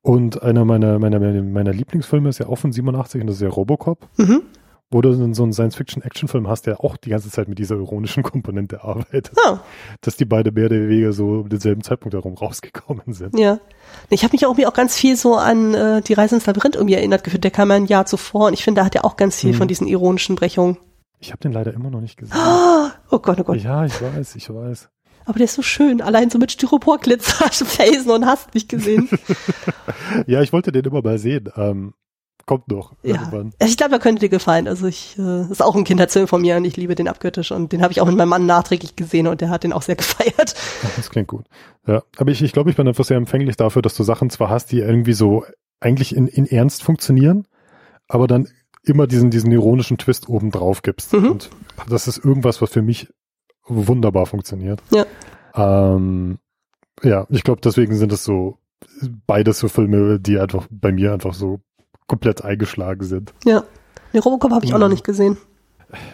Und 0.01 0.41
einer 0.41 0.63
meiner, 0.65 0.99
meiner, 0.99 1.19
meiner 1.19 1.73
Lieblingsfilme 1.73 2.29
ist 2.29 2.39
ja 2.39 2.47
auch 2.47 2.57
von 2.57 2.71
87 2.71 3.21
und 3.21 3.27
das 3.27 3.37
ist 3.37 3.41
ja 3.41 3.49
Robocop, 3.49 4.07
mhm. 4.17 4.43
Wo 4.91 5.01
du 5.01 5.11
dann 5.15 5.33
so 5.33 5.43
einen 5.43 5.53
Science-Fiction-Action-Film 5.53 6.47
hast, 6.47 6.65
der 6.65 6.83
auch 6.83 6.97
die 6.97 7.09
ganze 7.11 7.29
Zeit 7.29 7.47
mit 7.47 7.59
dieser 7.59 7.75
ironischen 7.75 8.23
Komponente 8.23 8.83
arbeitet. 8.83 9.31
Ja, 9.45 9.61
Dass 10.01 10.17
die 10.17 10.25
beide 10.25 10.51
mehr 10.51 10.65
oder 10.65 10.75
weniger 10.89 11.13
so 11.13 11.41
um 11.41 11.49
denselben 11.49 11.83
Zeitpunkt 11.83 12.13
herum 12.15 12.33
rausgekommen 12.35 13.13
sind. 13.13 13.37
ja. 13.37 13.59
Ich 14.09 14.23
habe 14.23 14.31
mich 14.33 14.45
auch 14.45 14.49
irgendwie 14.51 14.67
auch 14.67 14.73
ganz 14.73 14.95
viel 14.95 15.15
so 15.15 15.35
an 15.35 15.73
äh, 15.73 16.01
die 16.01 16.13
Reise 16.13 16.35
ins 16.35 16.45
Labyrinth 16.45 16.75
irgendwie 16.75 16.93
erinnert 16.95 17.23
gefühlt. 17.23 17.43
Der 17.43 17.51
kam 17.51 17.69
ja 17.69 17.75
ein 17.75 17.85
Jahr 17.85 18.05
zuvor 18.05 18.47
und 18.47 18.53
ich 18.53 18.63
finde, 18.63 18.81
da 18.81 18.85
hat 18.85 18.95
er 18.95 19.05
auch 19.05 19.17
ganz 19.17 19.35
viel 19.39 19.51
Mhm. 19.51 19.55
von 19.57 19.67
diesen 19.67 19.87
ironischen 19.87 20.35
Brechungen. 20.35 20.77
Ich 21.19 21.31
habe 21.31 21.39
den 21.41 21.51
leider 21.51 21.73
immer 21.73 21.89
noch 21.89 22.01
nicht 22.01 22.17
gesehen. 22.17 22.37
Oh 23.11 23.19
Gott, 23.19 23.39
oh 23.39 23.43
Gott. 23.43 23.57
Ja, 23.61 23.85
ich 23.85 24.01
weiß, 24.01 24.35
ich 24.35 24.49
weiß. 24.53 24.89
Aber 25.25 25.37
der 25.37 25.45
ist 25.45 25.55
so 25.55 25.61
schön. 25.61 26.01
Allein 26.01 26.29
so 26.29 26.39
mit 26.39 26.51
Styroporglitzer, 26.51 27.49
Felsen 27.51 28.09
und 28.11 28.25
hast 28.25 28.53
nicht 28.55 28.69
gesehen. 28.69 29.09
Ja, 30.27 30.41
ich 30.41 30.51
wollte 30.53 30.71
den 30.71 30.85
immer 30.85 31.01
mal 31.01 31.17
sehen. 31.19 31.49
Ähm, 31.55 31.93
kommt 32.49 32.67
noch 32.67 32.93
ja. 33.03 33.13
irgendwann. 33.13 33.53
Ich 33.59 33.77
glaube, 33.77 33.93
er 33.93 33.99
könnte 33.99 34.21
dir 34.21 34.29
gefallen. 34.29 34.67
Also 34.67 34.87
ich, 34.87 35.15
äh, 35.19 35.51
ist 35.51 35.61
auch 35.61 35.75
ein 35.75 35.83
Kinderfilm 35.83 36.27
von 36.27 36.41
mir 36.41 36.57
und 36.57 36.65
ich 36.65 36.77
liebe 36.77 36.95
den 36.95 37.07
abgöttisch 37.07 37.51
und 37.51 37.71
den 37.71 37.83
habe 37.83 37.91
ich 37.91 38.01
auch 38.01 38.07
mit 38.07 38.15
meinem 38.15 38.29
Mann 38.29 38.47
nachträglich 38.47 38.95
gesehen 38.95 39.27
und 39.27 39.39
der 39.39 39.51
hat 39.51 39.63
den 39.63 39.71
auch 39.71 39.83
sehr 39.83 39.95
gefeiert. 39.97 40.55
Das 40.95 41.11
klingt 41.11 41.27
gut. 41.27 41.45
Ja, 41.85 42.01
aber 42.17 42.31
ich, 42.31 42.41
ich 42.41 42.51
glaube, 42.51 42.71
ich 42.71 42.75
bin 42.75 42.87
einfach 42.87 43.05
sehr 43.05 43.17
empfänglich 43.17 43.55
dafür, 43.55 43.83
dass 43.83 43.93
du 43.93 44.01
Sachen 44.01 44.31
zwar 44.31 44.49
hast, 44.49 44.71
die 44.71 44.79
irgendwie 44.79 45.13
so 45.13 45.45
eigentlich 45.79 46.15
in, 46.15 46.27
in 46.27 46.47
Ernst 46.47 46.81
funktionieren, 46.81 47.45
aber 48.07 48.25
dann 48.25 48.47
immer 48.81 49.05
diesen, 49.05 49.29
diesen 49.29 49.51
ironischen 49.51 49.99
Twist 49.99 50.27
oben 50.27 50.49
drauf 50.49 50.81
gibst. 50.81 51.13
Mhm. 51.13 51.33
Und 51.33 51.51
das 51.87 52.07
ist 52.07 52.17
irgendwas, 52.17 52.63
was 52.63 52.71
für 52.71 52.81
mich 52.81 53.09
wunderbar 53.67 54.25
funktioniert. 54.25 54.81
Ja. 54.89 55.05
Ähm, 55.53 56.39
ja, 57.03 57.27
ich 57.29 57.43
glaube, 57.43 57.61
deswegen 57.63 57.95
sind 57.95 58.11
es 58.11 58.23
so 58.23 58.57
beides 59.27 59.59
so 59.59 59.67
Filme, 59.67 60.19
die 60.19 60.39
einfach 60.39 60.67
bei 60.71 60.91
mir 60.91 61.13
einfach 61.13 61.35
so 61.35 61.59
komplett 62.09 62.43
eingeschlagen 62.43 63.05
sind. 63.05 63.33
Ja. 63.45 63.63
Den 64.13 64.21
Robocop 64.21 64.51
habe 64.51 64.65
ich 64.65 64.73
auch 64.73 64.79
noch 64.79 64.89
nicht 64.89 65.05
gesehen. 65.05 65.37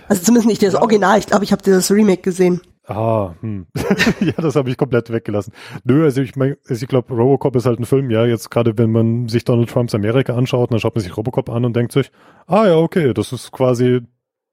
Also 0.08 0.22
zumindest 0.22 0.48
nicht 0.48 0.62
das. 0.62 0.76
Original. 0.76 1.18
Ich 1.18 1.26
glaube, 1.26 1.44
ich 1.44 1.52
habe 1.52 1.64
das 1.64 1.90
Remake 1.92 2.22
gesehen. 2.22 2.62
Ah, 2.88 3.34
hm. 3.42 3.66
ja, 4.20 4.34
das 4.38 4.56
habe 4.56 4.70
ich 4.70 4.78
komplett 4.78 5.10
weggelassen. 5.12 5.54
Nö, 5.86 6.04
also 6.04 6.22
ich 6.22 6.36
meine, 6.36 6.58
also 6.70 6.84
ich 6.84 6.88
glaube, 6.88 7.14
Robocop 7.16 7.56
ist 7.56 7.66
halt 7.66 7.80
ein 7.80 7.86
Film, 7.86 8.12
ja, 8.12 8.26
jetzt 8.26 8.52
gerade 8.52 8.78
wenn 8.78 8.92
man 8.92 9.28
sich 9.28 9.44
Donald 9.44 9.70
Trumps 9.70 9.96
Amerika 9.96 10.36
anschaut, 10.36 10.72
dann 10.72 10.80
schaut 10.80 10.94
man 10.94 11.04
sich 11.04 11.18
Robocop 11.18 11.50
an 11.50 11.66
und 11.66 11.76
denkt 11.76 11.94
sich, 11.94 12.12
ah 12.46 12.68
ja, 12.68 12.76
okay, 12.78 13.14
das 13.14 13.34
ist 13.34 13.52
quasi 13.52 14.02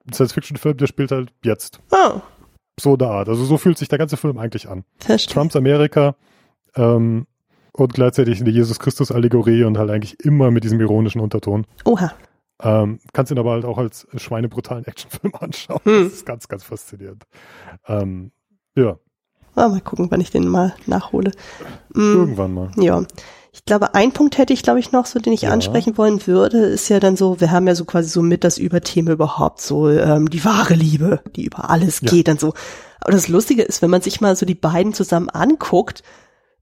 ein 0.08 0.12
Science-Fiction-Film, 0.14 0.78
der 0.78 0.86
spielt 0.86 1.12
halt 1.12 1.30
jetzt. 1.44 1.80
Oh, 1.90 2.20
So 2.80 2.94
eine 2.94 3.06
Art. 3.06 3.28
Also 3.28 3.44
so 3.44 3.58
fühlt 3.58 3.76
sich 3.76 3.88
der 3.88 3.98
ganze 3.98 4.16
Film 4.16 4.38
eigentlich 4.38 4.66
an. 4.68 4.84
verstehe. 4.98 5.34
Trumps 5.34 5.54
Amerika 5.54 6.16
ähm, 6.74 7.26
und 7.72 7.94
gleichzeitig 7.94 8.40
eine 8.40 8.50
Jesus 8.50 8.78
Christus-Allegorie 8.78 9.64
und 9.64 9.78
halt 9.78 9.90
eigentlich 9.90 10.20
immer 10.24 10.50
mit 10.50 10.64
diesem 10.64 10.80
ironischen 10.80 11.20
Unterton. 11.20 11.66
Oha. 11.84 12.12
Ähm, 12.62 13.00
kannst 13.12 13.32
ihn 13.32 13.38
aber 13.38 13.52
halt 13.52 13.64
auch 13.64 13.78
als 13.78 14.06
schweinebrutalen 14.16 14.84
Actionfilm 14.86 15.34
anschauen. 15.40 15.80
Hm. 15.84 16.04
Das 16.04 16.12
ist 16.12 16.26
ganz, 16.26 16.48
ganz 16.48 16.64
faszinierend. 16.64 17.24
Ähm, 17.86 18.32
ja, 18.76 18.96
Ah, 19.54 19.68
mal 19.68 19.82
gucken, 19.82 20.06
wann 20.10 20.22
ich 20.22 20.30
den 20.30 20.48
mal 20.48 20.74
nachhole. 20.86 21.30
Mm, 21.92 22.00
irgendwann 22.14 22.54
mal. 22.54 22.70
ja. 22.78 23.02
Ich 23.52 23.66
glaube, 23.66 23.94
ein 23.94 24.12
Punkt 24.12 24.38
hätte 24.38 24.54
ich, 24.54 24.62
glaube 24.62 24.80
ich, 24.80 24.92
noch 24.92 25.04
so, 25.04 25.18
den 25.18 25.34
ich 25.34 25.42
Ja. 25.42 25.50
ansprechen 25.50 25.98
wollen 25.98 26.26
würde, 26.26 26.56
ist 26.56 26.88
ja 26.88 27.00
dann 27.00 27.18
so, 27.18 27.38
wir 27.38 27.50
haben 27.50 27.66
ja 27.66 27.74
so 27.74 27.84
quasi 27.84 28.08
so 28.08 28.22
mit 28.22 28.44
das 28.44 28.56
Überthema 28.56 29.10
überhaupt, 29.12 29.60
so 29.60 29.90
ähm, 29.90 30.30
die 30.30 30.42
wahre 30.46 30.72
Liebe, 30.72 31.20
die 31.36 31.44
über 31.44 31.68
alles 31.68 32.00
Ja. 32.00 32.08
geht 32.10 32.30
und 32.30 32.40
so. 32.40 32.54
Aber 33.02 33.12
das 33.12 33.28
Lustige 33.28 33.60
ist, 33.62 33.82
wenn 33.82 33.90
man 33.90 34.00
sich 34.00 34.22
mal 34.22 34.36
so 34.36 34.46
die 34.46 34.54
beiden 34.54 34.94
zusammen 34.94 35.28
anguckt, 35.28 36.02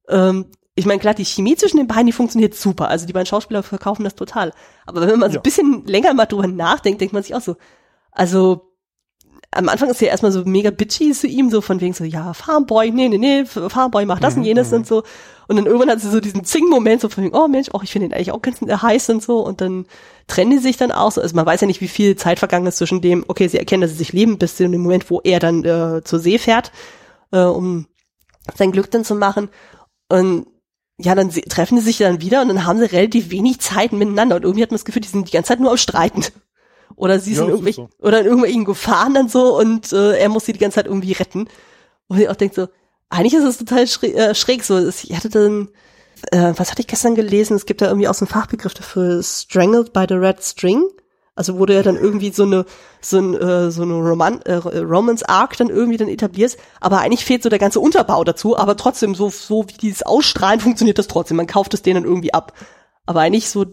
ähm, 0.09 0.47
ich 0.81 0.87
meine, 0.87 0.99
klar, 1.01 1.15
die 1.15 1.25
Chemie 1.25 1.57
zwischen 1.57 1.77
den 1.77 1.87
beiden, 1.87 2.07
die 2.07 2.13
funktioniert 2.13 2.55
super. 2.55 2.89
Also 2.89 3.07
die 3.07 3.13
beiden 3.13 3.27
Schauspieler 3.27 3.63
verkaufen 3.63 4.03
das 4.05 4.15
total. 4.15 4.53
Aber 4.87 5.01
wenn 5.07 5.19
man 5.19 5.31
so 5.31 5.35
Ja. 5.37 5.41
ein 5.41 5.43
bisschen 5.43 5.85
länger 5.87 6.13
mal 6.15 6.27
drüber 6.27 6.47
nachdenkt, 6.47 7.01
denkt 7.01 7.13
man 7.15 7.23
sich 7.23 7.35
auch 7.35 7.41
so, 7.41 7.57
also 8.13 8.67
am 9.53 9.69
Anfang 9.69 9.91
ist 9.91 10.01
ja 10.01 10.09
erstmal 10.09 10.31
so 10.31 10.45
mega 10.45 10.71
bitchy 10.71 11.11
zu 11.13 11.27
ihm, 11.27 11.51
so 11.51 11.61
von 11.61 11.81
wegen 11.81 11.93
so, 11.93 12.05
ja, 12.05 12.33
Farmboy, 12.35 12.93
nee, 12.93 13.09
nee, 13.09 13.19
nee, 13.19 13.45
Farmboy 13.45 14.07
macht 14.07 14.23
das 14.23 14.35
Mhm, 14.37 14.41
und 14.43 14.47
jenes 14.47 14.71
mhm. 14.71 14.77
und 14.79 14.87
so. 14.87 15.03
Und 15.49 15.57
dann 15.57 15.67
irgendwann 15.67 15.91
hat 15.91 16.01
sie 16.01 16.09
so 16.09 16.21
diesen 16.21 16.45
Zing-Moment, 16.45 17.01
so 17.01 17.09
von 17.09 17.25
wegen, 17.25 17.35
oh 17.37 17.49
Mensch, 17.49 17.69
oh, 17.73 17.81
ich 17.83 17.91
finde 17.91 18.07
ihn 18.07 18.13
eigentlich 18.15 18.31
auch 18.31 18.43
ganz 18.43 18.61
heiß 18.61 19.11
und 19.11 19.23
so. 19.25 19.41
Und 19.45 19.61
dann 19.61 19.87
trennen 20.29 20.53
die 20.53 20.59
sich 20.59 20.77
dann 20.77 20.93
auch 20.93 21.11
so. 21.11 21.21
Also 21.21 21.35
man 21.35 21.47
weiß 21.47 21.61
ja 21.63 21.67
nicht, 21.67 21.81
wie 21.81 21.89
viel 21.89 22.15
Zeit 22.15 22.39
vergangen 22.39 22.67
ist 22.69 22.77
zwischen 22.77 23.01
dem, 23.01 23.25
okay, 23.27 23.49
sie 23.49 23.59
erkennen, 23.59 23.81
dass 23.83 23.91
sie 23.91 23.97
sich 23.97 24.13
lieben, 24.13 24.39
bis 24.39 24.55
zu 24.57 24.69
dem 24.69 24.81
Moment, 24.81 25.11
wo 25.11 25.21
er 25.25 25.41
dann 25.41 25.65
äh, 25.65 26.03
zur 26.05 26.21
See 26.21 26.39
fährt, 26.39 26.71
äh, 27.33 27.41
um 27.43 27.87
sein 28.55 28.71
Glück 28.71 28.89
dann 28.93 29.05
zu 29.05 29.17
machen. 29.17 29.49
Und 30.09 30.47
ja, 31.03 31.15
dann 31.15 31.31
treffen 31.31 31.77
die 31.77 31.83
sich 31.83 31.99
dann 31.99 32.21
wieder 32.21 32.43
und 32.43 32.49
dann 32.49 32.65
haben 32.67 32.79
sie 32.79 32.85
relativ 32.91 33.31
wenig 33.31 33.61
Zeit 33.61 33.93
miteinander. 33.93 34.37
Und 34.37 34.43
irgendwie 34.45 34.63
hat 34.63 34.71
man 34.71 34.77
das 34.77 34.85
Gefühl, 34.85 35.03
die 35.03 35.09
sind 35.09 35.29
die 35.29 35.33
ganze 35.33 35.49
Zeit 35.49 35.61
nur 35.61 35.71
am 35.71 35.77
Streiten. 35.77 36.25
Oder 36.97 37.19
sie 37.21 37.33
Ja, 37.33 37.39
sind 37.39 37.49
irgendwie, 37.49 37.73
so. 37.73 37.89
oder 38.01 38.21
in 38.21 38.27
irgendwelchen 38.27 38.65
Gefahren 38.67 39.15
dann 39.15 39.29
so 39.29 39.57
und 39.59 39.93
äh, 39.93 40.19
er 40.19 40.29
muss 40.29 40.45
sie 40.45 40.53
die 40.53 40.59
ganze 40.59 40.75
Zeit 40.75 40.87
irgendwie 40.87 41.13
retten. 41.13 41.49
Und 42.09 42.19
ich 42.21 42.29
auch 42.29 42.37
denkt 42.37 42.55
so, 42.57 42.69
eigentlich 43.09 43.33
ist 43.33 43.45
es 43.45 43.59
total 43.59 43.87
schräg, 43.87 44.15
äh, 44.17 44.35
schräg 44.35 44.65
so. 44.65 44.87
Ich 44.89 45.17
hatte 45.17 45.31
dann, 45.31 45.69
äh, 46.33 46.53
was 46.57 46.71
hatte 46.71 46.81
ich 46.83 46.89
gestern 46.89 47.15
gelesen? 47.15 47.57
Es 47.57 47.65
gibt 47.65 47.81
da 47.81 47.87
irgendwie 47.87 48.09
auch 48.09 48.15
so 48.15 48.25
einen 48.27 48.33
Fachbegriff 48.33 48.75
dafür, 48.75 49.23
strangled 49.23 49.93
by 49.95 50.05
the 50.09 50.17
red 50.17 50.43
string. 50.43 50.83
Also 51.41 51.55
du 51.65 51.73
ja 51.73 51.83
dann 51.83 51.97
irgendwie 51.97 52.33
so 52.33 52.43
eine 52.43 52.67
so 53.01 53.19
ein 53.19 53.35
äh, 53.35 53.71
so 53.71 53.81
eine 53.81 53.95
Roman 53.95 54.43
äh, 54.43 54.57
Romance 54.57 55.27
Arc 55.27 55.57
dann 55.57 55.71
irgendwie 55.71 55.97
dann 55.97 56.09
etablierst, 56.09 56.59
aber 56.83 56.99
eigentlich 56.99 57.25
fehlt 57.25 57.43
so 57.43 57.49
der 57.49 57.59
ganze 57.59 57.81
Unterbau 57.81 58.25
dazu, 58.25 58.59
aber 58.59 58.77
trotzdem 58.77 59.15
so 59.15 59.31
so 59.31 59.65
wie 59.67 59.73
dieses 59.73 60.03
Ausstrahlen 60.03 60.61
funktioniert 60.61 60.99
das 60.99 61.09
trotzdem, 61.09 61.39
man 61.39 61.47
kauft 61.47 61.73
es 61.73 61.81
denen 61.81 62.03
dann 62.03 62.11
irgendwie 62.11 62.35
ab. 62.35 62.53
Aber 63.07 63.21
eigentlich 63.23 63.49
so 63.49 63.65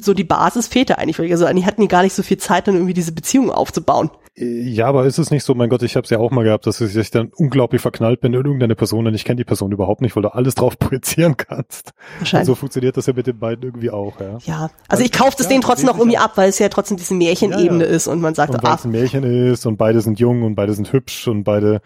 so 0.00 0.14
die 0.14 0.24
Basis 0.24 0.66
fehlt 0.66 0.90
da 0.90 0.94
eigentlich, 0.94 1.20
also 1.30 1.46
eigentlich 1.46 1.66
hatten 1.66 1.82
die 1.82 1.86
gar 1.86 2.02
nicht 2.02 2.14
so 2.14 2.24
viel 2.24 2.38
Zeit 2.38 2.66
dann 2.66 2.74
irgendwie 2.74 2.92
diese 2.92 3.12
Beziehung 3.12 3.52
aufzubauen. 3.52 4.10
Ja, 4.34 4.86
aber 4.86 5.04
ist 5.04 5.18
es 5.18 5.30
nicht 5.30 5.44
so, 5.44 5.54
mein 5.54 5.68
Gott, 5.68 5.82
ich 5.82 5.94
habe 5.94 6.04
es 6.04 6.10
ja 6.10 6.18
auch 6.18 6.30
mal 6.30 6.42
gehabt, 6.42 6.66
dass 6.66 6.80
ich 6.80 7.10
dann 7.10 7.30
unglaublich 7.36 7.82
verknallt 7.82 8.22
bin 8.22 8.32
in 8.32 8.42
irgendeine 8.42 8.74
Person 8.74 9.06
und 9.06 9.14
ich 9.14 9.26
kenne 9.26 9.36
die 9.36 9.44
Person 9.44 9.72
überhaupt 9.72 10.00
nicht, 10.00 10.16
weil 10.16 10.22
du 10.22 10.32
alles 10.32 10.54
drauf 10.54 10.78
projizieren 10.78 11.36
kannst. 11.36 11.88
Und 11.88 12.20
Wahrscheinlich. 12.20 12.46
so 12.46 12.54
funktioniert 12.54 12.96
das 12.96 13.04
ja 13.06 13.12
mit 13.12 13.26
den 13.26 13.38
beiden 13.38 13.62
irgendwie 13.62 13.90
auch, 13.90 14.18
ja. 14.20 14.38
ja, 14.44 14.70
also 14.88 15.04
ich 15.04 15.12
kaufe 15.12 15.36
das 15.36 15.46
Ja, 15.46 15.50
denen 15.50 15.60
trotzdem 15.60 15.86
noch 15.86 15.98
irgendwie 15.98 16.16
ab, 16.16 16.32
weil 16.36 16.48
es 16.48 16.58
ja 16.58 16.70
trotzdem 16.70 16.96
diese 16.96 17.12
Märchenebene 17.12 17.84
Ja, 17.84 17.90
ja. 17.90 17.94
ist 17.96 18.06
und 18.06 18.22
man 18.22 18.34
sagt, 18.34 18.54
Und 18.54 18.62
weil 18.62 18.70
ah, 18.70 18.76
es 18.76 18.86
ein 18.86 18.92
Märchen 18.92 19.22
ist 19.24 19.66
und 19.66 19.76
beide 19.76 20.00
sind 20.00 20.18
jung 20.18 20.44
und 20.44 20.54
beide 20.54 20.72
sind 20.72 20.90
hübsch 20.94 21.28
und 21.28 21.44
beide 21.44 21.82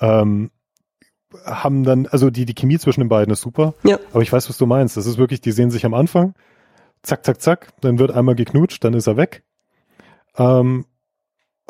ähm, 0.00 0.50
haben 1.44 1.84
dann, 1.84 2.06
also 2.06 2.30
die, 2.30 2.46
die 2.46 2.54
Chemie 2.54 2.78
zwischen 2.78 3.00
den 3.00 3.10
beiden 3.10 3.30
ist 3.30 3.42
super. 3.42 3.74
Ja. 3.82 3.98
Aber 4.12 4.22
ich 4.22 4.32
weiß, 4.32 4.48
was 4.48 4.56
du 4.56 4.64
meinst. 4.64 4.96
Das 4.96 5.04
ist 5.04 5.18
wirklich, 5.18 5.42
die 5.42 5.52
sehen 5.52 5.70
sich 5.70 5.84
am 5.84 5.92
Anfang, 5.92 6.34
zack, 7.02 7.26
zack, 7.26 7.42
zack, 7.42 7.68
dann 7.82 7.98
wird 7.98 8.10
einmal 8.10 8.36
geknutscht, 8.36 8.82
dann 8.84 8.94
ist 8.94 9.06
er 9.06 9.18
weg. 9.18 9.44
Ähm, 10.38 10.86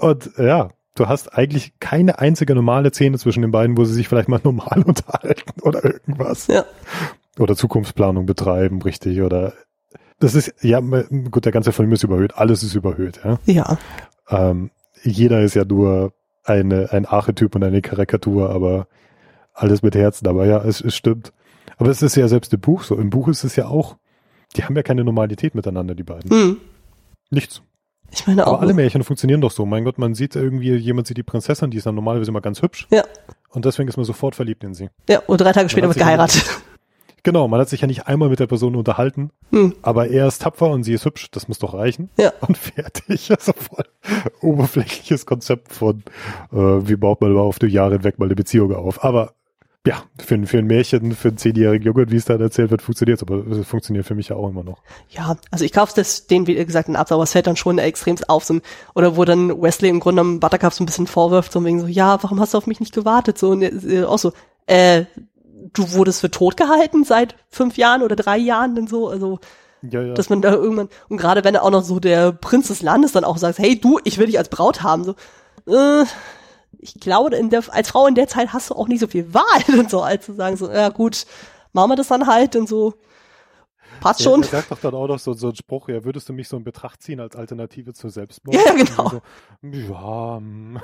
und 0.00 0.30
ja, 0.38 0.70
du 0.94 1.08
hast 1.08 1.36
eigentlich 1.36 1.78
keine 1.80 2.18
einzige 2.18 2.54
normale 2.54 2.90
Szene 2.90 3.18
zwischen 3.18 3.42
den 3.42 3.50
beiden, 3.50 3.76
wo 3.76 3.84
sie 3.84 3.94
sich 3.94 4.08
vielleicht 4.08 4.28
mal 4.28 4.40
normal 4.44 4.82
unterhalten 4.84 5.60
oder 5.62 5.84
irgendwas. 5.84 6.46
ja, 6.46 6.64
Oder 7.38 7.56
Zukunftsplanung 7.56 8.26
betreiben, 8.26 8.82
richtig, 8.82 9.22
oder 9.22 9.52
das 10.18 10.34
ist, 10.34 10.52
ja, 10.62 10.80
gut, 10.80 11.46
der 11.46 11.52
ganze 11.52 11.72
Film 11.72 11.90
ist 11.92 12.04
überhöht, 12.04 12.36
alles 12.36 12.62
ist 12.62 12.74
überhöht, 12.74 13.20
ja. 13.24 13.38
ja, 13.46 13.78
Ähm, 14.28 14.70
jeder 15.02 15.40
ist 15.40 15.54
ja 15.54 15.64
nur 15.64 16.12
eine, 16.44 16.92
ein 16.92 17.06
Archetyp 17.06 17.54
und 17.54 17.64
eine 17.64 17.80
Karikatur, 17.80 18.50
aber 18.50 18.86
alles 19.54 19.82
mit 19.82 19.94
Herzen. 19.94 20.26
Aber 20.28 20.46
ja, 20.46 20.62
es, 20.62 20.80
es 20.80 20.96
stimmt. 20.96 21.32
Aber 21.78 21.90
es 21.90 22.02
ist 22.02 22.16
ja 22.16 22.28
selbst 22.28 22.52
im 22.52 22.60
Buch 22.60 22.82
so. 22.82 22.96
Im 22.96 23.10
Buch 23.10 23.28
ist 23.28 23.44
es 23.44 23.56
ja 23.56 23.66
auch, 23.66 23.96
die 24.56 24.64
haben 24.64 24.76
ja 24.76 24.82
keine 24.82 25.04
Normalität 25.04 25.54
miteinander, 25.54 25.94
die 25.94 26.02
beiden. 26.02 26.30
hm. 26.30 26.56
Nichts. 27.30 27.62
Ich 28.12 28.26
meine 28.26 28.46
auch. 28.46 28.54
Aber 28.54 28.62
alle 28.62 28.74
Märchen 28.74 29.02
funktionieren 29.04 29.40
doch 29.40 29.50
so. 29.50 29.66
Mein 29.66 29.84
Gott, 29.84 29.98
man 29.98 30.14
sieht 30.14 30.36
irgendwie, 30.36 30.74
jemand 30.74 31.06
sieht 31.06 31.16
die 31.16 31.22
Prinzessin, 31.22 31.70
die 31.70 31.76
ist 31.78 31.86
dann 31.86 31.94
normalerweise 31.94 32.30
immer 32.30 32.40
ganz 32.40 32.62
hübsch. 32.62 32.86
Ja. 32.90 33.04
Und 33.50 33.64
deswegen 33.64 33.88
ist 33.88 33.96
man 33.96 34.04
sofort 34.04 34.34
verliebt 34.34 34.62
in 34.64 34.74
sie. 34.74 34.88
Ja, 35.08 35.20
und 35.26 35.40
drei 35.40 35.52
Tage 35.52 35.68
später 35.68 35.88
wird 35.88 35.98
geheiratet. 35.98 36.44
Genau, 37.22 37.48
man 37.48 37.60
hat 37.60 37.68
sich 37.68 37.82
ja 37.82 37.86
nicht 37.86 38.06
einmal 38.06 38.30
mit 38.30 38.40
der 38.40 38.46
Person 38.46 38.74
unterhalten, 38.74 39.30
Hm. 39.50 39.74
aber 39.82 40.08
er 40.08 40.26
ist 40.26 40.40
tapfer 40.40 40.70
und 40.70 40.84
sie 40.84 40.94
ist 40.94 41.04
hübsch, 41.04 41.30
das 41.30 41.48
muss 41.48 41.58
doch 41.58 41.74
reichen. 41.74 42.08
Ja. 42.16 42.32
Und 42.40 42.56
fertig. 42.56 43.30
Also 43.30 43.52
voll 43.52 43.84
oberflächliches 44.40 45.26
Konzept 45.26 45.70
von, 45.72 46.02
äh, 46.50 46.56
wie 46.56 46.96
baut 46.96 47.20
man 47.20 47.32
über 47.32 47.42
auf 47.42 47.58
die 47.58 47.66
Jahre 47.66 47.96
hinweg 47.96 48.18
mal 48.18 48.24
eine 48.24 48.34
Beziehung 48.34 48.74
auf. 48.74 49.04
Aber 49.04 49.34
ja, 49.86 50.02
für, 50.18 50.34
ein- 50.34 50.46
für 50.46 50.58
ein 50.58 50.66
Märchen, 50.66 51.12
für 51.12 51.28
einen 51.28 51.38
zehnjährigen 51.38 51.86
Jungen, 51.86 52.10
wie 52.10 52.16
es 52.16 52.26
dann 52.26 52.40
erzählt 52.40 52.70
wird, 52.70 52.82
funktioniert 52.82 53.22
aber 53.22 53.46
es 53.46 53.66
funktioniert 53.66 54.04
für 54.06 54.14
mich 54.14 54.28
ja 54.28 54.36
auch 54.36 54.48
immer 54.48 54.62
noch. 54.62 54.82
Ja, 55.08 55.36
also 55.50 55.64
ich 55.64 55.72
kaufe 55.72 55.92
das 55.96 56.26
den, 56.26 56.46
wie 56.46 56.54
gesagt, 56.54 56.88
in 56.88 56.96
ab, 56.96 57.10
aber 57.10 57.22
es 57.22 57.32
fällt 57.32 57.46
dann 57.46 57.56
schon 57.56 57.78
extrem 57.78 58.16
auf. 58.28 58.44
So, 58.44 58.54
ein- 58.54 58.62
oder 58.94 59.16
wo 59.16 59.24
dann 59.24 59.48
Wesley 59.62 59.88
im 59.88 60.00
Grunde 60.00 60.20
genommen 60.20 60.40
Buttercup 60.40 60.74
so 60.74 60.82
ein 60.82 60.86
bisschen 60.86 61.06
vorwirft, 61.06 61.52
so 61.52 61.64
wegen 61.64 61.80
so, 61.80 61.86
ja, 61.86 62.22
warum 62.22 62.40
hast 62.40 62.52
du 62.52 62.58
auf 62.58 62.66
mich 62.66 62.80
nicht 62.80 62.92
gewartet? 62.94 63.38
So, 63.38 63.50
und 63.50 63.62
äh, 63.62 64.04
auch 64.04 64.18
so, 64.18 64.32
äh, 64.66 65.04
du 65.72 65.92
wurdest 65.92 66.20
für 66.20 66.30
tot 66.30 66.56
gehalten 66.58 67.04
seit 67.04 67.34
fünf 67.48 67.76
Jahren 67.78 68.02
oder 68.02 68.16
drei 68.16 68.36
Jahren 68.36 68.78
und 68.78 68.88
so, 68.90 69.08
also, 69.08 69.38
Ja, 69.82 70.02
ja. 70.02 70.12
dass 70.12 70.28
man 70.28 70.42
da 70.42 70.52
irgendwann, 70.52 70.88
und 71.08 71.16
gerade 71.16 71.42
wenn 71.42 71.54
er 71.54 71.62
auch 71.62 71.70
noch 71.70 71.84
so 71.84 72.00
der 72.00 72.32
Prinz 72.32 72.68
des 72.68 72.82
Landes 72.82 73.12
dann 73.12 73.24
auch 73.24 73.38
sagt, 73.38 73.58
hey, 73.58 73.80
du, 73.80 73.98
ich 74.04 74.18
will 74.18 74.26
dich 74.26 74.36
als 74.38 74.50
Braut 74.50 74.82
haben, 74.82 75.04
so, 75.04 75.14
äh, 75.66 76.04
ich 76.82 76.94
glaube, 76.94 77.36
in 77.36 77.50
der, 77.50 77.62
als 77.68 77.90
Frau 77.90 78.06
in 78.06 78.14
der 78.14 78.26
Zeit 78.28 78.52
hast 78.52 78.70
du 78.70 78.74
auch 78.74 78.88
nicht 78.88 79.00
so 79.00 79.06
viel 79.06 79.32
Wahl 79.34 79.44
und 79.78 79.90
so, 79.90 80.02
als 80.02 80.26
zu 80.26 80.34
sagen, 80.34 80.56
so, 80.56 80.70
ja 80.70 80.88
gut, 80.88 81.26
machen 81.72 81.90
wir 81.90 81.96
das 81.96 82.08
dann 82.08 82.26
halt 82.26 82.56
und 82.56 82.68
so, 82.68 82.94
passt 84.00 84.20
Ja, 84.20 84.24
schon. 84.24 84.42
Er 84.42 84.48
sagt 84.48 84.70
doch 84.70 84.80
dann 84.80 84.94
auch 84.94 85.06
noch 85.06 85.18
so, 85.18 85.32
so 85.34 85.48
einen 85.48 85.56
Spruch, 85.56 85.88
ja, 85.88 86.04
würdest 86.04 86.28
du 86.28 86.32
mich 86.32 86.48
so 86.48 86.56
in 86.56 86.64
Betracht 86.64 87.02
ziehen 87.02 87.20
als 87.20 87.36
Alternative 87.36 87.92
zur 87.92 88.10
Selbstmord? 88.10 88.56
Ja, 88.56 88.62
ja, 88.66 88.72
genau. 88.72 89.08
So, 89.10 89.20
ja, 89.62 90.36
hm, 90.36 90.80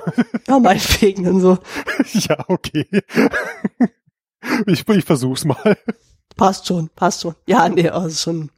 Ja, 0.47 0.59
meinetwegen 0.59 1.27
und 1.27 1.41
so. 1.41 1.57
ja, 2.13 2.37
okay. 2.47 2.87
Ich, 4.65 4.87
ich 4.87 5.03
versuch's 5.03 5.43
mal. 5.43 5.77
Passt 6.37 6.67
schon, 6.67 6.89
passt 6.89 7.21
schon. 7.21 7.35
Ja, 7.47 7.67
nee, 7.67 7.89
also 7.89 8.15
schon. 8.15 8.49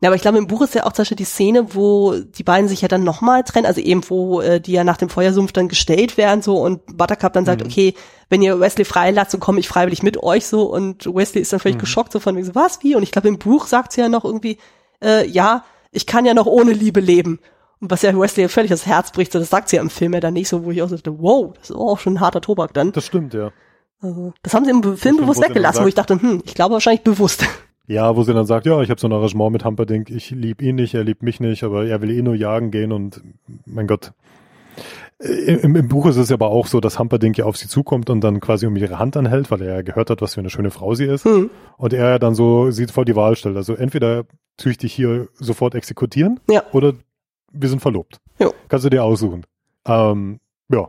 Ja, 0.00 0.10
aber 0.10 0.16
ich 0.16 0.22
glaube, 0.22 0.38
im 0.38 0.46
Buch 0.46 0.62
ist 0.62 0.74
ja 0.76 0.84
auch 0.86 0.92
zum 0.92 1.02
Beispiel 1.02 1.16
die 1.16 1.24
Szene, 1.24 1.74
wo 1.74 2.14
die 2.14 2.44
beiden 2.44 2.68
sich 2.68 2.82
ja 2.82 2.88
dann 2.88 3.02
nochmal 3.02 3.42
trennen, 3.42 3.66
also 3.66 3.80
eben, 3.80 4.02
wo 4.08 4.40
äh, 4.40 4.60
die 4.60 4.70
ja 4.72 4.84
nach 4.84 4.96
dem 4.96 5.08
Feuersumpf 5.08 5.50
dann 5.52 5.66
gestellt 5.66 6.16
werden, 6.16 6.40
so, 6.40 6.56
und 6.60 6.96
Buttercup 6.96 7.32
dann 7.32 7.44
sagt, 7.44 7.62
Mhm. 7.62 7.66
okay, 7.66 7.94
wenn 8.30 8.40
ihr 8.40 8.60
Wesley 8.60 8.84
freilasst, 8.84 9.32
so 9.32 9.38
komme 9.38 9.58
ich 9.58 9.66
freiwillig 9.66 10.04
mit 10.04 10.22
euch, 10.22 10.46
so, 10.46 10.72
und 10.72 11.04
Wesley 11.12 11.42
ist 11.42 11.52
dann 11.52 11.58
völlig 11.58 11.78
Mhm. 11.78 11.80
geschockt, 11.80 12.12
so 12.12 12.20
von 12.20 12.36
wegen 12.36 12.46
so, 12.46 12.54
was, 12.54 12.82
wie? 12.84 12.94
Und 12.94 13.02
ich 13.02 13.10
glaube, 13.10 13.26
im 13.26 13.38
Buch 13.38 13.66
sagt 13.66 13.90
sie 13.92 14.00
ja 14.00 14.08
noch 14.08 14.24
irgendwie, 14.24 14.58
äh, 15.02 15.26
ja, 15.26 15.64
ich 15.90 16.06
kann 16.06 16.24
ja 16.26 16.32
noch 16.34 16.46
ohne 16.46 16.72
Liebe 16.72 17.00
leben. 17.00 17.40
Und 17.80 17.90
was 17.90 18.02
ja 18.02 18.16
Wesley 18.16 18.48
völlig 18.48 18.70
das 18.70 18.86
Herz 18.86 19.10
bricht, 19.10 19.32
so, 19.32 19.40
das 19.40 19.50
sagt 19.50 19.68
sie 19.68 19.76
ja 19.76 19.82
im 19.82 19.90
Film 19.90 20.14
ja 20.14 20.20
dann 20.20 20.34
nicht 20.34 20.48
so, 20.48 20.64
wo 20.64 20.70
ich 20.70 20.80
auch 20.82 20.88
so 20.88 20.94
dachte, 20.96 21.18
wow, 21.18 21.54
das 21.58 21.70
ist 21.70 21.76
auch 21.76 21.98
schon 21.98 22.14
ein 22.14 22.20
harter 22.20 22.40
Tobak 22.40 22.72
dann. 22.72 22.92
Das 22.92 23.04
stimmt, 23.06 23.34
ja. 23.34 23.50
Also, 24.00 24.32
das 24.44 24.54
haben 24.54 24.64
sie 24.64 24.70
im 24.70 24.80
Film 24.82 24.96
Film 24.96 25.16
bewusst 25.16 25.40
weggelassen, 25.42 25.82
wo 25.82 25.88
ich 25.88 25.94
dachte, 25.96 26.20
hm, 26.20 26.42
ich 26.44 26.54
glaube 26.54 26.74
wahrscheinlich 26.74 27.02
bewusst. 27.02 27.44
Ja, 27.88 28.14
wo 28.14 28.22
sie 28.22 28.34
dann 28.34 28.44
sagt, 28.44 28.66
ja, 28.66 28.82
ich 28.82 28.90
habe 28.90 29.00
so 29.00 29.08
ein 29.08 29.12
Arrangement 29.12 29.50
mit 29.50 29.64
Humperdinck, 29.64 30.10
ich 30.10 30.30
lieb 30.30 30.60
ihn 30.60 30.76
nicht, 30.76 30.94
er 30.94 31.04
liebt 31.04 31.22
mich 31.22 31.40
nicht, 31.40 31.64
aber 31.64 31.86
er 31.86 32.02
will 32.02 32.10
eh 32.10 32.20
nur 32.20 32.34
jagen 32.34 32.70
gehen 32.70 32.92
und 32.92 33.22
mein 33.64 33.86
Gott. 33.86 34.12
Im, 35.18 35.74
Im 35.74 35.88
Buch 35.88 36.06
ist 36.06 36.16
es 36.16 36.30
aber 36.30 36.48
auch 36.48 36.66
so, 36.66 36.80
dass 36.80 36.98
Humperdinck 36.98 37.38
ja 37.38 37.46
auf 37.46 37.56
sie 37.56 37.66
zukommt 37.66 38.10
und 38.10 38.22
dann 38.22 38.40
quasi 38.40 38.66
um 38.66 38.76
ihre 38.76 38.98
Hand 38.98 39.16
anhält, 39.16 39.50
weil 39.50 39.62
er 39.62 39.76
ja 39.76 39.82
gehört 39.82 40.10
hat, 40.10 40.20
was 40.20 40.34
für 40.34 40.40
eine 40.40 40.50
schöne 40.50 40.70
Frau 40.70 40.94
sie 40.94 41.06
ist. 41.06 41.24
Mhm. 41.24 41.50
Und 41.76 41.92
er 41.94 42.18
dann 42.18 42.34
so 42.34 42.70
sieht 42.70 42.90
vor 42.92 43.06
die 43.06 43.16
Wahl 43.16 43.34
stellt. 43.34 43.56
Also 43.56 43.74
entweder 43.74 44.26
tue 44.58 44.70
ich 44.70 44.78
dich 44.78 44.92
hier 44.92 45.28
sofort 45.34 45.74
exekutieren 45.74 46.38
ja. 46.48 46.62
oder 46.72 46.92
wir 47.50 47.68
sind 47.68 47.80
verlobt. 47.80 48.20
Ja. 48.38 48.50
Kannst 48.68 48.84
du 48.84 48.90
dir 48.90 49.02
aussuchen. 49.02 49.44
Ähm, 49.86 50.40
ja. 50.70 50.88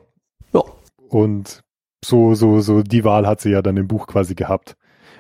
Ja. 0.54 0.64
Und 1.08 1.64
so, 2.04 2.36
so, 2.36 2.60
so 2.60 2.84
die 2.84 3.04
Wahl 3.06 3.26
hat 3.26 3.42
sie 3.42 3.50
ja 3.50 3.62
dann 3.62 3.78
im 3.78 3.88
Buch 3.88 4.06
quasi 4.06 4.36
gehabt. 4.36 4.76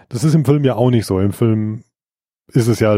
Das 0.09 0.23
ist 0.23 0.33
im 0.33 0.45
Film 0.45 0.63
ja 0.63 0.75
auch 0.75 0.89
nicht 0.89 1.05
so. 1.05 1.19
Im 1.19 1.33
Film 1.33 1.83
ist 2.51 2.67
es 2.67 2.79
ja, 2.79 2.97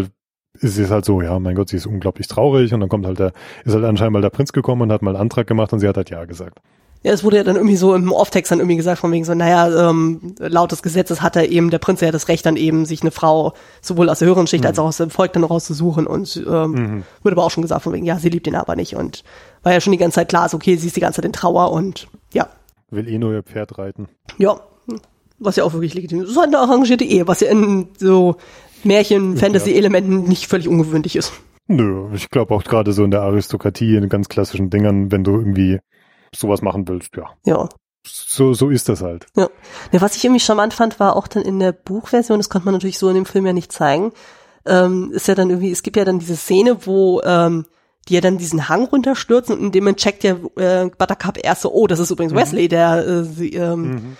ist 0.59 0.77
es 0.77 0.89
halt 0.89 1.05
so, 1.05 1.21
ja, 1.21 1.37
mein 1.39 1.55
Gott, 1.55 1.69
sie 1.69 1.77
ist 1.77 1.85
unglaublich 1.85 2.27
traurig 2.27 2.73
und 2.73 2.79
dann 2.79 2.89
kommt 2.89 3.05
halt 3.05 3.19
der, 3.19 3.33
ist 3.65 3.73
halt 3.73 3.85
anscheinend 3.85 4.13
mal 4.13 4.21
der 4.21 4.29
Prinz 4.29 4.53
gekommen 4.53 4.81
und 4.83 4.91
hat 4.91 5.01
mal 5.01 5.11
einen 5.11 5.21
Antrag 5.21 5.47
gemacht 5.47 5.73
und 5.73 5.79
sie 5.79 5.87
hat 5.87 5.97
halt 5.97 6.09
ja 6.09 6.25
gesagt. 6.25 6.59
Ja, 7.03 7.11
es 7.13 7.23
wurde 7.23 7.37
ja 7.37 7.43
dann 7.43 7.55
irgendwie 7.55 7.77
so 7.77 7.95
im 7.95 8.11
Off-Text 8.11 8.51
dann 8.51 8.59
irgendwie 8.59 8.75
gesagt, 8.75 8.99
von 8.99 9.11
wegen 9.11 9.25
so, 9.25 9.33
naja, 9.33 9.89
ähm, 9.89 10.35
laut 10.37 10.71
des 10.71 10.83
Gesetzes 10.83 11.23
hat 11.23 11.35
er 11.35 11.49
eben, 11.49 11.71
der 11.71 11.79
Prinz 11.79 11.99
ja 12.01 12.11
das 12.11 12.27
Recht 12.27 12.45
dann 12.45 12.57
eben, 12.57 12.85
sich 12.85 13.01
eine 13.01 13.09
Frau 13.09 13.53
sowohl 13.81 14.07
aus 14.07 14.19
der 14.19 14.27
höheren 14.27 14.45
Schicht 14.45 14.63
mhm. 14.63 14.67
als 14.67 14.77
auch 14.77 14.85
aus 14.85 14.97
dem 14.97 15.09
Volk 15.09 15.33
dann 15.33 15.43
rauszusuchen 15.43 16.05
und 16.05 16.43
ähm, 16.47 16.71
mhm. 16.71 17.03
wurde 17.23 17.35
aber 17.35 17.43
auch 17.43 17.49
schon 17.49 17.63
gesagt, 17.63 17.81
von 17.81 17.93
wegen, 17.93 18.05
ja, 18.05 18.19
sie 18.19 18.29
liebt 18.29 18.45
ihn 18.45 18.55
aber 18.55 18.75
nicht 18.75 18.95
und 18.95 19.23
war 19.63 19.73
ja 19.73 19.81
schon 19.81 19.93
die 19.93 19.97
ganze 19.97 20.15
Zeit 20.15 20.29
klar, 20.29 20.47
so, 20.47 20.57
okay, 20.57 20.75
sie 20.75 20.87
ist 20.87 20.95
die 20.95 21.01
ganze 21.01 21.17
Zeit 21.17 21.25
in 21.25 21.33
Trauer 21.33 21.71
und 21.71 22.07
ja. 22.33 22.47
Will 22.91 23.07
eh 23.07 23.17
nur 23.17 23.33
ihr 23.33 23.43
Pferd 23.43 23.79
reiten. 23.79 24.07
Ja, 24.37 24.59
was 25.41 25.55
ja 25.55 25.63
auch 25.63 25.73
wirklich 25.73 25.93
legitim 25.93 26.19
ist. 26.19 26.25
Das 26.25 26.31
ist 26.31 26.37
halt 26.37 26.47
eine 26.47 26.59
arrangierte 26.59 27.03
Ehe, 27.03 27.27
was 27.27 27.41
ja 27.41 27.49
in 27.49 27.89
so 27.97 28.37
Märchen-Fantasy-Elementen 28.83 30.23
nicht 30.23 30.47
völlig 30.47 30.67
ungewöhnlich 30.67 31.15
ist. 31.15 31.33
Nö, 31.67 32.09
ich 32.13 32.29
glaube 32.29 32.53
auch 32.53 32.63
gerade 32.63 32.93
so 32.93 33.03
in 33.03 33.11
der 33.11 33.21
Aristokratie, 33.21 33.95
in 33.95 34.09
ganz 34.09 34.29
klassischen 34.29 34.69
Dingern, 34.69 35.11
wenn 35.11 35.23
du 35.23 35.31
irgendwie 35.31 35.79
sowas 36.33 36.61
machen 36.61 36.87
willst, 36.87 37.15
ja. 37.17 37.29
Ja. 37.45 37.69
So, 38.05 38.53
so 38.53 38.69
ist 38.69 38.89
das 38.89 39.01
halt. 39.01 39.27
Ja. 39.35 39.49
ja. 39.91 40.01
Was 40.01 40.15
ich 40.15 40.23
irgendwie 40.23 40.39
charmant 40.39 40.73
fand, 40.73 40.99
war 40.99 41.15
auch 41.15 41.27
dann 41.27 41.43
in 41.43 41.59
der 41.59 41.71
Buchversion, 41.71 42.39
das 42.39 42.49
konnte 42.49 42.65
man 42.65 42.73
natürlich 42.73 42.97
so 42.97 43.09
in 43.09 43.15
dem 43.15 43.25
Film 43.25 43.45
ja 43.45 43.53
nicht 43.53 43.71
zeigen, 43.71 44.11
ähm, 44.65 45.11
ist 45.13 45.27
ja 45.27 45.35
dann 45.35 45.49
irgendwie, 45.49 45.71
es 45.71 45.83
gibt 45.83 45.97
ja 45.97 46.05
dann 46.05 46.19
diese 46.19 46.35
Szene, 46.35 46.85
wo 46.85 47.21
ähm, 47.23 47.65
die 48.09 48.15
ja 48.15 48.21
dann 48.21 48.37
diesen 48.37 48.69
Hang 48.69 48.85
runterstürzen 48.85 49.55
und 49.55 49.65
in 49.65 49.71
dem 49.71 49.83
Moment 49.83 49.99
checkt 49.99 50.23
ja 50.23 50.33
äh, 50.55 50.89
Buttercup 50.97 51.37
erst 51.41 51.61
so, 51.61 51.71
oh, 51.71 51.87
das 51.87 51.99
ist 51.99 52.09
übrigens 52.09 52.33
mhm. 52.33 52.37
Wesley, 52.37 52.67
der 52.67 53.07
äh, 53.07 53.23
sie, 53.23 53.53
ähm, 53.53 53.81
mhm 53.81 54.17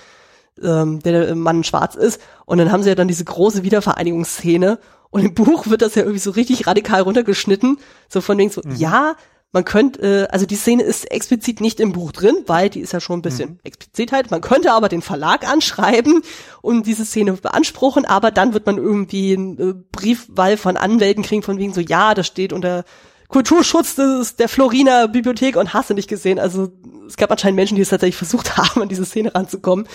ähm, 0.63 0.99
der 1.01 1.35
Mann 1.35 1.63
schwarz 1.63 1.95
ist. 1.95 2.21
Und 2.45 2.57
dann 2.57 2.71
haben 2.71 2.83
sie 2.83 2.89
ja 2.89 2.95
dann 2.95 3.07
diese 3.07 3.25
große 3.25 3.63
Wiedervereinigungsszene. 3.63 4.79
Und 5.09 5.25
im 5.25 5.33
Buch 5.33 5.67
wird 5.67 5.81
das 5.81 5.95
ja 5.95 6.03
irgendwie 6.03 6.19
so 6.19 6.31
richtig 6.31 6.67
radikal 6.67 7.01
runtergeschnitten. 7.01 7.77
So 8.09 8.21
von 8.21 8.37
wegen 8.37 8.49
so, 8.49 8.61
mhm. 8.63 8.75
ja, 8.75 9.15
man 9.51 9.65
könnte, 9.65 10.01
äh, 10.01 10.27
also 10.31 10.45
die 10.45 10.55
Szene 10.55 10.83
ist 10.83 11.11
explizit 11.11 11.59
nicht 11.59 11.79
im 11.79 11.91
Buch 11.91 12.11
drin, 12.11 12.35
weil 12.47 12.69
die 12.69 12.79
ist 12.79 12.93
ja 12.93 13.01
schon 13.01 13.19
ein 13.19 13.21
bisschen 13.21 13.51
mhm. 13.51 13.59
explizit 13.63 14.11
halt. 14.11 14.31
Man 14.31 14.41
könnte 14.41 14.71
aber 14.71 14.87
den 14.89 15.01
Verlag 15.01 15.47
anschreiben 15.47 16.21
und 16.61 16.87
diese 16.87 17.05
Szene 17.05 17.33
beanspruchen, 17.33 18.05
aber 18.05 18.31
dann 18.31 18.53
wird 18.53 18.65
man 18.65 18.77
irgendwie 18.77 19.33
einen 19.33 19.59
äh, 19.59 19.73
Briefwall 19.91 20.55
von 20.57 20.77
Anwälten 20.77 21.23
kriegen, 21.23 21.43
von 21.43 21.57
wegen 21.57 21.73
so, 21.73 21.81
ja, 21.81 22.13
das 22.13 22.27
steht 22.27 22.53
unter 22.53 22.85
Kulturschutz 23.27 23.95
des, 23.95 24.35
der 24.35 24.49
Floriner 24.49 25.07
Bibliothek 25.07 25.55
und 25.55 25.73
hast 25.73 25.89
du 25.89 25.93
nicht 25.93 26.09
gesehen. 26.09 26.39
Also 26.39 26.71
es 27.07 27.17
gab 27.17 27.31
anscheinend 27.31 27.57
Menschen, 27.57 27.75
die 27.75 27.81
es 27.81 27.89
tatsächlich 27.89 28.17
versucht 28.17 28.57
haben, 28.57 28.81
an 28.81 28.89
diese 28.89 29.05
Szene 29.05 29.35
ranzukommen 29.35 29.87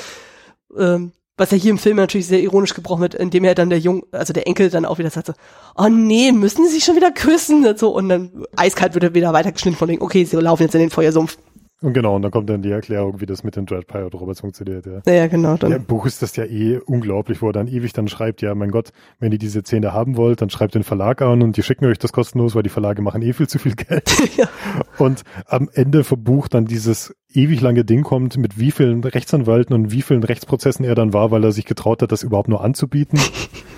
ähm, 0.79 1.13
was 1.37 1.51
ja 1.51 1.59
hier 1.59 1.71
im 1.71 1.79
Film 1.79 1.97
natürlich 1.97 2.27
sehr 2.27 2.41
ironisch 2.41 2.75
gebrochen 2.75 3.03
wird, 3.03 3.15
indem 3.15 3.45
er 3.45 3.55
dann 3.55 3.69
der 3.69 3.79
Jung, 3.79 4.05
also 4.11 4.33
der 4.33 4.47
Enkel 4.47 4.71
dann 4.71 4.87
auch 4.87 4.99
wieder 4.99 5.11
sagt 5.11 5.27
so, 5.27 5.35
oh 5.77 5.89
nee, 5.89 6.33
müssen 6.33 6.65
sie 6.67 6.75
sich 6.75 6.85
schon 6.85 6.97
wieder 6.97 7.11
küssen 7.11 7.67
und 7.67 7.79
so 7.79 7.91
und 7.91 8.09
dann 8.09 8.45
eiskalt 8.57 8.95
wird 8.95 9.05
er 9.05 9.15
wieder 9.15 9.33
weitergeschnitten 9.33 9.79
von 9.79 9.89
wegen, 9.89 10.03
okay, 10.03 10.25
sie 10.25 10.37
laufen 10.37 10.63
jetzt 10.63 10.75
in 10.75 10.81
den 10.81 10.91
Feuersumpf. 10.91 11.37
Und 11.83 11.93
genau, 11.93 12.17
und 12.17 12.23
dann 12.23 12.31
kommt 12.31 12.49
dann 12.49 12.63
die 12.63 12.71
Erklärung, 12.71 13.21
wie 13.21 13.27
das 13.27 13.45
mit 13.45 13.55
den 13.55 13.67
Dread 13.67 13.87
Pirate 13.87 14.17
Robots 14.17 14.41
funktioniert. 14.41 14.87
Ja. 14.87 15.13
ja, 15.13 15.27
genau. 15.27 15.59
Dann. 15.59 15.71
Ja, 15.71 15.77
Im 15.77 15.85
Buch 15.85 16.07
ist 16.07 16.23
das 16.23 16.35
ja 16.35 16.45
eh 16.45 16.79
unglaublich, 16.79 17.43
wo 17.43 17.51
er 17.51 17.53
dann 17.53 17.69
ewig 17.69 17.93
dann 17.93 18.09
schreibt, 18.09 18.41
ja, 18.41 18.55
mein 18.55 18.71
Gott, 18.71 18.93
wenn 19.19 19.31
ihr 19.31 19.39
diese 19.39 19.61
Szene 19.61 19.93
haben 19.93 20.17
wollt, 20.17 20.41
dann 20.41 20.49
schreibt 20.49 20.75
den 20.75 20.85
Verlag 20.85 21.21
an 21.21 21.43
und 21.43 21.59
die 21.59 21.63
schicken 21.63 21.85
euch 21.85 21.99
das 21.99 22.13
kostenlos, 22.13 22.55
weil 22.55 22.63
die 22.63 22.71
Verlage 22.71 23.03
machen 23.03 23.21
eh 23.21 23.35
viel 23.35 23.47
zu 23.47 23.59
viel 23.59 23.75
Geld. 23.75 24.11
ja. 24.39 24.49
Und 24.97 25.23
am 25.47 25.69
Ende 25.71 26.03
vom 26.03 26.25
Buch 26.25 26.49
dann 26.49 26.65
dieses 26.65 27.15
ewig 27.31 27.61
lange 27.61 27.85
Ding 27.85 28.05
kommt, 28.05 28.39
mit 28.39 28.59
wie 28.59 28.71
vielen 28.71 29.05
Rechtsanwalten 29.05 29.75
und 29.75 29.93
wie 29.93 30.01
vielen 30.01 30.23
Rechtsprozessen 30.23 30.85
er 30.85 30.95
dann 30.95 31.13
war, 31.13 31.31
weil 31.31 31.45
er 31.45 31.53
sich 31.53 31.67
getraut 31.67 32.01
hat, 32.01 32.11
das 32.11 32.23
überhaupt 32.23 32.49
nur 32.49 32.65
anzubieten. 32.65 33.21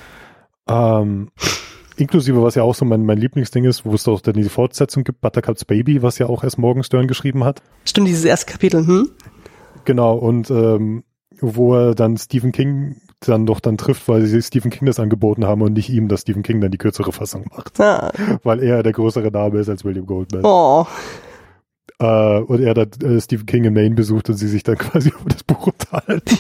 ähm, 0.69 1.31
Inklusive, 2.01 2.43
was 2.43 2.55
ja 2.55 2.63
auch 2.63 2.75
so 2.75 2.85
mein, 2.85 3.05
mein 3.05 3.19
Lieblingsding 3.19 3.65
ist, 3.65 3.85
wo 3.85 3.95
es 3.95 4.05
doch 4.05 4.21
dann 4.21 4.35
diese 4.35 4.51
Fortsetzung 4.51 5.05
gibt, 5.05 5.21
Buttercups 5.21 5.65
Baby, 5.65 6.03
was 6.03 6.19
ja 6.19 6.27
auch 6.27 6.45
erst 6.45 6.59
Morgenstern 6.59 7.07
geschrieben 7.07 7.45
hat. 7.45 7.63
Stimmt, 7.85 8.09
dieses 8.09 8.25
erste 8.25 8.51
Kapitel, 8.51 8.87
hm? 8.87 9.11
Genau, 9.85 10.17
und 10.17 10.51
ähm, 10.51 11.05
wo 11.41 11.75
er 11.75 11.95
dann 11.95 12.17
Stephen 12.17 12.53
King 12.53 12.97
dann 13.21 13.47
doch 13.47 13.61
dann 13.61 13.77
trifft, 13.77 14.09
weil 14.09 14.23
sie 14.27 14.43
Stephen 14.43 14.71
King 14.71 14.87
das 14.87 15.01
angeboten 15.01 15.45
haben 15.45 15.63
und 15.63 15.73
nicht 15.73 15.91
ihm, 15.91 16.09
dass 16.09 16.21
Stephen 16.21 16.43
King 16.43 16.61
dann 16.61 16.71
die 16.71 16.79
kürzere 16.79 17.13
Fassung 17.13 17.47
macht. 17.51 17.81
Ah. 17.81 18.13
Weil 18.45 18.63
er 18.63 18.83
der 18.83 18.93
größere 18.93 19.31
Name 19.31 19.59
ist 19.59 19.69
als 19.69 19.85
William 19.85 20.07
Goldman. 20.07 20.45
Oh. 20.45 20.87
Äh, 21.99 22.41
und 22.41 22.63
er 22.63 22.75
dann 22.75 22.91
äh, 23.03 23.21
Stephen 23.21 23.47
King 23.47 23.65
in 23.65 23.75
Maine 23.75 23.95
besucht 23.95 24.29
und 24.29 24.37
sie 24.37 24.47
sich 24.47 24.63
dann 24.63 24.79
quasi 24.79 25.09
über 25.09 25.31
das 25.31 25.43
Buch 25.43 25.67
unterhalten. 25.67 26.39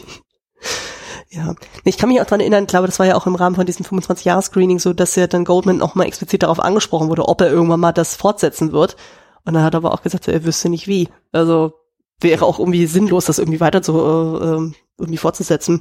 Ja, 1.30 1.54
ich 1.84 1.98
kann 1.98 2.08
mich 2.08 2.20
auch 2.20 2.26
dran 2.26 2.40
erinnern, 2.40 2.64
ich 2.64 2.68
glaube, 2.68 2.86
das 2.86 2.98
war 2.98 3.06
ja 3.06 3.14
auch 3.14 3.26
im 3.26 3.34
Rahmen 3.34 3.54
von 3.54 3.66
diesem 3.66 3.84
25-Jahres-Screening 3.84 4.78
so, 4.78 4.94
dass 4.94 5.14
ja 5.14 5.26
dann 5.26 5.44
Goldman 5.44 5.76
noch 5.76 5.94
mal 5.94 6.06
explizit 6.06 6.42
darauf 6.42 6.58
angesprochen 6.58 7.08
wurde, 7.08 7.28
ob 7.28 7.40
er 7.42 7.50
irgendwann 7.50 7.80
mal 7.80 7.92
das 7.92 8.16
fortsetzen 8.16 8.72
wird. 8.72 8.96
Und 9.44 9.54
dann 9.54 9.62
hat 9.62 9.74
er 9.74 9.78
aber 9.78 9.92
auch 9.92 10.02
gesagt, 10.02 10.26
er 10.26 10.44
wüsste 10.44 10.70
nicht 10.70 10.88
wie. 10.88 11.08
Also 11.32 11.74
wäre 12.20 12.46
auch 12.46 12.58
irgendwie 12.58 12.86
sinnlos, 12.86 13.26
das 13.26 13.38
irgendwie 13.38 13.60
weiter 13.60 13.82
zu, 13.82 13.92
äh, 13.92 14.44
ähm, 14.44 14.74
irgendwie 14.96 15.18
fortzusetzen. 15.18 15.80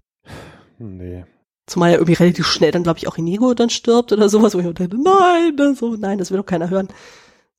Nee. 0.79 1.25
Zumal 1.65 1.91
er 1.91 1.97
irgendwie 1.97 2.13
relativ 2.13 2.45
schnell 2.45 2.71
dann, 2.71 2.83
glaube 2.83 2.99
ich, 2.99 3.07
auch 3.07 3.17
Inigo 3.17 3.53
dann 3.53 3.69
stirbt 3.69 4.11
oder 4.11 4.29
sowas, 4.29 4.53
wo 4.53 4.59
ich 4.59 4.65
dachte, 4.65 4.89
nein, 4.97 5.75
so, 5.75 5.95
nein, 5.95 6.17
das 6.17 6.31
will 6.31 6.37
doch 6.37 6.45
keiner 6.45 6.69
hören. 6.69 6.87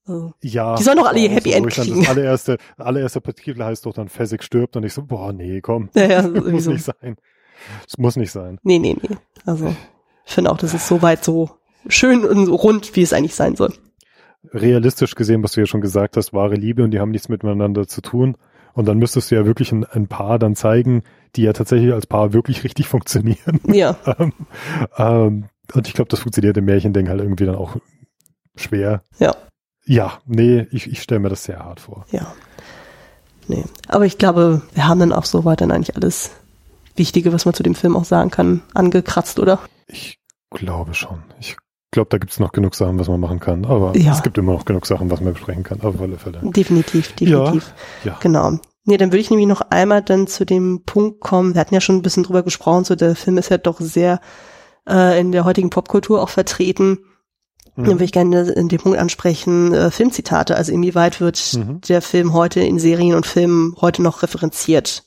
Also, 0.07 0.33
ja. 0.43 0.77
Die 0.77 0.83
sollen 0.83 0.97
doch 0.97 1.07
alle 1.07 1.21
ihr 1.21 1.31
Happy 1.31 1.51
so, 1.51 1.57
End 1.57 1.69
kriegen. 1.69 2.01
Das 2.01 2.09
allererste, 2.17 2.59
allererste 2.77 3.21
Partikel 3.21 3.63
heißt 3.63 3.85
doch 3.85 3.93
dann 3.93 4.09
Phasik 4.09 4.43
stirbt 4.43 4.77
und 4.77 4.85
ich 4.85 4.95
so, 4.95 5.03
boah, 5.03 5.33
nee, 5.33 5.61
komm. 5.61 5.91
Ja, 5.95 6.07
ja, 6.07 6.23
muss 6.29 6.65
so. 6.65 6.73
nicht 6.73 6.85
sein. 6.85 7.17
Es 7.87 7.99
muss 7.99 8.17
nicht 8.17 8.31
sein. 8.31 8.59
Nee, 8.63 8.79
nee, 8.79 8.97
nee. 9.01 9.17
Also, 9.47 9.75
ich 10.27 10.35
finde 10.35 10.51
auch, 10.51 10.59
das 10.59 10.75
ist 10.75 10.87
soweit 10.87 11.25
so 11.25 11.51
schön 11.89 12.25
und 12.25 12.49
rund, 12.49 12.95
wie 12.97 13.03
es 13.03 13.13
eigentlich 13.13 13.35
sein 13.35 13.57
soll. 13.57 13.73
Realistisch 14.53 15.15
gesehen, 15.15 15.43
was 15.43 15.53
du 15.53 15.61
ja 15.61 15.67
schon 15.67 15.81
gesagt 15.81 16.17
hast, 16.17 16.33
wahre 16.33 16.55
Liebe 16.55 16.85
und 16.85 16.93
die 16.93 17.01
haben 17.01 17.11
nichts 17.11 17.29
miteinander 17.29 17.87
zu 17.87 18.01
tun. 18.01 18.37
Und 18.75 18.87
dann 18.87 18.99
müsstest 18.99 19.31
du 19.31 19.35
ja 19.35 19.45
wirklich 19.45 19.73
ein, 19.73 19.85
ein 19.85 20.07
Paar 20.07 20.39
dann 20.39 20.55
zeigen, 20.55 21.03
die 21.35 21.43
ja 21.43 21.53
tatsächlich 21.53 21.93
als 21.93 22.07
Paar 22.07 22.33
wirklich 22.33 22.63
richtig 22.65 22.87
funktionieren. 22.89 23.61
Ja. 23.65 23.97
ähm, 24.19 24.33
ähm, 24.97 25.45
und 25.75 25.87
ich 25.87 25.95
glaube, 25.95 26.09
das 26.09 26.21
funktioniert 26.21 26.57
im 26.57 26.65
Märchending 26.65 27.09
halt 27.09 27.21
irgendwie 27.21 27.45
dann 27.45 27.57
auch 27.57 27.77
schwer. 28.57 29.03
Ja. 29.19 29.35
Ja, 29.85 30.19
nee, 30.27 30.67
ich, 30.71 30.91
ich 30.91 31.03
stelle 31.03 31.21
mir 31.21 31.31
das 31.31 31.45
sehr 31.45 31.59
hart 31.59 31.81
vor. 31.81 32.07
Ja. 32.11 32.33
Nee. 33.47 33.65
Aber 33.89 34.05
ich 34.05 34.19
glaube, 34.19 34.63
wir 34.75 34.87
haben 34.87 35.01
dann 35.01 35.13
auch 35.13 35.25
soweit 35.25 35.61
dann 35.61 35.73
eigentlich 35.73 35.97
alles 35.97 36.31
Wichtige, 36.99 37.33
was 37.33 37.45
man 37.45 37.55
zu 37.55 37.63
dem 37.63 37.75
Film 37.75 37.97
auch 37.97 38.05
sagen 38.05 38.31
kann, 38.31 38.63
angekratzt, 38.75 39.39
oder? 39.39 39.61
Ich 39.87 40.19
glaube 40.51 40.95
schon. 40.95 41.23
Ich 41.41 41.57
glaube, 41.91 42.11
da 42.11 42.19
gibt 42.19 42.33
es 42.33 42.41
noch 42.41 42.53
genug 42.53 42.75
Sachen, 42.75 42.99
was 42.99 43.09
man 43.09 43.21
machen 43.21 43.41
kann. 43.41 43.65
Aber 43.65 43.97
ja. 43.97 44.13
es 44.13 44.23
gibt 44.23 44.39
immer 44.39 44.53
noch 44.53 44.65
genug 44.65 44.87
Sachen, 44.87 45.11
was 45.11 45.21
man 45.21 45.33
besprechen 45.33 45.63
kann, 45.63 45.81
auf 45.81 46.01
alle 46.01 46.19
Fälle. 46.19 46.41
Definitiv, 46.43 47.13
definitiv. 47.13 47.73
Ja, 48.05 48.13
ja. 48.13 48.19
Genau. 48.21 48.59
Nee, 48.85 48.97
dann 48.97 49.11
würde 49.11 49.21
ich 49.21 49.31
nämlich 49.31 49.47
noch 49.49 49.61
einmal 49.61 50.03
dann 50.03 50.27
zu 50.27 50.47
dem 50.47 50.83
Punkt 50.85 51.21
kommen, 51.21 51.55
wir 51.55 51.61
hatten 51.61 51.75
ja 51.75 51.81
schon 51.81 51.97
ein 51.97 52.03
bisschen 52.03 52.23
drüber 52.23 52.43
gesprochen, 52.43 52.85
so 52.85 52.95
der 52.95 53.17
Film 53.17 53.37
ist 53.37 53.51
ja 53.51 53.59
doch 53.59 53.81
sehr 53.81 54.21
äh, 54.89 55.21
in 55.21 55.31
der 55.31 55.45
heutigen 55.45 55.69
Popkultur 55.69 56.23
auch 56.23 56.31
vertreten. 56.31 57.01
Mhm. 57.77 57.85
Dann 57.85 57.87
würde 57.95 58.05
ich 58.05 58.13
gerne 58.13 58.49
in 58.51 58.69
dem 58.69 58.81
Punkt 58.81 58.99
ansprechen, 58.99 59.75
äh, 59.75 59.91
Filmzitate. 59.91 60.57
Also 60.57 60.73
inwieweit 60.73 61.21
wird 61.21 61.55
mhm. 61.55 61.81
der 61.83 62.01
Film 62.01 62.33
heute 62.33 62.61
in 62.61 62.79
Serien 62.79 63.15
und 63.15 63.27
Filmen 63.27 63.77
heute 63.81 64.03
noch 64.03 64.23
referenziert? 64.23 65.05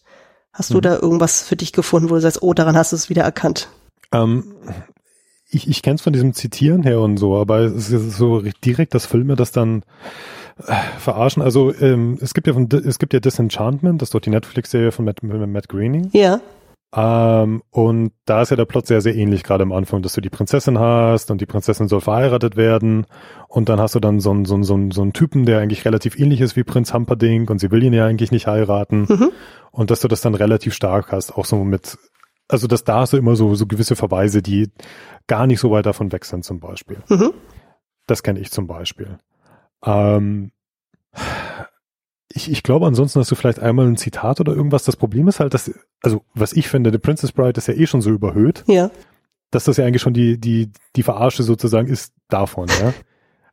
Hast 0.53 0.71
mhm. 0.71 0.75
du 0.75 0.81
da 0.81 0.95
irgendwas 0.99 1.43
für 1.43 1.55
dich 1.55 1.73
gefunden, 1.73 2.09
wo 2.09 2.15
du 2.15 2.21
sagst, 2.21 2.41
oh, 2.41 2.53
daran 2.53 2.75
hast 2.75 2.91
du 2.91 2.95
es 2.95 3.09
wieder 3.09 3.23
erkannt? 3.23 3.69
Ähm, 4.11 4.55
ich 5.49 5.67
ich 5.67 5.81
kenne 5.81 5.95
es 5.95 6.01
von 6.01 6.13
diesem 6.13 6.33
Zitieren 6.33 6.83
her 6.83 7.01
und 7.01 7.17
so, 7.17 7.37
aber 7.37 7.59
es 7.59 7.91
ist 7.91 8.17
so 8.17 8.41
direkt, 8.63 8.93
dass 8.93 9.05
Filme 9.05 9.35
das 9.35 9.51
dann 9.51 9.83
äh, 10.67 10.73
verarschen. 10.99 11.41
Also 11.41 11.73
ähm, 11.75 12.17
es 12.21 12.33
gibt 12.33 12.47
ja 12.47 12.53
von, 12.53 12.69
es 12.71 12.99
gibt 12.99 13.13
ja 13.13 13.19
Disenchantment, 13.19 14.01
das 14.01 14.07
ist 14.07 14.13
doch 14.13 14.21
die 14.21 14.29
Netflix-Serie 14.29 14.91
von 14.91 15.05
Matt, 15.05 15.23
Matt 15.23 15.69
Groening. 15.69 16.09
Ja. 16.13 16.41
Ähm, 16.93 17.63
und 17.69 18.11
da 18.26 18.41
ist 18.41 18.49
ja 18.49 18.57
der 18.57 18.65
Plot 18.65 18.85
sehr, 18.88 18.99
sehr 18.99 19.15
ähnlich 19.15 19.43
gerade 19.43 19.63
am 19.63 19.72
Anfang, 19.72 20.01
dass 20.01 20.13
du 20.13 20.19
die 20.19 20.30
Prinzessin 20.30 20.77
hast 20.77 21.31
und 21.31 21.39
die 21.39 21.45
Prinzessin 21.45 21.88
soll 21.88 22.01
verheiratet 22.01 22.57
werden 22.57 23.07
und 23.47 23.69
dann 23.69 23.80
hast 23.80 23.95
du 23.95 24.01
dann 24.01 24.19
so 24.19 24.31
einen, 24.31 24.43
so 24.43 24.55
einen, 24.55 24.63
so 24.63 24.73
einen, 24.73 24.91
so 24.91 25.01
einen 25.01 25.13
Typen, 25.13 25.45
der 25.45 25.59
eigentlich 25.59 25.85
relativ 25.85 26.19
ähnlich 26.19 26.41
ist 26.41 26.57
wie 26.57 26.65
Prinz 26.65 26.93
Humperdinck 26.93 27.49
und 27.49 27.59
sie 27.59 27.72
will 27.72 27.84
ihn 27.84 27.93
ja 27.93 28.05
eigentlich 28.05 28.31
nicht 28.31 28.47
heiraten 28.47 29.05
mhm. 29.07 29.31
und 29.72 29.89
dass 29.89 30.01
du 30.01 30.09
das 30.09 30.19
dann 30.19 30.35
relativ 30.35 30.73
stark 30.73 31.13
hast, 31.13 31.38
auch 31.38 31.45
so 31.45 31.63
mit 31.63 31.97
also 32.49 32.68
dass 32.68 32.84
da 32.84 33.07
so 33.07 33.18
immer 33.18 33.38
so, 33.38 33.55
so 33.55 33.65
gewisse 33.65 33.95
Verweise, 33.95 34.41
die 34.41 34.69
gar 35.27 35.47
nicht 35.47 35.61
so 35.61 35.72
weit 35.72 35.85
davon 35.85 36.11
weg 36.11 36.26
sind 36.26 36.43
zum 36.43 36.59
Beispiel. 36.59 36.97
Mhm. 37.07 37.31
Das 38.07 38.23
kenne 38.23 38.41
ich 38.41 38.51
zum 38.51 38.68
Beispiel. 38.68 39.19
Ähm, 39.85 40.51
ich, 42.35 42.51
ich 42.51 42.63
glaube, 42.63 42.85
ansonsten 42.85 43.19
hast 43.19 43.31
du 43.31 43.35
vielleicht 43.35 43.59
einmal 43.59 43.87
ein 43.87 43.97
Zitat 43.97 44.39
oder 44.39 44.53
irgendwas. 44.53 44.83
Das 44.83 44.95
Problem 44.95 45.27
ist 45.27 45.39
halt, 45.39 45.53
dass, 45.53 45.71
also 46.01 46.23
was 46.33 46.53
ich 46.53 46.67
finde, 46.67 46.91
The 46.91 46.97
Princess 46.97 47.31
Bride 47.31 47.57
ist 47.57 47.67
ja 47.67 47.73
eh 47.73 47.87
schon 47.87 48.01
so 48.01 48.09
überhöht. 48.09 48.63
Ja. 48.67 48.91
Dass 49.49 49.65
das 49.65 49.77
ja 49.77 49.85
eigentlich 49.85 50.01
schon 50.01 50.13
die, 50.13 50.39
die, 50.39 50.71
die 50.95 51.03
Verarsche 51.03 51.43
sozusagen 51.43 51.87
ist 51.87 52.13
davon, 52.29 52.67
ja. 52.67 52.93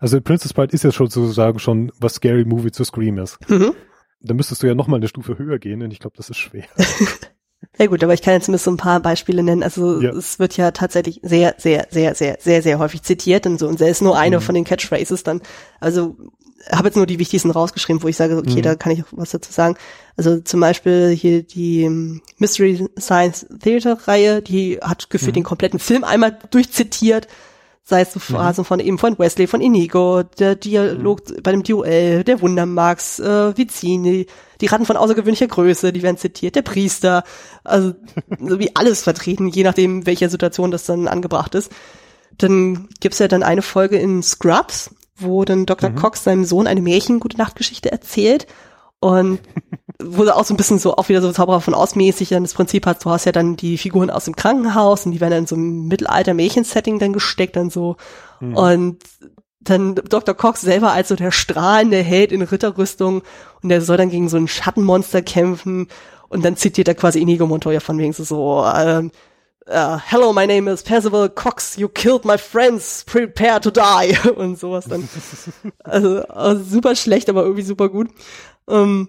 Also 0.00 0.20
Princess 0.20 0.52
Bride 0.52 0.72
ist 0.72 0.84
ja 0.84 0.92
schon 0.92 1.08
sozusagen 1.08 1.58
schon, 1.58 1.90
was 1.98 2.14
Scary 2.14 2.44
Movie 2.44 2.70
zu 2.70 2.84
Scream 2.84 3.18
ist. 3.18 3.38
Mhm. 3.50 3.72
Da 4.20 4.32
müsstest 4.32 4.62
du 4.62 4.68
ja 4.68 4.76
nochmal 4.76 4.98
eine 4.98 5.08
Stufe 5.08 5.36
höher 5.38 5.58
gehen 5.58 5.82
und 5.82 5.90
ich 5.90 5.98
glaube, 5.98 6.16
das 6.16 6.30
ist 6.30 6.36
schwer. 6.36 6.66
Ja 7.76 7.86
gut, 7.86 8.02
aber 8.02 8.14
ich 8.14 8.22
kann 8.22 8.34
jetzt 8.34 8.46
zumindest 8.46 8.64
so 8.64 8.70
ein 8.70 8.76
paar 8.76 9.00
Beispiele 9.00 9.42
nennen. 9.42 9.62
Also 9.62 10.00
ja. 10.00 10.10
es 10.10 10.38
wird 10.38 10.56
ja 10.56 10.70
tatsächlich 10.70 11.20
sehr, 11.22 11.54
sehr, 11.58 11.86
sehr, 11.90 12.14
sehr, 12.14 12.36
sehr, 12.40 12.62
sehr 12.62 12.78
häufig 12.78 13.02
zitiert 13.02 13.46
und 13.46 13.58
so. 13.58 13.68
Und 13.68 13.80
er 13.80 13.88
ist 13.88 14.02
nur 14.02 14.16
eine 14.16 14.36
mhm. 14.36 14.40
von 14.42 14.54
den 14.54 14.64
Catchphrases 14.64 15.22
dann. 15.22 15.42
Also 15.80 16.16
habe 16.70 16.88
jetzt 16.88 16.96
nur 16.96 17.06
die 17.06 17.18
wichtigsten 17.18 17.50
rausgeschrieben, 17.50 18.02
wo 18.02 18.08
ich 18.08 18.16
sage, 18.16 18.36
okay, 18.36 18.56
mhm. 18.56 18.62
da 18.62 18.74
kann 18.74 18.92
ich 18.92 19.02
auch 19.02 19.08
was 19.12 19.30
dazu 19.30 19.52
sagen. 19.52 19.76
Also 20.16 20.40
zum 20.40 20.60
Beispiel 20.60 21.10
hier 21.10 21.42
die 21.42 21.82
ähm, 21.82 22.22
Mystery 22.38 22.88
Science 22.98 23.46
Theater 23.60 23.98
Reihe, 24.06 24.42
die 24.42 24.78
hat 24.80 25.10
gefühlt 25.10 25.32
mhm. 25.32 25.40
den 25.40 25.44
kompletten 25.44 25.78
Film 25.78 26.04
einmal 26.04 26.38
durchzitiert 26.50 27.28
sei 27.88 28.02
es 28.02 28.12
so 28.12 28.20
Phasen 28.20 28.62
mhm. 28.62 28.66
von 28.66 28.80
eben 28.80 28.98
von 28.98 29.18
Wesley, 29.18 29.46
von 29.46 29.62
Inigo, 29.62 30.22
der 30.22 30.56
Dialog 30.56 31.22
mhm. 31.30 31.42
bei 31.42 31.52
dem 31.52 31.62
Duell, 31.62 32.22
der 32.22 32.42
Wundermax, 32.42 33.18
äh, 33.18 33.56
Vizini, 33.56 34.26
die 34.60 34.66
Ratten 34.66 34.84
von 34.84 34.98
außergewöhnlicher 34.98 35.46
Größe, 35.46 35.90
die 35.90 36.02
werden 36.02 36.18
zitiert, 36.18 36.54
der 36.54 36.62
Priester, 36.62 37.24
also 37.64 37.94
so 38.40 38.58
wie 38.58 38.76
alles 38.76 39.02
vertreten, 39.02 39.48
je 39.48 39.62
nachdem, 39.62 40.04
welcher 40.04 40.28
Situation 40.28 40.70
das 40.70 40.84
dann 40.84 41.08
angebracht 41.08 41.54
ist. 41.54 41.72
Dann 42.36 42.88
gibt's 43.00 43.20
ja 43.20 43.26
dann 43.26 43.42
eine 43.42 43.62
Folge 43.62 43.96
in 43.96 44.22
Scrubs, 44.22 44.90
wo 45.18 45.44
dann 45.44 45.66
Dr. 45.66 45.90
Mhm. 45.90 45.96
Cox 45.96 46.24
seinem 46.24 46.44
Sohn 46.44 46.66
eine 46.66 46.82
Märchen-Gute-Nacht-Geschichte 46.82 47.90
erzählt 47.92 48.46
und 49.00 49.40
wo 50.02 50.24
du 50.24 50.34
auch 50.34 50.44
so 50.44 50.54
ein 50.54 50.56
bisschen 50.56 50.78
so 50.78 50.96
auch 50.96 51.08
wieder 51.08 51.20
so 51.20 51.32
Zauberer 51.32 51.60
von 51.60 51.74
ausmäßig 51.74 52.30
dann 52.30 52.44
das 52.44 52.54
Prinzip 52.54 52.86
hast, 52.86 53.04
du 53.04 53.10
hast 53.10 53.24
ja 53.24 53.32
dann 53.32 53.56
die 53.56 53.78
Figuren 53.78 54.10
aus 54.10 54.24
dem 54.24 54.36
Krankenhaus 54.36 55.06
und 55.06 55.12
die 55.12 55.20
werden 55.20 55.32
dann 55.32 55.40
in 55.40 55.46
so 55.46 55.56
einem 55.56 55.88
Mittelalter-Märchen-Setting 55.88 56.98
dann 56.98 57.12
gesteckt 57.12 57.56
dann 57.56 57.70
so. 57.70 57.96
Mhm. 58.40 58.56
Und 58.56 59.04
dann 59.60 59.96
Dr. 59.96 60.34
Cox 60.34 60.60
selber 60.60 60.92
als 60.92 61.08
so 61.08 61.16
der 61.16 61.30
strahlende 61.30 61.98
Held 61.98 62.32
in 62.32 62.42
Ritterrüstung 62.42 63.22
und 63.62 63.68
der 63.68 63.82
soll 63.82 63.96
dann 63.96 64.10
gegen 64.10 64.28
so 64.28 64.36
ein 64.36 64.48
Schattenmonster 64.48 65.22
kämpfen 65.22 65.88
und 66.28 66.44
dann 66.44 66.56
zitiert 66.56 66.88
er 66.88 66.94
quasi 66.94 67.20
Inigo 67.20 67.46
Montoya 67.46 67.80
von 67.80 67.98
wegen 67.98 68.12
so, 68.12 68.24
so 68.24 68.64
ähm, 68.64 69.10
uh, 69.68 69.98
hello, 70.06 70.32
my 70.32 70.46
name 70.46 70.68
is 70.68 70.82
Percival 70.82 71.28
Cox, 71.28 71.76
you 71.76 71.88
killed 71.88 72.24
my 72.24 72.36
friends, 72.36 73.04
prepare 73.04 73.60
to 73.60 73.70
die 73.70 74.16
und 74.36 74.58
sowas 74.58 74.86
dann. 74.86 75.08
Also, 75.84 76.22
also 76.24 76.64
super 76.64 76.96
schlecht, 76.96 77.28
aber 77.28 77.42
irgendwie 77.42 77.62
super 77.62 77.88
gut. 77.88 78.10
Ähm, 78.68 79.08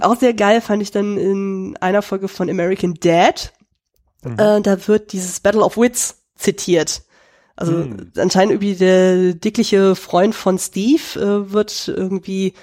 auch 0.00 0.16
sehr 0.16 0.34
geil 0.34 0.60
fand 0.60 0.82
ich 0.82 0.90
dann 0.90 1.16
in 1.16 1.76
einer 1.80 2.02
Folge 2.02 2.28
von 2.28 2.50
American 2.50 2.94
Dad. 2.94 3.52
Mhm. 4.22 4.38
Äh, 4.38 4.60
da 4.60 4.88
wird 4.88 5.12
dieses 5.12 5.40
Battle 5.40 5.62
of 5.62 5.76
Wits 5.76 6.22
zitiert. 6.36 7.02
Also 7.56 7.72
mhm. 7.72 8.12
anscheinend 8.16 8.52
irgendwie 8.52 8.74
der 8.74 9.34
dickliche 9.34 9.94
Freund 9.94 10.34
von 10.34 10.58
Steve 10.58 11.02
äh, 11.16 11.52
wird 11.52 11.88
irgendwie 11.88 12.54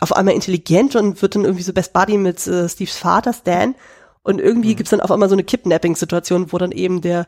auf 0.00 0.12
einmal 0.12 0.34
intelligent 0.34 0.94
und 0.94 1.22
wird 1.22 1.34
dann 1.34 1.44
irgendwie 1.44 1.64
so 1.64 1.72
Best 1.72 1.92
Buddy 1.92 2.16
mit 2.18 2.40
Steves 2.40 2.96
Vater 2.96 3.32
Stan. 3.32 3.74
Und 4.28 4.40
irgendwie 4.40 4.72
mhm. 4.72 4.76
gibt's 4.76 4.90
dann 4.90 5.00
auf 5.00 5.10
einmal 5.10 5.30
so 5.30 5.34
eine 5.34 5.42
Kidnapping-Situation, 5.42 6.52
wo 6.52 6.58
dann 6.58 6.70
eben 6.70 7.00
der 7.00 7.26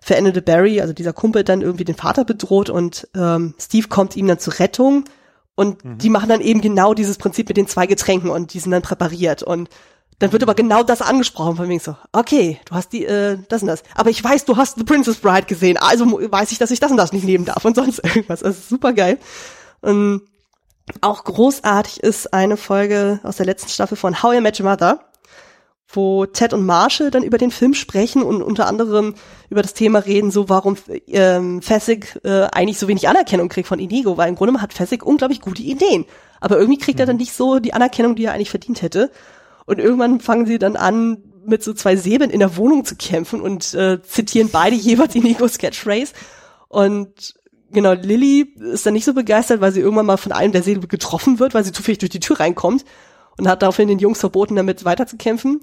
verendete 0.00 0.42
Barry, 0.42 0.82
also 0.82 0.92
dieser 0.92 1.14
Kumpel, 1.14 1.42
dann 1.42 1.62
irgendwie 1.62 1.84
den 1.84 1.94
Vater 1.94 2.26
bedroht 2.26 2.68
und 2.68 3.08
ähm, 3.16 3.54
Steve 3.58 3.88
kommt 3.88 4.14
ihm 4.14 4.26
dann 4.26 4.38
zur 4.38 4.58
Rettung 4.58 5.04
und 5.54 5.82
mhm. 5.82 5.96
die 5.96 6.10
machen 6.10 6.28
dann 6.28 6.42
eben 6.42 6.60
genau 6.60 6.92
dieses 6.92 7.16
Prinzip 7.16 7.48
mit 7.48 7.56
den 7.56 7.66
zwei 7.66 7.86
Getränken 7.86 8.28
und 8.28 8.52
die 8.52 8.60
sind 8.60 8.72
dann 8.72 8.82
präpariert. 8.82 9.42
Und 9.42 9.70
dann 10.18 10.32
wird 10.32 10.42
aber 10.42 10.54
genau 10.54 10.82
das 10.82 11.00
angesprochen 11.00 11.56
von 11.56 11.66
wegen 11.66 11.80
so, 11.80 11.96
okay, 12.12 12.60
du 12.66 12.74
hast 12.74 12.92
die, 12.92 13.06
äh, 13.06 13.38
das 13.48 13.62
und 13.62 13.68
das. 13.68 13.82
Aber 13.94 14.10
ich 14.10 14.22
weiß, 14.22 14.44
du 14.44 14.58
hast 14.58 14.76
The 14.76 14.84
Princess 14.84 15.16
Bride 15.16 15.46
gesehen, 15.46 15.78
also 15.78 16.04
weiß 16.04 16.52
ich, 16.52 16.58
dass 16.58 16.72
ich 16.72 16.80
das 16.80 16.90
und 16.90 16.98
das 16.98 17.14
nicht 17.14 17.24
nehmen 17.24 17.46
darf 17.46 17.64
und 17.64 17.74
sonst 17.74 17.98
irgendwas. 18.04 18.42
Also 18.42 18.60
super 18.68 18.92
geil. 18.92 19.18
Und 19.80 20.20
auch 21.00 21.24
großartig 21.24 22.02
ist 22.02 22.34
eine 22.34 22.58
Folge 22.58 23.20
aus 23.22 23.36
der 23.36 23.46
letzten 23.46 23.70
Staffel 23.70 23.96
von 23.96 24.22
How 24.22 24.34
I 24.34 24.40
Met 24.42 24.60
Your 24.60 24.68
Mother 24.68 25.00
wo 25.96 26.26
Ted 26.26 26.52
und 26.52 26.64
Marshall 26.66 27.10
dann 27.10 27.22
über 27.22 27.38
den 27.38 27.50
Film 27.50 27.74
sprechen 27.74 28.22
und 28.22 28.42
unter 28.42 28.66
anderem 28.66 29.14
über 29.50 29.62
das 29.62 29.74
Thema 29.74 30.00
reden, 30.00 30.30
so 30.30 30.48
warum 30.48 30.76
ähm, 31.08 31.62
Fessig 31.62 32.18
äh, 32.24 32.42
eigentlich 32.52 32.78
so 32.78 32.88
wenig 32.88 33.08
Anerkennung 33.08 33.48
kriegt 33.48 33.68
von 33.68 33.78
Inigo, 33.78 34.16
weil 34.16 34.28
im 34.28 34.34
Grunde 34.36 34.60
hat 34.60 34.72
Fessig 34.72 35.04
unglaublich 35.04 35.40
gute 35.40 35.62
Ideen. 35.62 36.06
Aber 36.40 36.58
irgendwie 36.58 36.78
kriegt 36.78 37.00
er 37.00 37.06
dann 37.06 37.16
mhm. 37.16 37.20
nicht 37.20 37.32
so 37.32 37.58
die 37.58 37.72
Anerkennung, 37.72 38.16
die 38.16 38.24
er 38.24 38.32
eigentlich 38.32 38.50
verdient 38.50 38.82
hätte. 38.82 39.10
Und 39.66 39.78
irgendwann 39.78 40.20
fangen 40.20 40.46
sie 40.46 40.58
dann 40.58 40.76
an, 40.76 41.22
mit 41.46 41.62
so 41.62 41.72
zwei 41.74 41.96
Säbeln 41.96 42.30
in 42.30 42.40
der 42.40 42.56
Wohnung 42.56 42.84
zu 42.84 42.96
kämpfen 42.96 43.40
und 43.40 43.74
äh, 43.74 44.02
zitieren 44.02 44.50
beide 44.50 44.76
jeweils 44.76 45.14
Inigos 45.14 45.58
Catchphrase. 45.58 46.12
Und 46.68 47.34
genau, 47.70 47.92
Lilly 47.92 48.54
ist 48.72 48.86
dann 48.86 48.94
nicht 48.94 49.04
so 49.04 49.14
begeistert, 49.14 49.60
weil 49.60 49.72
sie 49.72 49.80
irgendwann 49.80 50.06
mal 50.06 50.16
von 50.16 50.32
einem 50.32 50.52
der 50.52 50.62
Säbel 50.62 50.86
getroffen 50.88 51.38
wird, 51.38 51.54
weil 51.54 51.64
sie 51.64 51.72
zufällig 51.72 51.98
durch 51.98 52.10
die 52.10 52.20
Tür 52.20 52.40
reinkommt 52.40 52.84
und 53.36 53.48
hat 53.48 53.62
daraufhin 53.62 53.88
den 53.88 53.98
Jungs 53.98 54.20
verboten, 54.20 54.56
damit 54.56 54.84
weiterzukämpfen. 54.84 55.60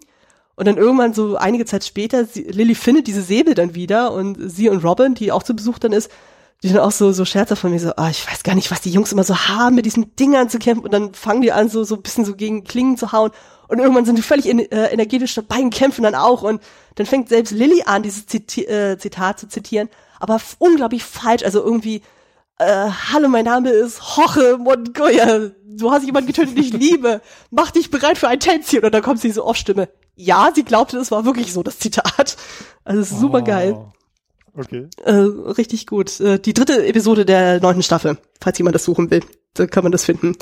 Und 0.62 0.68
dann 0.68 0.78
irgendwann 0.78 1.16
so 1.16 1.38
einige 1.38 1.66
Zeit 1.66 1.84
später, 1.84 2.24
sie, 2.24 2.44
Lilly 2.44 2.76
findet 2.76 3.08
diese 3.08 3.24
Säbel 3.24 3.56
dann 3.56 3.74
wieder 3.74 4.14
und 4.14 4.38
sie 4.40 4.70
und 4.70 4.84
Robin, 4.84 5.16
die 5.16 5.32
auch 5.32 5.42
zu 5.42 5.56
Besuch 5.56 5.80
dann 5.80 5.92
ist, 5.92 6.12
die 6.62 6.68
dann 6.68 6.78
auch 6.84 6.92
so, 6.92 7.12
so 7.14 7.26
scherzhaft 7.26 7.64
von 7.64 7.72
mir 7.72 7.80
so, 7.80 7.94
ah, 7.96 8.12
ich 8.12 8.30
weiß 8.30 8.44
gar 8.44 8.54
nicht, 8.54 8.70
was 8.70 8.80
die 8.80 8.92
Jungs 8.92 9.12
immer 9.12 9.24
so 9.24 9.36
haben, 9.36 9.74
mit 9.74 9.88
diesen 9.88 10.16
Dingern 10.18 10.52
zu 10.52 10.60
kämpfen. 10.60 10.86
Und 10.86 10.94
dann 10.94 11.16
fangen 11.16 11.42
die 11.42 11.52
an, 11.52 11.68
so, 11.68 11.84
so 11.84 11.96
ein 11.96 12.04
bisschen 12.04 12.26
so 12.26 12.36
gegen 12.36 12.64
Klingen 12.64 12.96
zu 12.96 13.12
hauen. 13.12 13.32
Und 13.70 13.80
irgendwann 13.80 14.06
sind 14.06 14.20
die 14.20 14.22
völlig 14.22 14.48
in, 14.48 14.60
äh, 14.60 14.90
energetisch 14.90 15.34
dabei 15.34 15.62
und 15.62 15.74
kämpfen 15.74 16.04
dann 16.04 16.14
auch. 16.14 16.44
Und 16.44 16.62
dann 16.94 17.08
fängt 17.08 17.30
selbst 17.30 17.54
Lilly 17.54 17.82
an, 17.88 18.04
dieses 18.04 18.28
Ziti 18.28 18.64
äh, 18.66 19.00
Zitat 19.00 19.40
zu 19.40 19.48
zitieren, 19.48 19.90
aber 20.20 20.40
unglaublich 20.60 21.04
falsch, 21.04 21.42
also 21.42 21.64
irgendwie, 21.64 22.04
äh, 22.60 22.90
hallo, 23.12 23.30
mein 23.30 23.46
Name 23.46 23.72
ist 23.72 24.16
Hoche 24.16 24.60
Mongoya, 24.60 25.50
du 25.66 25.92
hast 25.92 26.06
jemanden 26.06 26.28
getötet, 26.28 26.56
den 26.56 26.64
ich 26.64 26.74
liebe, 26.74 27.22
mach 27.50 27.72
dich 27.72 27.90
bereit 27.90 28.20
für 28.20 28.28
ein 28.28 28.40
Tänzchen. 28.40 28.84
Und 28.84 28.94
dann 28.94 29.02
kommt 29.02 29.24
diese 29.24 29.44
Off-Stimme, 29.44 29.90
ja, 30.22 30.52
sie 30.54 30.64
glaubte, 30.64 30.98
es 30.98 31.12
war 31.12 31.26
wirklich 31.26 31.52
so, 31.52 31.64
das 31.64 31.80
Zitat. 31.80 32.38
Also 32.84 33.02
es 33.02 33.12
ist 33.12 33.20
super 33.20 33.42
geil. 33.42 33.74
Oh, 33.76 33.92
okay. 34.60 34.88
Äh, 35.04 35.12
richtig 35.12 35.88
gut. 35.88 36.20
Äh, 36.20 36.40
die 36.40 36.54
dritte 36.54 36.86
Episode 36.86 37.26
der 37.26 37.60
neunten 37.60 37.84
Staffel, 37.84 38.18
falls 38.40 38.58
jemand 38.58 38.76
das 38.76 38.86
suchen 38.86 39.12
will, 39.12 39.22
da 39.54 39.68
kann 39.68 39.84
man 39.84 39.92
das 39.92 40.06
finden. 40.06 40.36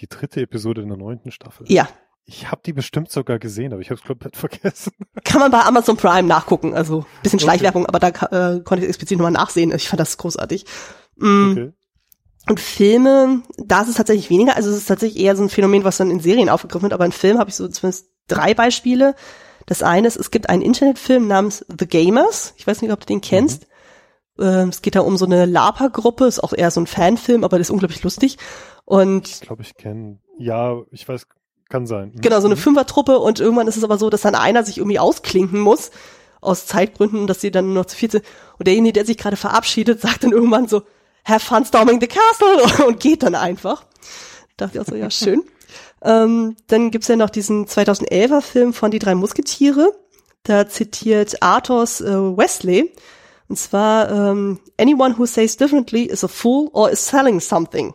Die 0.00 0.08
dritte 0.08 0.40
Episode 0.40 0.82
in 0.82 0.88
der 0.88 0.98
neunten 0.98 1.30
Staffel? 1.30 1.66
Ja. 1.68 1.88
Ich 2.26 2.50
habe 2.50 2.60
die 2.64 2.72
bestimmt 2.72 3.10
sogar 3.10 3.38
gesehen, 3.38 3.72
aber 3.72 3.82
ich 3.82 3.90
habe 3.90 4.00
es 4.00 4.06
komplett 4.06 4.36
vergessen. 4.36 4.92
Kann 5.24 5.40
man 5.40 5.50
bei 5.50 5.62
Amazon 5.62 5.96
Prime 5.96 6.28
nachgucken. 6.28 6.74
Also 6.74 7.04
bisschen 7.22 7.40
Schleichwerbung, 7.40 7.84
okay. 7.84 7.94
aber 7.94 7.98
da 7.98 8.54
äh, 8.56 8.60
konnte 8.60 8.84
ich 8.84 8.88
explizit 8.88 9.18
nochmal 9.18 9.32
nachsehen. 9.32 9.72
Ich 9.72 9.88
fand 9.88 10.00
das 10.00 10.16
großartig. 10.16 10.64
Mm. 11.16 11.52
Okay. 11.52 11.72
Und 12.48 12.60
Filme, 12.60 13.42
da 13.58 13.82
ist 13.82 13.88
es 13.88 13.94
tatsächlich 13.96 14.30
weniger. 14.30 14.56
Also 14.56 14.70
es 14.70 14.76
ist 14.76 14.86
tatsächlich 14.86 15.22
eher 15.22 15.36
so 15.36 15.42
ein 15.42 15.50
Phänomen, 15.50 15.84
was 15.84 15.98
dann 15.98 16.10
in 16.10 16.20
Serien 16.20 16.48
aufgegriffen 16.48 16.84
wird. 16.84 16.92
Aber 16.92 17.04
in 17.04 17.12
Film 17.12 17.38
habe 17.38 17.50
ich 17.50 17.56
so 17.56 17.68
zumindest 17.68 18.06
drei 18.30 18.54
Beispiele. 18.54 19.14
Das 19.66 19.82
eine 19.82 20.08
ist, 20.08 20.16
es 20.16 20.30
gibt 20.30 20.48
einen 20.48 20.62
Internetfilm 20.62 21.26
namens 21.26 21.64
The 21.68 21.86
Gamers. 21.86 22.54
Ich 22.56 22.66
weiß 22.66 22.82
nicht, 22.82 22.92
ob 22.92 23.00
du 23.00 23.06
den 23.06 23.20
kennst. 23.20 23.66
Mhm. 24.36 24.70
es 24.70 24.82
geht 24.82 24.94
da 24.94 25.00
um 25.00 25.16
so 25.16 25.26
eine 25.26 25.44
Lapa-Gruppe, 25.44 26.24
ist 26.24 26.42
auch 26.42 26.54
eher 26.54 26.70
so 26.70 26.80
ein 26.80 26.86
Fanfilm, 26.86 27.44
aber 27.44 27.58
das 27.58 27.66
ist 27.66 27.70
unglaublich 27.70 28.02
lustig. 28.02 28.38
Und 28.84 29.28
ich 29.28 29.40
glaube, 29.42 29.62
ich 29.62 29.76
kenne. 29.76 30.18
Ja, 30.38 30.80
ich 30.90 31.06
weiß, 31.06 31.26
kann 31.68 31.86
sein. 31.86 32.12
Mhm. 32.14 32.20
Genau, 32.20 32.40
so 32.40 32.46
eine 32.46 32.56
mhm. 32.56 32.60
Fünfertruppe 32.60 33.18
und 33.18 33.40
irgendwann 33.40 33.68
ist 33.68 33.76
es 33.76 33.84
aber 33.84 33.98
so, 33.98 34.10
dass 34.10 34.22
dann 34.22 34.34
einer 34.34 34.64
sich 34.64 34.78
irgendwie 34.78 34.98
ausklinken 34.98 35.60
muss 35.60 35.90
aus 36.40 36.66
Zeitgründen, 36.66 37.26
dass 37.26 37.40
sie 37.40 37.50
dann 37.50 37.72
noch 37.72 37.86
zu 37.86 37.96
viel 37.96 38.10
sind. 38.10 38.24
Und 38.58 38.66
derjenige, 38.66 38.94
der 38.94 39.06
sich 39.06 39.18
gerade 39.18 39.36
verabschiedet, 39.36 40.00
sagt 40.02 40.24
dann 40.24 40.32
irgendwann 40.32 40.68
so, 40.68 40.82
have 41.24 41.44
fun 41.44 41.64
storming 41.64 42.00
the 42.00 42.08
castle 42.08 42.86
und 42.86 43.00
geht 43.00 43.22
dann 43.22 43.34
einfach. 43.34 43.84
dachte 44.56 44.78
ich 44.78 44.80
auch 44.80 44.86
so, 44.86 44.96
ja, 44.96 45.10
schön. 45.10 45.44
Ähm, 46.02 46.56
dann 46.66 46.90
gibt's 46.90 47.08
ja 47.08 47.16
noch 47.16 47.30
diesen 47.30 47.66
2011er 47.66 48.40
Film 48.40 48.72
von 48.72 48.90
Die 48.90 48.98
drei 48.98 49.14
Musketiere. 49.14 49.92
Da 50.42 50.68
zitiert 50.68 51.42
Arthurs 51.42 52.00
äh, 52.00 52.06
Wesley. 52.06 52.94
Und 53.48 53.56
zwar, 53.56 54.10
ähm, 54.10 54.60
anyone 54.78 55.18
who 55.18 55.26
says 55.26 55.56
differently 55.56 56.04
is 56.04 56.24
a 56.24 56.28
fool 56.28 56.70
or 56.72 56.90
is 56.90 57.06
selling 57.06 57.40
something. 57.40 57.92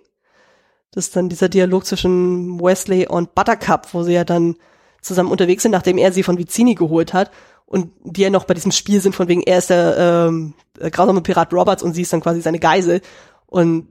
Das 0.92 1.08
ist 1.08 1.16
dann 1.16 1.30
dieser 1.30 1.50
Dialog 1.50 1.86
zwischen 1.86 2.60
Wesley 2.60 3.08
und 3.08 3.36
Buttercup, 3.36 3.94
wo 3.94 4.04
sie 4.04 4.14
ja 4.14 4.24
dann 4.24 4.56
zusammen 5.02 5.32
unterwegs 5.32 5.64
sind, 5.64 5.72
nachdem 5.72 5.98
er 5.98 6.12
sie 6.12 6.24
von 6.24 6.38
Vicini 6.38 6.76
geholt 6.76 7.14
hat. 7.14 7.32
Und 7.66 7.92
die 8.04 8.22
ja 8.22 8.30
noch 8.30 8.46
bei 8.46 8.54
diesem 8.54 8.72
Spiel 8.72 9.02
sind, 9.02 9.16
von 9.16 9.28
wegen, 9.28 9.42
er 9.42 9.58
ist 9.58 9.70
der, 9.70 9.98
ähm, 10.30 10.54
grausame 10.92 11.22
Pirat 11.22 11.54
Roberts 11.54 11.84
und 11.84 11.94
sie 11.94 12.04
ist 12.04 12.14
dann 12.14 12.22
quasi 12.22 12.42
seine 12.42 12.60
Geisel. 12.60 13.02
Und 13.48 13.88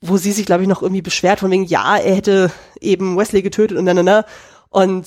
wo 0.00 0.16
sie 0.16 0.32
sich, 0.32 0.46
glaube 0.46 0.62
ich, 0.62 0.68
noch 0.68 0.82
irgendwie 0.82 1.02
beschwert 1.02 1.40
von 1.40 1.50
wegen, 1.50 1.64
ja, 1.64 1.96
er 1.96 2.14
hätte 2.14 2.50
eben 2.80 3.16
Wesley 3.16 3.42
getötet 3.42 3.78
und 3.78 3.86
dann, 3.86 4.24
und 4.70 5.06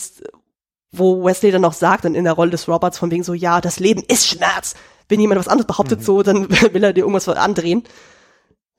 wo 0.91 1.23
Wesley 1.23 1.51
dann 1.51 1.65
auch 1.65 1.73
sagt, 1.73 2.05
dann 2.05 2.15
in 2.15 2.25
der 2.25 2.33
Rolle 2.33 2.51
des 2.51 2.67
Roberts 2.67 2.97
von 2.97 3.11
wegen 3.11 3.23
so, 3.23 3.33
ja, 3.33 3.61
das 3.61 3.79
Leben 3.79 4.03
ist 4.07 4.27
Schmerz. 4.27 4.75
Wenn 5.07 5.19
jemand 5.19 5.39
was 5.39 5.47
anderes 5.47 5.67
behauptet 5.67 5.99
mhm. 5.99 6.03
so, 6.03 6.23
dann 6.23 6.49
will 6.73 6.83
er 6.83 6.93
dir 6.93 7.01
irgendwas 7.01 7.27
andrehen. 7.29 7.83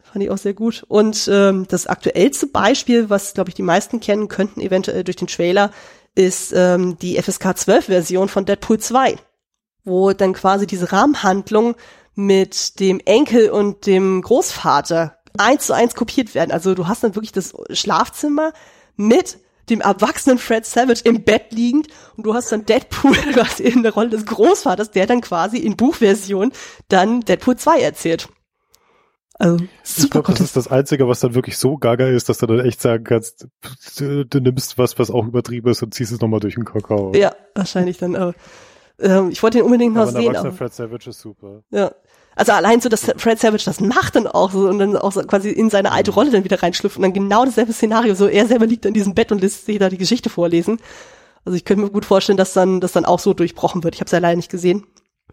Fand 0.03 0.23
ich 0.23 0.31
auch 0.31 0.39
sehr 0.39 0.53
gut. 0.53 0.85
Und 0.89 1.29
ähm, 1.33 1.67
das 1.69 1.87
aktuellste 1.87 2.47
Beispiel, 2.47 3.09
was, 3.09 3.33
glaube 3.33 3.49
ich, 3.49 3.55
die 3.55 3.63
meisten 3.63 4.01
kennen 4.01 4.29
könnten, 4.29 4.61
eventuell 4.61 5.05
durch 5.05 5.17
den 5.17 5.29
Trailer, 5.29 5.71
ist 6.15 6.53
ähm, 6.55 6.99
die 6.99 7.21
FSK 7.21 7.57
12 7.57 7.87
Version 7.87 8.29
von 8.29 8.45
Deadpool 8.45 8.79
2, 8.79 9.17
wo 9.85 10.13
dann 10.13 10.35
quasi 10.35 10.67
diese 10.67 10.93
Rahmenhandlung 10.93 11.77
mit 12.15 12.79
dem 12.79 13.01
Enkel 13.01 13.49
und 13.49 13.87
dem 13.87 14.21
Großvater 14.21 15.22
eins 15.39 15.67
zu 15.67 15.75
eins 15.75 15.95
kopiert 15.95 16.35
werden. 16.35 16.53
Also 16.53 16.75
du 16.75 16.89
hast 16.89 17.03
dann 17.03 17.15
wirklich 17.15 17.33
das 17.33 17.55
Schlafzimmer 17.71 18.53
mit 18.97 19.39
dem 19.71 19.81
erwachsenen 19.81 20.39
Fred 20.39 20.67
Savage 20.67 21.03
im 21.05 21.25
Bett 21.25 21.53
liegend 21.53 21.89
und 22.17 22.27
du 22.27 22.35
hast 22.35 22.51
dann 22.53 22.67
Deadpool 22.67 23.15
quasi 23.33 23.63
in 23.65 23.83
der 23.83 23.95
Rolle 23.95 24.11
des 24.11 24.27
Großvaters, 24.27 24.91
der 24.91 25.07
dann 25.07 25.21
quasi 25.21 25.59
in 25.59 25.77
Buchversion 25.77 26.53
dann 26.89 27.21
Deadpool 27.21 27.57
2 27.57 27.81
erzählt. 27.81 28.29
Also, 29.39 29.57
super 29.83 30.05
ich 30.05 30.11
glaube, 30.11 30.33
das 30.33 30.41
ist 30.41 30.57
das 30.57 30.69
Einzige, 30.69 31.09
was 31.09 31.21
dann 31.21 31.35
wirklich 31.35 31.57
so 31.57 31.77
gaga 31.77 32.07
ist, 32.07 32.29
dass 32.29 32.39
du 32.39 32.47
dann 32.47 32.61
echt 32.61 32.81
sagen 32.81 33.03
kannst, 33.03 33.49
du, 33.97 34.25
du 34.25 34.41
nimmst 34.41 34.79
was, 34.79 34.99
was 34.99 35.11
auch 35.11 35.27
übertrieben 35.27 35.71
ist 35.71 35.83
und 35.83 35.95
ziehst 35.95 36.13
es 36.13 36.21
nochmal 36.21 36.41
durch 36.41 36.55
den 36.55 36.65
Kakao. 36.65 37.13
Ja, 37.15 37.35
wahrscheinlich 37.55 37.99
dann. 37.99 38.15
Aber, 38.15 38.35
ähm, 39.01 39.31
ich 39.31 39.43
wollte 39.43 39.59
ihn 39.59 39.65
unbedingt 39.65 39.95
noch 39.95 40.03
aber 40.03 40.13
sehen. 40.13 40.37
Aber 40.37 40.53
Fred 40.53 40.73
Savage 40.73 41.11
ist 41.11 41.21
super. 41.21 41.63
Ja. 41.71 41.93
Also 42.35 42.53
allein 42.53 42.81
so, 42.81 42.89
dass 42.89 43.13
Fred 43.17 43.39
Savage 43.39 43.65
das 43.65 43.81
macht 43.81 44.17
dann 44.17 44.27
auch 44.27 44.53
so 44.53 44.69
und 44.69 44.79
dann 44.79 44.97
auch 44.97 45.13
so 45.13 45.23
quasi 45.23 45.51
in 45.51 45.71
seine 45.71 45.93
alte 45.93 46.11
mhm. 46.11 46.15
Rolle 46.15 46.31
dann 46.31 46.45
wieder 46.45 46.63
reinschlüpft 46.63 46.97
und 46.97 47.03
dann 47.03 47.13
genau 47.13 47.45
dasselbe 47.45 47.73
Szenario, 47.73 48.15
so 48.15 48.27
er 48.27 48.47
selber 48.47 48.67
liegt 48.67 48.87
in 48.87 48.95
diesem 48.95 49.15
Bett 49.15 49.33
und 49.33 49.41
lässt 49.41 49.67
sich 49.67 49.79
da 49.79 49.89
die 49.89 49.99
Geschichte 49.99 50.31
vorlesen. 50.31 50.79
Also 51.45 51.57
ich 51.57 51.65
könnte 51.65 51.85
mir 51.85 51.91
gut 51.91 52.05
vorstellen, 52.05 52.39
dass 52.39 52.53
dann 52.53 52.81
das 52.81 52.93
dann 52.93 53.05
auch 53.05 53.19
so 53.19 53.35
durchbrochen 53.35 53.85
wird. 53.85 53.95
Ich 53.95 54.01
habe 54.01 54.07
es 54.07 54.13
ja 54.13 54.19
leider 54.19 54.37
nicht 54.37 54.51
gesehen, 54.51 54.87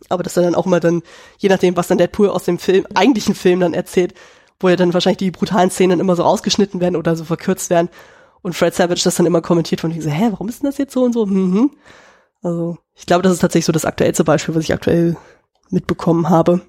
aber 0.10 0.24
dass 0.24 0.36
er 0.36 0.44
dann 0.44 0.56
auch 0.56 0.66
mal 0.66 0.80
dann, 0.80 1.02
je 1.38 1.50
nachdem, 1.50 1.78
was 1.78 1.88
dann 1.88 1.98
Deadpool 1.98 2.30
aus 2.30 2.44
dem 2.44 2.60
Film, 2.60 2.86
eigentlichen 2.94 3.36
Film 3.36 3.60
dann 3.60 3.74
erzählt, 3.74 4.14
wo 4.60 4.68
ja 4.68 4.76
dann 4.76 4.94
wahrscheinlich 4.94 5.20
die 5.20 5.32
brutalen 5.32 5.72
Szenen 5.72 6.00
immer 6.00 6.16
so 6.16 6.24
rausgeschnitten 6.24 6.82
werden 6.82 6.96
oder 6.96 7.16
so 7.16 7.24
verkürzt 7.24 7.70
werden 7.70 7.90
und 8.42 8.56
Fred 8.56 8.76
Savage 8.76 9.02
das 9.04 9.16
dann 9.16 9.26
immer 9.26 9.42
kommentiert 9.42 9.82
von 9.82 10.00
so, 10.00 10.10
hä, 10.10 10.28
warum 10.32 10.50
ist 10.50 10.62
denn 10.62 10.70
das 10.70 10.78
jetzt 10.78 10.94
so 10.94 11.04
und 11.04 11.14
so? 11.14 11.26
Mhm. 11.26 11.72
Also 12.42 12.78
ich 12.96 13.06
glaube, 13.06 13.22
das 13.22 13.34
ist 13.34 13.40
tatsächlich 13.40 13.66
so 13.66 13.72
das 13.72 13.86
aktuellste 13.86 14.24
Beispiel, 14.24 14.56
was 14.56 14.64
ich 14.64 14.74
aktuell 14.74 15.18
mitbekommen 15.70 16.30
habe. 16.30 16.62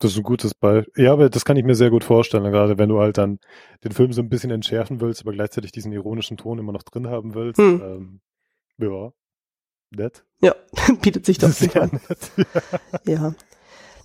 Das 0.00 0.12
ist 0.12 0.18
ein 0.18 0.22
gutes 0.22 0.54
Beispiel. 0.54 1.04
Ja, 1.04 1.12
aber 1.12 1.28
das 1.28 1.44
kann 1.44 1.56
ich 1.56 1.64
mir 1.64 1.74
sehr 1.74 1.90
gut 1.90 2.04
vorstellen, 2.04 2.44
gerade 2.44 2.78
wenn 2.78 2.88
du 2.88 3.00
halt 3.00 3.18
dann 3.18 3.40
den 3.82 3.92
Film 3.92 4.12
so 4.12 4.22
ein 4.22 4.28
bisschen 4.28 4.50
entschärfen 4.50 5.00
willst, 5.00 5.22
aber 5.22 5.32
gleichzeitig 5.32 5.72
diesen 5.72 5.92
ironischen 5.92 6.36
Ton 6.36 6.58
immer 6.58 6.72
noch 6.72 6.84
drin 6.84 7.08
haben 7.08 7.34
willst. 7.34 7.58
Hm. 7.58 7.82
Ähm, 7.82 8.20
ja, 8.78 9.12
nett. 9.90 10.24
Ja, 10.40 10.54
bietet 11.02 11.26
sich 11.26 11.38
doch 11.38 11.50
sehr 11.50 11.82
an. 11.82 11.90
Nett. 12.08 12.46
ja. 13.06 13.34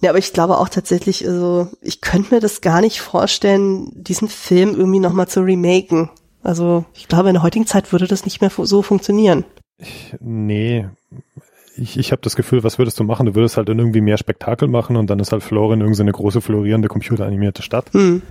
Ja, 0.01 0.09
aber 0.09 0.19
ich 0.19 0.33
glaube 0.33 0.57
auch 0.57 0.67
tatsächlich, 0.67 1.25
also 1.25 1.69
ich 1.81 2.01
könnte 2.01 2.35
mir 2.35 2.41
das 2.41 2.59
gar 2.59 2.81
nicht 2.81 2.99
vorstellen, 2.99 3.89
diesen 3.95 4.27
Film 4.27 4.75
irgendwie 4.75 4.99
nochmal 4.99 5.29
zu 5.29 5.39
remaken. 5.39 6.09
Also 6.41 6.83
ich 6.93 7.07
glaube, 7.07 7.29
in 7.29 7.35
der 7.35 7.43
heutigen 7.43 7.67
Zeit 7.67 7.93
würde 7.93 8.05
das 8.07 8.25
nicht 8.25 8.41
mehr 8.41 8.49
so 8.49 8.81
funktionieren. 8.81 9.45
Ich, 9.77 10.13
nee, 10.19 10.89
ich, 11.75 11.97
ich 11.97 12.11
habe 12.11 12.21
das 12.21 12.35
Gefühl, 12.35 12.63
was 12.63 12.77
würdest 12.77 12.99
du 12.99 13.03
machen? 13.03 13.25
Du 13.25 13.35
würdest 13.35 13.57
halt 13.57 13.69
dann 13.69 13.79
irgendwie 13.79 14.01
mehr 14.01 14.17
Spektakel 14.17 14.67
machen 14.67 14.95
und 14.95 15.09
dann 15.09 15.19
ist 15.19 15.31
halt 15.31 15.43
Florin 15.43 15.81
irgendwie 15.81 15.97
so 15.97 16.03
eine 16.03 16.11
große 16.11 16.41
florierende 16.41 16.87
computeranimierte 16.87 17.61
Stadt. 17.61 17.91
Hm. 17.93 18.21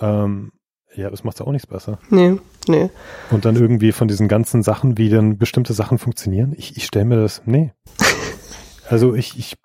Ähm, 0.00 0.52
ja, 0.94 1.08
das 1.08 1.24
macht 1.24 1.40
auch 1.40 1.52
nichts 1.52 1.66
besser. 1.66 1.98
Nee, 2.10 2.36
nee. 2.68 2.90
Und 3.30 3.44
dann 3.44 3.56
irgendwie 3.56 3.92
von 3.92 4.08
diesen 4.08 4.28
ganzen 4.28 4.62
Sachen, 4.62 4.98
wie 4.98 5.08
dann 5.08 5.38
bestimmte 5.38 5.72
Sachen 5.72 5.98
funktionieren. 5.98 6.52
Ich, 6.56 6.76
ich 6.76 6.84
stelle 6.84 7.06
mir 7.06 7.16
das, 7.16 7.42
nee. 7.46 7.72
also 8.88 9.14
ich, 9.14 9.38
ich, 9.38 9.56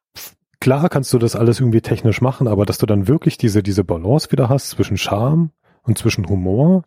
klar 0.61 0.87
kannst 0.89 1.11
du 1.11 1.17
das 1.17 1.35
alles 1.35 1.59
irgendwie 1.59 1.81
technisch 1.81 2.21
machen, 2.21 2.47
aber 2.47 2.65
dass 2.65 2.77
du 2.77 2.85
dann 2.85 3.07
wirklich 3.07 3.37
diese, 3.37 3.61
diese 3.61 3.83
Balance 3.83 4.31
wieder 4.31 4.47
hast 4.47 4.69
zwischen 4.69 4.97
Charme 4.97 5.51
und 5.83 5.97
zwischen 5.97 6.27
Humor 6.29 6.83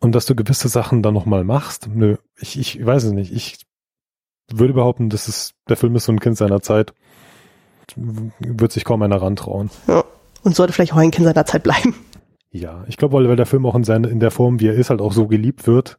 und 0.00 0.14
dass 0.14 0.26
du 0.26 0.34
gewisse 0.34 0.68
Sachen 0.68 1.02
dann 1.02 1.14
nochmal 1.14 1.44
machst, 1.44 1.88
nö, 1.92 2.16
ich, 2.38 2.58
ich 2.58 2.84
weiß 2.84 3.04
es 3.04 3.12
nicht. 3.12 3.32
Ich 3.32 3.67
würde 4.52 4.74
behaupten, 4.74 5.10
das 5.10 5.28
ist, 5.28 5.54
der 5.68 5.76
Film 5.76 5.96
ist 5.96 6.04
so 6.04 6.12
ein 6.12 6.20
Kind 6.20 6.36
seiner 6.36 6.60
Zeit. 6.60 6.92
Wird 7.96 8.72
sich 8.72 8.84
kaum 8.84 9.02
einer 9.02 9.20
rantrauen. 9.20 9.70
Ja. 9.86 10.04
Und 10.42 10.54
sollte 10.54 10.72
vielleicht 10.72 10.92
auch 10.92 10.98
ein 10.98 11.10
Kind 11.10 11.26
seiner 11.26 11.46
Zeit 11.46 11.62
bleiben. 11.62 11.94
Ja, 12.50 12.84
ich 12.88 12.96
glaube, 12.96 13.14
weil, 13.14 13.28
weil 13.28 13.36
der 13.36 13.46
Film 13.46 13.66
auch 13.66 13.74
in, 13.74 13.84
seine, 13.84 14.08
in 14.08 14.20
der 14.20 14.30
Form, 14.30 14.60
wie 14.60 14.68
er 14.68 14.74
ist, 14.74 14.90
halt 14.90 15.00
auch 15.00 15.12
so 15.12 15.26
geliebt 15.26 15.66
wird, 15.66 15.98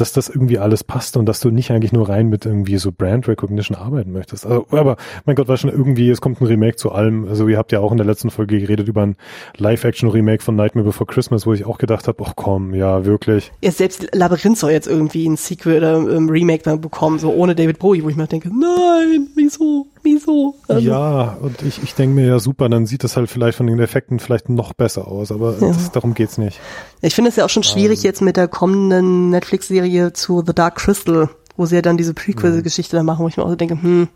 dass 0.00 0.12
das 0.12 0.28
irgendwie 0.28 0.58
alles 0.58 0.84
passt 0.84 1.16
und 1.16 1.26
dass 1.26 1.40
du 1.40 1.50
nicht 1.50 1.70
eigentlich 1.70 1.92
nur 1.92 2.08
rein 2.08 2.28
mit 2.28 2.46
irgendwie 2.46 2.78
so 2.78 2.92
Brand 2.92 3.28
Recognition 3.28 3.76
arbeiten 3.76 4.12
möchtest. 4.12 4.46
Also, 4.46 4.66
aber 4.70 4.96
mein 5.24 5.36
Gott, 5.36 5.48
war 5.48 5.56
schon 5.56 5.70
irgendwie, 5.70 6.10
es 6.10 6.20
kommt 6.20 6.40
ein 6.40 6.46
Remake 6.46 6.76
zu 6.76 6.92
allem. 6.92 7.26
Also 7.28 7.48
ihr 7.48 7.58
habt 7.58 7.72
ja 7.72 7.80
auch 7.80 7.90
in 7.90 7.96
der 7.96 8.06
letzten 8.06 8.30
Folge 8.30 8.58
geredet 8.60 8.88
über 8.88 9.02
ein 9.02 9.16
Live-Action-Remake 9.56 10.42
von 10.42 10.56
Nightmare 10.56 10.86
Before 10.86 11.06
Christmas, 11.06 11.46
wo 11.46 11.52
ich 11.52 11.64
auch 11.64 11.78
gedacht 11.78 12.08
habe, 12.08 12.22
ach 12.26 12.34
komm, 12.36 12.74
ja, 12.74 13.04
wirklich. 13.04 13.52
Ja, 13.62 13.70
selbst 13.70 14.08
Labyrinth 14.14 14.58
soll 14.58 14.70
jetzt 14.70 14.86
irgendwie 14.86 15.28
ein 15.28 15.36
Sequel 15.36 15.78
oder 15.78 15.98
ein 15.98 16.28
Remake 16.28 16.62
dann 16.62 16.80
bekommen, 16.80 17.18
so 17.18 17.32
ohne 17.32 17.54
David 17.54 17.78
Bowie, 17.78 18.04
wo 18.04 18.08
ich 18.08 18.16
mir 18.16 18.26
denke, 18.26 18.48
nein, 18.48 19.28
wieso? 19.34 19.86
Wieso? 20.14 20.54
Also, 20.68 20.80
ja, 20.80 21.36
und 21.40 21.60
ich, 21.62 21.82
ich 21.82 21.94
denke 21.94 22.14
mir 22.14 22.26
ja 22.26 22.38
super, 22.38 22.68
dann 22.68 22.86
sieht 22.86 23.04
das 23.04 23.16
halt 23.16 23.28
vielleicht 23.28 23.58
von 23.58 23.66
den 23.66 23.78
Effekten 23.78 24.18
vielleicht 24.18 24.48
noch 24.48 24.72
besser 24.72 25.06
aus, 25.06 25.30
aber 25.30 25.52
ja. 25.60 25.68
das, 25.68 25.92
darum 25.92 26.14
geht's 26.14 26.38
nicht. 26.38 26.58
Ich 27.02 27.14
finde 27.14 27.30
es 27.30 27.36
ja 27.36 27.44
auch 27.44 27.50
schon 27.50 27.62
schwierig 27.62 27.98
um, 28.00 28.04
jetzt 28.04 28.22
mit 28.22 28.36
der 28.36 28.48
kommenden 28.48 29.30
Netflix-Serie 29.30 30.12
zu 30.14 30.42
The 30.46 30.54
Dark 30.54 30.76
Crystal, 30.76 31.28
wo 31.56 31.66
sie 31.66 31.76
ja 31.76 31.82
dann 31.82 31.98
diese 31.98 32.14
Prequel-Geschichte 32.14 32.96
dann 32.96 33.04
machen, 33.04 33.22
wo 33.22 33.28
ich 33.28 33.36
mir 33.36 33.44
auch 33.44 33.50
so 33.50 33.56
denke, 33.56 33.80
hm, 33.80 34.08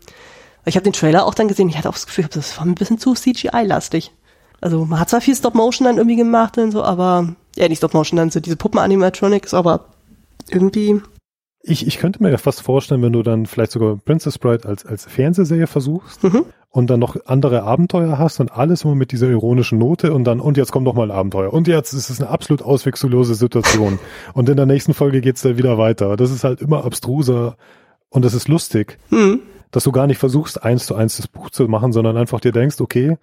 ich 0.65 0.75
habe 0.75 0.83
den 0.83 0.93
Trailer 0.93 1.25
auch 1.25 1.35
dann 1.35 1.47
gesehen, 1.47 1.69
ich 1.69 1.77
hatte 1.77 1.89
auch 1.89 1.93
das 1.93 2.07
Gefühl, 2.07 2.25
das 2.31 2.57
war 2.57 2.65
ein 2.65 2.75
bisschen 2.75 2.97
zu 2.97 3.13
CGI-lastig. 3.13 4.11
Also 4.61 4.85
man 4.85 4.99
hat 4.99 5.09
zwar 5.09 5.21
viel 5.21 5.35
Stop-Motion 5.35 5.85
dann 5.85 5.97
irgendwie 5.97 6.15
gemacht 6.15 6.57
und 6.57 6.71
so, 6.71 6.83
aber, 6.83 7.35
ja 7.55 7.67
nicht 7.67 7.79
Stop-Motion, 7.79 8.17
dann 8.17 8.31
so 8.31 8.39
diese 8.39 8.55
Puppen-Animatronics, 8.55 9.53
aber 9.53 9.85
irgendwie 10.49 11.01
ich, 11.65 11.87
ich 11.87 11.97
könnte 11.97 12.21
mir 12.21 12.29
ja 12.29 12.37
fast 12.37 12.61
vorstellen, 12.61 13.01
wenn 13.01 13.13
du 13.13 13.23
dann 13.23 13.45
vielleicht 13.45 13.71
sogar 13.71 13.95
Princess 13.95 14.37
Bride 14.37 14.67
als, 14.67 14.85
als 14.85 15.05
Fernsehserie 15.05 15.65
versuchst 15.65 16.21
mhm. 16.21 16.43
und 16.69 16.89
dann 16.89 16.99
noch 16.99 17.15
andere 17.25 17.63
Abenteuer 17.63 18.17
hast 18.19 18.41
und 18.41 18.51
alles 18.51 18.83
immer 18.83 18.95
mit 18.95 19.13
dieser 19.13 19.29
ironischen 19.29 19.79
Note 19.79 20.13
und 20.13 20.25
dann, 20.25 20.41
und 20.41 20.57
jetzt 20.57 20.73
kommt 20.73 20.85
noch 20.85 20.93
mal 20.93 21.09
ein 21.09 21.17
Abenteuer. 21.17 21.53
Und 21.53 21.69
jetzt 21.69 21.93
ist 21.93 22.09
es 22.09 22.19
eine 22.19 22.29
absolut 22.29 22.61
auswechsellose 22.61 23.33
Situation. 23.35 23.97
und 24.33 24.49
in 24.49 24.57
der 24.57 24.65
nächsten 24.65 24.93
Folge 24.93 25.21
geht's 25.21 25.41
dann 25.41 25.57
wieder 25.57 25.77
weiter. 25.77 26.17
Das 26.17 26.31
ist 26.31 26.43
halt 26.43 26.59
immer 26.59 26.83
abstruser 26.83 27.55
und 28.09 28.25
das 28.25 28.33
ist 28.33 28.49
lustig. 28.49 28.97
Mhm. 29.09 29.39
Dass 29.71 29.85
du 29.85 29.91
gar 29.93 30.05
nicht 30.05 30.19
versuchst, 30.19 30.63
eins 30.63 30.85
zu 30.85 30.95
eins 30.95 31.15
das 31.17 31.29
Buch 31.29 31.49
zu 31.49 31.67
machen, 31.69 31.93
sondern 31.93 32.17
einfach 32.17 32.41
dir 32.41 32.51
denkst, 32.51 32.79
okay, 32.81 33.17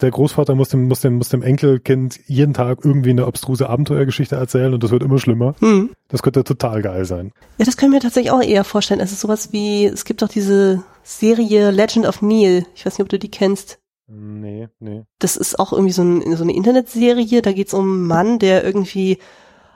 der 0.00 0.10
Großvater 0.10 0.54
muss 0.54 0.70
dem, 0.70 0.88
muss 0.88 1.00
dem, 1.00 1.16
muss 1.16 1.28
dem 1.28 1.42
Enkelkind 1.42 2.20
jeden 2.26 2.54
Tag 2.54 2.84
irgendwie 2.84 3.10
eine 3.10 3.24
abstruse 3.24 3.68
Abenteuergeschichte 3.68 4.36
erzählen 4.36 4.72
und 4.74 4.82
das 4.82 4.90
wird 4.90 5.02
immer 5.02 5.18
schlimmer. 5.18 5.54
Hm. 5.60 5.90
Das 6.08 6.22
könnte 6.22 6.44
total 6.44 6.82
geil 6.82 7.04
sein. 7.04 7.32
Ja, 7.58 7.64
das 7.64 7.76
können 7.76 7.92
wir 7.92 8.00
tatsächlich 8.00 8.32
auch 8.32 8.42
eher 8.42 8.64
vorstellen. 8.64 9.00
Es 9.00 9.12
ist 9.12 9.20
sowas 9.20 9.52
wie, 9.52 9.86
es 9.86 10.04
gibt 10.04 10.22
doch 10.22 10.28
diese 10.28 10.82
Serie 11.02 11.70
Legend 11.70 12.06
of 12.06 12.22
Neil. 12.22 12.66
Ich 12.74 12.86
weiß 12.86 12.94
nicht, 12.94 13.04
ob 13.04 13.08
du 13.08 13.18
die 13.18 13.30
kennst. 13.30 13.78
Nee, 14.08 14.68
nee. 14.80 15.04
Das 15.20 15.36
ist 15.36 15.58
auch 15.58 15.72
irgendwie 15.72 15.92
so, 15.92 16.02
ein, 16.02 16.36
so 16.36 16.42
eine 16.42 16.54
Internetserie. 16.54 17.42
Da 17.42 17.52
geht's 17.52 17.74
um 17.74 17.84
einen 17.84 18.06
Mann, 18.06 18.38
der 18.38 18.64
irgendwie 18.64 19.18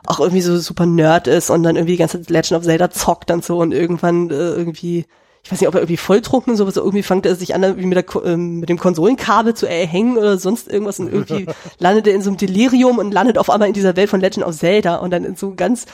auch 0.06 0.20
irgendwie 0.20 0.42
so 0.42 0.58
super 0.58 0.86
Nerd 0.86 1.28
ist 1.28 1.50
und 1.50 1.62
dann 1.62 1.76
irgendwie 1.76 1.92
die 1.92 1.98
ganze 1.98 2.18
Legend 2.18 2.58
of 2.58 2.64
Zelda 2.64 2.90
zockt 2.90 3.30
dann 3.30 3.42
so 3.42 3.58
und 3.58 3.72
irgendwann 3.72 4.30
äh, 4.30 4.34
irgendwie 4.34 5.06
ich 5.44 5.52
weiß 5.52 5.60
nicht, 5.60 5.68
ob 5.68 5.74
er 5.74 5.82
irgendwie 5.82 5.98
volltrunken 5.98 6.54
ist, 6.54 6.60
aber 6.62 6.72
so 6.72 6.80
irgendwie 6.80 7.02
fängt 7.02 7.26
er 7.26 7.36
sich 7.36 7.54
an, 7.54 7.62
irgendwie 7.62 7.86
mit, 7.86 7.98
der, 7.98 8.24
ähm, 8.24 8.60
mit 8.60 8.70
dem 8.70 8.78
Konsolenkabel 8.78 9.52
zu 9.52 9.66
erhängen 9.66 10.16
oder 10.16 10.38
sonst 10.38 10.68
irgendwas 10.68 10.98
und 10.98 11.12
irgendwie 11.12 11.46
landet 11.78 12.06
er 12.06 12.14
in 12.14 12.22
so 12.22 12.30
einem 12.30 12.38
Delirium 12.38 12.96
und 12.96 13.12
landet 13.12 13.36
auf 13.36 13.50
einmal 13.50 13.68
in 13.68 13.74
dieser 13.74 13.94
Welt 13.94 14.08
von 14.08 14.20
Legend 14.20 14.46
of 14.46 14.56
Zelda 14.56 14.96
und 14.96 15.10
dann 15.10 15.24
in 15.24 15.36
so 15.36 15.54
ganz 15.54 15.84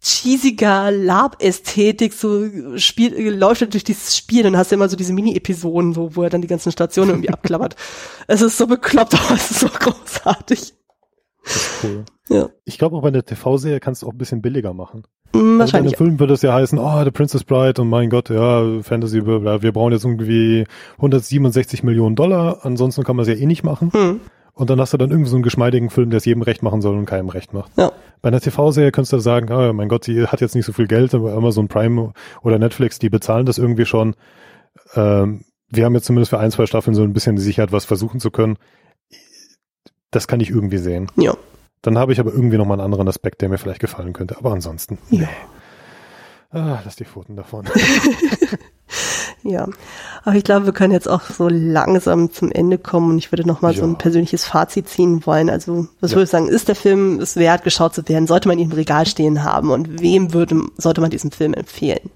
cheesiger 0.00 0.92
Lab-Ästhetik 0.92 2.12
so 2.12 2.48
spielt, 2.76 3.18
läuft 3.18 3.62
er 3.62 3.66
durch 3.66 3.84
dieses 3.84 4.16
Spiel, 4.16 4.44
dann 4.44 4.56
hast 4.56 4.70
du 4.70 4.76
immer 4.76 4.88
so 4.88 4.96
diese 4.96 5.12
Mini-Episoden, 5.12 5.92
so, 5.92 6.14
wo 6.14 6.22
er 6.22 6.30
dann 6.30 6.40
die 6.40 6.48
ganzen 6.48 6.70
Stationen 6.70 7.10
irgendwie 7.10 7.30
abklappert. 7.32 7.74
Es 8.28 8.42
ist 8.42 8.56
so 8.56 8.68
bekloppt, 8.68 9.14
aber 9.26 9.34
es 9.34 9.50
ist 9.50 9.60
so 9.60 9.68
großartig. 9.68 10.72
Das 11.44 11.56
ist 11.56 11.84
cool. 11.84 12.04
Ja. 12.28 12.48
Ich 12.64 12.78
glaube 12.78 12.96
auch 12.96 13.02
bei 13.02 13.10
der 13.10 13.24
TV-Serie 13.24 13.80
kannst 13.80 14.02
du 14.02 14.06
auch 14.06 14.12
ein 14.12 14.18
bisschen 14.18 14.42
billiger 14.42 14.72
machen. 14.72 15.04
Mm, 15.32 15.58
wahrscheinlich. 15.58 15.72
Also 15.72 15.78
in 15.78 15.84
dem 15.86 15.96
Film 15.96 16.20
würde 16.20 16.34
es 16.34 16.42
ja 16.42 16.52
heißen, 16.52 16.78
oh, 16.78 17.04
The 17.04 17.10
Princess 17.10 17.44
Bride 17.44 17.80
und 17.80 17.88
mein 17.88 18.10
Gott, 18.10 18.30
ja, 18.30 18.82
Fantasy, 18.82 19.24
wir 19.26 19.72
brauchen 19.72 19.92
jetzt 19.92 20.04
irgendwie 20.04 20.66
167 20.96 21.82
Millionen 21.82 22.16
Dollar, 22.16 22.58
ansonsten 22.62 23.04
kann 23.04 23.16
man 23.16 23.24
es 23.24 23.28
ja 23.28 23.34
eh 23.34 23.46
nicht 23.46 23.64
machen. 23.64 23.92
Hm. 23.92 24.20
Und 24.52 24.68
dann 24.68 24.80
hast 24.80 24.92
du 24.92 24.98
dann 24.98 25.10
irgendwie 25.10 25.30
so 25.30 25.36
einen 25.36 25.42
geschmeidigen 25.42 25.90
Film, 25.90 26.10
der 26.10 26.18
es 26.18 26.24
jedem 26.24 26.42
recht 26.42 26.62
machen 26.62 26.82
soll 26.82 26.96
und 26.98 27.06
keinem 27.06 27.30
recht 27.30 27.54
macht. 27.54 27.72
Ja. 27.78 27.92
Bei 28.20 28.28
einer 28.28 28.40
TV-Serie 28.40 28.92
könntest 28.92 29.12
du 29.12 29.18
sagen, 29.18 29.50
oh, 29.52 29.72
mein 29.72 29.88
Gott, 29.88 30.06
die 30.06 30.26
hat 30.26 30.40
jetzt 30.40 30.54
nicht 30.54 30.66
so 30.66 30.72
viel 30.72 30.86
Geld, 30.86 31.14
aber 31.14 31.32
Amazon 31.32 31.68
Prime 31.68 32.12
oder 32.42 32.58
Netflix, 32.58 32.98
die 32.98 33.08
bezahlen 33.08 33.46
das 33.46 33.58
irgendwie 33.58 33.86
schon. 33.86 34.14
Ähm, 34.94 35.44
wir 35.70 35.84
haben 35.84 35.94
jetzt 35.94 36.06
zumindest 36.06 36.30
für 36.30 36.38
ein, 36.38 36.50
zwei 36.50 36.66
Staffeln 36.66 36.94
so 36.94 37.02
ein 37.02 37.12
bisschen 37.12 37.36
die 37.36 37.42
Sicherheit, 37.42 37.72
was 37.72 37.84
versuchen 37.84 38.20
zu 38.20 38.30
können. 38.30 38.58
Das 40.10 40.26
kann 40.26 40.40
ich 40.40 40.50
irgendwie 40.50 40.78
sehen. 40.78 41.10
Ja. 41.16 41.36
Dann 41.82 41.98
habe 41.98 42.12
ich 42.12 42.20
aber 42.20 42.32
irgendwie 42.32 42.58
nochmal 42.58 42.78
einen 42.78 42.84
anderen 42.84 43.08
Aspekt, 43.08 43.40
der 43.40 43.48
mir 43.48 43.58
vielleicht 43.58 43.80
gefallen 43.80 44.12
könnte. 44.12 44.36
Aber 44.36 44.52
ansonsten, 44.52 44.98
ja. 45.10 45.28
Ah, 46.50 46.80
lass 46.84 46.96
die 46.96 47.04
Pfoten 47.04 47.36
davon. 47.36 47.66
Ja, 49.42 49.68
aber 50.22 50.36
ich 50.36 50.44
glaube, 50.44 50.66
wir 50.66 50.72
können 50.72 50.92
jetzt 50.92 51.08
auch 51.08 51.22
so 51.22 51.48
langsam 51.48 52.30
zum 52.30 52.52
Ende 52.52 52.78
kommen 52.78 53.10
und 53.10 53.18
ich 53.18 53.32
würde 53.32 53.46
noch 53.46 53.62
mal 53.62 53.72
ja. 53.72 53.80
so 53.80 53.86
ein 53.86 53.96
persönliches 53.96 54.44
Fazit 54.44 54.88
ziehen 54.88 55.24
wollen. 55.24 55.48
Also, 55.48 55.88
was 56.00 56.10
ja. 56.10 56.16
würde 56.16 56.24
ich 56.24 56.30
sagen, 56.30 56.48
ist 56.48 56.68
der 56.68 56.74
Film 56.74 57.20
es 57.20 57.36
wert, 57.36 57.64
geschaut 57.64 57.94
zu 57.94 58.06
werden? 58.08 58.26
Sollte 58.26 58.48
man 58.48 58.58
ihn 58.58 58.70
im 58.70 58.76
Regal 58.76 59.06
stehen 59.06 59.42
haben 59.42 59.70
und 59.70 60.00
wem 60.00 60.34
würde, 60.34 60.60
sollte 60.76 61.00
man 61.00 61.10
diesen 61.10 61.30
Film 61.30 61.54
empfehlen? 61.54 62.10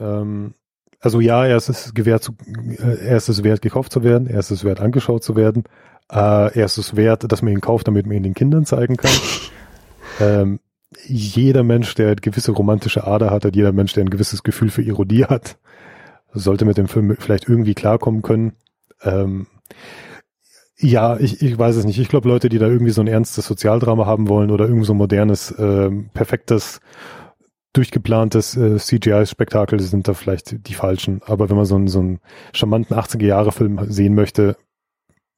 Ähm, 0.00 0.54
also 1.00 1.20
ja, 1.20 1.44
er 1.46 1.56
ist 1.56 1.68
es 1.68 1.94
gewährt 1.94 2.22
zu, 2.22 2.32
äh, 2.78 3.06
er 3.06 3.16
ist 3.16 3.28
es 3.28 3.44
wert, 3.44 3.62
gekauft 3.62 3.92
zu 3.92 4.02
werden, 4.02 4.26
er 4.26 4.40
ist 4.40 4.50
es 4.50 4.64
wert, 4.64 4.80
angeschaut 4.80 5.22
zu 5.22 5.36
werden, 5.36 5.64
äh, 6.10 6.16
er 6.16 6.64
ist 6.64 6.78
es 6.78 6.96
wert, 6.96 7.30
dass 7.30 7.42
man 7.42 7.52
ihn 7.52 7.60
kauft, 7.60 7.86
damit 7.86 8.06
man 8.06 8.16
ihn 8.16 8.22
den 8.22 8.34
Kindern 8.34 8.64
zeigen 8.64 8.96
kann. 8.96 9.10
ähm, 10.20 10.60
jeder 11.06 11.62
Mensch, 11.62 11.94
der 11.94 12.08
eine 12.08 12.16
gewisse 12.16 12.52
romantische 12.52 13.06
Ader 13.06 13.30
hat, 13.30 13.44
hat 13.44 13.54
jeder 13.54 13.72
Mensch, 13.72 13.92
der 13.92 14.04
ein 14.04 14.10
gewisses 14.10 14.42
Gefühl 14.42 14.70
für 14.70 14.82
Ironie 14.82 15.24
hat, 15.24 15.58
sollte 16.32 16.64
mit 16.64 16.78
dem 16.78 16.88
Film 16.88 17.14
vielleicht 17.18 17.48
irgendwie 17.48 17.74
klarkommen 17.74 18.22
können. 18.22 18.52
Ähm, 19.02 19.46
ja, 20.80 21.18
ich, 21.18 21.42
ich 21.42 21.58
weiß 21.58 21.76
es 21.76 21.84
nicht. 21.84 21.98
Ich 21.98 22.08
glaube, 22.08 22.28
Leute, 22.28 22.48
die 22.48 22.58
da 22.58 22.66
irgendwie 22.66 22.92
so 22.92 23.00
ein 23.00 23.08
ernstes 23.08 23.46
Sozialdrama 23.46 24.06
haben 24.06 24.28
wollen 24.28 24.50
oder 24.50 24.66
irgendwie 24.66 24.86
so 24.86 24.94
ein 24.94 24.98
modernes, 24.98 25.50
äh, 25.50 25.90
perfektes, 26.14 26.80
durchgeplantes 27.72 28.56
äh, 28.56 28.78
CGI-Spektakel, 28.78 29.80
sind 29.80 30.08
da 30.08 30.14
vielleicht 30.14 30.66
die 30.66 30.74
falschen. 30.74 31.20
Aber 31.26 31.48
wenn 31.50 31.56
man 31.56 31.66
so 31.66 31.74
einen, 31.74 31.88
so 31.88 32.00
einen 32.00 32.20
charmanten 32.52 32.96
80er-Jahre-Film 32.96 33.90
sehen 33.90 34.14
möchte, 34.14 34.56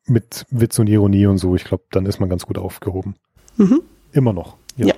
mit 0.06 0.46
Witz 0.50 0.78
und 0.78 0.88
Ironie 0.88 1.26
und 1.26 1.38
so, 1.38 1.54
ich 1.54 1.64
glaube, 1.64 1.84
dann 1.90 2.06
ist 2.06 2.20
man 2.20 2.28
ganz 2.28 2.46
gut 2.46 2.58
aufgehoben. 2.58 3.16
Mhm. 3.56 3.82
Immer 4.12 4.32
noch. 4.32 4.56
Ja. 4.76 4.86
ja. 4.86 4.94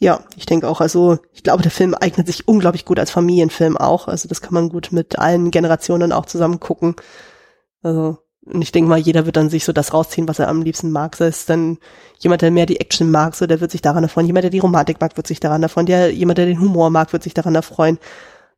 Ja, 0.00 0.24
ich 0.36 0.46
denke 0.46 0.68
auch. 0.68 0.80
Also 0.80 1.18
ich 1.32 1.42
glaube, 1.42 1.62
der 1.62 1.72
Film 1.72 1.92
eignet 1.94 2.28
sich 2.28 2.46
unglaublich 2.46 2.84
gut 2.84 3.00
als 3.00 3.10
Familienfilm 3.10 3.76
auch. 3.76 4.06
Also 4.06 4.28
das 4.28 4.40
kann 4.40 4.54
man 4.54 4.68
gut 4.68 4.90
mit 4.92 5.18
allen 5.18 5.50
Generationen 5.50 6.12
auch 6.12 6.26
zusammen 6.26 6.60
gucken. 6.60 6.94
Also 7.82 8.18
und 8.52 8.62
ich 8.62 8.72
denke 8.72 8.88
mal, 8.88 8.98
jeder 8.98 9.26
wird 9.26 9.36
dann 9.36 9.50
sich 9.50 9.64
so 9.64 9.72
das 9.72 9.92
rausziehen, 9.92 10.28
was 10.28 10.38
er 10.38 10.48
am 10.48 10.62
liebsten 10.62 10.90
mag. 10.90 11.16
Sei 11.16 11.26
es 11.26 11.46
dann 11.46 11.78
jemand, 12.18 12.42
der 12.42 12.50
mehr 12.50 12.66
die 12.66 12.80
Action 12.80 13.10
mag, 13.10 13.34
so 13.34 13.46
der 13.46 13.60
wird 13.60 13.70
sich 13.70 13.82
daran 13.82 14.02
erfreuen. 14.02 14.26
Jemand, 14.26 14.44
der 14.44 14.50
die 14.50 14.58
Romantik 14.58 15.00
mag, 15.00 15.16
wird 15.16 15.26
sich 15.26 15.40
daran 15.40 15.62
erfreuen. 15.62 15.86
Der, 15.86 16.12
jemand, 16.12 16.38
der 16.38 16.46
den 16.46 16.60
Humor 16.60 16.90
mag, 16.90 17.12
wird 17.12 17.22
sich 17.22 17.34
daran 17.34 17.54
erfreuen. 17.54 17.98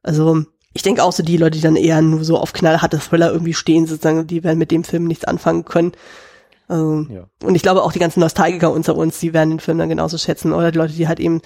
Also 0.02 0.44
ich 0.72 0.82
denke 0.82 1.02
auch 1.02 1.12
so 1.12 1.22
die 1.22 1.36
Leute, 1.36 1.58
die 1.58 1.62
dann 1.62 1.76
eher 1.76 2.00
nur 2.02 2.24
so 2.24 2.38
auf 2.38 2.52
knallharte 2.52 2.98
Thriller 2.98 3.32
irgendwie 3.32 3.54
stehen, 3.54 3.86
sozusagen, 3.86 4.26
die 4.26 4.44
werden 4.44 4.58
mit 4.58 4.70
dem 4.70 4.84
Film 4.84 5.04
nichts 5.04 5.24
anfangen 5.24 5.64
können. 5.64 5.92
Also, 6.68 7.06
ja. 7.10 7.26
Und 7.42 7.56
ich 7.56 7.62
glaube 7.62 7.82
auch 7.82 7.92
die 7.92 7.98
ganzen 7.98 8.20
Nostalgiker 8.20 8.70
unter 8.70 8.94
uns, 8.96 9.18
die 9.18 9.34
werden 9.34 9.50
den 9.50 9.60
Film 9.60 9.78
dann 9.78 9.88
genauso 9.88 10.18
schätzen. 10.18 10.52
Oder 10.52 10.70
die 10.70 10.78
Leute, 10.78 10.92
die 10.92 11.08
halt 11.08 11.18
eben 11.18 11.40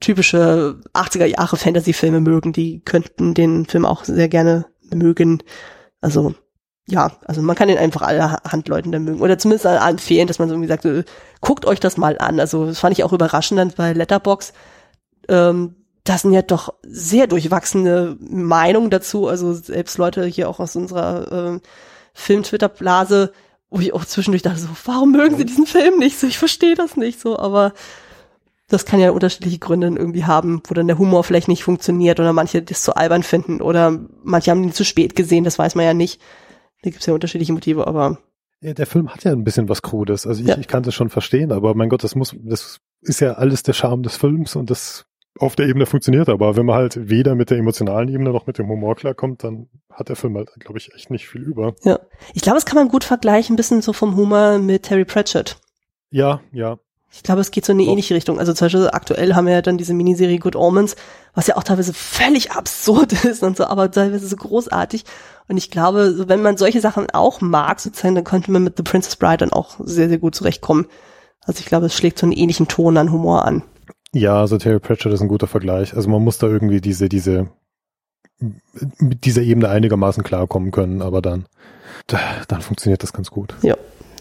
typische 0.00 0.80
80er 0.92 1.26
Jahre 1.26 1.56
Fantasy-Filme 1.56 2.20
mögen, 2.20 2.52
die 2.52 2.80
könnten 2.80 3.34
den 3.34 3.66
Film 3.66 3.84
auch 3.84 4.04
sehr 4.04 4.28
gerne 4.28 4.66
mögen. 4.92 5.42
Also 6.00 6.34
ja, 6.86 7.12
also 7.24 7.40
man 7.40 7.56
kann 7.56 7.68
den 7.68 7.78
einfach 7.78 8.02
alle 8.02 8.38
Handleuten 8.44 8.92
dann 8.92 9.04
mögen. 9.04 9.22
Oder 9.22 9.38
zumindest 9.38 9.66
empfehlen, 9.66 10.26
dass 10.26 10.38
man 10.38 10.48
so 10.48 10.54
irgendwie 10.54 10.68
sagt, 10.68 10.86
guckt 11.40 11.64
euch 11.66 11.80
das 11.80 11.96
mal 11.96 12.18
an. 12.18 12.40
Also 12.40 12.66
das 12.66 12.78
fand 12.78 12.96
ich 12.96 13.04
auch 13.04 13.12
überraschend 13.12 13.58
dann 13.58 13.72
bei 13.74 13.92
Letterbox. 13.92 14.52
Ähm, 15.28 15.76
das 16.04 16.22
sind 16.22 16.34
ja 16.34 16.42
doch 16.42 16.74
sehr 16.82 17.26
durchwachsene 17.26 18.16
Meinungen 18.20 18.90
dazu. 18.90 19.28
Also 19.28 19.54
selbst 19.54 19.96
Leute 19.96 20.26
hier 20.26 20.50
auch 20.50 20.60
aus 20.60 20.76
unserer 20.76 21.54
äh, 21.54 21.60
Film-Twitter-Blase 22.12 23.32
wo 23.74 23.80
ich 23.80 23.92
auch 23.92 24.04
zwischendurch 24.04 24.42
dachte 24.42 24.60
so, 24.60 24.68
warum 24.84 25.10
mögen 25.10 25.36
sie 25.36 25.44
diesen 25.44 25.66
Film 25.66 25.98
nicht 25.98 26.16
so? 26.18 26.28
Ich 26.28 26.38
verstehe 26.38 26.76
das 26.76 26.96
nicht 26.96 27.20
so, 27.20 27.36
aber 27.40 27.72
das 28.68 28.84
kann 28.86 29.00
ja 29.00 29.10
unterschiedliche 29.10 29.58
Gründe 29.58 29.88
irgendwie 29.88 30.24
haben, 30.24 30.62
wo 30.68 30.74
dann 30.74 30.86
der 30.86 30.96
Humor 30.96 31.24
vielleicht 31.24 31.48
nicht 31.48 31.64
funktioniert 31.64 32.20
oder 32.20 32.32
manche 32.32 32.62
das 32.62 32.82
zu 32.82 32.94
albern 32.94 33.24
finden 33.24 33.60
oder 33.60 33.98
manche 34.22 34.52
haben 34.52 34.62
ihn 34.62 34.72
zu 34.72 34.84
spät 34.84 35.16
gesehen, 35.16 35.42
das 35.42 35.58
weiß 35.58 35.74
man 35.74 35.84
ja 35.84 35.92
nicht. 35.92 36.20
Da 36.84 36.90
gibt's 36.90 37.06
ja 37.06 37.14
unterschiedliche 37.14 37.54
Motive, 37.54 37.86
aber 37.86 38.18
ja, 38.60 38.74
der 38.74 38.86
Film 38.86 39.08
hat 39.08 39.24
ja 39.24 39.32
ein 39.32 39.42
bisschen 39.42 39.70
was 39.70 39.80
Krudes. 39.80 40.26
Also 40.26 40.42
ich, 40.42 40.48
ja. 40.48 40.58
ich 40.58 40.68
kann 40.68 40.82
das 40.82 40.94
schon 40.94 41.08
verstehen, 41.08 41.50
aber 41.50 41.74
mein 41.74 41.88
Gott, 41.88 42.04
das 42.04 42.14
muss, 42.14 42.36
das 42.42 42.78
ist 43.00 43.20
ja 43.20 43.32
alles 43.32 43.62
der 43.62 43.72
Charme 43.72 44.02
des 44.02 44.16
Films 44.16 44.54
und 44.54 44.68
das 44.68 45.06
auf 45.38 45.56
der 45.56 45.66
Ebene 45.66 45.86
funktioniert, 45.86 46.28
aber 46.28 46.56
wenn 46.56 46.66
man 46.66 46.76
halt 46.76 47.08
weder 47.08 47.34
mit 47.34 47.50
der 47.50 47.58
emotionalen 47.58 48.08
Ebene 48.08 48.30
noch 48.30 48.46
mit 48.46 48.58
dem 48.58 48.68
Humor 48.68 48.96
klarkommt, 48.96 49.42
dann 49.44 49.68
hat 49.90 50.10
der 50.10 50.16
Film 50.16 50.36
halt, 50.36 50.50
glaube 50.60 50.78
ich, 50.78 50.94
echt 50.94 51.10
nicht 51.10 51.26
viel 51.26 51.40
über. 51.40 51.74
Ja. 51.84 52.00
Ich 52.34 52.42
glaube, 52.42 52.56
das 52.56 52.66
kann 52.66 52.76
man 52.76 52.88
gut 52.88 53.02
vergleichen, 53.02 53.54
ein 53.54 53.56
bisschen 53.56 53.80
so 53.82 53.94
vom 53.94 54.14
Humor 54.14 54.58
mit 54.58 54.84
Terry 54.84 55.06
Pratchett. 55.06 55.56
Ja, 56.10 56.40
ja. 56.52 56.78
Ich 57.12 57.22
glaube, 57.22 57.40
es 57.40 57.52
geht 57.52 57.64
so 57.64 57.72
in 57.72 57.80
eine 57.80 57.88
ähnliche 57.88 58.14
Richtung. 58.14 58.40
Also 58.40 58.52
zum 58.52 58.66
Beispiel 58.66 58.88
aktuell 58.90 59.34
haben 59.34 59.46
wir 59.46 59.54
ja 59.54 59.62
dann 59.62 59.78
diese 59.78 59.94
Miniserie 59.94 60.38
Good 60.38 60.56
Omens, 60.56 60.96
was 61.32 61.46
ja 61.46 61.56
auch 61.56 61.62
teilweise 61.62 61.94
völlig 61.94 62.50
absurd 62.52 63.12
ist 63.24 63.42
und 63.42 63.56
so, 63.56 63.66
aber 63.66 63.90
teilweise 63.90 64.26
so 64.26 64.36
großartig. 64.36 65.04
Und 65.48 65.56
ich 65.56 65.70
glaube, 65.70 66.28
wenn 66.28 66.42
man 66.42 66.56
solche 66.56 66.80
Sachen 66.80 67.10
auch 67.10 67.40
mag, 67.40 67.80
sozusagen, 67.80 68.14
dann 68.14 68.24
könnte 68.24 68.50
man 68.50 68.64
mit 68.64 68.76
The 68.76 68.82
Princess 68.82 69.16
Bride 69.16 69.38
dann 69.38 69.52
auch 69.52 69.76
sehr, 69.80 70.08
sehr 70.08 70.18
gut 70.18 70.34
zurechtkommen. 70.34 70.86
Also 71.44 71.60
ich 71.60 71.66
glaube, 71.66 71.86
es 71.86 71.94
schlägt 71.94 72.18
so 72.18 72.26
einen 72.26 72.32
ähnlichen 72.32 72.68
Ton 72.68 72.96
an 72.96 73.12
Humor 73.12 73.44
an. 73.44 73.62
Ja, 74.12 74.40
also 74.40 74.56
Terry 74.56 74.78
Pratchett 74.78 75.12
ist 75.12 75.20
ein 75.20 75.28
guter 75.28 75.46
Vergleich. 75.46 75.94
Also 75.94 76.08
man 76.08 76.22
muss 76.22 76.38
da 76.38 76.46
irgendwie 76.46 76.80
diese, 76.80 77.08
diese, 77.08 77.48
mit 78.98 79.24
dieser 79.24 79.42
Ebene 79.42 79.68
einigermaßen 79.68 80.22
klarkommen 80.22 80.70
können, 80.70 81.02
aber 81.02 81.20
dann, 81.20 81.46
dann 82.06 82.62
funktioniert 82.62 83.02
das 83.02 83.12
ganz 83.12 83.30
gut. 83.30 83.54
Ja. 83.62 83.76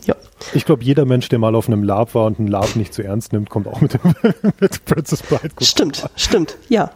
Ja. 0.06 0.16
Ich 0.54 0.66
glaube, 0.66 0.84
jeder 0.84 1.06
Mensch, 1.06 1.30
der 1.30 1.40
mal 1.40 1.56
auf 1.56 1.68
einem 1.68 1.84
Lab 1.84 2.14
war 2.14 2.26
und 2.26 2.38
einen 2.38 2.50
Lab 2.50 2.76
nicht 2.76 2.94
zu 2.94 3.04
ernst 3.04 3.32
nimmt, 3.32 3.50
kommt 3.50 3.68
auch 3.68 3.80
mit, 3.80 3.94
dem, 3.94 4.14
mit 4.60 4.84
Princess 4.84 5.22
Bride 5.22 5.50
gut. 5.56 5.66
Stimmt, 5.66 6.10
stimmt, 6.18 6.58
ja. 6.68 6.92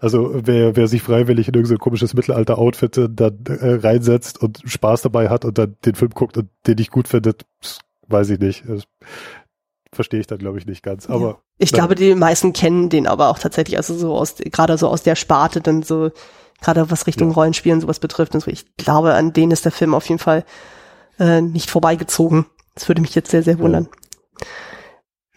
Also 0.00 0.30
wer, 0.32 0.76
wer 0.76 0.88
sich 0.88 1.02
freiwillig 1.02 1.48
in 1.48 1.54
irgendein 1.54 1.78
komisches 1.78 2.14
Mittelalter-Outfit 2.14 3.10
da 3.10 3.26
äh, 3.26 3.74
reinsetzt 3.74 4.40
und 4.40 4.62
Spaß 4.64 5.02
dabei 5.02 5.28
hat 5.28 5.44
und 5.44 5.58
dann 5.58 5.76
den 5.84 5.94
Film 5.94 6.12
guckt 6.12 6.38
und 6.38 6.48
den 6.66 6.76
nicht 6.76 6.90
gut 6.90 7.06
findet, 7.06 7.44
weiß 8.08 8.30
ich 8.30 8.40
nicht 8.40 8.64
verstehe 9.96 10.20
ich 10.20 10.28
da 10.28 10.36
glaube 10.36 10.58
ich 10.58 10.66
nicht 10.66 10.84
ganz. 10.84 11.08
Aber 11.10 11.26
ja. 11.26 11.38
ich 11.58 11.72
glaube, 11.72 11.96
die 11.96 12.14
meisten 12.14 12.52
kennen 12.52 12.88
den 12.88 13.08
aber 13.08 13.28
auch 13.28 13.40
tatsächlich, 13.40 13.76
also 13.76 13.96
so 13.96 14.14
aus 14.14 14.36
gerade 14.36 14.78
so 14.78 14.88
aus 14.88 15.02
der 15.02 15.16
Sparte, 15.16 15.60
dann 15.60 15.82
so 15.82 16.12
gerade 16.60 16.90
was 16.90 17.08
Richtung 17.08 17.30
ja. 17.30 17.34
Rollenspielen 17.34 17.80
sowas 17.80 17.98
betrifft. 17.98 18.34
Und 18.34 18.42
so. 18.42 18.50
Ich 18.50 18.76
glaube, 18.76 19.14
an 19.14 19.32
denen 19.32 19.50
ist 19.50 19.64
der 19.64 19.72
Film 19.72 19.94
auf 19.94 20.08
jeden 20.08 20.20
Fall 20.20 20.44
äh, 21.18 21.40
nicht 21.40 21.70
vorbeigezogen. 21.70 22.46
Das 22.74 22.86
würde 22.88 23.00
mich 23.00 23.14
jetzt 23.16 23.30
sehr 23.30 23.42
sehr 23.42 23.58
wundern. 23.58 23.88
Ja. 23.90 24.46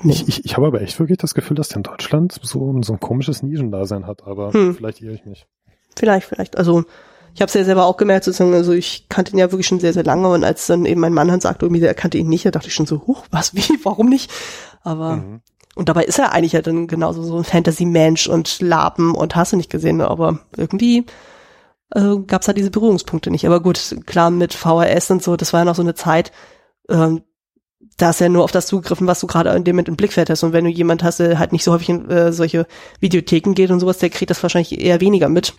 Nee. 0.01 0.13
Ich, 0.13 0.27
ich, 0.27 0.45
ich 0.45 0.55
habe 0.55 0.67
aber 0.67 0.81
echt 0.81 0.99
wirklich 0.99 1.17
das 1.17 1.33
Gefühl, 1.33 1.55
dass 1.55 1.69
der 1.69 1.77
in 1.77 1.83
Deutschland 1.83 2.39
so, 2.41 2.81
so 2.81 2.93
ein 2.93 2.99
komisches 2.99 3.43
Nischendasein 3.43 4.07
hat, 4.07 4.25
aber 4.25 4.53
hm. 4.53 4.75
vielleicht 4.75 5.01
irre 5.01 5.13
ich 5.13 5.25
mich. 5.25 5.45
Vielleicht, 5.95 6.27
vielleicht. 6.27 6.57
Also 6.57 6.85
ich 7.33 7.41
habe 7.41 7.47
es 7.47 7.53
ja 7.53 7.63
selber 7.63 7.85
auch 7.85 7.97
gemerkt, 7.97 8.25
sozusagen, 8.25 8.53
also 8.53 8.71
ich 8.73 9.07
kannte 9.09 9.33
ihn 9.33 9.37
ja 9.37 9.51
wirklich 9.51 9.67
schon 9.67 9.79
sehr, 9.79 9.93
sehr 9.93 10.03
lange 10.03 10.29
und 10.29 10.43
als 10.43 10.67
dann 10.67 10.85
eben 10.85 11.01
mein 11.01 11.13
Mann 11.13 11.27
dann 11.27 11.41
sagte, 11.41 11.65
irgendwie, 11.65 11.83
er 11.83 11.93
kannte 11.93 12.17
ihn 12.17 12.29
nicht, 12.29 12.45
da 12.45 12.51
dachte 12.51 12.67
ich 12.67 12.73
schon 12.73 12.85
so, 12.85 13.07
huch, 13.07 13.25
was, 13.31 13.53
wie, 13.55 13.79
warum 13.83 14.07
nicht? 14.07 14.31
Aber, 14.83 15.17
mhm. 15.17 15.41
und 15.75 15.89
dabei 15.89 16.05
ist 16.05 16.19
er 16.19 16.31
eigentlich 16.31 16.53
ja 16.53 16.61
dann 16.61 16.87
genauso 16.87 17.21
so 17.23 17.37
ein 17.37 17.43
Fantasy-Mensch 17.43 18.27
und 18.27 18.61
Lapen 18.61 19.13
und 19.13 19.35
hast 19.35 19.53
du 19.53 19.57
nicht 19.57 19.69
gesehen, 19.69 20.01
aber 20.01 20.39
irgendwie 20.55 21.05
äh, 21.93 22.17
gab 22.25 22.41
es 22.41 22.47
halt 22.47 22.57
diese 22.57 22.71
Berührungspunkte 22.71 23.31
nicht. 23.31 23.45
Aber 23.45 23.61
gut, 23.61 23.95
klar, 24.05 24.31
mit 24.31 24.53
VHS 24.53 25.11
und 25.11 25.23
so, 25.23 25.35
das 25.35 25.53
war 25.53 25.61
ja 25.61 25.65
noch 25.65 25.75
so 25.75 25.81
eine 25.81 25.95
Zeit, 25.95 26.31
ähm, 26.89 27.21
da 27.97 28.09
ist 28.09 28.21
ja 28.21 28.29
nur 28.29 28.43
auf 28.43 28.51
das 28.51 28.67
zugegriffen, 28.67 29.07
was 29.07 29.19
du 29.19 29.27
gerade 29.27 29.49
in 29.51 29.63
dem 29.63 29.75
Moment 29.75 29.89
im 29.89 29.95
Blickfeld 29.95 30.29
hast. 30.29 30.43
Und 30.43 30.53
wenn 30.53 30.65
du 30.65 30.69
jemand 30.69 31.03
hast, 31.03 31.19
der 31.19 31.39
halt 31.39 31.51
nicht 31.51 31.63
so 31.63 31.71
häufig 31.71 31.89
in 31.89 32.09
äh, 32.09 32.31
solche 32.31 32.65
Videotheken 32.99 33.53
geht 33.53 33.71
und 33.71 33.79
sowas, 33.79 33.99
der 33.99 34.09
kriegt 34.09 34.29
das 34.29 34.41
wahrscheinlich 34.43 34.79
eher 34.79 35.01
weniger 35.01 35.29
mit. 35.29 35.53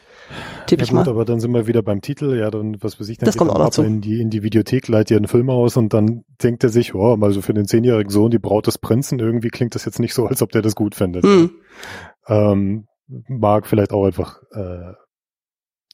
Tipp 0.66 0.78
ja, 0.78 0.84
ich 0.84 0.90
gut, 0.90 1.06
mal. 1.06 1.08
aber 1.08 1.24
dann 1.24 1.40
sind 1.40 1.52
wir 1.52 1.66
wieder 1.66 1.82
beim 1.82 2.02
Titel, 2.02 2.38
ja, 2.38 2.50
dann, 2.50 2.76
was 2.80 3.00
weiß 3.00 3.08
ich, 3.08 3.18
dann 3.18 3.26
das 3.26 3.36
kommt 3.36 3.50
auch 3.50 3.58
noch 3.58 3.70
zu. 3.70 3.82
in 3.82 4.00
die, 4.00 4.20
in 4.20 4.30
die 4.30 4.42
Videothek, 4.42 4.86
leitet 4.86 5.10
ihr 5.12 5.16
einen 5.16 5.26
Film 5.26 5.50
aus 5.50 5.76
und 5.76 5.92
dann 5.92 6.24
denkt 6.42 6.62
er 6.62 6.70
sich, 6.70 6.94
oh, 6.94 7.16
mal 7.16 7.32
so 7.32 7.42
für 7.42 7.54
den 7.54 7.66
zehnjährigen 7.66 8.10
Sohn, 8.10 8.30
die 8.30 8.38
Braut 8.38 8.66
des 8.66 8.78
Prinzen, 8.78 9.18
irgendwie 9.18 9.48
klingt 9.48 9.74
das 9.74 9.84
jetzt 9.84 9.98
nicht 9.98 10.14
so, 10.14 10.26
als 10.26 10.42
ob 10.42 10.52
der 10.52 10.62
das 10.62 10.76
gut 10.76 10.94
findet. 10.94 11.24
Mhm. 11.24 11.50
Ähm, 12.28 12.86
mag 13.28 13.66
vielleicht 13.66 13.92
auch 13.92 14.04
einfach 14.04 14.40
äh, 14.52 14.92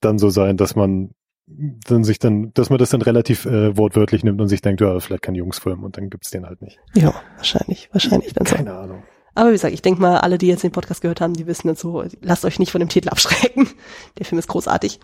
dann 0.01 0.19
so 0.19 0.28
sein, 0.28 0.57
dass 0.57 0.77
man 0.77 1.11
dann 1.47 2.02
sich 2.02 2.18
dann, 2.18 2.52
dass 2.55 2.70
man 2.70 2.78
das 2.78 2.90
dann 2.90 3.02
relativ 3.02 3.47
äh, 3.47 3.77
wortwörtlich 3.77 4.24
nimmt 4.24 4.40
und 4.40 4.48
sich 4.48 4.62
denkt, 4.62 4.81
ja, 4.81 4.98
vielleicht 4.98 5.23
kein 5.23 5.35
Jungsfilm 5.35 5.85
und 5.85 5.97
dann 5.97 6.10
gibt's 6.10 6.31
den 6.31 6.44
halt 6.44 6.60
nicht. 6.60 6.78
Ja, 6.94 7.14
wahrscheinlich, 7.36 7.89
wahrscheinlich 7.93 8.32
dann 8.32 8.44
Keine 8.44 8.70
so. 8.70 8.77
Ahnung. 8.77 9.02
Aber 9.35 9.51
wie 9.51 9.55
gesagt, 9.55 9.74
ich 9.74 9.82
denke 9.82 10.01
mal, 10.01 10.18
alle, 10.18 10.39
die 10.39 10.47
jetzt 10.47 10.64
den 10.64 10.73
Podcast 10.73 11.02
gehört 11.02 11.20
haben, 11.20 11.35
die 11.35 11.47
wissen 11.47 11.68
jetzt 11.68 11.81
so, 11.81 12.05
lasst 12.23 12.44
euch 12.44 12.59
nicht 12.59 12.73
von 12.73 12.81
dem 12.81 12.89
Titel 12.89 13.10
abschrecken. 13.10 13.68
Der 14.18 14.24
Film 14.24 14.39
ist 14.39 14.48
großartig. 14.48 14.98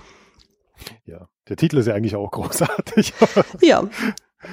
Ja, 1.05 1.28
der 1.48 1.56
Titel 1.56 1.77
ist 1.77 1.86
ja 1.86 1.94
eigentlich 1.94 2.16
auch 2.16 2.31
großartig. 2.31 3.12
ja. 3.60 3.86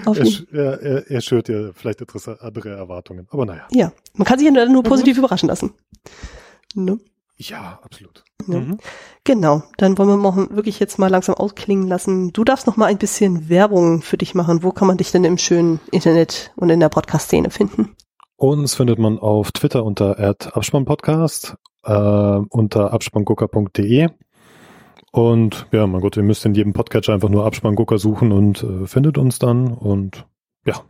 Auf 0.05 0.19
er, 0.19 0.81
er, 0.81 1.09
er 1.09 1.21
schürt 1.21 1.49
ja 1.49 1.71
vielleicht 1.73 2.03
andere 2.41 2.69
Erwartungen, 2.69 3.27
aber 3.31 3.45
naja. 3.45 3.67
Ja, 3.71 3.91
man 4.13 4.25
kann 4.25 4.37
sich 4.37 4.47
ja 4.47 4.65
nur 4.65 4.83
positiv 4.83 5.15
mhm. 5.15 5.23
überraschen 5.23 5.49
lassen. 5.49 5.73
Ne? 6.75 6.99
Ja, 7.41 7.79
absolut. 7.83 8.25
Ja. 8.47 8.59
Mhm. 8.59 8.77
Genau, 9.23 9.63
dann 9.77 9.97
wollen 9.97 10.09
wir 10.09 10.17
mal 10.17 10.49
wirklich 10.51 10.79
jetzt 10.79 10.99
mal 10.99 11.07
langsam 11.09 11.35
ausklingen 11.35 11.87
lassen. 11.87 12.33
Du 12.33 12.43
darfst 12.43 12.67
noch 12.67 12.75
mal 12.75 12.87
ein 12.87 12.97
bisschen 12.97 13.47
Werbung 13.47 14.01
für 14.01 14.17
dich 14.17 14.35
machen. 14.35 14.61
Wo 14.61 14.71
kann 14.71 14.87
man 14.87 14.97
dich 14.97 15.11
denn 15.11 15.23
im 15.23 15.37
schönen 15.37 15.79
Internet 15.91 16.51
und 16.57 16.69
in 16.69 16.81
der 16.81 16.89
Podcast-Szene 16.89 17.49
finden? 17.49 17.95
Uns 18.35 18.75
findet 18.75 18.99
man 18.99 19.19
auf 19.19 19.53
Twitter 19.53 19.85
unter 19.85 20.19
Abspannpodcast, 20.19 21.55
äh, 21.83 21.93
unter 21.93 22.91
abspanngucker.de. 22.91 24.09
Und 25.11 25.67
ja, 25.71 25.87
mein 25.87 26.01
Gott, 26.01 26.17
ihr 26.17 26.23
müsst 26.23 26.45
in 26.45 26.55
jedem 26.55 26.73
Podcatcher 26.73 27.13
einfach 27.13 27.29
nur 27.29 27.45
Abspanngucker 27.45 27.97
suchen 27.97 28.31
und 28.31 28.63
äh, 28.63 28.85
findet 28.85 29.17
uns 29.17 29.39
dann. 29.39 29.73
Und 29.73 30.25
ja, 30.65 30.81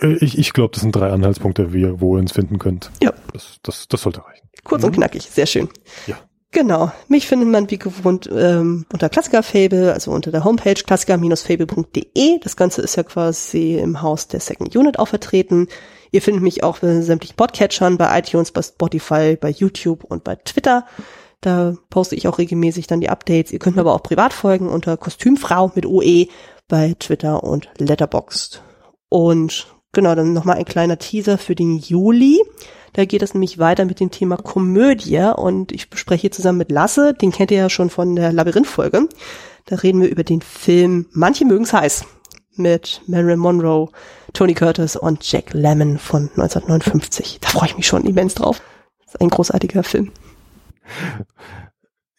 ich, 0.00 0.38
ich 0.38 0.52
glaube, 0.52 0.72
das 0.72 0.82
sind 0.82 0.94
drei 0.94 1.10
Anhaltspunkte, 1.10 1.72
wie 1.72 1.82
ihr, 1.82 2.00
wo 2.00 2.16
ihr 2.16 2.20
uns 2.20 2.32
finden 2.32 2.58
könnt. 2.58 2.90
Ja. 3.02 3.12
Das, 3.32 3.58
das, 3.62 3.88
das 3.88 4.02
sollte 4.02 4.24
reichen. 4.24 4.48
Kurz 4.64 4.84
und 4.84 4.92
knackig, 4.92 5.22
sehr 5.22 5.46
schön. 5.46 5.68
Ja. 6.06 6.16
Genau. 6.50 6.90
Mich 7.08 7.26
findet 7.26 7.48
man 7.48 7.70
wie 7.70 7.78
gewohnt 7.78 8.28
ähm, 8.32 8.86
unter 8.90 9.10
Klassikerfable, 9.10 9.92
also 9.92 10.12
unter 10.12 10.30
der 10.30 10.44
Homepage 10.44 10.74
klassiker-fable.de. 10.74 12.38
Das 12.40 12.56
Ganze 12.56 12.80
ist 12.80 12.96
ja 12.96 13.02
quasi 13.02 13.76
im 13.76 14.00
Haus 14.00 14.28
der 14.28 14.40
Second 14.40 14.74
Unit 14.74 14.98
auch 14.98 15.08
vertreten. 15.08 15.68
Ihr 16.10 16.22
findet 16.22 16.42
mich 16.42 16.64
auch 16.64 16.78
bei 16.78 17.02
sämtlichen 17.02 17.36
Podcatchern, 17.36 17.98
bei 17.98 18.18
iTunes, 18.18 18.50
bei 18.50 18.62
Spotify, 18.62 19.36
bei 19.36 19.50
YouTube 19.50 20.04
und 20.04 20.24
bei 20.24 20.36
Twitter. 20.36 20.86
Da 21.42 21.74
poste 21.90 22.16
ich 22.16 22.26
auch 22.26 22.38
regelmäßig 22.38 22.86
dann 22.86 23.00
die 23.00 23.10
Updates. 23.10 23.52
Ihr 23.52 23.58
könnt 23.58 23.76
mir 23.76 23.82
aber 23.82 23.94
auch 23.94 24.02
privat 24.02 24.32
folgen 24.32 24.68
unter 24.68 24.96
Kostümfrau 24.96 25.70
mit 25.74 25.84
OE 25.84 26.28
bei 26.66 26.94
Twitter 26.98 27.44
und 27.44 27.68
Letterboxd. 27.78 28.62
Und 29.10 29.66
genau, 29.98 30.14
dann 30.14 30.32
nochmal 30.32 30.58
ein 30.58 30.64
kleiner 30.64 30.96
Teaser 30.96 31.38
für 31.38 31.56
den 31.56 31.76
Juli. 31.76 32.40
Da 32.92 33.04
geht 33.04 33.20
es 33.20 33.34
nämlich 33.34 33.58
weiter 33.58 33.84
mit 33.84 33.98
dem 33.98 34.12
Thema 34.12 34.36
Komödie 34.36 35.32
und 35.34 35.72
ich 35.72 35.90
bespreche 35.90 36.20
hier 36.20 36.30
zusammen 36.30 36.58
mit 36.58 36.70
Lasse, 36.70 37.14
den 37.14 37.32
kennt 37.32 37.50
ihr 37.50 37.58
ja 37.58 37.68
schon 37.68 37.90
von 37.90 38.14
der 38.14 38.32
Labyrinth-Folge. 38.32 39.08
Da 39.64 39.74
reden 39.74 40.00
wir 40.00 40.08
über 40.08 40.22
den 40.22 40.40
Film 40.40 41.06
Manche 41.10 41.44
mögen's 41.44 41.72
heiß 41.72 42.04
mit 42.54 43.02
Marilyn 43.08 43.40
Monroe, 43.40 43.88
Tony 44.34 44.54
Curtis 44.54 44.94
und 44.94 45.28
Jack 45.28 45.52
Lemmon 45.52 45.98
von 45.98 46.30
1959. 46.36 47.38
Da 47.40 47.48
freue 47.48 47.66
ich 47.66 47.76
mich 47.76 47.86
schon 47.88 48.04
immens 48.04 48.34
drauf. 48.34 48.62
Das 49.04 49.14
ist 49.14 49.20
ein 49.20 49.30
großartiger 49.30 49.82
Film. 49.82 50.12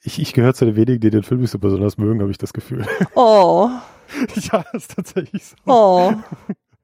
Ich, 0.03 0.19
ich 0.19 0.34
gehöre 0.34 0.53
zu 0.53 0.65
den 0.65 0.76
wenigen, 0.76 0.99
die 0.99 1.11
den 1.11 1.23
Film 1.23 1.39
nicht 1.39 1.51
so 1.51 1.60
besonders 1.60 1.97
mögen, 1.97 2.19
habe 2.19 2.31
ich 2.31 2.38
das 2.38 2.51
Gefühl. 2.51 2.85
Oh, 3.15 3.69
ja, 4.51 4.65
ist 4.73 4.95
tatsächlich 4.95 5.45
so. 5.45 5.56
oh. 5.65 6.14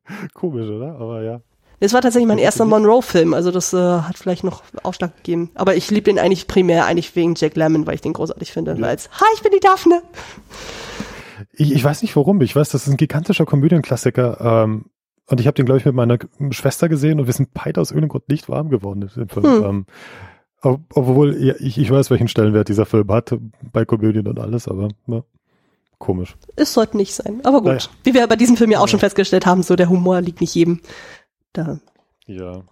Komisch, 0.34 0.69
oder? 0.69 0.95
Aber 0.95 1.22
ja. 1.23 1.41
Das 1.80 1.94
war 1.94 2.02
tatsächlich 2.02 2.27
mein 2.27 2.38
erster 2.38 2.65
Monroe-Film, 2.65 3.34
also 3.34 3.52
das 3.52 3.73
äh, 3.73 3.77
hat 3.77 4.18
vielleicht 4.18 4.44
noch 4.44 4.64
Ausschlag 4.84 5.15
gegeben. 5.18 5.52
Aber 5.56 5.76
ich 5.76 5.91
liebe 5.91 6.06
den 6.06 6.19
eigentlich 6.19 6.48
primär 6.48 6.86
eigentlich 6.86 7.15
wegen 7.15 7.36
Jack 7.36 7.56
Lemmon, 7.56 7.86
weil 7.86 7.95
ich 7.95 8.02
den 8.02 8.14
großartig 8.14 8.52
finde. 8.52 8.76
Ja. 8.80 8.88
Als, 8.88 9.10
hi, 9.11 9.26
ich 9.36 9.44
bin 9.44 9.52
die 9.53 9.60
Daphne. 9.60 10.02
Ich, 11.53 11.73
ich 11.73 11.84
weiß 11.84 12.02
nicht 12.02 12.15
warum. 12.15 12.40
Ich 12.41 12.56
weiß, 12.56 12.69
das 12.69 12.88
ist 12.88 12.94
ein 12.94 12.98
gigantischer 12.98 13.45
Komödienklassiker. 13.45 14.64
Ähm, 14.64 14.86
und 15.27 15.40
ich 15.40 15.48
habe 15.48 15.56
den, 15.56 15.65
glaube 15.65 15.80
ich, 15.80 15.86
mit 15.86 15.95
meiner 15.95 16.18
Schwester 16.52 16.88
gesehen 16.88 17.19
und 17.19 17.26
wir 17.26 17.34
sind 17.34 17.49
beide 17.53 17.82
aus 17.82 17.91
irgendeinem 17.91 18.10
Grund 18.10 18.30
nicht 18.30 18.48
warm 18.48 18.69
geworden. 18.69 19.10
Hm. 19.14 19.27
Ähm, 19.44 19.86
ob, 20.61 20.82
obwohl, 20.94 21.36
ja, 21.44 21.56
ich, 21.60 21.77
ich 21.77 21.90
weiß, 21.91 22.10
welchen 22.10 22.27
Stellenwert 22.27 22.69
dieser 22.69 22.86
Film 22.86 23.11
hat 23.11 23.38
bei 23.73 23.86
Komödien 23.86 24.27
und 24.27 24.40
alles, 24.40 24.68
aber 24.68 24.90
ja, 25.07 25.23
komisch. 26.00 26.36
Es 26.56 26.74
sollte 26.74 26.98
nicht 26.98 27.14
sein. 27.14 27.42
Aber 27.44 27.60
gut. 27.60 27.68
Naja. 27.72 27.84
Wie 28.04 28.14
wir 28.14 28.28
bei 28.28 28.36
diesem 28.36 28.58
Film 28.58 28.72
ja 28.72 28.80
auch 28.80 28.88
schon 28.88 29.00
festgestellt 29.00 29.46
haben, 29.46 29.64
so 29.64 29.76
der 29.76 29.90
Humor 29.90 30.22
liegt 30.22 30.42
nicht 30.42 30.54
jedem. 30.56 30.82
Da, 31.54 31.80
Ja. 32.28 32.64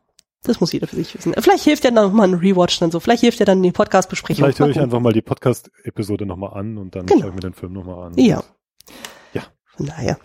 das 0.44 0.60
muss 0.60 0.72
jeder 0.74 0.88
für 0.88 0.96
sich 0.96 1.14
wissen. 1.16 1.34
Vielleicht 1.38 1.64
hilft 1.64 1.84
ja 1.84 1.92
dann 1.92 2.06
noch 2.06 2.14
mal 2.14 2.28
ein 2.28 2.34
Rewatch 2.34 2.80
dann 2.80 2.92
so. 2.92 3.00
Vielleicht 3.00 3.22
hilft 3.22 3.40
ja 3.40 3.46
dann 3.46 3.62
die 3.64 3.72
Podcast-Besprechung. 3.72 4.44
Vielleicht 4.44 4.60
höre 4.60 4.70
ich 4.70 4.80
einfach 4.80 5.00
mal 5.00 5.14
die 5.14 5.22
Podcast-Episode 5.22 6.26
nochmal 6.26 6.54
an 6.58 6.78
und 6.78 6.96
dann 6.96 7.06
Genau. 7.06 7.22
schaue 7.22 7.30
ich 7.30 7.36
mir 7.36 7.42
den 7.42 7.54
Film 7.54 7.74
nochmal 7.74 8.08
an. 8.08 8.14
Ja. 8.18 8.44
Ja. 9.34 9.44
Von 9.78 9.86
daher. 9.88 10.18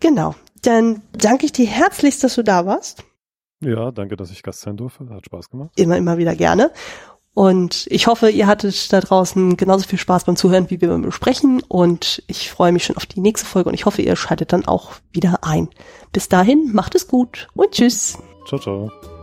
Genau. 0.00 0.34
Dann 0.62 1.02
danke 1.12 1.46
ich 1.46 1.52
dir 1.52 1.66
herzlichst, 1.66 2.22
dass 2.24 2.34
du 2.34 2.42
da 2.42 2.66
warst. 2.66 3.04
Ja, 3.60 3.90
danke, 3.90 4.16
dass 4.16 4.30
ich 4.30 4.42
Gast 4.42 4.60
sein 4.60 4.76
durfte. 4.76 5.08
Hat 5.10 5.24
Spaß 5.24 5.48
gemacht. 5.50 5.70
Immer, 5.76 5.96
immer 5.96 6.18
wieder 6.18 6.34
gerne. 6.36 6.70
Und 7.36 7.86
ich 7.90 8.06
hoffe, 8.06 8.30
ihr 8.30 8.46
hattet 8.46 8.90
da 8.94 9.00
draußen 9.00 9.58
genauso 9.58 9.86
viel 9.86 9.98
Spaß 9.98 10.24
beim 10.24 10.36
Zuhören, 10.36 10.70
wie 10.70 10.80
wir 10.80 10.88
beim 10.88 11.02
Besprechen. 11.02 11.62
Und 11.68 12.22
ich 12.28 12.50
freue 12.50 12.72
mich 12.72 12.86
schon 12.86 12.96
auf 12.96 13.04
die 13.04 13.20
nächste 13.20 13.46
Folge 13.46 13.68
und 13.68 13.74
ich 13.74 13.84
hoffe, 13.84 14.00
ihr 14.00 14.16
schaltet 14.16 14.54
dann 14.54 14.64
auch 14.64 14.92
wieder 15.12 15.40
ein. 15.42 15.68
Bis 16.12 16.30
dahin, 16.30 16.70
macht 16.72 16.94
es 16.94 17.08
gut 17.08 17.48
und 17.52 17.72
tschüss. 17.72 18.16
Ciao, 18.48 18.58
ciao. 18.58 19.15